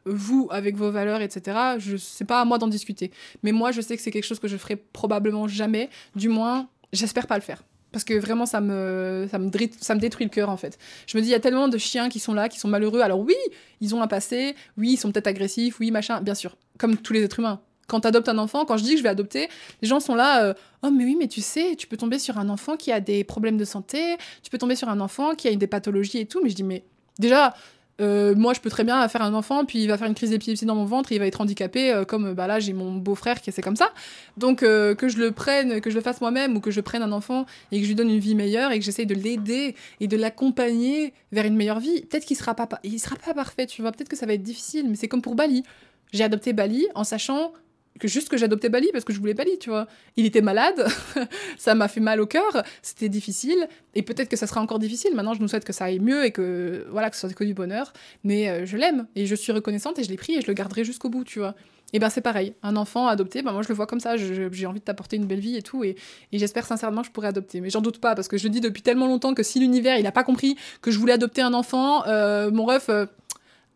vous 0.06 0.48
avec 0.52 0.76
vos 0.76 0.92
valeurs, 0.92 1.22
etc. 1.22 1.58
Je 1.78 1.98
sais 1.98 2.26
pas 2.26 2.42
à 2.42 2.46
moi 2.46 2.58
d'en 2.58 2.68
discuter. 2.68 3.12
Mais 3.42 3.52
moi, 3.52 3.72
je 3.72 3.82
sais 3.82 3.96
que 3.96 4.02
c'est 4.02 4.12
quelque 4.12 4.26
chose 4.26 4.40
que 4.40 4.50
je 4.50 4.58
ferai 4.58 4.76
probablement 4.76 5.48
jamais. 5.48 5.90
Du 6.16 6.30
moins, 6.30 6.68
j'espère 6.92 7.28
pas 7.28 7.36
le 7.36 7.42
faire. 7.42 7.64
Parce 7.94 8.04
que 8.04 8.16
vraiment, 8.16 8.46
ça 8.46 8.60
me, 8.60 9.28
ça 9.32 9.40
me, 9.40 9.50
ça 9.80 9.96
me 9.96 10.00
détruit 10.00 10.26
le 10.26 10.32
cœur, 10.32 10.50
en 10.50 10.58
fait. 10.58 10.78
Je 11.08 11.16
me 11.16 11.22
dis, 11.22 11.30
il 11.30 11.32
y 11.32 11.36
a 11.36 11.40
tellement 11.40 11.70
de 11.70 11.78
chiens 11.78 12.10
qui 12.10 12.20
sont 12.20 12.34
là, 12.34 12.50
qui 12.50 12.60
sont 12.60 12.68
malheureux. 12.68 13.00
Alors 13.00 13.20
oui, 13.20 13.36
ils 13.80 13.96
ont 13.96 14.02
un 14.02 14.08
passé. 14.08 14.56
Oui, 14.78 14.94
ils 14.94 14.98
sont 14.98 15.12
peut-être 15.12 15.28
agressifs. 15.28 15.80
Oui, 15.80 15.92
machin. 15.92 16.20
Bien 16.20 16.36
sûr. 16.36 16.58
Comme 16.78 16.98
tous 16.98 17.14
les 17.14 17.24
êtres 17.24 17.40
humains. 17.40 17.62
Quand 17.88 18.02
tu 18.02 18.08
adoptes 18.08 18.30
un 18.30 18.38
enfant, 18.38 18.66
quand 18.66 18.78
je 18.78 18.84
dis 18.84 18.92
que 18.92 18.98
je 18.98 19.04
vais 19.04 19.10
adopter, 19.10 19.50
les 19.82 19.88
gens 19.88 20.00
sont 20.00 20.16
là, 20.16 20.44
euh, 20.44 20.54
oh 20.84 20.90
mais 20.90 21.04
oui, 21.04 21.16
mais 21.20 21.28
tu 21.28 21.42
sais, 21.42 21.76
tu 21.76 21.86
peux 21.86 21.98
tomber 21.98 22.18
sur 22.18 22.38
un 22.38 22.50
enfant 22.50 22.78
qui 22.78 22.92
a 22.92 23.00
des 23.00 23.24
problèmes 23.24 23.58
de 23.58 23.66
santé, 23.66 24.16
tu 24.42 24.50
peux 24.50 24.58
tomber 24.58 24.76
sur 24.76 24.90
un 24.90 25.00
enfant 25.02 25.36
qui 25.36 25.48
a 25.50 25.56
des 25.56 25.68
pathologies 25.68 26.20
et 26.20 26.26
tout. 26.26 26.42
Mais 26.42 26.50
je 26.50 26.56
dis, 26.56 26.64
mais 26.64 26.84
déjà, 27.20 27.54
euh, 28.02 28.34
moi, 28.36 28.54
je 28.54 28.60
peux 28.60 28.70
très 28.70 28.84
bien 28.84 29.08
faire 29.08 29.22
un 29.22 29.34
enfant, 29.34 29.66
puis 29.66 29.80
il 29.80 29.88
va 29.88 29.98
faire 29.98 30.08
une 30.08 30.16
crise 30.16 30.32
d'épilepsie 30.32 30.66
dans 30.66 30.76
mon 30.76 30.86
ventre, 30.86 31.12
et 31.12 31.16
il 31.16 31.20
va 31.20 31.28
être 31.28 31.42
handicapé, 31.42 31.92
euh, 31.92 32.06
comme 32.06 32.34
bah 32.34 32.48
là, 32.48 32.60
j'ai 32.60 32.74
mon 32.74 32.94
beau-frère 32.94 33.42
qui 33.42 33.50
est 33.50 33.62
comme 33.62 33.76
ça. 33.76 33.92
Donc, 34.38 34.64
euh, 34.64 34.96
que 34.96 35.08
je 35.08 35.18
le 35.18 35.32
prenne, 35.32 35.80
que 35.80 35.90
je 35.90 35.96
le 35.96 36.02
fasse 36.02 36.20
moi-même, 36.20 36.56
ou 36.56 36.60
que 36.60 36.72
je 36.72 36.82
prenne 36.82 37.04
un 37.04 37.12
enfant 37.12 37.46
et 37.72 37.78
que 37.78 37.84
je 37.84 37.90
lui 37.90 37.96
donne 37.96 38.10
une 38.10 38.20
vie 38.20 38.36
meilleure, 38.36 38.72
et 38.72 38.80
que 38.80 38.86
j'essaye 38.86 39.06
de 39.06 39.14
l'aider 39.14 39.76
et 40.00 40.08
de 40.08 40.18
l'accompagner 40.18 41.14
vers 41.32 41.46
une 41.46 41.56
meilleure 41.56 41.80
vie, 41.80 42.02
peut-être 42.02 42.26
qu'il 42.26 42.38
sera 42.38 42.56
pas, 42.56 42.68
il 42.84 43.00
sera 43.00 43.16
pas 43.16 43.34
parfait, 43.34 43.68
tu 43.68 43.82
vois, 43.82 43.92
peut-être 43.92 44.10
que 44.10 44.18
ça 44.18 44.26
va 44.26 44.34
être 44.34 44.44
difficile, 44.44 44.90
mais 44.90 44.96
c'est 44.96 45.08
comme 45.08 45.22
pour 45.22 45.36
Bali. 45.36 45.64
J'ai 46.12 46.24
adopté 46.24 46.54
Bali 46.54 46.88
en 46.96 47.04
sachant 47.04 47.54
que 48.00 48.08
juste 48.08 48.30
que 48.30 48.38
j'adoptais 48.38 48.70
Bali 48.70 48.90
parce 48.92 49.06
que 49.06 49.14
je 49.14 49.20
voulais 49.20 49.34
Bali, 49.34 49.58
tu 49.60 49.70
vois. 49.70 49.88
Il 50.18 50.26
était 50.26 50.42
malade, 50.42 50.86
ça 51.58 51.76
m'a 51.76 51.88
fait 51.88 52.00
mal 52.00 52.20
au 52.20 52.26
cœur, 52.26 52.64
c'était 52.82 53.10
difficile, 53.10 53.68
et 53.96 54.02
peut-être 54.02 54.30
que 54.30 54.38
ça 54.38 54.48
sera 54.48 54.62
encore 54.62 54.80
difficile. 54.80 55.16
Maintenant, 55.16 55.34
je 55.34 55.42
nous 55.42 55.48
souhaite 55.48 55.66
que 55.66 55.74
ça 55.74 55.86
aille 55.86 56.00
mieux 56.00 56.26
et 56.26 56.32
que 56.32 56.86
voilà 56.90 57.10
que 57.10 57.16
ce 57.16 57.28
soit 57.28 57.36
que 57.36 57.44
du 57.44 57.54
bonheur, 57.54 57.94
mais 58.24 58.50
euh, 58.50 58.66
je 58.66 58.78
l'aime 58.78 59.08
et 59.16 59.26
je 59.26 59.36
suis 59.36 59.52
reconnaissante 59.52 60.00
et 60.00 60.04
je 60.04 60.10
l'ai 60.10 60.18
pris 60.18 60.36
et 60.36 60.42
je 60.42 60.48
le 60.48 60.54
garderai 60.54 60.84
jusqu'au 60.84 61.10
bout, 61.10 61.24
tu 61.24 61.40
vois. 61.40 61.56
Et 61.96 62.00
ben 62.00 62.10
c'est 62.10 62.22
pareil, 62.22 62.56
un 62.64 62.76
enfant 62.76 63.08
adopté, 63.08 63.44
ben 63.44 63.52
moi 63.54 63.62
je 63.62 63.70
le 63.70 63.76
vois 63.76 63.86
comme 63.86 64.00
ça, 64.00 64.18
j'ai 64.18 64.66
envie 64.66 64.80
de 64.80 64.84
t'apporter 64.84 65.16
une 65.16 65.26
belle 65.26 65.40
vie 65.40 65.56
et 65.58 65.62
tout, 65.62 65.84
et, 65.84 65.96
j'espère 66.34 66.66
sincèrement 66.66 67.02
que 67.02 67.08
je 67.08 67.12
pourrais 67.12 67.28
adopter. 67.28 67.62
Mais 67.62 67.70
j'en 67.70 67.82
doute 67.82 68.00
pas, 68.00 68.16
parce 68.16 68.28
que 68.28 68.36
je 68.36 68.48
dis 68.48 68.62
depuis 68.62 68.82
tellement 68.82 69.06
longtemps 69.06 69.36
que 69.36 69.44
si 69.44 69.60
l'univers 69.60 69.98
il 69.98 70.08
a 70.08 70.12
pas 70.12 70.24
compris 70.24 70.58
que 70.82 70.90
je 70.90 70.98
voulais 70.98 71.14
adopter 71.14 71.44
un 71.44 71.54
enfant, 71.54 72.04
euh, 72.08 72.50
mon 72.50 72.66
ref, 72.66 72.90
euh, 72.90 73.06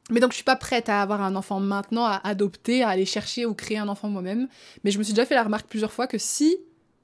mais 0.09 0.19
donc 0.19 0.31
je 0.31 0.35
suis 0.35 0.43
pas 0.43 0.55
prête 0.55 0.89
à 0.89 1.01
avoir 1.01 1.21
un 1.21 1.35
enfant 1.35 1.59
maintenant, 1.59 2.05
à 2.05 2.21
adopter, 2.23 2.83
à 2.83 2.89
aller 2.89 3.05
chercher 3.05 3.45
ou 3.45 3.53
créer 3.53 3.77
un 3.77 3.87
enfant 3.87 4.09
moi-même. 4.09 4.47
Mais 4.83 4.91
je 4.91 4.97
me 4.97 5.03
suis 5.03 5.13
déjà 5.13 5.25
fait 5.25 5.35
la 5.35 5.43
remarque 5.43 5.67
plusieurs 5.67 5.91
fois 5.91 6.07
que 6.07 6.17
si, 6.17 6.57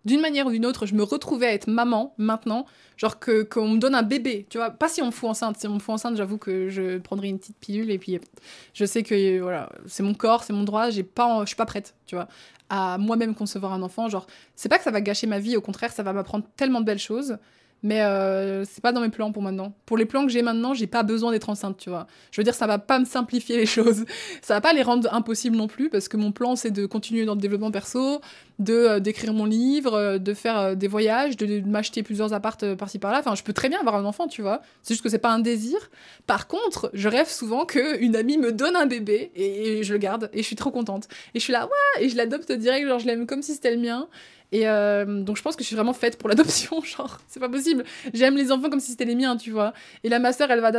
d'une 0.06 0.22
manière 0.22 0.48
ou 0.48 0.52
d'une 0.52 0.66
autre, 0.66 0.86
je 0.86 0.96
me 0.96 1.04
retrouvais 1.04 1.48
à 1.48 1.54
être 1.54 1.68
maman 1.68 2.14
maintenant, 2.18 2.66
genre 2.98 3.20
que 3.20 3.44
qu'on 3.44 3.70
me 3.70 3.78
donne 3.78 3.96
un 3.96 4.04
bébé, 4.04 4.46
tu 4.50 4.58
vois, 4.58 4.70
pas 4.70 4.88
si 4.88 5.02
on 5.02 5.08
me 5.08 5.12
fout 5.12 5.30
enceinte. 5.30 5.58
Si 5.58 5.68
on 5.68 5.76
me 5.76 5.80
fout 5.80 5.94
enceinte, 5.94 6.16
j'avoue 6.16 6.38
que 6.38 6.70
je 6.70 6.98
prendrais 6.98 7.30
une 7.30 7.40
petite 7.40 7.58
pilule 7.58 7.92
et 7.92 7.98
puis 7.98 8.20
je 8.74 8.86
sais 8.86 9.04
que 9.04 9.40
voilà, 9.40 9.70
c'est 9.88 10.04
mon 10.04 10.14
corps, 10.14 10.44
c'est 10.44 10.54
mon 10.54 10.64
droit, 10.64 10.90
j'ai 10.90 11.04
pas, 11.04 11.42
je 11.42 11.48
suis 11.48 11.56
pas 11.56 11.66
prête, 11.66 11.96
tu 12.06 12.16
vois, 12.16 12.28
à 12.70 12.98
moi-même 12.98 13.36
concevoir 13.36 13.74
un 13.74 13.82
enfant. 13.82 14.10
Genre, 14.10 14.28
c'est 14.56 14.70
pas 14.70 14.78
que 14.78 14.84
ça 14.84 14.92
va 14.92 15.02
gâcher 15.02 15.28
ma 15.28 15.40
vie, 15.40 15.58
au 15.58 15.62
contraire, 15.62 15.92
ça 15.92 16.04
va 16.04 16.14
m'apprendre 16.14 16.46
tellement 16.58 16.80
de 16.80 16.86
belles 16.86 17.00
choses. 17.00 17.38
Mais 17.84 18.02
euh, 18.02 18.64
c'est 18.64 18.82
pas 18.82 18.94
dans 18.94 19.02
mes 19.02 19.10
plans 19.10 19.34
pour 19.34 19.44
maintenant. 19.44 19.74
Pour 19.86 19.98
les 19.98 20.06
plans 20.06 20.26
que 20.26 20.32
j'ai 20.32 20.42
maintenant, 20.42 20.74
j'ai 20.74 20.88
pas 20.88 21.04
besoin 21.04 21.32
d'être 21.34 21.50
enceinte, 21.50 21.78
tu 21.78 21.90
vois. 21.90 22.08
Je 22.32 22.40
veux 22.40 22.46
dire, 22.46 22.56
ça 22.56 22.66
va 22.66 22.80
pas 22.80 22.98
me 22.98 23.06
simplifier 23.06 23.58
les 23.58 23.66
choses. 23.68 24.06
Ça 24.42 24.54
va 24.54 24.62
pas 24.62 24.72
les 24.72 24.84
rendre 24.84 25.14
impossibles 25.14 25.58
non 25.58 25.68
plus, 25.68 25.90
parce 25.90 26.08
que 26.08 26.16
mon 26.16 26.32
plan, 26.32 26.56
c'est 26.56 26.72
de 26.72 26.86
continuer 26.86 27.26
dans 27.26 27.36
le 27.36 27.42
développement 27.42 27.72
perso, 27.72 28.22
de 28.60 28.74
euh, 28.74 29.00
d'écrire 29.00 29.34
mon 29.34 29.46
livre, 29.46 29.94
euh, 29.94 30.18
de 30.18 30.34
faire 30.34 30.58
euh, 30.58 30.76
des 30.76 30.88
voyages, 30.88 31.38
de, 31.38 31.62
m'acheter 31.62 32.04
plusieurs 32.04 32.34
appartes 32.34 32.76
par-ci 32.76 33.00
par-là. 33.00 33.20
Enfin, 33.20 33.36
je 33.36 33.44
peux 33.44 33.54
très 33.54 33.70
bien 33.70 33.80
avoir 33.80 33.96
un 33.96 34.06
enfant, 34.06 34.28
tu 34.28 34.42
vois. 34.42 34.62
C'est 34.82 34.94
juste 34.94 35.04
que 35.04 35.10
c'est 35.10 35.18
pas 35.18 35.32
un 35.32 35.40
désir. 35.40 35.78
Par 36.28 36.48
contre, 36.48 36.90
je 36.94 37.10
rêve 37.10 37.30
souvent 37.30 37.66
que 37.66 38.00
une 38.00 38.16
amie 38.16 38.38
me 38.38 38.52
donne 38.52 38.76
un 38.76 38.86
bébé 38.86 39.32
et, 39.36 39.84
je 39.84 39.94
le 39.94 40.00
garde 40.00 40.30
et 40.34 40.40
je 40.40 40.48
suis 40.48 40.56
trop 40.56 40.72
contente. 40.72 41.08
Et 41.34 41.40
je 41.40 41.44
suis 41.44 41.54
là, 41.54 41.66
ouais, 41.66 42.06
et 42.06 42.10
je 42.10 42.16
l'adopte 42.16 42.52
direct, 42.52 42.88
genre 42.88 43.00
je 43.00 43.08
l'aime 43.08 43.26
comme 43.26 43.42
si 43.42 43.54
c'était 43.54 43.74
le 43.74 43.82
mien. 43.82 44.08
Et 44.52 44.66
donc 44.66 45.36
je 45.36 45.42
pense 45.42 45.56
que 45.56 45.64
je 45.64 45.68
suis 45.68 45.76
vraiment 45.76 45.94
faite 45.94 46.18
pour 46.18 46.30
l'adoption, 46.30 46.82
genre 46.84 47.20
c'est 47.28 47.40
pas 47.40 47.50
possible. 47.50 47.84
J'aime 48.14 48.38
les 48.38 48.52
enfants 48.52 48.70
comme 48.70 48.80
si 48.80 48.92
c'était 48.92 49.06
les 49.06 49.16
miens, 49.16 49.36
tu 49.36 49.50
vois. 49.52 49.74
Et 50.04 50.10
là 50.10 50.20
ma 50.20 50.32
sœur, 50.32 50.52
elle 50.52 50.60
va, 50.60 50.72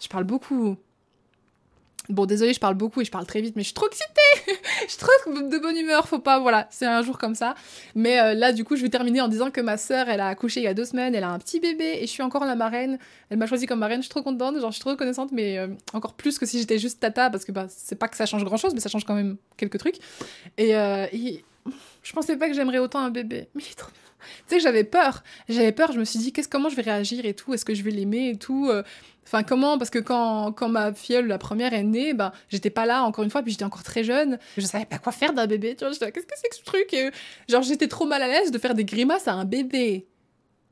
je 0.00 0.08
parle 0.08 0.24
beaucoup. 0.24 0.76
Bon, 2.08 2.26
désolé, 2.26 2.52
je 2.52 2.60
parle 2.60 2.74
beaucoup 2.74 3.00
et 3.00 3.04
je 3.04 3.10
parle 3.10 3.26
très 3.26 3.40
vite, 3.40 3.56
mais 3.56 3.62
je 3.62 3.68
suis 3.68 3.74
trop 3.74 3.88
excitée 3.88 4.10
Je 4.86 4.90
suis 4.90 4.98
trop 4.98 5.10
de 5.26 5.58
bonne 5.58 5.76
humeur, 5.76 6.06
faut 6.06 6.18
pas, 6.18 6.38
voilà, 6.38 6.68
c'est 6.70 6.86
un 6.86 7.02
jour 7.02 7.18
comme 7.18 7.34
ça. 7.34 7.54
Mais 7.94 8.20
euh, 8.20 8.34
là, 8.34 8.52
du 8.52 8.64
coup, 8.64 8.76
je 8.76 8.82
vais 8.82 8.88
terminer 8.88 9.20
en 9.20 9.28
disant 9.28 9.50
que 9.50 9.60
ma 9.60 9.76
sœur, 9.76 10.08
elle 10.08 10.20
a 10.20 10.28
accouché 10.28 10.60
il 10.60 10.64
y 10.64 10.68
a 10.68 10.74
deux 10.74 10.84
semaines, 10.84 11.14
elle 11.14 11.24
a 11.24 11.30
un 11.30 11.38
petit 11.38 11.60
bébé 11.60 11.98
et 11.98 12.02
je 12.02 12.06
suis 12.06 12.22
encore 12.22 12.44
la 12.44 12.54
marraine. 12.54 12.98
Elle 13.30 13.38
m'a 13.38 13.46
choisi 13.46 13.66
comme 13.66 13.80
marraine, 13.80 14.00
je 14.00 14.06
suis 14.06 14.10
trop 14.10 14.22
contente, 14.22 14.58
genre 14.60 14.70
je 14.70 14.76
suis 14.76 14.80
trop 14.80 14.90
reconnaissante, 14.90 15.32
mais 15.32 15.58
euh, 15.58 15.68
encore 15.92 16.14
plus 16.14 16.38
que 16.38 16.46
si 16.46 16.58
j'étais 16.58 16.78
juste 16.78 17.00
tata, 17.00 17.30
parce 17.30 17.44
que 17.44 17.52
bah, 17.52 17.66
c'est 17.68 17.96
pas 17.96 18.08
que 18.08 18.16
ça 18.16 18.26
change 18.26 18.44
grand 18.44 18.56
chose, 18.56 18.74
mais 18.74 18.80
ça 18.80 18.88
change 18.88 19.04
quand 19.04 19.14
même 19.14 19.36
quelques 19.56 19.78
trucs. 19.78 19.96
Et, 20.58 20.76
euh, 20.76 21.06
et 21.12 21.44
je 22.02 22.12
pensais 22.12 22.36
pas 22.36 22.48
que 22.48 22.54
j'aimerais 22.54 22.78
autant 22.78 23.00
un 23.00 23.10
bébé, 23.10 23.48
mais 23.54 23.62
il 23.62 23.72
est 23.72 23.74
trop 23.74 23.90
tu 24.48 24.54
sais 24.54 24.60
j'avais 24.60 24.84
peur. 24.84 25.22
J'avais 25.48 25.72
peur, 25.72 25.92
je 25.92 25.98
me 25.98 26.04
suis 26.04 26.18
dit, 26.18 26.32
qu'est-ce, 26.32 26.48
comment 26.48 26.68
je 26.68 26.76
vais 26.76 26.82
réagir 26.82 27.24
et 27.24 27.34
tout? 27.34 27.54
Est-ce 27.54 27.64
que 27.64 27.74
je 27.74 27.82
vais 27.82 27.90
l'aimer 27.90 28.30
et 28.30 28.36
tout? 28.36 28.70
Enfin, 29.26 29.42
comment? 29.42 29.76
Parce 29.76 29.90
que 29.90 29.98
quand, 29.98 30.52
quand 30.52 30.68
ma 30.68 30.94
filleule, 30.94 31.26
la 31.26 31.38
première, 31.38 31.74
est 31.74 31.82
née, 31.82 32.14
ben, 32.14 32.30
j'étais 32.48 32.70
pas 32.70 32.86
là, 32.86 33.02
encore 33.02 33.24
une 33.24 33.30
fois, 33.30 33.42
puis 33.42 33.50
j'étais 33.50 33.64
encore 33.64 33.82
très 33.82 34.04
jeune. 34.04 34.38
Je 34.56 34.64
savais 34.64 34.84
pas 34.84 34.98
quoi 34.98 35.12
faire 35.12 35.32
d'un 35.32 35.48
bébé, 35.48 35.74
tu 35.74 35.84
vois. 35.84 35.92
J'étais 35.92 36.12
qu'est-ce 36.12 36.26
que 36.26 36.34
c'est 36.36 36.48
que 36.48 36.56
ce 36.56 36.62
truc? 36.62 36.96
Genre, 37.48 37.62
j'étais 37.62 37.88
trop 37.88 38.06
mal 38.06 38.22
à 38.22 38.28
l'aise 38.28 38.52
de 38.52 38.58
faire 38.58 38.74
des 38.74 38.84
grimaces 38.84 39.26
à 39.26 39.32
un 39.32 39.44
bébé. 39.44 40.06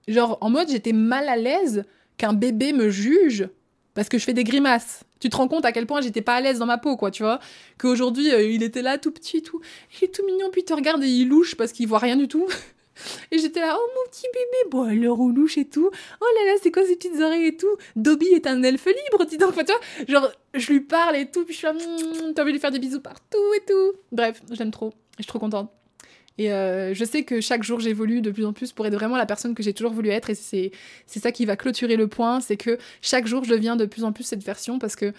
Genre, 0.06 0.38
en 0.40 0.50
mode, 0.50 0.68
j'étais 0.68 0.92
mal 0.92 1.28
à 1.28 1.36
l'aise 1.36 1.84
qu'un 2.16 2.32
bébé 2.32 2.72
me 2.72 2.90
juge 2.90 3.48
parce 3.94 4.08
que 4.08 4.18
je 4.18 4.24
fais 4.24 4.34
des 4.34 4.44
grimaces. 4.44 5.02
Tu 5.18 5.30
te 5.30 5.36
rends 5.36 5.48
compte 5.48 5.64
à 5.64 5.72
quel 5.72 5.86
point 5.86 6.00
j'étais 6.00 6.20
pas 6.20 6.34
à 6.34 6.40
l'aise 6.40 6.58
dans 6.58 6.66
ma 6.66 6.78
peau, 6.78 6.96
quoi, 6.96 7.10
tu 7.10 7.22
vois? 7.22 7.40
Qu'aujourd'hui, 7.78 8.30
euh, 8.32 8.42
il 8.42 8.62
était 8.62 8.82
là 8.82 8.98
tout 8.98 9.10
petit, 9.10 9.42
tout. 9.42 9.60
Il 10.00 10.04
est 10.04 10.14
tout 10.14 10.24
mignon, 10.26 10.50
puis 10.52 10.60
il 10.60 10.64
te 10.64 10.74
regarde 10.74 11.02
et 11.02 11.08
il 11.08 11.28
louche 11.28 11.56
parce 11.56 11.72
qu'il 11.72 11.88
voit 11.88 11.98
rien 11.98 12.16
du 12.16 12.28
tout. 12.28 12.46
Et 13.30 13.38
j'étais 13.38 13.60
là, 13.60 13.76
oh 13.78 13.90
mon 13.96 14.10
petit 14.10 14.26
bébé, 14.32 14.70
bon, 14.70 14.88
elle 14.88 15.00
le 15.00 15.08
louche 15.34 15.58
et 15.58 15.64
tout. 15.64 15.90
Oh 16.20 16.26
là 16.36 16.52
là, 16.52 16.58
c'est 16.62 16.70
quoi 16.70 16.84
ces 16.84 16.96
petites 16.96 17.20
oreilles 17.20 17.46
et 17.46 17.56
tout? 17.56 17.76
Dobby 17.96 18.26
est 18.26 18.46
un 18.46 18.62
elfe 18.62 18.86
libre, 18.86 19.24
dis 19.26 19.38
donc. 19.38 19.50
Enfin, 19.50 19.64
tu 19.64 19.72
vois, 19.72 20.06
genre, 20.08 20.32
je 20.54 20.72
lui 20.72 20.80
parle 20.80 21.16
et 21.16 21.30
tout, 21.30 21.44
puis 21.44 21.54
je 21.54 21.58
suis 21.58 21.66
là, 21.66 21.72
mmh, 21.72 22.34
t'as 22.34 22.42
envie 22.42 22.52
de 22.52 22.56
lui 22.56 22.60
faire 22.60 22.70
des 22.70 22.78
bisous 22.78 23.00
partout 23.00 23.54
et 23.56 23.64
tout. 23.66 23.92
Bref, 24.12 24.42
j'aime 24.52 24.70
trop. 24.70 24.92
Je 25.18 25.22
suis 25.22 25.28
trop 25.28 25.38
contente. 25.38 25.70
Et 26.36 26.52
euh, 26.52 26.94
je 26.94 27.04
sais 27.04 27.22
que 27.22 27.40
chaque 27.40 27.62
jour 27.62 27.78
j'évolue 27.78 28.20
de 28.20 28.30
plus 28.30 28.44
en 28.44 28.52
plus 28.52 28.72
pour 28.72 28.86
être 28.86 28.94
vraiment 28.94 29.16
la 29.16 29.26
personne 29.26 29.54
que 29.54 29.62
j'ai 29.62 29.72
toujours 29.72 29.92
voulu 29.92 30.08
être. 30.10 30.30
Et 30.30 30.34
c'est 30.34 30.72
ça 31.06 31.30
qui 31.30 31.44
va 31.44 31.56
clôturer 31.56 31.96
le 31.96 32.08
point. 32.08 32.40
C'est 32.40 32.56
que 32.56 32.78
chaque 33.02 33.26
jour 33.26 33.44
je 33.44 33.50
deviens 33.50 33.76
de 33.76 33.86
plus 33.86 34.04
en 34.04 34.12
plus 34.12 34.24
cette 34.24 34.42
version 34.42 34.78
parce 34.78 34.96
que 34.96 35.12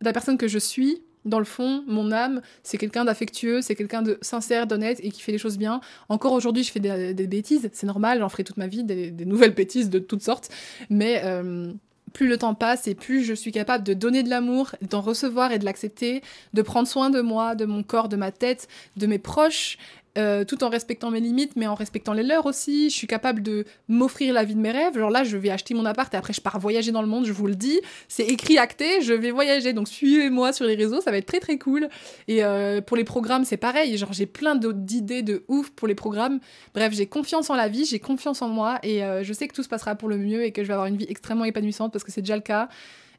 la 0.00 0.12
personne 0.12 0.36
que 0.36 0.46
je 0.46 0.58
suis, 0.58 1.02
dans 1.24 1.38
le 1.38 1.44
fond, 1.44 1.84
mon 1.86 2.12
âme, 2.12 2.40
c'est 2.62 2.78
quelqu'un 2.78 3.04
d'affectueux, 3.04 3.60
c'est 3.60 3.74
quelqu'un 3.74 4.02
de 4.02 4.18
sincère, 4.22 4.66
d'honnête 4.66 5.00
et 5.02 5.10
qui 5.10 5.20
fait 5.20 5.32
les 5.32 5.38
choses 5.38 5.58
bien. 5.58 5.80
Encore 6.08 6.32
aujourd'hui, 6.32 6.62
je 6.62 6.72
fais 6.72 6.80
des, 6.80 7.26
bêtises, 7.26 7.68
c'est 7.72 7.86
normal, 7.86 8.20
j'en 8.20 8.28
ferai 8.28 8.44
toute 8.44 8.56
ma 8.56 8.66
vie, 8.66 8.84
des, 8.84 9.10
nouvelles 9.24 9.54
bêtises 9.54 9.90
de 9.90 9.98
toutes 9.98 10.22
sortes. 10.22 10.50
Mais 10.90 11.20
euh, 11.24 11.72
plus 12.12 12.28
le 12.28 12.38
temps 12.38 12.54
passe 12.54 12.88
et 12.88 12.94
plus 12.94 13.24
je 13.24 13.34
suis 13.34 13.52
capable 13.52 13.84
de 13.84 13.94
donner 13.94 14.22
de 14.22 14.30
l'amour, 14.30 14.74
d'en 14.88 15.00
recevoir 15.00 15.52
et 15.52 15.58
de 15.58 15.64
l'accepter, 15.64 16.22
de 16.54 16.62
prendre 16.62 16.88
soin 16.88 17.10
de 17.10 17.20
moi, 17.20 17.54
de 17.54 17.64
mon 17.64 17.82
corps, 17.82 18.08
de 18.08 18.16
ma 18.16 18.32
tête, 18.32 18.68
de 18.96 19.06
mes 19.06 19.18
proches, 19.18 19.78
euh, 20.18 20.44
tout 20.44 20.64
en 20.64 20.68
respectant 20.68 21.10
mes 21.10 21.20
limites, 21.20 21.52
mais 21.56 21.66
en 21.66 21.74
respectant 21.74 22.12
les 22.12 22.22
leurs 22.22 22.46
aussi. 22.46 22.90
Je 22.90 22.94
suis 22.96 23.06
capable 23.06 23.42
de 23.42 23.64
m'offrir 23.88 24.34
la 24.34 24.44
vie 24.44 24.54
de 24.54 24.60
mes 24.60 24.70
rêves. 24.70 24.98
Genre 24.98 25.10
là, 25.10 25.24
je 25.24 25.36
vais 25.36 25.50
acheter 25.50 25.74
mon 25.74 25.84
appart 25.84 26.12
et 26.12 26.16
après, 26.16 26.32
je 26.32 26.40
pars 26.40 26.58
voyager 26.58 26.92
dans 26.92 27.02
le 27.02 27.08
monde, 27.08 27.24
je 27.24 27.32
vous 27.32 27.46
le 27.46 27.54
dis. 27.54 27.80
C'est 28.08 28.26
écrit, 28.26 28.58
acté, 28.58 29.00
je 29.00 29.12
vais 29.12 29.30
voyager. 29.30 29.72
Donc 29.72 29.88
suivez-moi 29.88 30.52
sur 30.52 30.64
les 30.64 30.74
réseaux, 30.74 31.00
ça 31.00 31.10
va 31.10 31.18
être 31.18 31.26
très 31.26 31.40
très 31.40 31.58
cool. 31.58 31.88
Et 32.26 32.44
euh, 32.44 32.80
pour 32.80 32.96
les 32.96 33.04
programmes, 33.04 33.44
c'est 33.44 33.56
pareil. 33.56 33.96
Genre, 33.96 34.12
j'ai 34.12 34.26
plein 34.26 34.56
d'idées 34.56 35.22
de 35.22 35.44
ouf 35.48 35.70
pour 35.70 35.88
les 35.88 35.94
programmes. 35.94 36.40
Bref, 36.74 36.92
j'ai 36.92 37.06
confiance 37.06 37.50
en 37.50 37.54
la 37.54 37.68
vie, 37.68 37.84
j'ai 37.84 38.00
confiance 38.00 38.42
en 38.42 38.48
moi 38.48 38.78
et 38.82 39.04
euh, 39.04 39.22
je 39.22 39.32
sais 39.32 39.46
que 39.48 39.54
tout 39.54 39.62
se 39.62 39.68
passera 39.68 39.94
pour 39.94 40.08
le 40.08 40.18
mieux 40.18 40.44
et 40.44 40.52
que 40.52 40.62
je 40.62 40.68
vais 40.68 40.74
avoir 40.74 40.88
une 40.88 40.96
vie 40.96 41.06
extrêmement 41.08 41.44
épanouissante 41.44 41.92
parce 41.92 42.04
que 42.04 42.12
c'est 42.12 42.22
déjà 42.22 42.36
le 42.36 42.42
cas. 42.42 42.68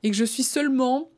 Et 0.04 0.10
que 0.10 0.16
je 0.16 0.24
suis 0.24 0.44
seulement 0.44 1.10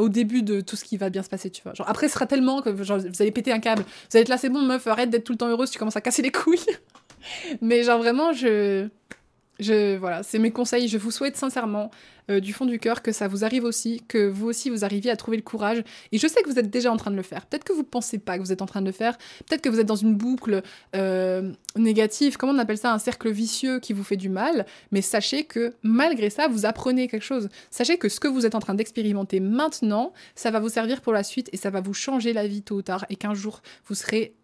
au 0.00 0.08
début 0.08 0.42
de 0.42 0.60
tout 0.60 0.76
ce 0.76 0.84
qui 0.84 0.96
va 0.96 1.10
bien 1.10 1.22
se 1.22 1.28
passer, 1.28 1.50
tu 1.50 1.62
vois. 1.62 1.74
Genre, 1.74 1.88
après, 1.88 2.08
ce 2.08 2.14
sera 2.14 2.26
tellement 2.26 2.62
que 2.62 2.82
genre, 2.82 2.98
vous 2.98 3.22
allez 3.22 3.30
péter 3.30 3.52
un 3.52 3.60
câble. 3.60 3.82
Vous 3.82 4.16
allez 4.16 4.22
être 4.22 4.28
là, 4.28 4.38
c'est 4.38 4.48
bon, 4.48 4.62
meuf, 4.62 4.86
arrête 4.86 5.10
d'être 5.10 5.24
tout 5.24 5.32
le 5.32 5.38
temps 5.38 5.48
heureuse, 5.48 5.70
tu 5.70 5.78
commences 5.78 5.96
à 5.96 6.00
casser 6.00 6.22
les 6.22 6.32
couilles. 6.32 6.58
Mais 7.60 7.82
genre, 7.82 7.98
vraiment, 7.98 8.32
je. 8.32 8.88
Voilà, 9.60 10.22
c'est 10.22 10.38
mes 10.38 10.50
conseils. 10.50 10.88
Je 10.88 10.98
vous 10.98 11.10
souhaite 11.10 11.36
sincèrement, 11.36 11.90
euh, 12.30 12.40
du 12.40 12.52
fond 12.52 12.66
du 12.66 12.78
cœur, 12.78 13.02
que 13.02 13.10
ça 13.10 13.26
vous 13.26 13.44
arrive 13.44 13.64
aussi, 13.64 14.02
que 14.06 14.28
vous 14.28 14.46
aussi 14.46 14.70
vous 14.70 14.84
arriviez 14.84 15.10
à 15.10 15.16
trouver 15.16 15.36
le 15.36 15.42
courage. 15.42 15.82
Et 16.12 16.18
je 16.18 16.26
sais 16.26 16.42
que 16.42 16.48
vous 16.48 16.58
êtes 16.58 16.70
déjà 16.70 16.92
en 16.92 16.96
train 16.96 17.10
de 17.10 17.16
le 17.16 17.22
faire. 17.22 17.46
Peut-être 17.46 17.64
que 17.64 17.72
vous 17.72 17.84
pensez 17.84 18.18
pas 18.18 18.36
que 18.36 18.42
vous 18.42 18.52
êtes 18.52 18.62
en 18.62 18.66
train 18.66 18.80
de 18.80 18.86
le 18.86 18.92
faire. 18.92 19.16
Peut-être 19.46 19.62
que 19.62 19.68
vous 19.68 19.80
êtes 19.80 19.86
dans 19.86 19.96
une 19.96 20.14
boucle 20.14 20.62
euh, 20.94 21.52
négative. 21.76 22.36
Comment 22.36 22.52
on 22.52 22.58
appelle 22.58 22.78
ça? 22.78 22.92
Un 22.92 22.98
cercle 22.98 23.30
vicieux 23.30 23.80
qui 23.80 23.92
vous 23.92 24.04
fait 24.04 24.16
du 24.16 24.28
mal. 24.28 24.66
Mais 24.92 25.02
sachez 25.02 25.44
que 25.44 25.74
malgré 25.82 26.30
ça, 26.30 26.46
vous 26.48 26.66
apprenez 26.66 27.08
quelque 27.08 27.24
chose. 27.24 27.48
Sachez 27.70 27.98
que 27.98 28.08
ce 28.08 28.20
que 28.20 28.28
vous 28.28 28.46
êtes 28.46 28.54
en 28.54 28.60
train 28.60 28.74
d'expérimenter 28.74 29.40
maintenant, 29.40 30.12
ça 30.34 30.50
va 30.50 30.60
vous 30.60 30.68
servir 30.68 31.00
pour 31.00 31.12
la 31.12 31.24
suite 31.24 31.48
et 31.52 31.56
ça 31.56 31.70
va 31.70 31.80
vous 31.80 31.94
changer 31.94 32.32
la 32.32 32.46
vie 32.46 32.62
tôt 32.62 32.76
ou 32.76 32.82
tard. 32.82 33.06
Et 33.10 33.16
qu'un 33.16 33.34
jour, 33.34 33.62
vous 33.86 33.94
serez 33.94 34.34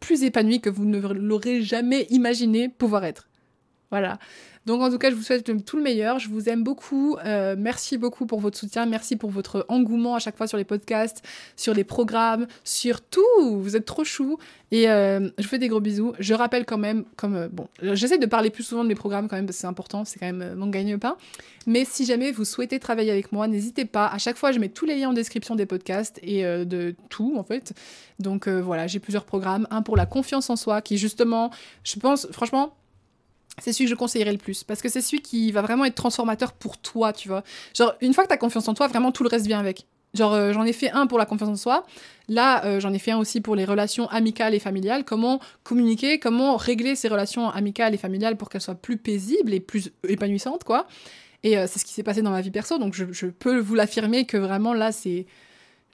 plus 0.00 0.22
épanoui 0.22 0.60
que 0.60 0.70
vous 0.70 0.84
ne 0.84 0.98
l'aurez 0.98 1.62
jamais 1.62 2.06
imaginé 2.10 2.68
pouvoir 2.68 3.04
être. 3.04 3.27
Voilà. 3.90 4.18
Donc 4.68 4.82
en 4.82 4.90
tout 4.90 4.98
cas, 4.98 5.08
je 5.08 5.14
vous 5.14 5.22
souhaite 5.22 5.64
tout 5.64 5.78
le 5.78 5.82
meilleur. 5.82 6.18
Je 6.18 6.28
vous 6.28 6.50
aime 6.50 6.62
beaucoup. 6.62 7.16
Euh, 7.24 7.56
merci 7.58 7.96
beaucoup 7.96 8.26
pour 8.26 8.38
votre 8.38 8.58
soutien. 8.58 8.84
Merci 8.84 9.16
pour 9.16 9.30
votre 9.30 9.64
engouement 9.70 10.14
à 10.14 10.18
chaque 10.18 10.36
fois 10.36 10.46
sur 10.46 10.58
les 10.58 10.64
podcasts, 10.64 11.24
sur 11.56 11.72
les 11.72 11.84
programmes, 11.84 12.46
sur 12.64 13.00
tout. 13.00 13.22
Vous 13.38 13.76
êtes 13.76 13.86
trop 13.86 14.04
chou. 14.04 14.36
Et 14.70 14.90
euh, 14.90 15.30
je 15.38 15.44
vous 15.44 15.48
fais 15.48 15.58
des 15.58 15.68
gros 15.68 15.80
bisous. 15.80 16.12
Je 16.18 16.34
rappelle 16.34 16.66
quand 16.66 16.76
même, 16.76 17.04
comme 17.16 17.34
euh, 17.34 17.48
bon, 17.50 17.66
j'essaie 17.80 18.18
de 18.18 18.26
parler 18.26 18.50
plus 18.50 18.62
souvent 18.62 18.82
de 18.82 18.88
mes 18.88 18.94
programmes 18.94 19.26
quand 19.26 19.36
même 19.36 19.46
parce 19.46 19.56
que 19.56 19.62
c'est 19.62 19.66
important. 19.66 20.04
C'est 20.04 20.18
quand 20.18 20.30
même 20.30 20.54
mon 20.54 20.66
gagne-pain. 20.66 21.16
Mais 21.66 21.86
si 21.86 22.04
jamais 22.04 22.30
vous 22.30 22.44
souhaitez 22.44 22.78
travailler 22.78 23.10
avec 23.10 23.32
moi, 23.32 23.48
n'hésitez 23.48 23.86
pas. 23.86 24.06
À 24.08 24.18
chaque 24.18 24.36
fois, 24.36 24.52
je 24.52 24.58
mets 24.58 24.68
tous 24.68 24.84
les 24.84 24.96
liens 24.96 25.08
en 25.08 25.14
description 25.14 25.54
des 25.54 25.64
podcasts 25.64 26.18
et 26.22 26.42
de 26.42 26.94
tout 27.08 27.34
en 27.38 27.42
fait. 27.42 27.72
Donc 28.18 28.48
voilà, 28.48 28.86
j'ai 28.86 29.00
plusieurs 29.00 29.24
programmes. 29.24 29.66
Un 29.70 29.80
pour 29.82 29.96
la 29.96 30.06
confiance 30.06 30.48
en 30.50 30.56
soi, 30.56 30.82
qui 30.82 30.96
justement, 30.98 31.50
je 31.84 31.98
pense, 31.98 32.26
franchement 32.32 32.74
c'est 33.60 33.72
celui 33.72 33.86
que 33.86 33.90
je 33.90 33.94
conseillerais 33.94 34.32
le 34.32 34.38
plus 34.38 34.64
parce 34.64 34.82
que 34.82 34.88
c'est 34.88 35.00
celui 35.00 35.22
qui 35.22 35.52
va 35.52 35.62
vraiment 35.62 35.84
être 35.84 35.94
transformateur 35.94 36.52
pour 36.52 36.78
toi, 36.78 37.12
tu 37.12 37.28
vois. 37.28 37.42
Genre 37.74 37.94
une 38.00 38.14
fois 38.14 38.24
que 38.24 38.28
tu 38.28 38.34
as 38.34 38.38
confiance 38.38 38.68
en 38.68 38.74
toi, 38.74 38.88
vraiment 38.88 39.12
tout 39.12 39.22
le 39.22 39.28
reste 39.28 39.46
vient 39.46 39.58
avec. 39.58 39.86
Genre 40.14 40.32
euh, 40.32 40.52
j'en 40.52 40.64
ai 40.64 40.72
fait 40.72 40.90
un 40.90 41.06
pour 41.06 41.18
la 41.18 41.26
confiance 41.26 41.50
en 41.50 41.56
soi, 41.56 41.86
là 42.28 42.64
euh, 42.64 42.80
j'en 42.80 42.92
ai 42.94 42.98
fait 42.98 43.10
un 43.10 43.18
aussi 43.18 43.42
pour 43.42 43.54
les 43.54 43.66
relations 43.66 44.08
amicales 44.08 44.54
et 44.54 44.58
familiales, 44.58 45.04
comment 45.04 45.38
communiquer, 45.64 46.18
comment 46.18 46.56
régler 46.56 46.96
ces 46.96 47.08
relations 47.08 47.50
amicales 47.50 47.94
et 47.94 47.98
familiales 47.98 48.36
pour 48.36 48.48
qu'elles 48.48 48.62
soient 48.62 48.74
plus 48.74 48.96
paisibles 48.96 49.52
et 49.52 49.60
plus 49.60 49.92
épanouissantes 50.08 50.64
quoi. 50.64 50.86
Et 51.42 51.58
euh, 51.58 51.66
c'est 51.68 51.78
ce 51.78 51.84
qui 51.84 51.92
s'est 51.92 52.02
passé 52.02 52.22
dans 52.22 52.30
ma 52.30 52.40
vie 52.40 52.50
perso, 52.50 52.78
donc 52.78 52.94
je, 52.94 53.04
je 53.12 53.26
peux 53.26 53.58
vous 53.58 53.74
l'affirmer 53.74 54.24
que 54.24 54.38
vraiment 54.38 54.72
là 54.72 54.92
c'est 54.92 55.26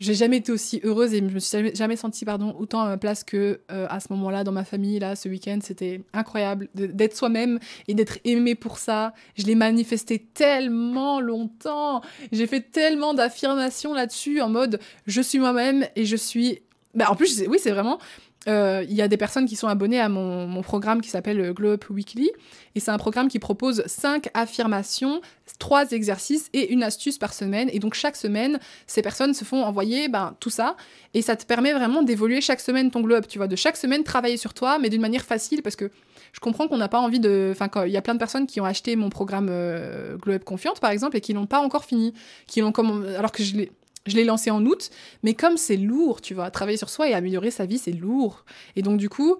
j'ai 0.05 0.15
jamais 0.15 0.37
été 0.37 0.53
aussi 0.53 0.81
heureuse 0.85 1.15
et 1.15 1.19
je 1.19 1.35
me 1.35 1.39
suis 1.39 1.75
jamais, 1.75 1.97
sentie 1.97 2.25
pardon 2.25 2.55
autant 2.59 2.83
à 2.83 2.89
ma 2.89 2.99
place 2.99 3.25
que 3.25 3.61
euh, 3.71 3.87
à 3.89 4.01
ce 4.01 4.09
moment-là 4.11 4.45
dans 4.45 4.53
ma 4.53 4.65
famille 4.65 4.99
là 4.99 5.17
ce 5.17 5.29
week-end. 5.29 5.59
C'était 5.63 6.03
incroyable 6.13 6.69
d'être 6.75 7.17
soi-même 7.17 7.59
et 7.89 7.95
d'être 7.95 8.19
aimée 8.25 8.55
pour 8.55 8.79
ça. 8.79 9.15
Je 9.37 9.45
l'ai 9.45 9.55
manifesté 9.55 10.19
tellement 10.19 11.21
longtemps. 11.21 12.03
J'ai 12.33 12.47
fait 12.47 12.61
tellement 12.61 13.15
d'affirmations 13.15 13.95
là-dessus 13.95 14.41
en 14.41 14.51
mode 14.51 14.79
je 15.07 15.23
suis 15.23 15.39
moi-même 15.39 15.87
et 15.97 16.05
je 16.05 16.17
suis 16.17 16.61
bah, 16.95 17.07
en 17.09 17.17
plus 17.17 17.43
oui 17.49 17.59
c'est 17.61 17.71
vraiment 17.71 17.99
euh, 18.47 18.85
il 18.89 18.95
y 18.95 19.03
a 19.03 19.09
des 19.09 19.17
personnes 19.17 19.47
qui 19.47 19.57
sont 19.57 19.69
abonnées 19.69 20.01
à 20.01 20.09
mon, 20.09 20.63
programme 20.63 21.01
qui 21.01 21.09
s'appelle 21.09 21.41
euh, 21.41 21.53
Glow 21.53 21.73
Up 21.73 21.87
Weekly. 21.91 22.31
Et 22.75 22.81
c'est 22.81 22.91
un 22.91 22.99
programme 22.99 23.29
qui 23.29 23.39
propose 23.39 23.83
5 23.87 24.29
affirmations, 24.35 25.21
3 25.59 25.93
exercices 25.93 26.49
et 26.53 26.73
une 26.73 26.83
astuce 26.83 27.19
par 27.19 27.33
semaine. 27.33 27.71
Et 27.73 27.79
donc 27.79 27.95
chaque 27.95 28.17
semaine, 28.17 28.59
ces 28.87 29.03
personnes 29.03 29.35
se 29.35 29.45
font 29.45 29.63
envoyer 29.63 30.09
ben, 30.09 30.37
tout 30.41 30.51
ça. 30.51 30.77
Et 31.15 31.23
ça 31.23 31.37
te 31.37 31.45
permet 31.45 31.73
vraiment 31.73 32.03
d'évoluer 32.03 32.41
chaque 32.41 32.61
semaine 32.61 32.91
ton 32.91 33.01
Glow 33.01 33.17
Up. 33.17 33.29
Tu 33.29 33.39
vois, 33.39 33.49
de 33.49 33.57
chaque 33.57 33.77
semaine 33.77 34.05
travailler 34.05 34.37
sur 34.37 34.55
toi, 34.55 34.79
mais 34.79 34.91
d'une 34.91 35.03
manière 35.03 35.25
facile 35.25 35.63
parce 35.63 35.77
que 35.77 35.91
je 36.33 36.41
comprends 36.41 36.67
qu'on 36.67 36.79
n'a 36.79 36.89
pas 36.89 37.01
envie 37.01 37.21
de. 37.21 37.53
Enfin, 37.53 37.71
il 37.87 37.93
y 37.93 37.97
a 37.97 38.03
plein 38.03 38.15
de 38.15 38.19
personnes 38.19 38.47
qui 38.47 38.61
ont 38.61 38.65
acheté 38.65 38.97
mon 38.97 39.09
programme 39.09 39.49
euh, 39.51 40.17
Glow 40.17 40.35
Up 40.35 40.45
Confiante, 40.45 40.81
par 40.81 40.91
exemple, 40.91 41.17
et 41.17 41.21
qui 41.21 41.33
n'ont 41.33 41.47
pas 41.47 41.61
encore 41.61 41.85
fini. 41.85 42.13
Qui 42.49 42.61
l'ont 42.61 42.73
comme... 42.73 43.07
Alors 43.17 43.31
que 43.31 43.45
je 43.45 43.55
l'ai 43.55 43.71
je 44.07 44.17
l'ai 44.17 44.25
lancé 44.25 44.51
en 44.51 44.65
août, 44.65 44.91
mais 45.23 45.35
comme 45.35 45.57
c'est 45.57 45.77
lourd, 45.77 46.21
tu 46.21 46.35
vois, 46.35 46.51
travailler 46.51 46.77
sur 46.77 46.91
soi 46.91 47.09
et 47.09 47.15
améliorer 47.15 47.51
sa 47.51 47.67
vie, 47.67 47.79
c'est 47.79 47.93
lourd. 47.93 48.45
Et 48.77 48.83
donc, 48.83 48.99
du 48.99 49.09
coup, 49.09 49.37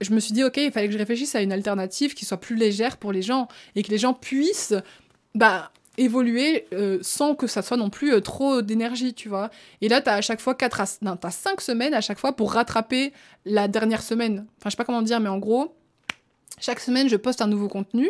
je 0.00 0.12
me 0.12 0.20
suis 0.20 0.32
dit, 0.32 0.44
ok, 0.44 0.56
il 0.56 0.72
fallait 0.72 0.86
que 0.86 0.92
je 0.92 0.98
réfléchisse 0.98 1.34
à 1.34 1.42
une 1.42 1.52
alternative 1.52 2.14
qui 2.14 2.24
soit 2.24 2.40
plus 2.40 2.56
légère 2.56 2.96
pour 2.96 3.12
les 3.12 3.22
gens 3.22 3.48
et 3.74 3.82
que 3.82 3.90
les 3.90 3.98
gens 3.98 4.14
puissent, 4.14 4.74
bah, 5.34 5.70
évoluer 5.98 6.66
euh, 6.72 6.98
sans 7.02 7.34
que 7.34 7.46
ça 7.46 7.60
soit 7.60 7.76
non 7.76 7.90
plus 7.90 8.12
euh, 8.12 8.20
trop 8.20 8.62
d'énergie, 8.62 9.14
tu 9.14 9.28
vois. 9.28 9.50
Et 9.80 9.88
là, 9.88 10.00
tu 10.00 10.08
as 10.08 10.14
à 10.14 10.20
chaque 10.20 10.40
fois 10.40 10.54
4 10.54 10.80
à... 10.80 10.84
Non, 11.02 11.16
t'as 11.16 11.30
5 11.30 11.60
semaines 11.60 11.92
à 11.92 12.00
chaque 12.00 12.18
fois 12.18 12.34
pour 12.34 12.52
rattraper 12.52 13.12
la 13.44 13.68
dernière 13.68 14.02
semaine. 14.02 14.46
Enfin, 14.58 14.66
je 14.66 14.70
sais 14.70 14.76
pas 14.76 14.84
comment 14.84 15.02
dire, 15.02 15.20
mais 15.20 15.28
en 15.28 15.38
gros, 15.38 15.74
chaque 16.60 16.80
semaine, 16.80 17.08
je 17.08 17.16
poste 17.16 17.42
un 17.42 17.46
nouveau 17.46 17.68
contenu 17.68 18.08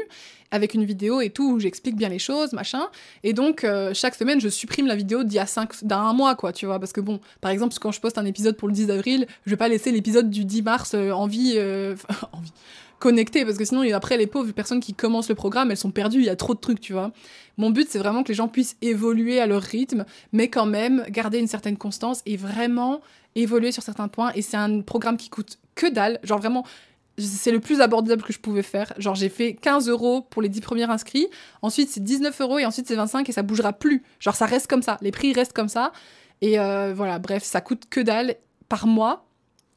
avec 0.50 0.74
une 0.74 0.84
vidéo 0.84 1.20
et 1.20 1.30
tout 1.30 1.52
où 1.52 1.60
j'explique 1.60 1.96
bien 1.96 2.08
les 2.08 2.18
choses, 2.18 2.52
machin. 2.52 2.88
Et 3.22 3.32
donc, 3.32 3.64
euh, 3.64 3.92
chaque 3.94 4.14
semaine, 4.14 4.40
je 4.40 4.48
supprime 4.48 4.86
la 4.86 4.96
vidéo 4.96 5.22
d'il 5.22 5.36
y 5.36 5.38
a 5.38 5.46
cinq, 5.46 5.84
d'un 5.84 6.12
mois, 6.14 6.34
quoi, 6.36 6.52
tu 6.52 6.66
vois. 6.66 6.78
Parce 6.78 6.92
que 6.92 7.00
bon, 7.00 7.20
par 7.40 7.50
exemple, 7.50 7.74
quand 7.80 7.92
je 7.92 8.00
poste 8.00 8.18
un 8.18 8.24
épisode 8.24 8.56
pour 8.56 8.68
le 8.68 8.74
10 8.74 8.90
avril, 8.90 9.26
je 9.44 9.50
vais 9.50 9.56
pas 9.56 9.68
laisser 9.68 9.92
l'épisode 9.92 10.30
du 10.30 10.44
10 10.44 10.62
mars 10.62 10.94
en 10.94 11.26
vie, 11.26 11.58
en 12.32 12.40
vie 12.40 12.52
connecté 12.98 13.44
parce 13.44 13.56
que 13.56 13.64
sinon 13.64 13.82
après 13.94 14.16
les 14.16 14.26
pauvres 14.26 14.52
personnes 14.52 14.80
qui 14.80 14.94
commencent 14.94 15.28
le 15.28 15.34
programme 15.34 15.70
elles 15.70 15.76
sont 15.76 15.90
perdues 15.90 16.18
il 16.18 16.24
y 16.24 16.30
a 16.30 16.36
trop 16.36 16.54
de 16.54 16.58
trucs 16.58 16.80
tu 16.80 16.92
vois 16.92 17.12
mon 17.56 17.70
but 17.70 17.88
c'est 17.88 17.98
vraiment 17.98 18.22
que 18.22 18.28
les 18.28 18.34
gens 18.34 18.48
puissent 18.48 18.76
évoluer 18.82 19.40
à 19.40 19.46
leur 19.46 19.62
rythme 19.62 20.04
mais 20.32 20.48
quand 20.48 20.66
même 20.66 21.04
garder 21.08 21.38
une 21.38 21.46
certaine 21.46 21.76
constance 21.76 22.22
et 22.26 22.36
vraiment 22.36 23.00
évoluer 23.34 23.72
sur 23.72 23.82
certains 23.82 24.08
points 24.08 24.32
et 24.34 24.42
c'est 24.42 24.56
un 24.56 24.80
programme 24.80 25.16
qui 25.16 25.28
coûte 25.28 25.58
que 25.74 25.86
dalle 25.86 26.18
genre 26.22 26.38
vraiment 26.38 26.64
c'est 27.18 27.50
le 27.50 27.60
plus 27.60 27.80
abordable 27.80 28.22
que 28.22 28.32
je 28.32 28.38
pouvais 28.38 28.62
faire. 28.62 28.92
Genre, 28.98 29.14
j'ai 29.14 29.28
fait 29.28 29.54
15 29.54 29.88
euros 29.88 30.22
pour 30.22 30.42
les 30.42 30.48
10 30.48 30.60
premiers 30.60 30.90
inscrits. 30.90 31.26
Ensuite, 31.62 31.90
c'est 31.90 32.02
19 32.02 32.40
euros 32.40 32.58
et 32.58 32.66
ensuite, 32.66 32.86
c'est 32.86 32.94
25 32.94 33.28
et 33.28 33.32
ça 33.32 33.42
bougera 33.42 33.72
plus. 33.72 34.02
Genre, 34.20 34.34
ça 34.34 34.46
reste 34.46 34.66
comme 34.66 34.82
ça. 34.82 34.98
Les 35.00 35.10
prix 35.10 35.32
restent 35.32 35.52
comme 35.52 35.68
ça. 35.68 35.92
Et 36.40 36.58
euh, 36.58 36.92
voilà, 36.94 37.18
bref, 37.18 37.42
ça 37.42 37.60
coûte 37.60 37.84
que 37.90 38.00
dalle 38.00 38.36
par 38.68 38.86
mois 38.86 39.26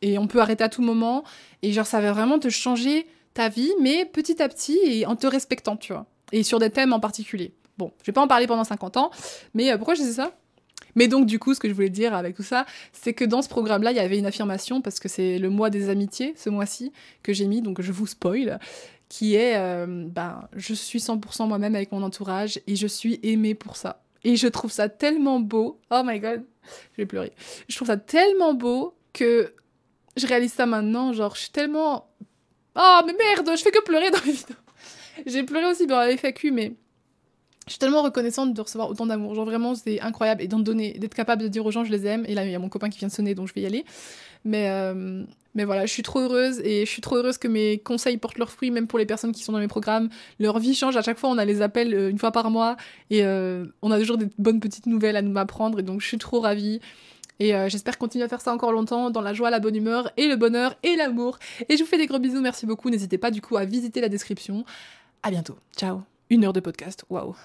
et 0.02 0.18
on 0.18 0.28
peut 0.28 0.40
arrêter 0.40 0.64
à 0.64 0.70
tout 0.70 0.82
moment. 0.82 1.24
Et 1.62 1.72
genre, 1.72 1.86
ça 1.86 2.02
va 2.02 2.12
vraiment 2.14 2.40
te 2.40 2.50
changer 2.50 3.08
ta 3.34 3.50
vie, 3.50 3.72
mais 3.80 4.06
petit 4.06 4.42
à 4.42 4.50
petit 4.50 4.78
et 4.84 5.06
en 5.06 5.16
te 5.16 5.28
respectant, 5.28 5.78
tu 5.78 5.94
vois. 5.94 6.06
Et 6.32 6.44
sur 6.44 6.60
des 6.60 6.70
thèmes 6.70 6.94
en 6.94 7.00
particulier. 7.00 7.54
Bon, 7.78 7.92
je 8.02 8.06
vais 8.08 8.14
pas 8.14 8.22
en 8.22 8.28
parler 8.28 8.48
pendant 8.48 8.64
50 8.64 8.98
ans, 8.98 9.12
mais 9.54 9.72
euh, 9.72 9.78
pourquoi 9.78 9.96
je 9.96 10.02
disais 10.02 10.14
ça? 10.14 10.32
Mais 10.96 11.08
donc, 11.08 11.26
du 11.26 11.40
coup, 11.40 11.54
ce 11.54 11.60
que 11.60 11.68
je 11.68 11.74
voulais 11.74 11.90
dire 11.90 12.14
avec 12.14 12.36
tout 12.36 12.44
ça, 12.44 12.66
c'est 12.94 13.14
que 13.14 13.26
dans 13.26 13.42
ce 13.42 13.50
programme-là, 13.50 13.92
il 13.92 13.98
y 13.98 14.00
avait 14.00 14.20
une 14.20 14.26
affirmation, 14.26 14.82
parce 14.82 15.00
que 15.00 15.08
c'est 15.08 15.38
le 15.40 15.50
mois 15.50 15.70
des 15.70 15.90
amitiés, 15.90 16.34
ce 16.38 16.50
mois-ci, 16.50 16.92
que 17.24 17.34
j'ai 17.34 17.46
mis, 17.46 17.62
donc 17.62 17.82
je 17.82 17.92
vous 17.92 18.08
spoil, 18.08 18.60
qui 19.10 19.36
est 19.36 19.58
euh, 19.58 20.06
ben, 20.08 20.48
je 20.56 20.74
suis 20.74 21.00
100% 21.00 21.48
moi-même 21.48 21.76
avec 21.76 21.92
mon 21.92 22.02
entourage 22.02 22.62
et 22.66 22.78
je 22.78 22.88
suis 22.88 23.20
aimée 23.24 23.56
pour 23.56 23.76
ça. 23.76 24.04
Et 24.24 24.38
je 24.38 24.48
trouve 24.48 24.72
ça 24.72 24.88
tellement 24.88 25.42
beau. 25.42 25.82
Oh 25.90 26.02
my 26.06 26.20
god, 26.20 26.46
je 26.94 26.98
vais 27.02 27.06
pleurer. 27.06 27.34
Je 27.68 27.76
trouve 27.76 27.90
ça 27.90 27.98
tellement 27.98 28.54
beau 28.54 28.96
que 29.12 29.54
je 30.16 30.28
réalise 30.28 30.54
ça 30.54 30.66
maintenant. 30.66 31.12
Genre, 31.12 31.36
je 31.36 31.42
suis 31.42 31.50
tellement. 31.50 32.10
Oh, 32.76 33.00
mais 33.06 33.14
merde, 33.14 33.50
je 33.58 33.62
fais 33.62 33.72
que 33.72 33.84
pleurer 33.84 34.12
dans 34.12 34.22
les 34.26 34.32
vidéos. 34.32 34.56
J'ai 35.26 35.44
pleuré 35.44 35.66
aussi 35.66 35.88
dans 35.88 35.98
la 35.98 36.16
FAQ, 36.16 36.52
mais 36.52 36.74
je 37.72 37.76
suis 37.76 37.80
tellement 37.80 38.02
reconnaissante 38.02 38.54
de 38.54 38.60
recevoir 38.60 38.90
autant 38.90 39.06
d'amour. 39.06 39.34
Genre, 39.34 39.46
vraiment, 39.46 39.76
c'est 39.76 40.02
incroyable. 40.02 40.42
Et 40.42 40.50
d'en 40.50 40.60
donner, 40.60 40.92
d'être 41.00 41.14
capable 41.14 41.42
de 41.42 41.48
dire 41.48 41.66
aux 41.66 41.72
gens, 41.72 41.86
je 41.86 41.92
les 41.92 42.06
aime. 42.06 42.26
Et 42.28 42.36
là, 42.36 42.44
il 42.44 42.52
y 42.52 42.56
a 42.56 42.60
mon 42.60 42.68
copain 42.68 42.90
qui 42.90 43.00
vient 43.00 43.08
de 43.08 43.14
sonner, 43.14 43.34
donc 43.34 43.48
je 43.48 43.54
vais 43.54 43.62
y 43.62 43.66
aller. 43.66 43.86
Mais, 44.44 44.70
euh, 44.70 45.24
mais 45.56 45.64
voilà, 45.64 45.86
je 45.86 45.94
suis 45.94 46.04
trop 46.04 46.20
heureuse. 46.20 46.60
Et 46.66 46.86
je 46.86 46.92
suis 46.92 47.02
trop 47.02 47.16
heureuse 47.16 47.38
que 47.38 47.48
mes 47.48 47.78
conseils 47.78 48.18
portent 48.18 48.40
leurs 48.40 48.52
fruits, 48.52 48.72
même 48.72 48.88
pour 48.88 49.00
les 49.00 49.06
personnes 49.06 49.32
qui 49.32 49.42
sont 49.42 49.54
dans 49.54 49.60
mes 49.60 49.70
programmes. 49.70 50.10
Leur 50.38 50.60
vie 50.60 50.76
change. 50.76 50.98
À 50.98 51.02
chaque 51.02 51.18
fois, 51.18 51.30
on 51.30 51.38
a 51.38 51.46
les 51.46 51.62
appels 51.62 51.94
euh, 51.94 52.10
une 52.10 52.20
fois 52.20 52.34
par 52.34 52.52
mois. 52.52 52.76
Et 53.10 53.24
euh, 53.24 53.64
on 53.82 53.90
a 53.90 53.98
toujours 53.98 54.18
des 54.18 54.28
bonnes 54.38 54.60
petites 54.60 54.86
nouvelles 54.86 55.16
à 55.16 55.22
nous 55.22 55.40
apprendre. 55.40 55.80
Et 55.80 55.84
donc, 55.84 56.02
je 56.02 56.08
suis 56.08 56.18
trop 56.18 56.42
ravie. 56.42 56.82
Et 57.40 57.54
j'espère 57.70 57.98
continuer 57.98 58.26
à 58.26 58.28
faire 58.28 58.42
ça 58.42 58.54
encore 58.54 58.72
longtemps 58.72 59.10
dans 59.10 59.22
la 59.22 59.34
joie, 59.34 59.50
la 59.50 59.60
bonne 59.60 59.76
humeur 59.76 60.12
et 60.16 60.28
le 60.28 60.36
bonheur 60.36 60.76
et 60.84 60.96
l'amour. 60.96 61.40
Et 61.70 61.78
je 61.78 61.82
vous 61.82 61.90
fais 61.90 61.98
des 61.98 62.06
gros 62.06 62.20
bisous, 62.20 62.40
merci 62.40 62.68
beaucoup. 62.68 62.92
N'hésitez 62.92 63.18
pas 63.18 63.32
du 63.32 63.42
coup 63.42 63.58
à 63.58 63.66
visiter 63.66 64.00
la 64.00 64.10
description. 64.10 64.64
À 65.24 65.32
bientôt. 65.32 65.56
Ciao. 65.76 66.02
Une 66.30 66.46
heure 66.46 66.54
de 66.54 66.62
podcast. 66.62 67.04
Waouh. 67.10 67.36